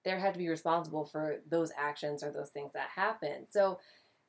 they're 0.05 0.19
had 0.19 0.33
to 0.33 0.39
be 0.39 0.49
responsible 0.49 1.05
for 1.05 1.37
those 1.49 1.71
actions 1.77 2.23
or 2.23 2.31
those 2.31 2.49
things 2.49 2.73
that 2.73 2.89
happen 2.95 3.45
so 3.49 3.79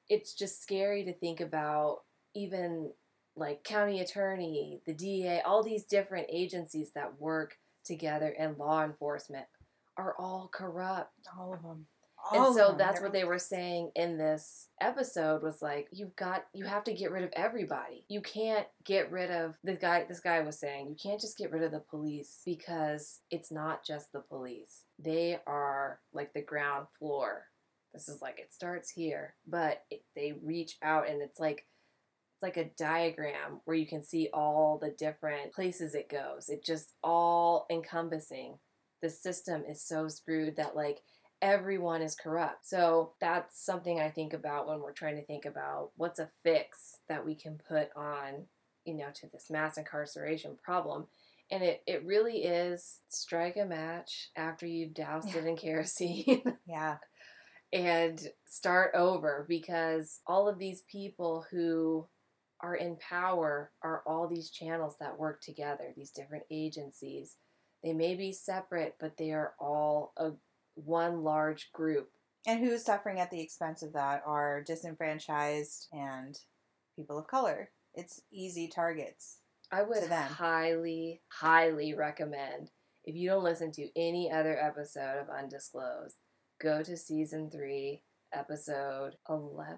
it's 0.09 0.35
just 0.35 0.63
scary 0.63 1.05
to 1.05 1.13
think 1.13 1.41
about 1.41 2.01
even 2.35 2.91
like 3.37 3.63
county 3.63 4.01
attorney 4.01 4.81
the 4.87 4.95
da 4.95 5.41
all 5.47 5.63
these 5.63 5.85
different 5.85 6.27
agencies 6.31 6.91
that 6.95 7.21
work 7.21 7.59
together 7.85 8.35
and 8.39 8.59
law 8.59 8.85
enforcement 8.85 9.47
are 9.99 10.15
all 10.19 10.49
corrupt 10.53 11.13
All 11.39 11.53
of 11.53 11.63
them. 11.63 11.87
And 12.33 12.55
so 12.55 12.75
that's 12.77 13.01
what 13.01 13.13
they 13.13 13.25
were 13.25 13.39
saying 13.39 13.91
in 13.95 14.19
this 14.19 14.69
episode 14.81 15.43
was 15.43 15.63
like 15.63 15.89
you've 15.91 16.15
got 16.17 16.45
you 16.53 16.65
have 16.65 16.85
to 16.85 16.93
get 16.93 17.11
rid 17.11 17.25
of 17.25 17.31
everybody. 17.35 18.05
You 18.09 18.21
can't 18.21 18.67
get 18.85 19.11
rid 19.11 19.31
of 19.31 19.55
the 19.65 19.75
guy 19.75 20.05
this 20.09 20.21
guy 20.21 20.41
was 20.41 20.59
saying 20.59 20.89
you 20.89 20.97
can't 21.01 21.21
just 21.21 21.39
get 21.39 21.51
rid 21.51 21.63
of 21.63 21.73
the 21.73 21.81
police 21.81 22.41
because 22.45 23.21
it's 23.31 23.51
not 23.51 23.85
just 23.85 24.13
the 24.13 24.21
police. 24.21 24.83
They 24.99 25.39
are 25.47 26.01
like 26.13 26.33
the 26.35 26.43
ground 26.43 26.87
floor. 26.99 27.45
This 27.95 28.09
is 28.09 28.21
like 28.21 28.39
it 28.39 28.53
starts 28.53 28.91
here 28.91 29.35
but 29.47 29.85
it, 29.91 30.03
they 30.15 30.35
reach 30.43 30.77
out 30.83 31.09
and 31.09 31.23
it's 31.23 31.41
like 31.41 31.67
it's 32.35 32.43
like 32.43 32.57
a 32.57 32.71
diagram 32.77 33.61
where 33.65 33.77
you 33.77 33.87
can 33.87 34.03
see 34.03 34.29
all 34.33 34.79
the 34.81 34.91
different 34.91 35.53
places 35.53 35.95
it 35.95 36.09
goes. 36.09 36.49
It 36.49 36.65
just 36.65 36.95
all 37.03 37.67
encompassing. 37.71 38.59
The 39.03 39.11
system 39.11 39.65
is 39.69 39.83
so 39.83 40.09
screwed 40.09 40.57
that 40.57 40.77
like 40.77 41.01
everyone 41.41 42.03
is 42.03 42.15
corrupt. 42.15 42.67
So 42.67 43.13
that's 43.21 43.65
something 43.65 44.01
I 44.01 44.11
think 44.11 44.33
about 44.33 44.67
when 44.69 44.81
we're 44.81 44.93
trying 44.93 45.17
to 45.17 45.25
think 45.25 45.45
about 45.45 45.91
what's 45.97 46.19
a 46.19 46.29
fix 46.43 46.97
that 47.09 47.25
we 47.25 47.35
can 47.35 47.59
put 47.69 47.91
on, 47.97 48.47
you 48.85 48.95
know, 48.95 49.09
to 49.15 49.27
this 49.33 49.49
mass 49.51 49.79
incarceration 49.79 50.57
problem. 50.63 51.07
And 51.51 51.63
it, 51.63 51.83
it 51.87 52.05
really 52.05 52.45
is 52.45 53.01
strike 53.09 53.57
a 53.57 53.65
match 53.65 54.31
after 54.37 54.67
you've 54.67 54.95
doused 54.95 55.35
it 55.35 55.47
in 55.47 55.57
kerosene 55.57 56.43
Yeah. 56.67 56.99
and 57.73 58.21
start 58.47 58.93
over 58.95 59.47
because 59.49 60.21
all 60.27 60.49
of 60.49 60.59
these 60.59 60.83
people 60.91 61.47
who 61.51 62.07
are 62.61 62.75
in 62.75 62.97
power 62.97 63.71
are 63.83 64.03
all 64.07 64.27
these 64.27 64.51
channels 64.51 64.97
that 65.01 65.19
work 65.19 65.41
together, 65.41 65.93
these 65.97 66.11
different 66.11 66.45
agencies. 66.51 67.37
They 67.85 67.93
may 67.93 68.15
be 68.17 68.33
separate, 68.33 68.97
but 68.99 69.17
they 69.17 69.31
are 69.31 69.55
all 69.61 70.13
a 70.17 70.33
one 70.85 71.23
large 71.23 71.73
group. 71.73 72.11
And 72.47 72.61
who's 72.61 72.85
suffering 72.85 73.19
at 73.21 73.31
the 73.31 73.41
expense 73.41 73.83
of 73.83 73.93
that 73.93 74.23
are 74.27 74.63
disenfranchised 74.63 75.89
and 75.93 76.39
people 76.97 77.19
of 77.19 77.27
color. 77.27 77.71
It's 77.95 78.21
easy 78.33 78.69
targets. 78.69 79.39
I 79.71 79.83
would 79.83 80.09
highly, 80.09 81.21
highly 81.29 81.95
recommend 81.95 82.71
if 83.05 83.15
you 83.17 83.29
don't 83.29 83.45
listen 83.45 83.73
to 83.73 83.89
any 83.97 84.31
other 84.31 84.59
episode 84.59 85.19
of 85.19 85.29
Undisclosed, 85.31 86.17
go 86.61 86.83
to 86.83 86.97
season 86.97 87.51
three, 87.51 88.03
episode 88.33 89.17
11 89.29 89.77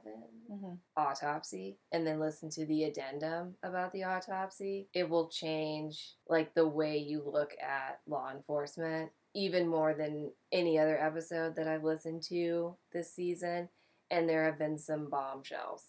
Mm-hmm. 0.51 0.73
autopsy 0.97 1.79
and 1.93 2.05
then 2.05 2.19
listen 2.19 2.51
to 2.51 2.67
the 2.67 2.83
addendum 2.83 3.55
about 3.63 3.93
the 3.93 4.03
autopsy 4.03 4.89
it 4.93 5.09
will 5.09 5.29
change 5.29 6.15
like 6.29 6.55
the 6.55 6.67
way 6.67 6.99
you 6.99 7.23
look 7.25 7.53
at 7.63 8.01
law 8.09 8.33
enforcement 8.35 9.11
even 9.35 9.69
more 9.69 9.95
than 9.95 10.31
any 10.51 10.79
other 10.79 10.99
episode 11.01 11.55
that 11.57 11.69
i've 11.69 11.85
listened 11.85 12.23
to 12.23 12.75
this 12.93 13.15
season 13.15 13.69
and 14.11 14.29
there 14.29 14.45
have 14.45 14.59
been 14.59 14.79
some 14.79 15.09
bombshells. 15.09 15.85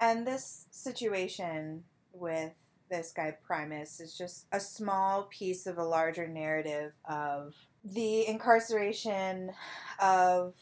And 0.00 0.26
this 0.26 0.66
situation 0.70 1.84
with 2.12 2.52
this 2.90 3.12
guy 3.12 3.36
Primus 3.46 4.00
is 4.00 4.16
just 4.16 4.46
a 4.52 4.60
small 4.60 5.24
piece 5.24 5.66
of 5.66 5.78
a 5.78 5.84
larger 5.84 6.26
narrative 6.26 6.92
of 7.08 7.54
the 7.84 8.26
incarceration 8.26 9.50
of 10.00 10.54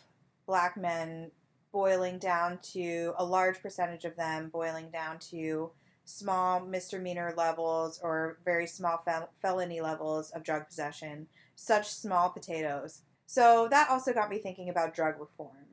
black 0.47 0.77
men 0.77 1.31
boiling 1.73 2.19
down 2.19 2.59
to 2.63 3.13
a 3.19 3.25
large 3.25 3.61
percentage 3.61 4.05
of 4.05 4.17
them 4.17 4.49
boiling 4.49 4.91
down 4.91 5.19
to 5.19 5.71
small 6.05 6.61
misdemeanor 6.61 7.35
levels 7.37 7.99
or 8.03 8.39
very 8.45 8.67
small 8.67 8.99
fel- 8.99 9.31
felony 9.41 9.81
levels 9.81 10.31
of 10.31 10.45
drug 10.45 10.67
possession, 10.67 11.27
such 11.57 11.89
small 11.89 12.31
potatoes. 12.31 13.03
So 13.27 13.69
that 13.71 13.91
also 13.91 14.13
got 14.13 14.31
me 14.31 14.39
thinking 14.39 14.69
about 14.69 14.95
drug 14.95 15.19
reform. 15.19 15.65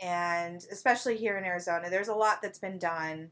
And 0.00 0.64
especially 0.70 1.16
here 1.16 1.36
in 1.36 1.44
Arizona, 1.44 1.90
there's 1.90 2.08
a 2.08 2.14
lot 2.14 2.40
that's 2.42 2.58
been 2.58 2.78
done. 2.78 3.30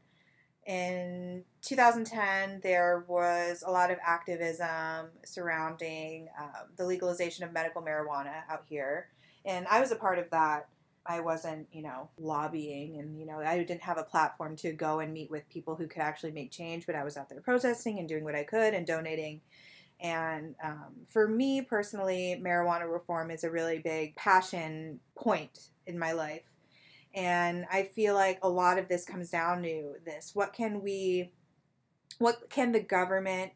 In 0.67 1.45
2010, 1.63 2.61
there 2.63 3.05
was 3.09 3.65
a 3.67 3.71
lot 3.71 3.91
of 3.91 3.99
activism 4.07 5.09
surrounding 5.25 6.29
um, 6.39 6.69
the 6.77 6.85
legalization 6.85 7.45
of 7.45 7.53
medical 7.53 7.81
marijuana 7.81 8.43
out 8.51 8.65
here. 8.69 9.09
And 9.47 9.67
I 9.69 9.81
was 9.81 9.93
a 9.93 9.97
part 9.97 10.19
of 10.19 10.29
that. 10.31 10.69
I 11.07 11.21
wasn't, 11.21 11.69
you 11.73 11.83
know, 11.83 12.11
lobbying 12.19 12.99
and, 12.99 13.19
you 13.19 13.25
know, 13.25 13.39
I 13.39 13.57
didn't 13.57 13.81
have 13.81 13.97
a 13.97 14.03
platform 14.03 14.57
to 14.57 14.73
go 14.73 15.01
and 15.01 15.11
meet 15.11 15.31
with 15.31 15.49
people 15.49 15.75
who 15.75 15.87
could 15.87 16.03
actually 16.03 16.33
make 16.33 16.51
change, 16.51 16.85
but 16.85 16.95
I 16.95 17.03
was 17.03 17.17
out 17.17 17.31
there 17.31 17.41
protesting 17.41 17.99
and 17.99 18.07
doing 18.07 18.25
what 18.25 18.35
I 18.35 18.43
could 18.43 18.75
and 18.75 18.87
donating. 18.87 19.41
And 20.01 20.55
um, 20.63 20.95
for 21.09 21.27
me 21.27 21.63
personally, 21.63 22.41
marijuana 22.43 22.91
reform 22.91 23.31
is 23.31 23.45
a 23.45 23.51
really 23.51 23.79
big 23.79 24.15
passion 24.17 25.01
point 25.17 25.71
in 25.87 25.99
my 25.99 26.13
life. 26.13 26.45
And 27.15 27.67
I 27.71 27.85
feel 27.95 28.15
like 28.15 28.39
a 28.43 28.49
lot 28.49 28.79
of 28.79 28.89
this 28.89 29.05
comes 29.05 29.31
down 29.31 29.63
to 29.63 29.95
this. 30.05 30.33
What 30.35 30.53
can 30.53 30.83
we, 30.83 31.33
what 32.19 32.49
can 32.51 32.73
the 32.73 32.81
government 32.81 33.53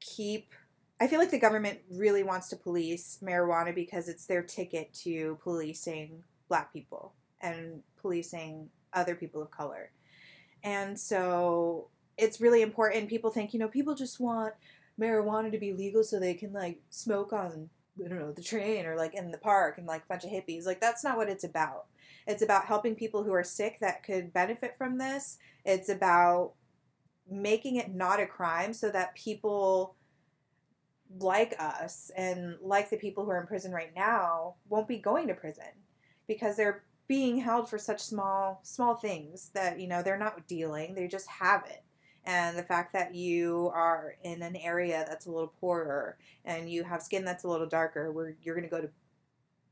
keep? 0.00 0.52
I 1.00 1.06
feel 1.06 1.18
like 1.18 1.30
the 1.30 1.38
government 1.38 1.80
really 1.90 2.22
wants 2.22 2.48
to 2.50 2.56
police 2.56 3.18
marijuana 3.22 3.74
because 3.74 4.08
it's 4.08 4.26
their 4.26 4.42
ticket 4.42 4.92
to 5.02 5.38
policing 5.42 6.22
black 6.48 6.72
people 6.72 7.14
and 7.40 7.82
policing 8.00 8.68
other 8.92 9.14
people 9.14 9.42
of 9.42 9.50
color. 9.50 9.90
And 10.62 10.98
so 11.00 11.88
it's 12.18 12.40
really 12.40 12.62
important. 12.62 13.08
People 13.08 13.30
think, 13.30 13.54
you 13.54 13.58
know, 13.58 13.68
people 13.68 13.94
just 13.94 14.20
want 14.20 14.54
marijuana 15.00 15.50
to 15.50 15.58
be 15.58 15.72
legal 15.72 16.04
so 16.04 16.18
they 16.18 16.34
can 16.34 16.52
like 16.52 16.80
smoke 16.90 17.32
on 17.32 17.70
I 18.04 18.08
don't 18.08 18.18
know 18.18 18.32
the 18.32 18.42
train 18.42 18.86
or 18.86 18.96
like 18.96 19.14
in 19.14 19.30
the 19.30 19.38
park 19.38 19.78
and 19.78 19.86
like 19.86 20.02
a 20.04 20.08
bunch 20.08 20.24
of 20.24 20.30
hippies. 20.30 20.66
Like 20.66 20.80
that's 20.80 21.04
not 21.04 21.16
what 21.16 21.28
it's 21.28 21.44
about. 21.44 21.86
It's 22.26 22.42
about 22.42 22.66
helping 22.66 22.94
people 22.94 23.24
who 23.24 23.32
are 23.32 23.44
sick 23.44 23.78
that 23.80 24.02
could 24.02 24.32
benefit 24.32 24.76
from 24.78 24.98
this. 24.98 25.38
It's 25.64 25.88
about 25.88 26.52
making 27.28 27.76
it 27.76 27.94
not 27.94 28.20
a 28.20 28.26
crime 28.26 28.72
so 28.72 28.90
that 28.90 29.14
people 29.14 29.96
like 31.18 31.54
us 31.58 32.10
and 32.16 32.56
like 32.62 32.90
the 32.90 32.96
people 32.96 33.24
who 33.24 33.30
are 33.30 33.40
in 33.40 33.46
prison 33.46 33.72
right 33.72 33.92
now 33.96 34.54
won't 34.68 34.88
be 34.88 34.98
going 34.98 35.26
to 35.26 35.34
prison 35.34 35.64
because 36.28 36.56
they're 36.56 36.84
being 37.08 37.38
held 37.38 37.68
for 37.68 37.78
such 37.78 38.00
small 38.00 38.60
small 38.62 38.94
things 38.94 39.50
that 39.54 39.80
you 39.80 39.88
know 39.88 40.02
they're 40.02 40.16
not 40.16 40.46
dealing 40.46 40.94
they 40.94 41.08
just 41.08 41.26
have 41.26 41.64
it 41.66 41.82
and 42.24 42.56
the 42.56 42.62
fact 42.62 42.92
that 42.92 43.14
you 43.14 43.70
are 43.74 44.14
in 44.22 44.42
an 44.42 44.56
area 44.56 45.04
that's 45.08 45.26
a 45.26 45.30
little 45.30 45.52
poorer 45.60 46.18
and 46.44 46.70
you 46.70 46.84
have 46.84 47.02
skin 47.02 47.24
that's 47.24 47.44
a 47.44 47.48
little 47.48 47.66
darker 47.66 48.12
where 48.12 48.34
you're 48.42 48.54
going 48.54 48.68
to 48.68 48.70
go 48.70 48.80
to 48.80 48.90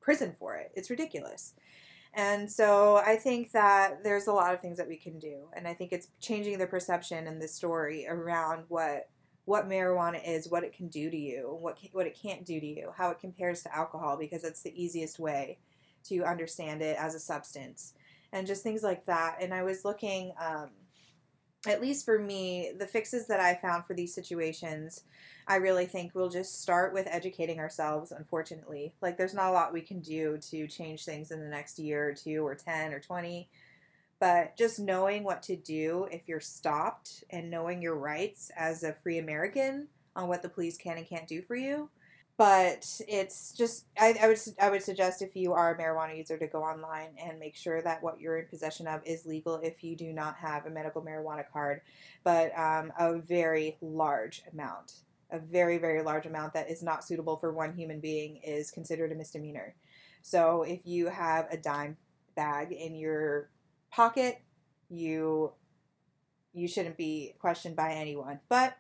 prison 0.01 0.35
for 0.39 0.57
it. 0.57 0.73
It's 0.75 0.91
ridiculous. 0.91 1.55
And 2.15 2.51
so 2.51 2.97
i 2.97 3.17
think 3.17 3.53
that 3.53 4.03
there's 4.03 4.27
a 4.27 4.33
lot 4.33 4.55
of 4.55 4.61
things 4.61 4.79
that 4.79 4.89
we 4.89 4.97
can 4.97 5.19
do 5.19 5.43
and 5.55 5.69
i 5.69 5.75
think 5.75 5.93
it's 5.93 6.09
changing 6.21 6.59
the 6.59 6.67
perception 6.67 7.27
and 7.27 7.41
the 7.41 7.47
story 7.47 8.07
around 8.09 8.65
what 8.69 9.11
what 9.45 9.69
marijuana 9.69 10.21
is 10.27 10.49
what 10.49 10.65
it 10.65 10.73
can 10.73 10.89
do 10.89 11.11
to 11.11 11.17
you 11.17 11.57
what 11.61 11.79
what 11.93 12.07
it 12.07 12.19
can't 12.21 12.47
do 12.47 12.59
to 12.59 12.67
you 12.67 12.91
how 12.97 13.11
it 13.11 13.21
compares 13.21 13.63
to 13.63 13.77
alcohol 13.77 14.17
because 14.17 14.43
it's 14.43 14.63
the 14.63 14.83
easiest 14.83 15.19
way 15.19 15.59
to 16.03 16.25
understand 16.25 16.81
it 16.83 16.97
as 16.99 17.15
a 17.15 17.21
substance 17.21 17.93
and 18.33 18.47
just 18.47 18.63
things 18.63 18.83
like 18.83 19.05
that. 19.07 19.37
And 19.41 19.53
i 19.55 19.63
was 19.63 19.85
looking 19.85 20.33
um, 20.41 20.71
at 21.69 21.81
least 21.81 22.05
for 22.05 22.19
me, 22.19 22.73
the 22.79 22.87
fixes 22.87 23.27
that 23.27 23.41
I 23.41 23.55
found 23.55 23.85
for 23.85 23.95
these 23.95 24.15
situations, 24.15 25.05
I 25.47 25.57
really 25.57 25.87
think 25.87 26.15
we'll 26.15 26.29
just 26.29 26.61
start 26.61 26.93
with 26.93 27.07
educating 27.09 27.59
ourselves, 27.59 28.13
unfortunately. 28.13 28.95
Like, 29.01 29.17
there's 29.17 29.35
not 29.35 29.51
a 29.51 29.53
lot 29.53 29.73
we 29.73 29.81
can 29.81 30.01
do 30.01 30.39
to 30.51 30.67
change 30.67 31.05
things 31.05 31.31
in 31.31 31.41
the 31.41 31.49
next 31.49 31.79
year 31.79 32.09
or 32.09 32.15
two 32.15 32.47
or 32.47 32.55
10 32.55 32.93
or 32.93 33.01
20. 33.01 33.49
But 34.21 34.57
just 34.57 34.81
knowing 34.81 35.25
what 35.25 35.43
to 35.45 35.57
do 35.57 36.09
if 36.11 36.29
you're 36.29 36.41
stopped 36.41 37.25
and 37.31 37.51
knowing 37.51 37.81
your 37.81 37.97
rights 37.97 38.51
as 38.57 38.83
a 38.83 38.93
free 38.93 39.19
American 39.19 39.89
on 40.17 40.29
what 40.29 40.43
the 40.43 40.49
police 40.49 40.77
can 40.77 40.99
and 40.99 41.09
can't 41.09 41.29
do 41.29 41.41
for 41.43 41.55
you. 41.55 41.89
But 42.39 43.01
it's 43.09 43.53
just, 43.53 43.87
I, 43.99 44.15
I 44.23 44.29
would 44.29 44.39
I 44.61 44.71
would 44.71 44.85
suggest 44.85 45.23
if 45.23 45.35
you 45.35 45.55
are 45.55 45.75
a 45.75 45.77
marijuana 45.77 46.17
user 46.17 46.39
to 46.39 46.47
go 46.47 46.63
online 46.63 47.09
and 47.21 47.41
make 47.41 47.57
sure 47.57 47.83
that 47.83 48.01
what 48.01 48.21
you're 48.21 48.39
in 48.39 48.47
possession 48.47 48.87
of 48.87 49.01
is 49.05 49.27
legal 49.27 49.57
if 49.57 49.83
you 49.83 49.97
do 49.97 50.13
not 50.13 50.37
have 50.37 50.65
a 50.65 50.71
medical 50.71 51.03
marijuana 51.03 51.43
card, 51.53 51.81
but 52.23 52.57
um, 52.57 52.93
a 52.97 53.19
very 53.19 53.77
large 53.81 54.43
amount, 54.53 55.01
a 55.33 55.41
very 55.41 55.79
very 55.79 56.01
large 56.01 56.27
amount 56.27 56.55
that 56.55 56.71
is 56.71 56.81
not 56.81 57.05
suitable 57.05 57.37
for 57.37 57.53
one 57.53 57.73
human 57.75 57.99
being 57.99 58.37
is 58.45 58.71
considered 58.71 59.11
a 59.11 59.17
misdemeanor. 59.17 59.75
So 60.23 60.63
if 60.63 60.87
you 60.87 61.09
have 61.09 61.49
a 61.51 61.57
dime 61.57 61.97
bag 62.37 62.71
in 62.71 62.95
your 62.95 63.51
pocket, 63.91 64.41
you 64.89 65.55
you 66.55 66.69
shouldn't 66.69 66.97
be 66.97 67.35
questioned 67.41 67.75
by 67.75 67.95
anyone. 67.95 68.39
But 68.49 68.77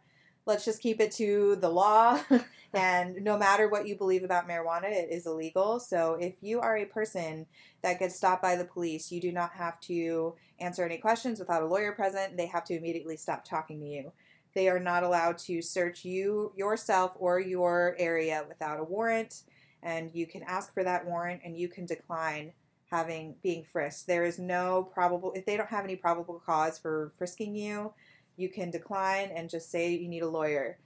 let's 0.48 0.64
just 0.64 0.80
keep 0.80 0.98
it 0.98 1.12
to 1.12 1.56
the 1.56 1.68
law. 1.68 2.18
and 2.72 3.22
no 3.22 3.38
matter 3.38 3.68
what 3.68 3.86
you 3.86 3.94
believe 3.94 4.24
about 4.24 4.48
marijuana, 4.48 4.90
it 4.90 5.10
is 5.12 5.26
illegal. 5.26 5.78
So 5.78 6.14
if 6.14 6.36
you 6.40 6.58
are 6.60 6.76
a 6.78 6.86
person 6.86 7.46
that 7.82 8.00
gets 8.00 8.16
stopped 8.16 8.42
by 8.42 8.56
the 8.56 8.64
police, 8.64 9.12
you 9.12 9.20
do 9.20 9.30
not 9.30 9.52
have 9.52 9.78
to 9.82 10.34
answer 10.58 10.84
any 10.84 10.96
questions 10.96 11.38
without 11.38 11.62
a 11.62 11.66
lawyer 11.66 11.92
present. 11.92 12.36
They 12.36 12.46
have 12.46 12.64
to 12.64 12.76
immediately 12.76 13.18
stop 13.18 13.44
talking 13.44 13.78
to 13.80 13.86
you. 13.86 14.12
They 14.54 14.70
are 14.70 14.80
not 14.80 15.02
allowed 15.02 15.36
to 15.38 15.60
search 15.60 16.04
you 16.04 16.52
yourself 16.56 17.12
or 17.18 17.38
your 17.38 17.94
area 17.98 18.44
without 18.48 18.80
a 18.80 18.84
warrant. 18.84 19.42
And 19.82 20.10
you 20.14 20.26
can 20.26 20.42
ask 20.42 20.72
for 20.72 20.82
that 20.82 21.06
warrant 21.06 21.42
and 21.44 21.56
you 21.56 21.68
can 21.68 21.84
decline 21.84 22.52
having 22.90 23.36
being 23.42 23.64
frisked. 23.70 24.06
There 24.06 24.24
is 24.24 24.38
no 24.38 24.88
probable 24.94 25.32
if 25.34 25.44
they 25.44 25.58
don't 25.58 25.68
have 25.68 25.84
any 25.84 25.96
probable 25.96 26.42
cause 26.44 26.78
for 26.78 27.12
frisking 27.18 27.54
you, 27.54 27.92
you 28.38 28.48
can 28.48 28.70
decline 28.70 29.30
and 29.34 29.50
just 29.50 29.70
say 29.70 29.92
you 29.94 30.08
need 30.08 30.22
a 30.22 30.28
lawyer. 30.28 30.78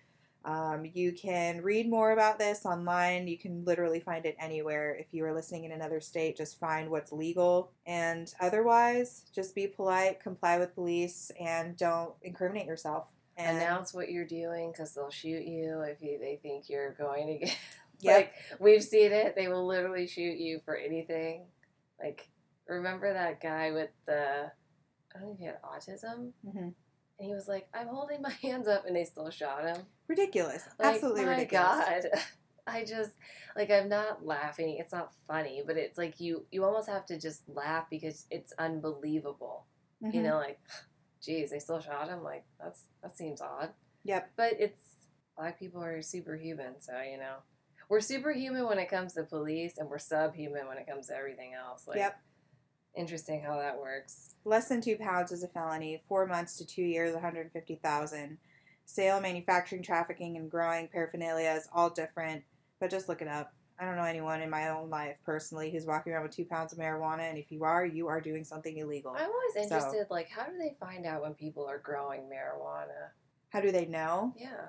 Um, 0.44 0.84
you 0.92 1.12
can 1.12 1.62
read 1.62 1.88
more 1.88 2.10
about 2.10 2.38
this 2.40 2.66
online. 2.66 3.28
You 3.28 3.38
can 3.38 3.64
literally 3.64 4.00
find 4.00 4.26
it 4.26 4.34
anywhere. 4.40 4.96
If 4.98 5.14
you 5.14 5.24
are 5.24 5.32
listening 5.32 5.64
in 5.64 5.70
another 5.72 6.00
state, 6.00 6.36
just 6.36 6.58
find 6.58 6.90
what's 6.90 7.12
legal. 7.12 7.70
And 7.86 8.32
otherwise, 8.40 9.22
just 9.32 9.54
be 9.54 9.68
polite, 9.68 10.18
comply 10.20 10.58
with 10.58 10.74
police, 10.74 11.30
and 11.38 11.76
don't 11.76 12.14
incriminate 12.22 12.66
yourself. 12.66 13.08
And 13.36 13.56
Announce 13.58 13.94
what 13.94 14.10
you're 14.10 14.26
doing 14.26 14.72
because 14.72 14.94
they'll 14.94 15.10
shoot 15.10 15.44
you 15.44 15.82
if 15.82 16.02
you, 16.02 16.18
they 16.18 16.40
think 16.42 16.68
you're 16.68 16.92
going 16.94 17.26
to 17.28 17.38
get. 17.46 17.56
Yep. 18.00 18.16
Like 18.16 18.32
we've 18.58 18.82
seen 18.82 19.12
it, 19.12 19.36
they 19.36 19.46
will 19.46 19.64
literally 19.64 20.08
shoot 20.08 20.36
you 20.36 20.60
for 20.64 20.74
anything. 20.76 21.44
Like 22.02 22.28
remember 22.66 23.12
that 23.12 23.40
guy 23.40 23.70
with 23.70 23.90
the 24.06 24.50
I 25.14 25.18
don't 25.20 25.28
know 25.28 25.32
if 25.34 25.38
he 25.38 25.44
had 25.44 25.62
autism, 25.62 26.32
Mhm. 26.44 26.74
And 27.22 27.28
he 27.28 27.34
was 27.34 27.46
like, 27.46 27.68
"I'm 27.72 27.86
holding 27.86 28.20
my 28.20 28.30
hands 28.42 28.66
up," 28.66 28.84
and 28.86 28.96
they 28.96 29.04
still 29.04 29.30
shot 29.30 29.64
him. 29.64 29.86
ridiculous. 30.08 30.64
Like, 30.78 30.94
Absolutely 30.96 31.24
my 31.24 31.30
ridiculous. 31.30 31.78
God. 31.78 32.02
I 32.66 32.84
just 32.84 33.10
like 33.56 33.70
I'm 33.70 33.88
not 33.88 34.24
laughing. 34.24 34.76
It's 34.78 34.92
not 34.92 35.12
funny, 35.26 35.62
but 35.66 35.76
it's 35.76 35.98
like 35.98 36.20
you 36.20 36.46
you 36.52 36.64
almost 36.64 36.88
have 36.88 37.06
to 37.06 37.18
just 37.18 37.42
laugh 37.48 37.86
because 37.90 38.26
it's 38.30 38.52
unbelievable. 38.58 39.66
You 40.00 40.20
Mhm. 40.20 40.24
know, 40.24 40.36
like 40.36 40.60
geez, 41.22 41.50
they 41.50 41.58
still 41.60 41.80
shot 41.80 42.08
him. 42.08 42.22
Like 42.22 42.44
that's 42.60 42.84
that 43.02 43.16
seems 43.16 43.40
odd. 43.40 43.72
Yep. 44.04 44.30
But 44.36 44.54
it's 44.60 44.82
black 45.36 45.58
people 45.58 45.82
are 45.82 46.02
superhuman, 46.02 46.80
so 46.80 47.00
you 47.02 47.18
know 47.18 47.36
we're 47.88 48.00
superhuman 48.00 48.66
when 48.66 48.78
it 48.78 48.88
comes 48.88 49.14
to 49.14 49.24
police, 49.24 49.76
and 49.78 49.88
we're 49.90 49.98
subhuman 49.98 50.66
when 50.68 50.78
it 50.78 50.86
comes 50.86 51.08
to 51.08 51.16
everything 51.16 51.54
else. 51.54 51.86
Like, 51.86 51.98
Yep. 51.98 52.20
Interesting 52.94 53.40
how 53.43 53.59
that 53.59 53.78
works. 53.78 54.35
Less 54.44 54.69
than 54.69 54.81
two 54.81 54.97
pounds 54.97 55.32
is 55.32 55.43
a 55.43 55.48
felony. 55.48 56.02
Four 56.09 56.27
months 56.27 56.59
to 56.59 56.66
two 56.66 56.82
years, 56.82 57.14
150,000. 57.14 58.39
Sale, 58.85 59.20
manufacturing, 59.20 59.82
trafficking, 59.82 60.36
and 60.36 60.51
growing 60.51 60.89
paraphernalia 60.89 61.55
is 61.56 61.69
all 61.73 61.89
different. 61.89 62.43
But 62.81 62.90
just 62.90 63.09
look 63.09 63.23
it 63.23 63.28
up. 63.28 63.55
I 63.78 63.86
don't 63.86 63.97
know 63.97 64.05
anyone 64.05 64.43
in 64.43 64.51
my 64.51 64.69
own 64.69 64.90
life 64.90 65.16
personally 65.24 65.70
who's 65.70 65.86
walking 65.86 66.12
around 66.12 66.24
with 66.24 66.36
two 66.36 66.44
pounds 66.44 66.73
of 66.73 66.78
marijuana, 66.78 67.20
and 67.31 67.39
if 67.39 67.51
you 67.51 67.64
are, 67.64 67.85
you 67.86 68.06
are 68.09 68.20
doing 68.20 68.44
something 68.44 68.77
illegal. 68.77 69.12
I'm 69.16 69.31
always 69.31 69.55
So- 69.55 69.60
interested, 69.60 70.06
like, 70.10 70.28
how 70.28 70.44
do 70.44 70.56
they 70.59 70.77
find 70.78 71.06
out 71.06 71.23
when 71.23 71.35
people 71.35 71.66
are 71.66 71.78
growing 71.78 72.23
marijuana? 72.28 73.10
How 73.48 73.60
do 73.60 73.73
they 73.73 73.86
know? 73.86 74.35
Yeah, 74.36 74.66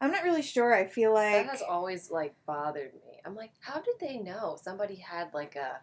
I'm 0.00 0.10
not 0.10 0.24
really 0.24 0.42
sure. 0.42 0.74
I 0.74 0.86
feel 0.86 1.14
like 1.14 1.46
that 1.46 1.50
has 1.50 1.62
always 1.62 2.10
like 2.10 2.34
bothered 2.46 2.92
me. 2.94 3.20
I'm 3.24 3.34
like, 3.34 3.52
how 3.60 3.80
did 3.80 3.94
they 4.00 4.18
know 4.18 4.58
somebody 4.60 4.96
had 4.96 5.32
like 5.32 5.56
a, 5.56 5.80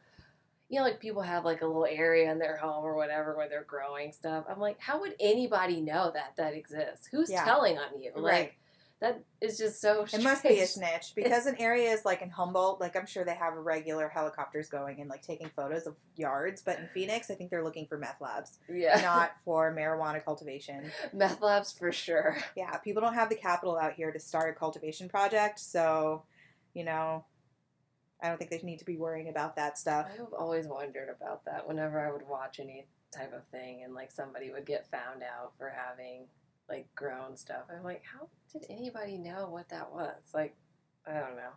you 0.73 0.79
know, 0.79 0.85
like 0.85 0.99
people 0.99 1.21
have 1.21 1.45
like 1.45 1.61
a 1.61 1.67
little 1.67 1.85
area 1.85 2.31
in 2.31 2.39
their 2.39 2.57
home 2.57 2.83
or 2.83 2.95
whatever 2.95 3.37
where 3.37 3.47
they're 3.47 3.63
growing 3.63 4.11
stuff. 4.11 4.43
I'm 4.49 4.59
like, 4.59 4.79
how 4.79 4.99
would 5.01 5.13
anybody 5.19 5.81
know 5.81 6.09
that 6.15 6.33
that 6.37 6.55
exists? 6.55 7.07
Who's 7.11 7.29
Yeah. 7.29 7.43
telling 7.45 7.77
on 7.77 8.01
you? 8.01 8.11
Like, 8.15 8.23
Right. 8.23 8.53
that 8.99 9.21
is 9.39 9.59
just 9.59 9.79
so. 9.79 10.05
It 10.11 10.23
must 10.23 10.41
be 10.41 10.59
a 10.61 10.65
snitch 10.65 11.13
because 11.15 11.45
in 11.45 11.55
areas 11.61 12.05
like 12.05 12.23
in 12.23 12.31
Humboldt, 12.31 12.81
like 12.81 12.95
I'm 12.95 13.05
sure 13.05 13.23
they 13.23 13.35
have 13.35 13.53
regular 13.53 14.09
helicopters 14.09 14.67
going 14.67 14.99
and 14.99 15.07
like 15.11 15.21
taking 15.21 15.51
photos 15.55 15.85
of 15.85 15.95
yards, 16.15 16.63
but 16.63 16.79
in 16.79 16.87
Phoenix, 16.87 17.29
I 17.29 17.35
think 17.35 17.51
they're 17.51 17.63
looking 17.63 17.85
for 17.85 17.99
meth 17.99 18.19
labs, 18.19 18.57
Yeah, 18.67 18.99
not 19.01 19.33
for 19.45 19.71
marijuana 19.75 20.25
cultivation. 20.25 20.91
meth 21.13 21.39
labs 21.39 21.71
for 21.71 21.91
sure. 21.91 22.35
Yeah, 22.55 22.75
people 22.77 23.03
don't 23.03 23.13
have 23.13 23.29
the 23.29 23.35
capital 23.35 23.77
out 23.77 23.93
here 23.93 24.11
to 24.11 24.19
start 24.19 24.49
a 24.49 24.59
cultivation 24.59 25.07
project, 25.07 25.59
so 25.59 26.23
you 26.73 26.83
know, 26.83 27.25
I 28.23 28.29
don't 28.29 28.37
think 28.37 28.49
they 28.51 28.61
need 28.63 28.79
to 28.79 28.85
be 28.85 28.95
worrying 28.97 29.27
about 29.29 29.57
that 29.57 29.77
stuff. 29.77 30.07
I've 30.13 30.33
always 30.33 30.65
wondered 30.65 31.09
about 31.09 31.43
that 31.45 31.67
whenever 31.67 31.99
I 31.99 32.11
would 32.11 32.27
watch 32.27 32.59
any 32.59 32.87
type 33.11 33.33
of 33.33 33.45
thing 33.47 33.83
and 33.83 33.93
like 33.93 34.11
somebody 34.11 34.49
would 34.49 34.65
get 34.65 34.89
found 34.89 35.21
out 35.23 35.51
for 35.57 35.69
having 35.75 36.27
like 36.69 36.87
grown 36.95 37.35
stuff. 37.35 37.63
I'm 37.69 37.83
like, 37.83 38.01
how 38.03 38.29
did 38.51 38.65
anybody 38.69 39.17
know 39.17 39.47
what 39.49 39.67
that 39.69 39.91
was? 39.93 40.15
Like, 40.33 40.55
I 41.05 41.13
don't 41.19 41.35
know. 41.35 41.51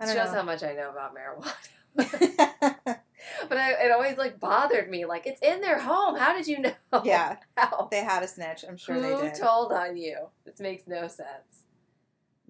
I 0.00 0.04
It 0.04 0.06
don't 0.08 0.16
shows 0.16 0.32
know. 0.32 0.38
how 0.38 0.42
much 0.42 0.62
I 0.64 0.72
know 0.72 0.90
about 0.90 1.14
marijuana. 1.14 1.54
but 3.48 3.58
I, 3.58 3.84
it 3.84 3.92
always 3.92 4.18
like 4.18 4.40
bothered 4.40 4.90
me. 4.90 5.04
Like, 5.04 5.26
it's 5.26 5.40
in 5.42 5.60
their 5.60 5.78
home. 5.78 6.16
How 6.16 6.34
did 6.36 6.48
you 6.48 6.58
know? 6.62 6.72
yeah, 7.04 7.36
How? 7.56 7.86
they 7.90 8.02
had 8.02 8.22
a 8.24 8.28
snitch. 8.28 8.64
I'm 8.68 8.76
sure 8.76 8.96
Who 8.96 9.00
they 9.02 9.28
did. 9.30 9.34
told 9.36 9.72
on 9.72 9.96
you? 9.96 10.26
This 10.44 10.58
makes 10.58 10.88
no 10.88 11.06
sense. 11.06 11.61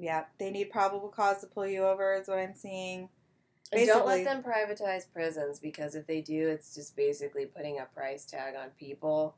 Yeah, 0.02 0.24
they 0.38 0.50
need 0.50 0.70
probable 0.70 1.08
cause 1.08 1.40
to 1.42 1.46
pull 1.46 1.66
you 1.66 1.84
over. 1.84 2.14
Is 2.14 2.26
what 2.26 2.40
I'm 2.40 2.54
seeing. 2.54 3.08
And 3.72 3.86
don't 3.86 4.06
let 4.06 4.24
them 4.24 4.42
privatize 4.42 5.10
prisons 5.10 5.58
because 5.58 5.94
if 5.94 6.06
they 6.06 6.20
do, 6.20 6.48
it's 6.48 6.74
just 6.74 6.94
basically 6.94 7.46
putting 7.46 7.78
a 7.78 7.86
price 7.86 8.26
tag 8.26 8.54
on 8.54 8.70
people 8.78 9.36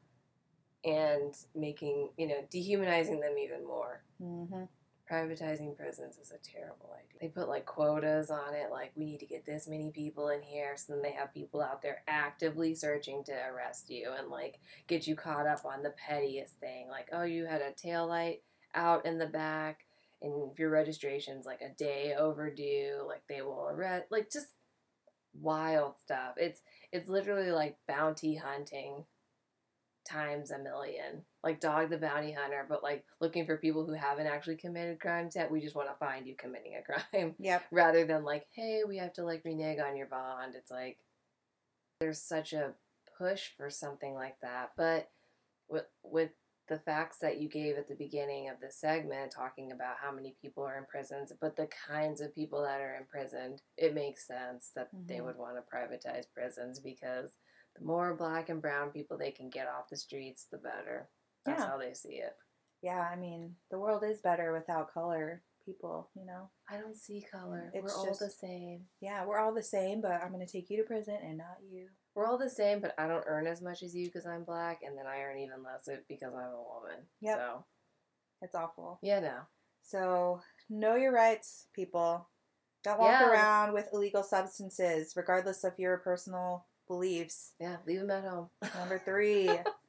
and 0.85 1.35
making, 1.55 2.09
you 2.17 2.27
know, 2.27 2.45
dehumanizing 2.51 3.21
them 3.21 3.37
even 3.39 3.67
more. 3.67 4.03
hmm 4.19 4.65
Privatizing 5.09 5.77
prisons 5.77 6.17
is 6.17 6.33
a 6.33 6.39
terrible 6.39 6.91
idea. 6.95 7.19
They 7.21 7.29
put 7.29 7.47
like 7.47 7.67
quotas 7.67 8.31
on 8.31 8.55
it, 8.55 8.71
like 8.71 8.91
we 8.97 9.05
need 9.05 9.21
to 9.21 9.27
get 9.27 9.45
this 9.45 9.69
many 9.69 9.91
people 9.91 10.31
in 10.31 10.41
here. 10.41 10.77
So 10.79 10.95
then 10.95 11.03
they 11.03 11.13
have 11.13 11.35
people 11.35 11.61
out 11.61 11.83
there 11.83 12.03
actively 12.09 12.75
searching 12.75 13.23
to 13.25 13.33
arrest 13.33 13.91
you 13.91 14.11
and 14.19 14.31
like 14.31 14.61
get 14.89 15.07
you 15.07 15.15
caught 15.15 15.47
up 15.47 15.67
on 15.67 15.83
the 15.83 15.91
pettiest 16.09 16.55
thing. 16.59 16.89
Like, 16.89 17.11
oh, 17.13 17.25
you 17.25 17.45
had 17.45 17.61
a 17.61 17.73
tail 17.73 18.07
light 18.09 18.41
out 18.75 19.05
in 19.05 19.19
the 19.19 19.27
back 19.27 19.84
and 20.25 20.51
if 20.53 20.59
your 20.59 20.71
registration's 20.71 21.47
like 21.47 21.61
a 21.61 21.75
day 21.77 22.15
overdue, 22.19 23.03
like 23.07 23.23
they 23.29 23.43
will 23.43 23.69
arrest 23.71 24.07
like 24.11 24.31
just 24.33 24.49
wild 25.41 25.95
stuff. 26.01 26.35
It's 26.37 26.61
it's 26.93 27.09
literally 27.09 27.51
like 27.51 27.77
bounty 27.87 28.37
hunting 28.37 29.05
times 30.09 30.51
a 30.51 30.59
million. 30.59 31.25
Like 31.43 31.61
Dog 31.61 31.91
the 31.91 31.99
Bounty 31.99 32.33
Hunter, 32.33 32.65
but 32.69 32.83
like 32.83 33.05
looking 33.21 33.47
for 33.47 33.57
people 33.57 33.87
who 33.87 33.93
haven't 33.95 34.27
actually 34.27 34.57
committed 34.57 35.01
crimes 35.01 35.37
yet. 35.37 35.51
We 35.51 35.61
just 35.61 35.77
want 35.77 35.89
to 35.89 36.05
find 36.05 36.27
you 36.27 36.35
committing 36.37 36.75
a 36.77 36.83
crime 36.83 37.35
Yep. 37.39 37.65
rather 37.71 38.05
than 38.07 38.25
like, 38.25 38.47
hey, 38.53 38.83
we 38.87 38.99
have 38.99 39.13
to 39.15 39.25
like 39.25 39.43
renege 39.45 39.79
on 39.79 39.97
your 39.97 40.07
bond. 40.07 40.55
It's 40.57 40.71
like 40.71 40.99
there's 42.01 42.21
such 42.21 42.53
a 42.53 42.73
push 43.19 43.51
for 43.57 43.71
something 43.71 44.15
like 44.15 44.37
that. 44.43 44.71
But 44.77 45.11
with 45.69 45.85
with 46.03 46.31
the 46.69 46.79
facts 46.79 47.19
that 47.19 47.41
you 47.41 47.49
gave 47.49 47.77
at 47.77 47.89
the 47.89 47.95
beginning 47.95 48.49
of 48.49 48.61
the 48.61 48.71
segment, 48.71 49.33
talking 49.33 49.73
about 49.73 49.99
how 49.99 50.11
many 50.13 50.35
people 50.41 50.65
are 50.65 50.79
in 50.79 50.87
prisons, 50.87 51.33
but 51.41 51.57
the 51.57 51.67
kinds 51.69 52.21
of 52.21 52.35
people 52.35 52.63
that 52.63 52.81
are 52.81 52.97
imprisoned, 52.97 53.63
it 53.77 53.95
makes 53.95 54.27
sense 54.27 54.71
that 54.75 54.91
they 55.07 55.21
Mhm. 55.21 55.25
would 55.25 55.37
want 55.37 55.57
to 55.57 55.63
privatize 55.63 56.31
prisons 56.33 56.81
because 56.81 57.39
the 57.77 57.85
more 57.85 58.15
black 58.15 58.49
and 58.49 58.63
brown 58.63 58.91
people 58.93 59.19
they 59.19 59.33
can 59.33 59.51
get 59.51 59.69
off 59.69 59.89
the 59.89 59.97
streets, 59.97 60.47
the 60.47 60.59
better. 60.59 61.11
That's 61.45 61.61
Yeah. 61.61 61.69
how 61.69 61.77
they 61.79 61.95
see 61.95 62.17
it. 62.21 62.41
Yeah, 62.83 63.01
I 63.01 63.17
mean, 63.17 63.57
the 63.71 63.79
world 63.79 64.05
is 64.05 64.21
better 64.21 64.53
without 64.53 64.93
color 64.93 65.43
people, 65.65 66.11
you 66.15 66.25
know? 66.27 66.51
I 66.71 66.77
don't 66.79 66.97
see 66.97 67.25
color. 67.31 67.71
It's 67.75 67.83
We're 67.95 67.99
all 67.99 68.17
the 68.19 68.31
same. 68.31 68.83
Yeah, 69.01 69.25
we're 69.27 69.39
all 69.39 69.55
the 69.55 69.63
same, 69.63 70.01
but 70.01 70.13
I'm 70.23 70.33
going 70.33 70.45
to 70.47 70.53
take 70.53 70.71
you 70.71 70.77
to 70.79 70.83
prison 70.85 71.19
and 71.23 71.39
not 71.39 71.59
you. 71.69 71.87
We're 72.15 72.27
all 72.27 72.39
the 72.39 72.51
same, 72.51 72.81
but 72.81 72.95
I 72.99 73.07
don't 73.09 73.25
earn 73.27 73.47
as 73.47 73.61
much 73.61 73.83
as 73.83 73.95
you 73.95 74.07
because 74.07 74.27
I'm 74.27 74.45
black, 74.45 74.81
and 74.87 74.97
then 74.97 75.07
I 75.07 75.21
earn 75.23 75.39
even 75.39 75.63
less 75.65 75.89
because 76.09 76.33
I'm 76.33 76.39
a 76.53 76.63
woman. 76.63 77.05
Yep. 77.21 77.39
So, 77.39 77.65
It's 78.43 78.55
awful. 78.55 78.99
yeah, 79.03 79.21
no. 79.21 79.39
So, 79.83 80.41
know 80.71 80.95
your 80.95 81.13
rights, 81.13 81.67
people. 81.75 82.29
Don't 82.85 83.01
walk 83.01 83.21
Yeah. 83.21 83.31
around 83.31 83.73
with 83.73 83.89
illegal 83.93 84.23
substances, 84.23 85.15
regardless 85.17 85.65
of 85.65 85.79
your 85.79 85.99
personal 85.99 86.67
beliefs. 86.87 87.53
Yeah, 87.59 87.79
leave 87.87 88.01
them 88.01 88.11
at 88.11 88.25
home. 88.25 88.51
Number 88.79 88.99
three, 88.99 89.49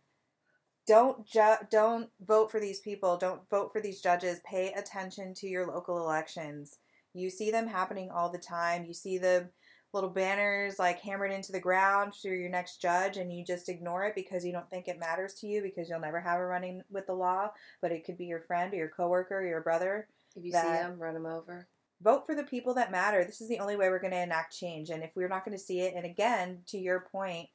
don't 0.87 1.25
ju- 1.25 1.65
don't 1.71 2.09
vote 2.25 2.51
for 2.51 2.59
these 2.59 2.79
people. 2.79 3.17
Don't 3.17 3.47
vote 3.49 3.71
for 3.71 3.81
these 3.81 4.01
judges. 4.01 4.39
Pay 4.45 4.73
attention 4.73 5.33
to 5.35 5.47
your 5.47 5.67
local 5.67 5.97
elections. 5.97 6.77
You 7.13 7.29
see 7.29 7.51
them 7.51 7.67
happening 7.67 8.09
all 8.11 8.29
the 8.29 8.37
time. 8.37 8.85
You 8.85 8.93
see 8.93 9.17
the 9.17 9.49
little 9.93 10.09
banners 10.09 10.77
like 10.77 10.99
hammered 10.99 11.31
into 11.31 11.53
the 11.53 11.59
ground 11.59 12.13
to 12.21 12.29
your 12.29 12.49
next 12.49 12.81
judge, 12.81 13.17
and 13.17 13.31
you 13.31 13.43
just 13.43 13.69
ignore 13.69 14.03
it 14.05 14.13
because 14.13 14.45
you 14.45 14.51
don't 14.51 14.69
think 14.69 14.87
it 14.87 14.99
matters 14.99 15.33
to 15.35 15.47
you 15.47 15.61
because 15.61 15.89
you'll 15.89 15.99
never 15.99 16.19
have 16.19 16.39
a 16.39 16.45
running 16.45 16.81
with 16.91 17.07
the 17.07 17.13
law. 17.13 17.49
But 17.81 17.91
it 17.91 18.05
could 18.05 18.17
be 18.17 18.25
your 18.25 18.41
friend 18.41 18.73
or 18.73 18.77
your 18.77 18.89
coworker 18.89 19.39
or 19.39 19.47
your 19.47 19.61
brother. 19.61 20.07
If 20.35 20.43
you 20.43 20.51
see 20.51 20.57
them, 20.67 20.99
run 20.99 21.13
them 21.13 21.25
over. 21.25 21.67
Vote 22.01 22.25
for 22.25 22.35
the 22.35 22.43
people 22.43 22.73
that 22.73 22.91
matter. 22.91 23.23
This 23.23 23.39
is 23.39 23.47
the 23.47 23.59
only 23.59 23.77
way 23.77 23.89
we're 23.89 23.99
going 23.99 24.11
to 24.11 24.21
enact 24.21 24.55
change. 24.55 24.89
And 24.89 25.01
if 25.01 25.11
we're 25.15 25.29
not 25.29 25.45
going 25.45 25.57
to 25.57 25.63
see 25.63 25.79
it, 25.79 25.93
and 25.95 26.05
again, 26.05 26.59
to 26.67 26.77
your 26.77 27.07
point, 27.09 27.47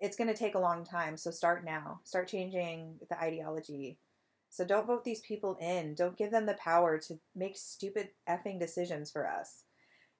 it's 0.00 0.16
going 0.16 0.28
to 0.28 0.36
take 0.36 0.54
a 0.54 0.60
long 0.60 0.84
time. 0.84 1.16
So 1.16 1.30
start 1.30 1.64
now. 1.64 2.00
Start 2.04 2.28
changing 2.28 2.96
the 3.08 3.20
ideology. 3.20 3.98
So 4.48 4.64
don't 4.64 4.86
vote 4.86 5.04
these 5.04 5.20
people 5.20 5.56
in. 5.60 5.94
Don't 5.94 6.16
give 6.16 6.30
them 6.30 6.46
the 6.46 6.54
power 6.54 6.98
to 7.06 7.18
make 7.36 7.56
stupid 7.56 8.08
effing 8.28 8.58
decisions 8.58 9.10
for 9.10 9.28
us. 9.28 9.62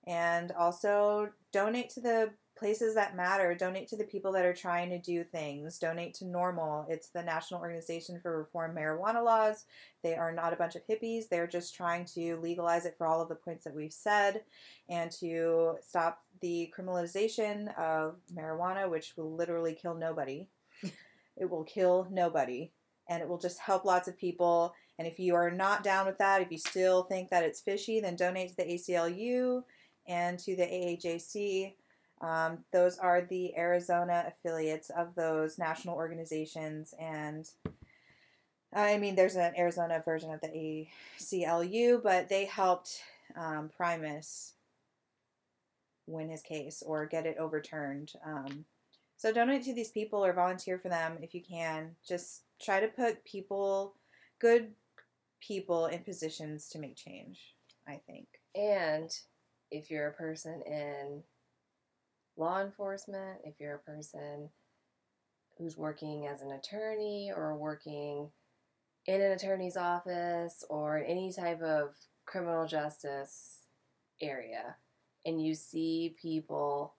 And 0.06 0.52
also 0.52 1.30
donate 1.52 1.90
to 1.90 2.00
the 2.00 2.30
places 2.60 2.94
that 2.94 3.16
matter. 3.16 3.54
Donate 3.54 3.88
to 3.88 3.96
the 3.96 4.04
people 4.04 4.30
that 4.32 4.44
are 4.44 4.54
trying 4.54 4.90
to 4.90 4.98
do 4.98 5.24
things. 5.24 5.78
Donate 5.78 6.12
to 6.14 6.26
NORML. 6.26 6.88
It's 6.90 7.08
the 7.08 7.22
National 7.22 7.60
Organization 7.60 8.20
for 8.20 8.38
Reform 8.38 8.76
Marijuana 8.76 9.24
Laws. 9.24 9.64
They 10.02 10.14
are 10.14 10.30
not 10.30 10.52
a 10.52 10.56
bunch 10.56 10.76
of 10.76 10.86
hippies. 10.86 11.28
They're 11.28 11.46
just 11.46 11.74
trying 11.74 12.04
to 12.14 12.36
legalize 12.36 12.84
it 12.84 12.96
for 12.96 13.06
all 13.06 13.22
of 13.22 13.30
the 13.30 13.34
points 13.34 13.64
that 13.64 13.74
we've 13.74 13.92
said 13.92 14.42
and 14.90 15.10
to 15.12 15.76
stop 15.84 16.22
the 16.42 16.72
criminalization 16.78 17.76
of 17.78 18.16
marijuana, 18.32 18.88
which 18.90 19.14
will 19.16 19.34
literally 19.34 19.72
kill 19.72 19.94
nobody. 19.94 20.46
it 21.36 21.48
will 21.48 21.64
kill 21.64 22.06
nobody. 22.10 22.70
And 23.08 23.22
it 23.22 23.28
will 23.28 23.38
just 23.38 23.58
help 23.58 23.86
lots 23.86 24.06
of 24.06 24.18
people. 24.18 24.74
And 24.98 25.08
if 25.08 25.18
you 25.18 25.34
are 25.34 25.50
not 25.50 25.82
down 25.82 26.06
with 26.06 26.18
that, 26.18 26.42
if 26.42 26.52
you 26.52 26.58
still 26.58 27.04
think 27.04 27.30
that 27.30 27.42
it's 27.42 27.60
fishy, 27.60 28.00
then 28.00 28.16
donate 28.16 28.50
to 28.50 28.56
the 28.56 28.74
ACLU 28.74 29.64
and 30.06 30.38
to 30.40 30.54
the 30.54 30.62
AAJC. 30.62 31.74
Um, 32.20 32.58
those 32.72 32.98
are 32.98 33.22
the 33.22 33.56
Arizona 33.56 34.24
affiliates 34.28 34.90
of 34.90 35.14
those 35.14 35.58
national 35.58 35.96
organizations. 35.96 36.94
And 37.00 37.48
I 38.74 38.98
mean, 38.98 39.16
there's 39.16 39.36
an 39.36 39.54
Arizona 39.56 40.02
version 40.04 40.30
of 40.32 40.40
the 40.40 40.86
ACLU, 41.18 42.02
but 42.02 42.28
they 42.28 42.44
helped 42.44 43.02
um, 43.36 43.70
Primus 43.74 44.54
win 46.06 46.28
his 46.28 46.42
case 46.42 46.82
or 46.84 47.06
get 47.06 47.26
it 47.26 47.38
overturned. 47.38 48.12
Um, 48.24 48.64
so 49.16 49.32
donate 49.32 49.64
to 49.64 49.74
these 49.74 49.90
people 49.90 50.24
or 50.24 50.32
volunteer 50.32 50.78
for 50.78 50.88
them 50.88 51.18
if 51.22 51.34
you 51.34 51.42
can. 51.42 51.96
Just 52.06 52.42
try 52.60 52.80
to 52.80 52.88
put 52.88 53.24
people, 53.24 53.94
good 54.38 54.72
people, 55.40 55.86
in 55.86 56.00
positions 56.00 56.68
to 56.68 56.78
make 56.78 56.96
change. 56.96 57.54
I 57.90 58.00
think. 58.06 58.26
And 58.54 59.10
if 59.70 59.90
you're 59.90 60.08
a 60.08 60.12
person 60.12 60.62
in 60.66 61.22
law 62.40 62.60
enforcement, 62.62 63.38
if 63.44 63.54
you're 63.60 63.74
a 63.74 63.78
person 63.78 64.48
who's 65.58 65.76
working 65.76 66.26
as 66.26 66.40
an 66.40 66.50
attorney 66.50 67.30
or 67.36 67.54
working 67.54 68.30
in 69.06 69.20
an 69.20 69.32
attorney's 69.32 69.76
office 69.76 70.64
or 70.70 70.98
in 70.98 71.04
any 71.04 71.32
type 71.32 71.60
of 71.60 71.90
criminal 72.24 72.66
justice 72.66 73.66
area 74.22 74.76
and 75.26 75.44
you 75.44 75.54
see 75.54 76.16
people 76.20 76.94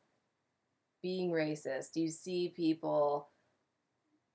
being 1.02 1.32
racist, 1.32 1.96
you 1.96 2.10
see 2.10 2.54
people 2.56 3.30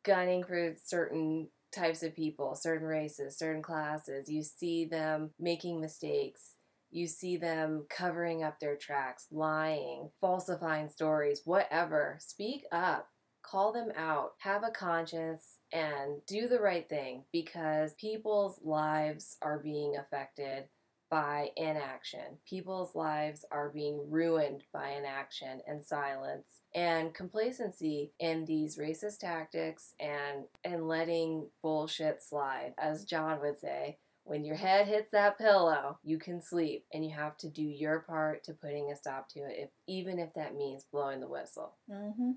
gunning 0.03 0.43
for 0.43 0.75
certain 0.83 1.47
types 1.73 2.03
of 2.03 2.17
people, 2.17 2.57
certain 2.57 2.87
races, 2.87 3.39
certain 3.39 3.63
classes, 3.63 4.29
you 4.29 4.43
see 4.43 4.85
them 4.85 5.31
making 5.39 5.81
mistakes. 5.81 6.56
You 6.91 7.07
see 7.07 7.37
them 7.37 7.87
covering 7.91 8.43
up 8.43 8.59
their 8.59 8.77
tracks, 8.77 9.27
lying, 9.31 10.11
falsifying 10.21 10.89
stories, 10.89 11.43
whatever. 11.45 12.19
Speak 12.21 12.65
up 12.73 13.09
call 13.47 13.73
them 13.73 13.93
out, 13.97 14.33
have 14.39 14.65
a 14.65 14.71
conscience, 14.71 15.59
and 15.73 16.21
do 16.27 16.49
the 16.49 16.59
right 16.59 16.89
thing 16.89 17.25
because 17.33 17.95
people's 17.95 18.59
lives 18.63 19.37
are 19.41 19.61
being 19.61 19.97
affected 19.97 20.65
by 21.09 21.51
inaction. 21.57 22.39
People's 22.49 22.97
lives 22.97 23.45
are 23.53 23.69
being 23.69 24.11
ruined 24.11 24.65
by 24.73 24.91
inaction 24.91 25.61
and 25.69 25.85
silence 25.85 26.61
and 26.75 27.15
complacency 27.15 28.11
in 28.19 28.45
these 28.45 28.77
racist 28.77 29.19
tactics 29.21 29.95
and 30.01 30.47
and 30.65 30.89
letting 30.89 31.47
bullshit 31.63 32.23
slide. 32.23 32.75
As 32.77 33.05
John 33.05 33.41
would 33.41 33.61
say, 33.61 33.99
when 34.27 34.45
your 34.45 34.57
head 34.57 34.89
hits 34.89 35.13
that 35.13 35.39
pillow, 35.39 35.99
you 36.03 36.19
can 36.19 36.43
sleep 36.43 36.85
and 36.93 37.05
you 37.05 37.13
have 37.13 37.37
to 37.39 37.49
do 37.49 37.63
your 37.63 38.01
part 38.01 38.43
to 38.45 38.53
putting 38.53 38.91
a 38.91 38.97
stop 38.97 39.29
to 39.29 39.39
it, 39.39 39.55
if, 39.57 39.69
even 39.87 40.19
if 40.19 40.35
that 40.35 40.57
means 40.57 40.85
blowing 40.91 41.21
the 41.21 41.29
whistle. 41.29 41.75
Mm-hmm. 41.89 42.33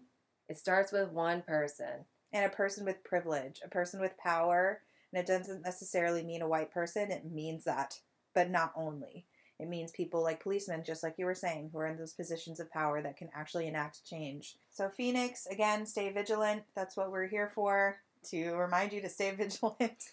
It 0.47 0.57
starts 0.59 0.91
with 0.91 1.09
one 1.09 1.41
person. 1.41 2.05
And 2.31 2.45
a 2.45 2.55
person 2.55 2.85
with 2.85 3.03
privilege, 3.03 3.59
a 3.65 3.69
person 3.69 3.99
with 3.99 4.15
power. 4.19 4.81
And 5.11 5.19
it 5.19 5.25
doesn't 5.25 5.63
necessarily 5.63 6.23
mean 6.23 6.43
a 6.43 6.47
white 6.47 6.71
person, 6.71 7.09
it 7.09 7.25
means 7.25 7.63
that, 7.63 7.99
but 8.35 8.51
not 8.51 8.71
only. 8.75 9.25
It 9.59 9.67
means 9.67 9.91
people 9.91 10.21
like 10.21 10.43
policemen, 10.43 10.83
just 10.85 11.01
like 11.01 11.15
you 11.17 11.25
were 11.25 11.33
saying, 11.33 11.71
who 11.73 11.79
are 11.79 11.87
in 11.87 11.97
those 11.97 12.13
positions 12.13 12.59
of 12.59 12.71
power 12.71 13.01
that 13.01 13.17
can 13.17 13.29
actually 13.33 13.67
enact 13.67 14.05
change. 14.05 14.57
So, 14.71 14.89
Phoenix, 14.89 15.47
again, 15.47 15.87
stay 15.87 16.11
vigilant. 16.11 16.63
That's 16.75 16.95
what 16.95 17.11
we're 17.11 17.27
here 17.27 17.51
for 17.53 17.97
to 18.29 18.53
remind 18.53 18.93
you 18.93 19.01
to 19.01 19.09
stay 19.09 19.31
vigilant 19.35 20.03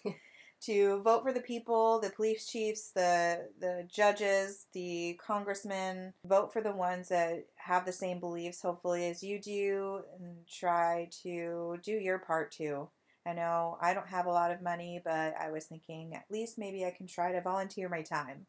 to 0.61 1.01
vote 1.01 1.23
for 1.23 1.31
the 1.31 1.41
people, 1.41 1.99
the 1.99 2.09
police 2.09 2.47
chiefs, 2.47 2.91
the 2.91 3.49
the 3.59 3.87
judges, 3.91 4.67
the 4.73 5.19
congressmen. 5.25 6.13
Vote 6.25 6.51
for 6.51 6.61
the 6.61 6.71
ones 6.71 7.09
that 7.09 7.45
have 7.55 7.85
the 7.85 7.91
same 7.91 8.19
beliefs, 8.19 8.61
hopefully, 8.61 9.07
as 9.07 9.23
you 9.23 9.39
do, 9.39 10.01
and 10.19 10.37
try 10.47 11.09
to 11.23 11.77
do 11.83 11.93
your 11.93 12.19
part 12.19 12.51
too. 12.51 12.89
I 13.25 13.33
know 13.33 13.77
I 13.81 13.93
don't 13.93 14.07
have 14.07 14.25
a 14.25 14.31
lot 14.31 14.51
of 14.51 14.61
money, 14.61 15.01
but 15.03 15.35
I 15.39 15.51
was 15.51 15.65
thinking 15.65 16.13
at 16.15 16.25
least 16.31 16.57
maybe 16.57 16.85
I 16.85 16.91
can 16.91 17.07
try 17.07 17.33
to 17.33 17.41
volunteer 17.41 17.89
my 17.89 18.01
time. 18.01 18.47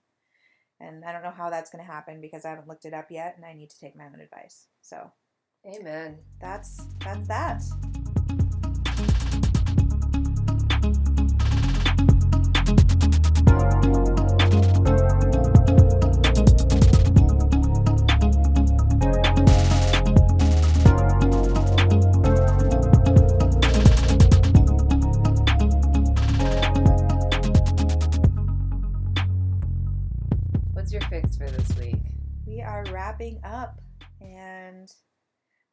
And 0.81 1.05
I 1.05 1.13
don't 1.13 1.25
know 1.25 1.35
how 1.37 1.51
that's 1.51 1.71
going 1.71 1.85
to 1.85 1.91
happen 1.91 2.21
because 2.21 2.45
I 2.45 2.51
haven't 2.51 2.69
looked 2.69 2.85
it 2.85 2.95
up 2.95 3.11
yet, 3.11 3.35
and 3.37 3.45
I 3.45 3.53
need 3.53 3.71
to 3.71 3.81
take 3.81 3.97
my 3.97 4.05
own 4.07 4.21
advice. 4.21 4.69
So, 4.81 5.11
amen. 5.67 6.19
That's 6.41 6.81
that's 7.01 7.27
that. 7.27 7.63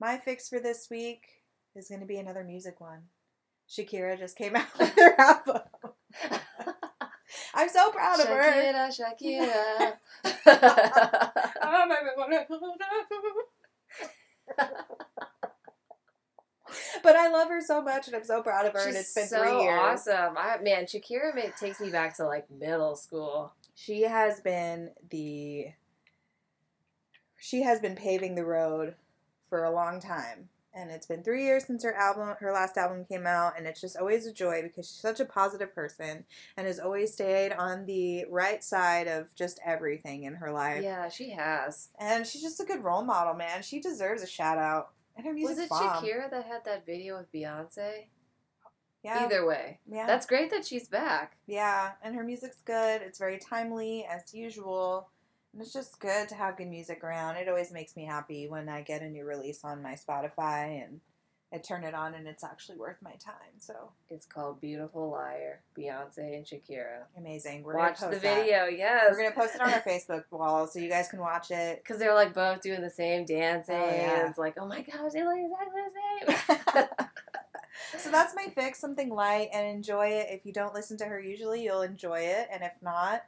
My 0.05 0.17
fix 0.19 0.47
for 0.47 0.59
this 0.59 0.87
week 0.91 1.41
is 1.75 1.87
going 1.87 1.99
to 1.99 2.05
be 2.05 2.17
another 2.17 2.43
music 2.43 2.79
one. 2.79 3.01
Shakira 3.67 4.19
just 4.19 4.37
came 4.37 4.55
out 4.55 4.67
with 4.77 4.93
her 4.95 5.19
album. 5.19 5.61
I'm 7.55 7.69
so 7.69 7.89
proud 7.89 8.19
of 8.19 8.27
Shakira, 8.27 8.71
her. 8.71 8.91
Shakira, 8.91 9.93
Shakira. 10.37 11.31
but 17.03 17.15
I 17.15 17.31
love 17.31 17.49
her 17.49 17.61
so 17.61 17.81
much, 17.81 18.05
and 18.05 18.15
I'm 18.15 18.23
so 18.23 18.43
proud 18.43 18.67
of 18.67 18.73
her. 18.73 18.85
She's 18.85 18.89
and 18.89 18.97
it's 18.97 19.15
been 19.15 19.27
so 19.27 19.41
three 19.41 19.63
years. 19.63 19.79
awesome. 19.81 20.37
I, 20.37 20.59
man, 20.61 20.83
Shakira 20.83 21.35
it 21.35 21.57
takes 21.59 21.79
me 21.79 21.89
back 21.89 22.15
to 22.17 22.27
like 22.27 22.45
middle 22.51 22.95
school. 22.95 23.53
She 23.73 24.03
has 24.03 24.39
been 24.39 24.91
the 25.09 25.69
she 27.39 27.63
has 27.63 27.79
been 27.79 27.95
paving 27.95 28.35
the 28.35 28.45
road 28.45 28.93
for 29.49 29.63
a 29.63 29.71
long 29.71 29.99
time. 29.99 30.49
And 30.77 30.91
it's 30.91 31.05
been 31.05 31.23
three 31.23 31.45
years 31.45 31.63
since 31.65 31.85
her 31.85 31.95
album, 31.95 32.35
her 32.41 32.51
last 32.51 32.75
album 32.75 33.05
came 33.05 33.25
out, 33.25 33.57
and 33.57 33.65
it's 33.65 33.79
just 33.79 33.95
always 33.95 34.25
a 34.25 34.33
joy 34.33 34.61
because 34.61 34.87
she's 34.87 34.99
such 34.99 35.21
a 35.21 35.25
positive 35.25 35.73
person 35.73 36.25
and 36.57 36.67
has 36.67 36.79
always 36.79 37.13
stayed 37.13 37.53
on 37.53 37.85
the 37.85 38.25
right 38.29 38.61
side 38.61 39.07
of 39.07 39.33
just 39.35 39.57
everything 39.65 40.23
in 40.23 40.35
her 40.35 40.51
life. 40.51 40.83
Yeah, 40.83 41.07
she 41.07 41.29
has. 41.29 41.89
And 41.97 42.27
she's 42.27 42.41
just 42.41 42.59
a 42.59 42.65
good 42.65 42.83
role 42.83 43.05
model, 43.05 43.35
man. 43.35 43.61
She 43.61 43.79
deserves 43.79 44.21
a 44.21 44.27
shout 44.27 44.57
out. 44.57 44.89
And 45.15 45.25
her 45.25 45.31
music. 45.31 45.55
Was 45.55 45.65
it 45.65 45.69
bomb. 45.69 46.03
Shakira 46.03 46.29
that 46.29 46.45
had 46.45 46.65
that 46.65 46.85
video 46.85 47.17
with 47.17 47.31
Beyonce? 47.31 48.07
Yeah. 49.01 49.23
Either 49.23 49.45
way. 49.45 49.79
Yeah. 49.89 50.07
That's 50.07 50.25
great 50.25 50.49
that 50.51 50.65
she's 50.65 50.89
back. 50.89 51.37
Yeah, 51.47 51.91
and 52.03 52.15
her 52.15 52.23
music's 52.23 52.59
good. 52.65 53.01
It's 53.01 53.19
very 53.19 53.37
timely 53.37 54.05
as 54.11 54.33
usual. 54.33 55.09
It's 55.59 55.73
just 55.73 55.99
good 55.99 56.27
to 56.29 56.35
have 56.35 56.57
good 56.57 56.67
music 56.67 57.03
around. 57.03 57.37
It 57.37 57.47
always 57.47 57.71
makes 57.71 57.95
me 57.95 58.05
happy 58.05 58.47
when 58.47 58.67
I 58.67 58.81
get 58.81 59.01
a 59.01 59.09
new 59.09 59.25
release 59.25 59.63
on 59.63 59.81
my 59.81 59.93
Spotify 59.93 60.83
and 60.83 60.99
I 61.53 61.59
turn 61.59 61.85
it 61.85 61.93
on 61.93 62.13
and 62.13 62.27
it's 62.27 62.43
actually 62.43 62.77
worth 62.77 62.97
my 63.01 63.11
time. 63.11 63.59
So 63.59 63.91
it's 64.09 64.25
called 64.25 64.59
Beautiful 64.59 65.11
Liar, 65.11 65.61
Beyonce 65.77 66.35
and 66.35 66.45
Shakira. 66.45 67.03
Amazing. 67.17 67.63
We're 67.63 67.77
watch 67.77 68.01
the 68.01 68.19
video. 68.19 68.65
That. 68.65 68.77
Yes, 68.77 69.11
we're 69.11 69.23
gonna 69.23 69.35
post 69.35 69.55
it 69.55 69.61
on 69.61 69.71
our 69.71 69.81
Facebook 69.81 70.25
wall 70.31 70.67
so 70.67 70.79
you 70.79 70.89
guys 70.89 71.07
can 71.07 71.19
watch 71.19 71.51
it. 71.51 71.83
Because 71.85 71.99
they're 71.99 72.15
like 72.15 72.33
both 72.33 72.61
doing 72.61 72.81
the 72.81 72.89
same 72.89 73.25
dancing. 73.25 73.75
Oh, 73.75 73.89
yeah. 73.89 74.27
It's 74.27 74.37
like, 74.37 74.55
oh 74.59 74.65
my 74.65 74.81
gosh, 74.81 75.13
they 75.13 75.23
look 75.23 75.37
exactly 75.37 75.81
the 75.85 76.73
same. 76.73 76.87
so 77.99 78.11
that's 78.11 78.35
my 78.35 78.47
fix. 78.53 78.79
Something 78.79 79.09
light 79.09 79.49
and 79.53 79.67
enjoy 79.67 80.07
it. 80.07 80.27
If 80.31 80.45
you 80.45 80.51
don't 80.51 80.73
listen 80.73 80.97
to 80.97 81.05
her 81.05 81.19
usually, 81.19 81.63
you'll 81.63 81.83
enjoy 81.83 82.19
it, 82.21 82.49
and 82.51 82.63
if 82.63 82.73
not, 82.81 83.23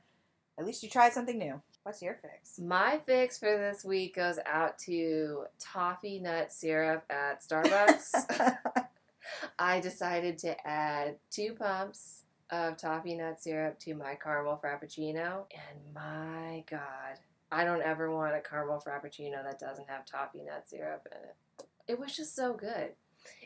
at 0.58 0.66
least 0.66 0.84
you 0.84 0.90
tried 0.90 1.14
something 1.14 1.38
new. 1.38 1.62
What's 1.88 2.02
your 2.02 2.18
fix? 2.22 2.60
My 2.60 3.00
fix 3.06 3.40
for 3.40 3.46
this 3.46 3.86
week 3.86 4.18
goes 4.18 4.40
out 4.46 4.78
to 4.80 5.46
toffee 5.58 6.20
nut 6.20 6.52
syrup 6.52 7.06
at 7.10 7.42
Starbucks. 7.42 8.90
I 9.60 9.80
decided 9.80 10.38
to 10.40 10.68
add 10.68 11.16
two 11.32 11.54
pumps 11.54 12.24
of 12.50 12.76
toffee 12.76 13.16
nut 13.16 13.42
syrup 13.42 13.80
to 13.80 13.94
my 13.94 14.16
caramel 14.16 14.60
frappuccino, 14.62 15.46
and 15.50 15.80
my 15.96 16.66
god, 16.70 17.20
I 17.54 17.64
don't 17.64 17.82
ever 17.82 18.12
want 18.12 18.36
a 18.36 18.42
caramel 18.42 18.84
frappuccino 18.86 19.42
that 19.42 19.58
doesn't 19.58 19.88
have 19.88 20.06
toffee 20.06 20.44
nut 20.46 20.66
syrup 20.68 21.08
in 21.10 21.20
it. 21.30 21.68
It 21.88 21.98
was 21.98 22.18
just 22.18 22.36
so 22.36 22.52
good. 22.52 22.92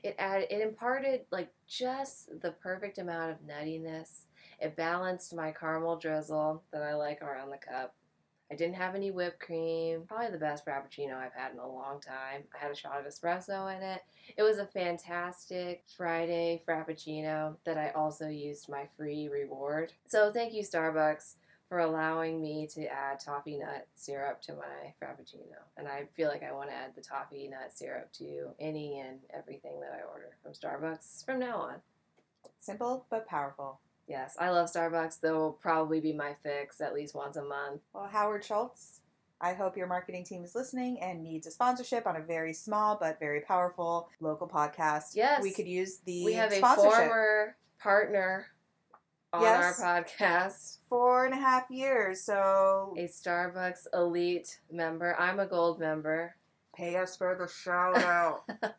It 0.02 0.16
added, 0.18 0.48
it 0.50 0.62
imparted 0.62 1.26
like 1.32 1.52
just 1.68 2.42
the 2.42 2.54
perfect 2.54 2.98
amount 2.98 3.34
of 3.34 3.38
nuttiness. 3.48 4.22
It 4.60 4.76
balanced 4.76 5.36
my 5.36 5.52
caramel 5.52 5.98
drizzle 5.98 6.64
that 6.72 6.82
I 6.82 6.96
like 6.96 7.22
around 7.22 7.52
the 7.52 7.58
cup 7.58 7.94
I 8.52 8.56
didn't 8.56 8.76
have 8.76 8.96
any 8.96 9.12
whipped 9.12 9.40
cream. 9.40 10.04
Probably 10.08 10.30
the 10.30 10.38
best 10.38 10.66
Frappuccino 10.66 11.16
I've 11.16 11.34
had 11.34 11.54
in 11.54 11.60
a 11.60 11.68
long 11.68 12.02
time. 12.02 12.44
I 12.54 12.62
had 12.62 12.70
a 12.70 12.76
shot 12.76 13.00
of 13.00 13.06
espresso 13.06 13.74
in 13.74 13.82
it. 13.82 14.02
It 14.36 14.44
was 14.44 14.58
a 14.58 14.66
fantastic 14.66 15.86
Friday 15.96 16.62
Frappuccino 16.68 17.56
that 17.64 17.78
I 17.78 17.92
also 17.92 18.28
used 18.28 18.68
my 18.68 18.90
free 18.98 19.30
reward. 19.30 19.94
So 20.06 20.34
thank 20.34 20.54
you, 20.54 20.64
Starbucks, 20.64 21.36
for 21.70 21.80
allowing 21.80 22.42
me 22.42 22.68
to 22.74 22.86
add 22.88 23.22
toffee 23.22 23.58
nut 23.58 23.88
syrup 23.96 24.42
to 24.42 24.54
my 24.54 24.94
Frappuccino. 25.02 25.62
And 25.78 25.88
I 25.88 26.10
feel 26.12 26.28
like 26.28 26.44
I 26.44 26.52
want 26.52 26.70
to 26.72 26.76
add 26.76 26.94
the 26.94 27.02
toffee 27.02 27.48
nut 27.48 27.72
syrup 27.74 28.12
to 28.14 28.50
any 28.60 29.00
and 29.00 29.20
everything 29.34 29.80
that 29.80 29.98
I 29.98 30.06
order 30.12 30.36
from 30.44 30.52
Starbucks 30.52 31.24
from 31.26 31.40
now 31.40 31.56
on. 31.56 31.76
Simple 32.60 33.06
but 33.10 33.26
powerful. 33.28 33.80
Yes, 34.12 34.36
I 34.38 34.50
love 34.50 34.70
Starbucks. 34.70 35.22
They'll 35.22 35.54
probably 35.54 36.02
be 36.02 36.12
my 36.12 36.34
fix 36.44 36.82
at 36.82 36.94
least 36.94 37.16
once 37.16 37.38
a 37.38 37.44
month. 37.46 37.80
Well, 37.94 38.10
Howard 38.12 38.44
Schultz, 38.44 39.00
I 39.40 39.54
hope 39.54 39.78
your 39.78 39.88
marketing 39.88 40.26
team 40.26 40.44
is 40.44 40.54
listening 40.54 41.00
and 41.02 41.24
needs 41.24 41.48
a 41.48 41.52
sponsorship 41.52 42.06
on 42.06 42.18
a 42.18 42.22
very 42.22 42.52
small 42.52 42.98
but 43.00 43.20
very 43.20 43.40
powerful 43.40 44.10
local 44.20 44.50
podcast. 44.50 45.16
Yes. 45.16 45.42
We 45.42 45.54
could 45.54 45.66
use 45.66 46.00
the 46.06 46.26
We 46.26 46.34
have 46.34 46.52
a 46.52 46.60
former 46.60 47.56
partner 47.80 48.48
on 49.32 49.44
yes. 49.44 49.82
our 49.82 50.04
podcast. 50.04 50.80
Four 50.90 51.24
and 51.24 51.34
a 51.34 51.38
half 51.38 51.72
years, 51.72 52.22
so 52.22 52.94
a 52.98 53.06
Starbucks 53.06 53.88
elite 53.94 54.60
member. 54.70 55.18
I'm 55.18 55.40
a 55.40 55.46
gold 55.46 55.80
member. 55.80 56.36
Pay 56.76 56.98
us 56.98 57.16
for 57.16 57.34
the 57.40 57.48
shout 57.48 57.98
out. 58.04 58.44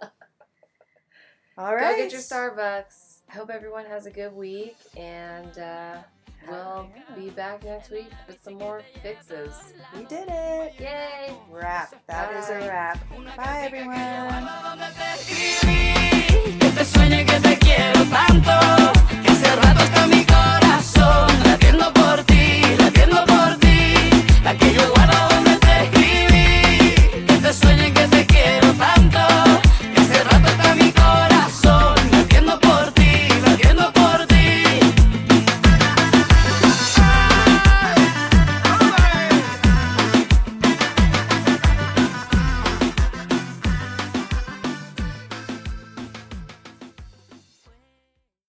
All 1.56 1.74
right. 1.74 1.96
Go 1.96 2.02
get 2.02 2.12
your 2.12 2.20
Starbucks. 2.20 3.11
I 3.32 3.34
hope 3.34 3.48
everyone 3.48 3.86
has 3.86 4.04
a 4.04 4.10
good 4.10 4.36
week, 4.36 4.76
and 4.94 5.58
uh, 5.58 6.02
we'll 6.46 6.86
be 7.16 7.30
back 7.30 7.64
next 7.64 7.90
week 7.90 8.10
with 8.28 8.42
some 8.42 8.58
more 8.58 8.82
fixes. 9.02 9.54
We 9.96 10.04
did 10.04 10.28
it! 10.28 10.74
Yay! 10.78 11.34
Wrap. 11.50 11.94
That 12.08 12.30
Bye. 12.30 12.38
is 12.38 12.50
a 12.50 12.58
wrap. 12.68 12.98
Bye, 13.34 13.62
everyone. 13.62 14.62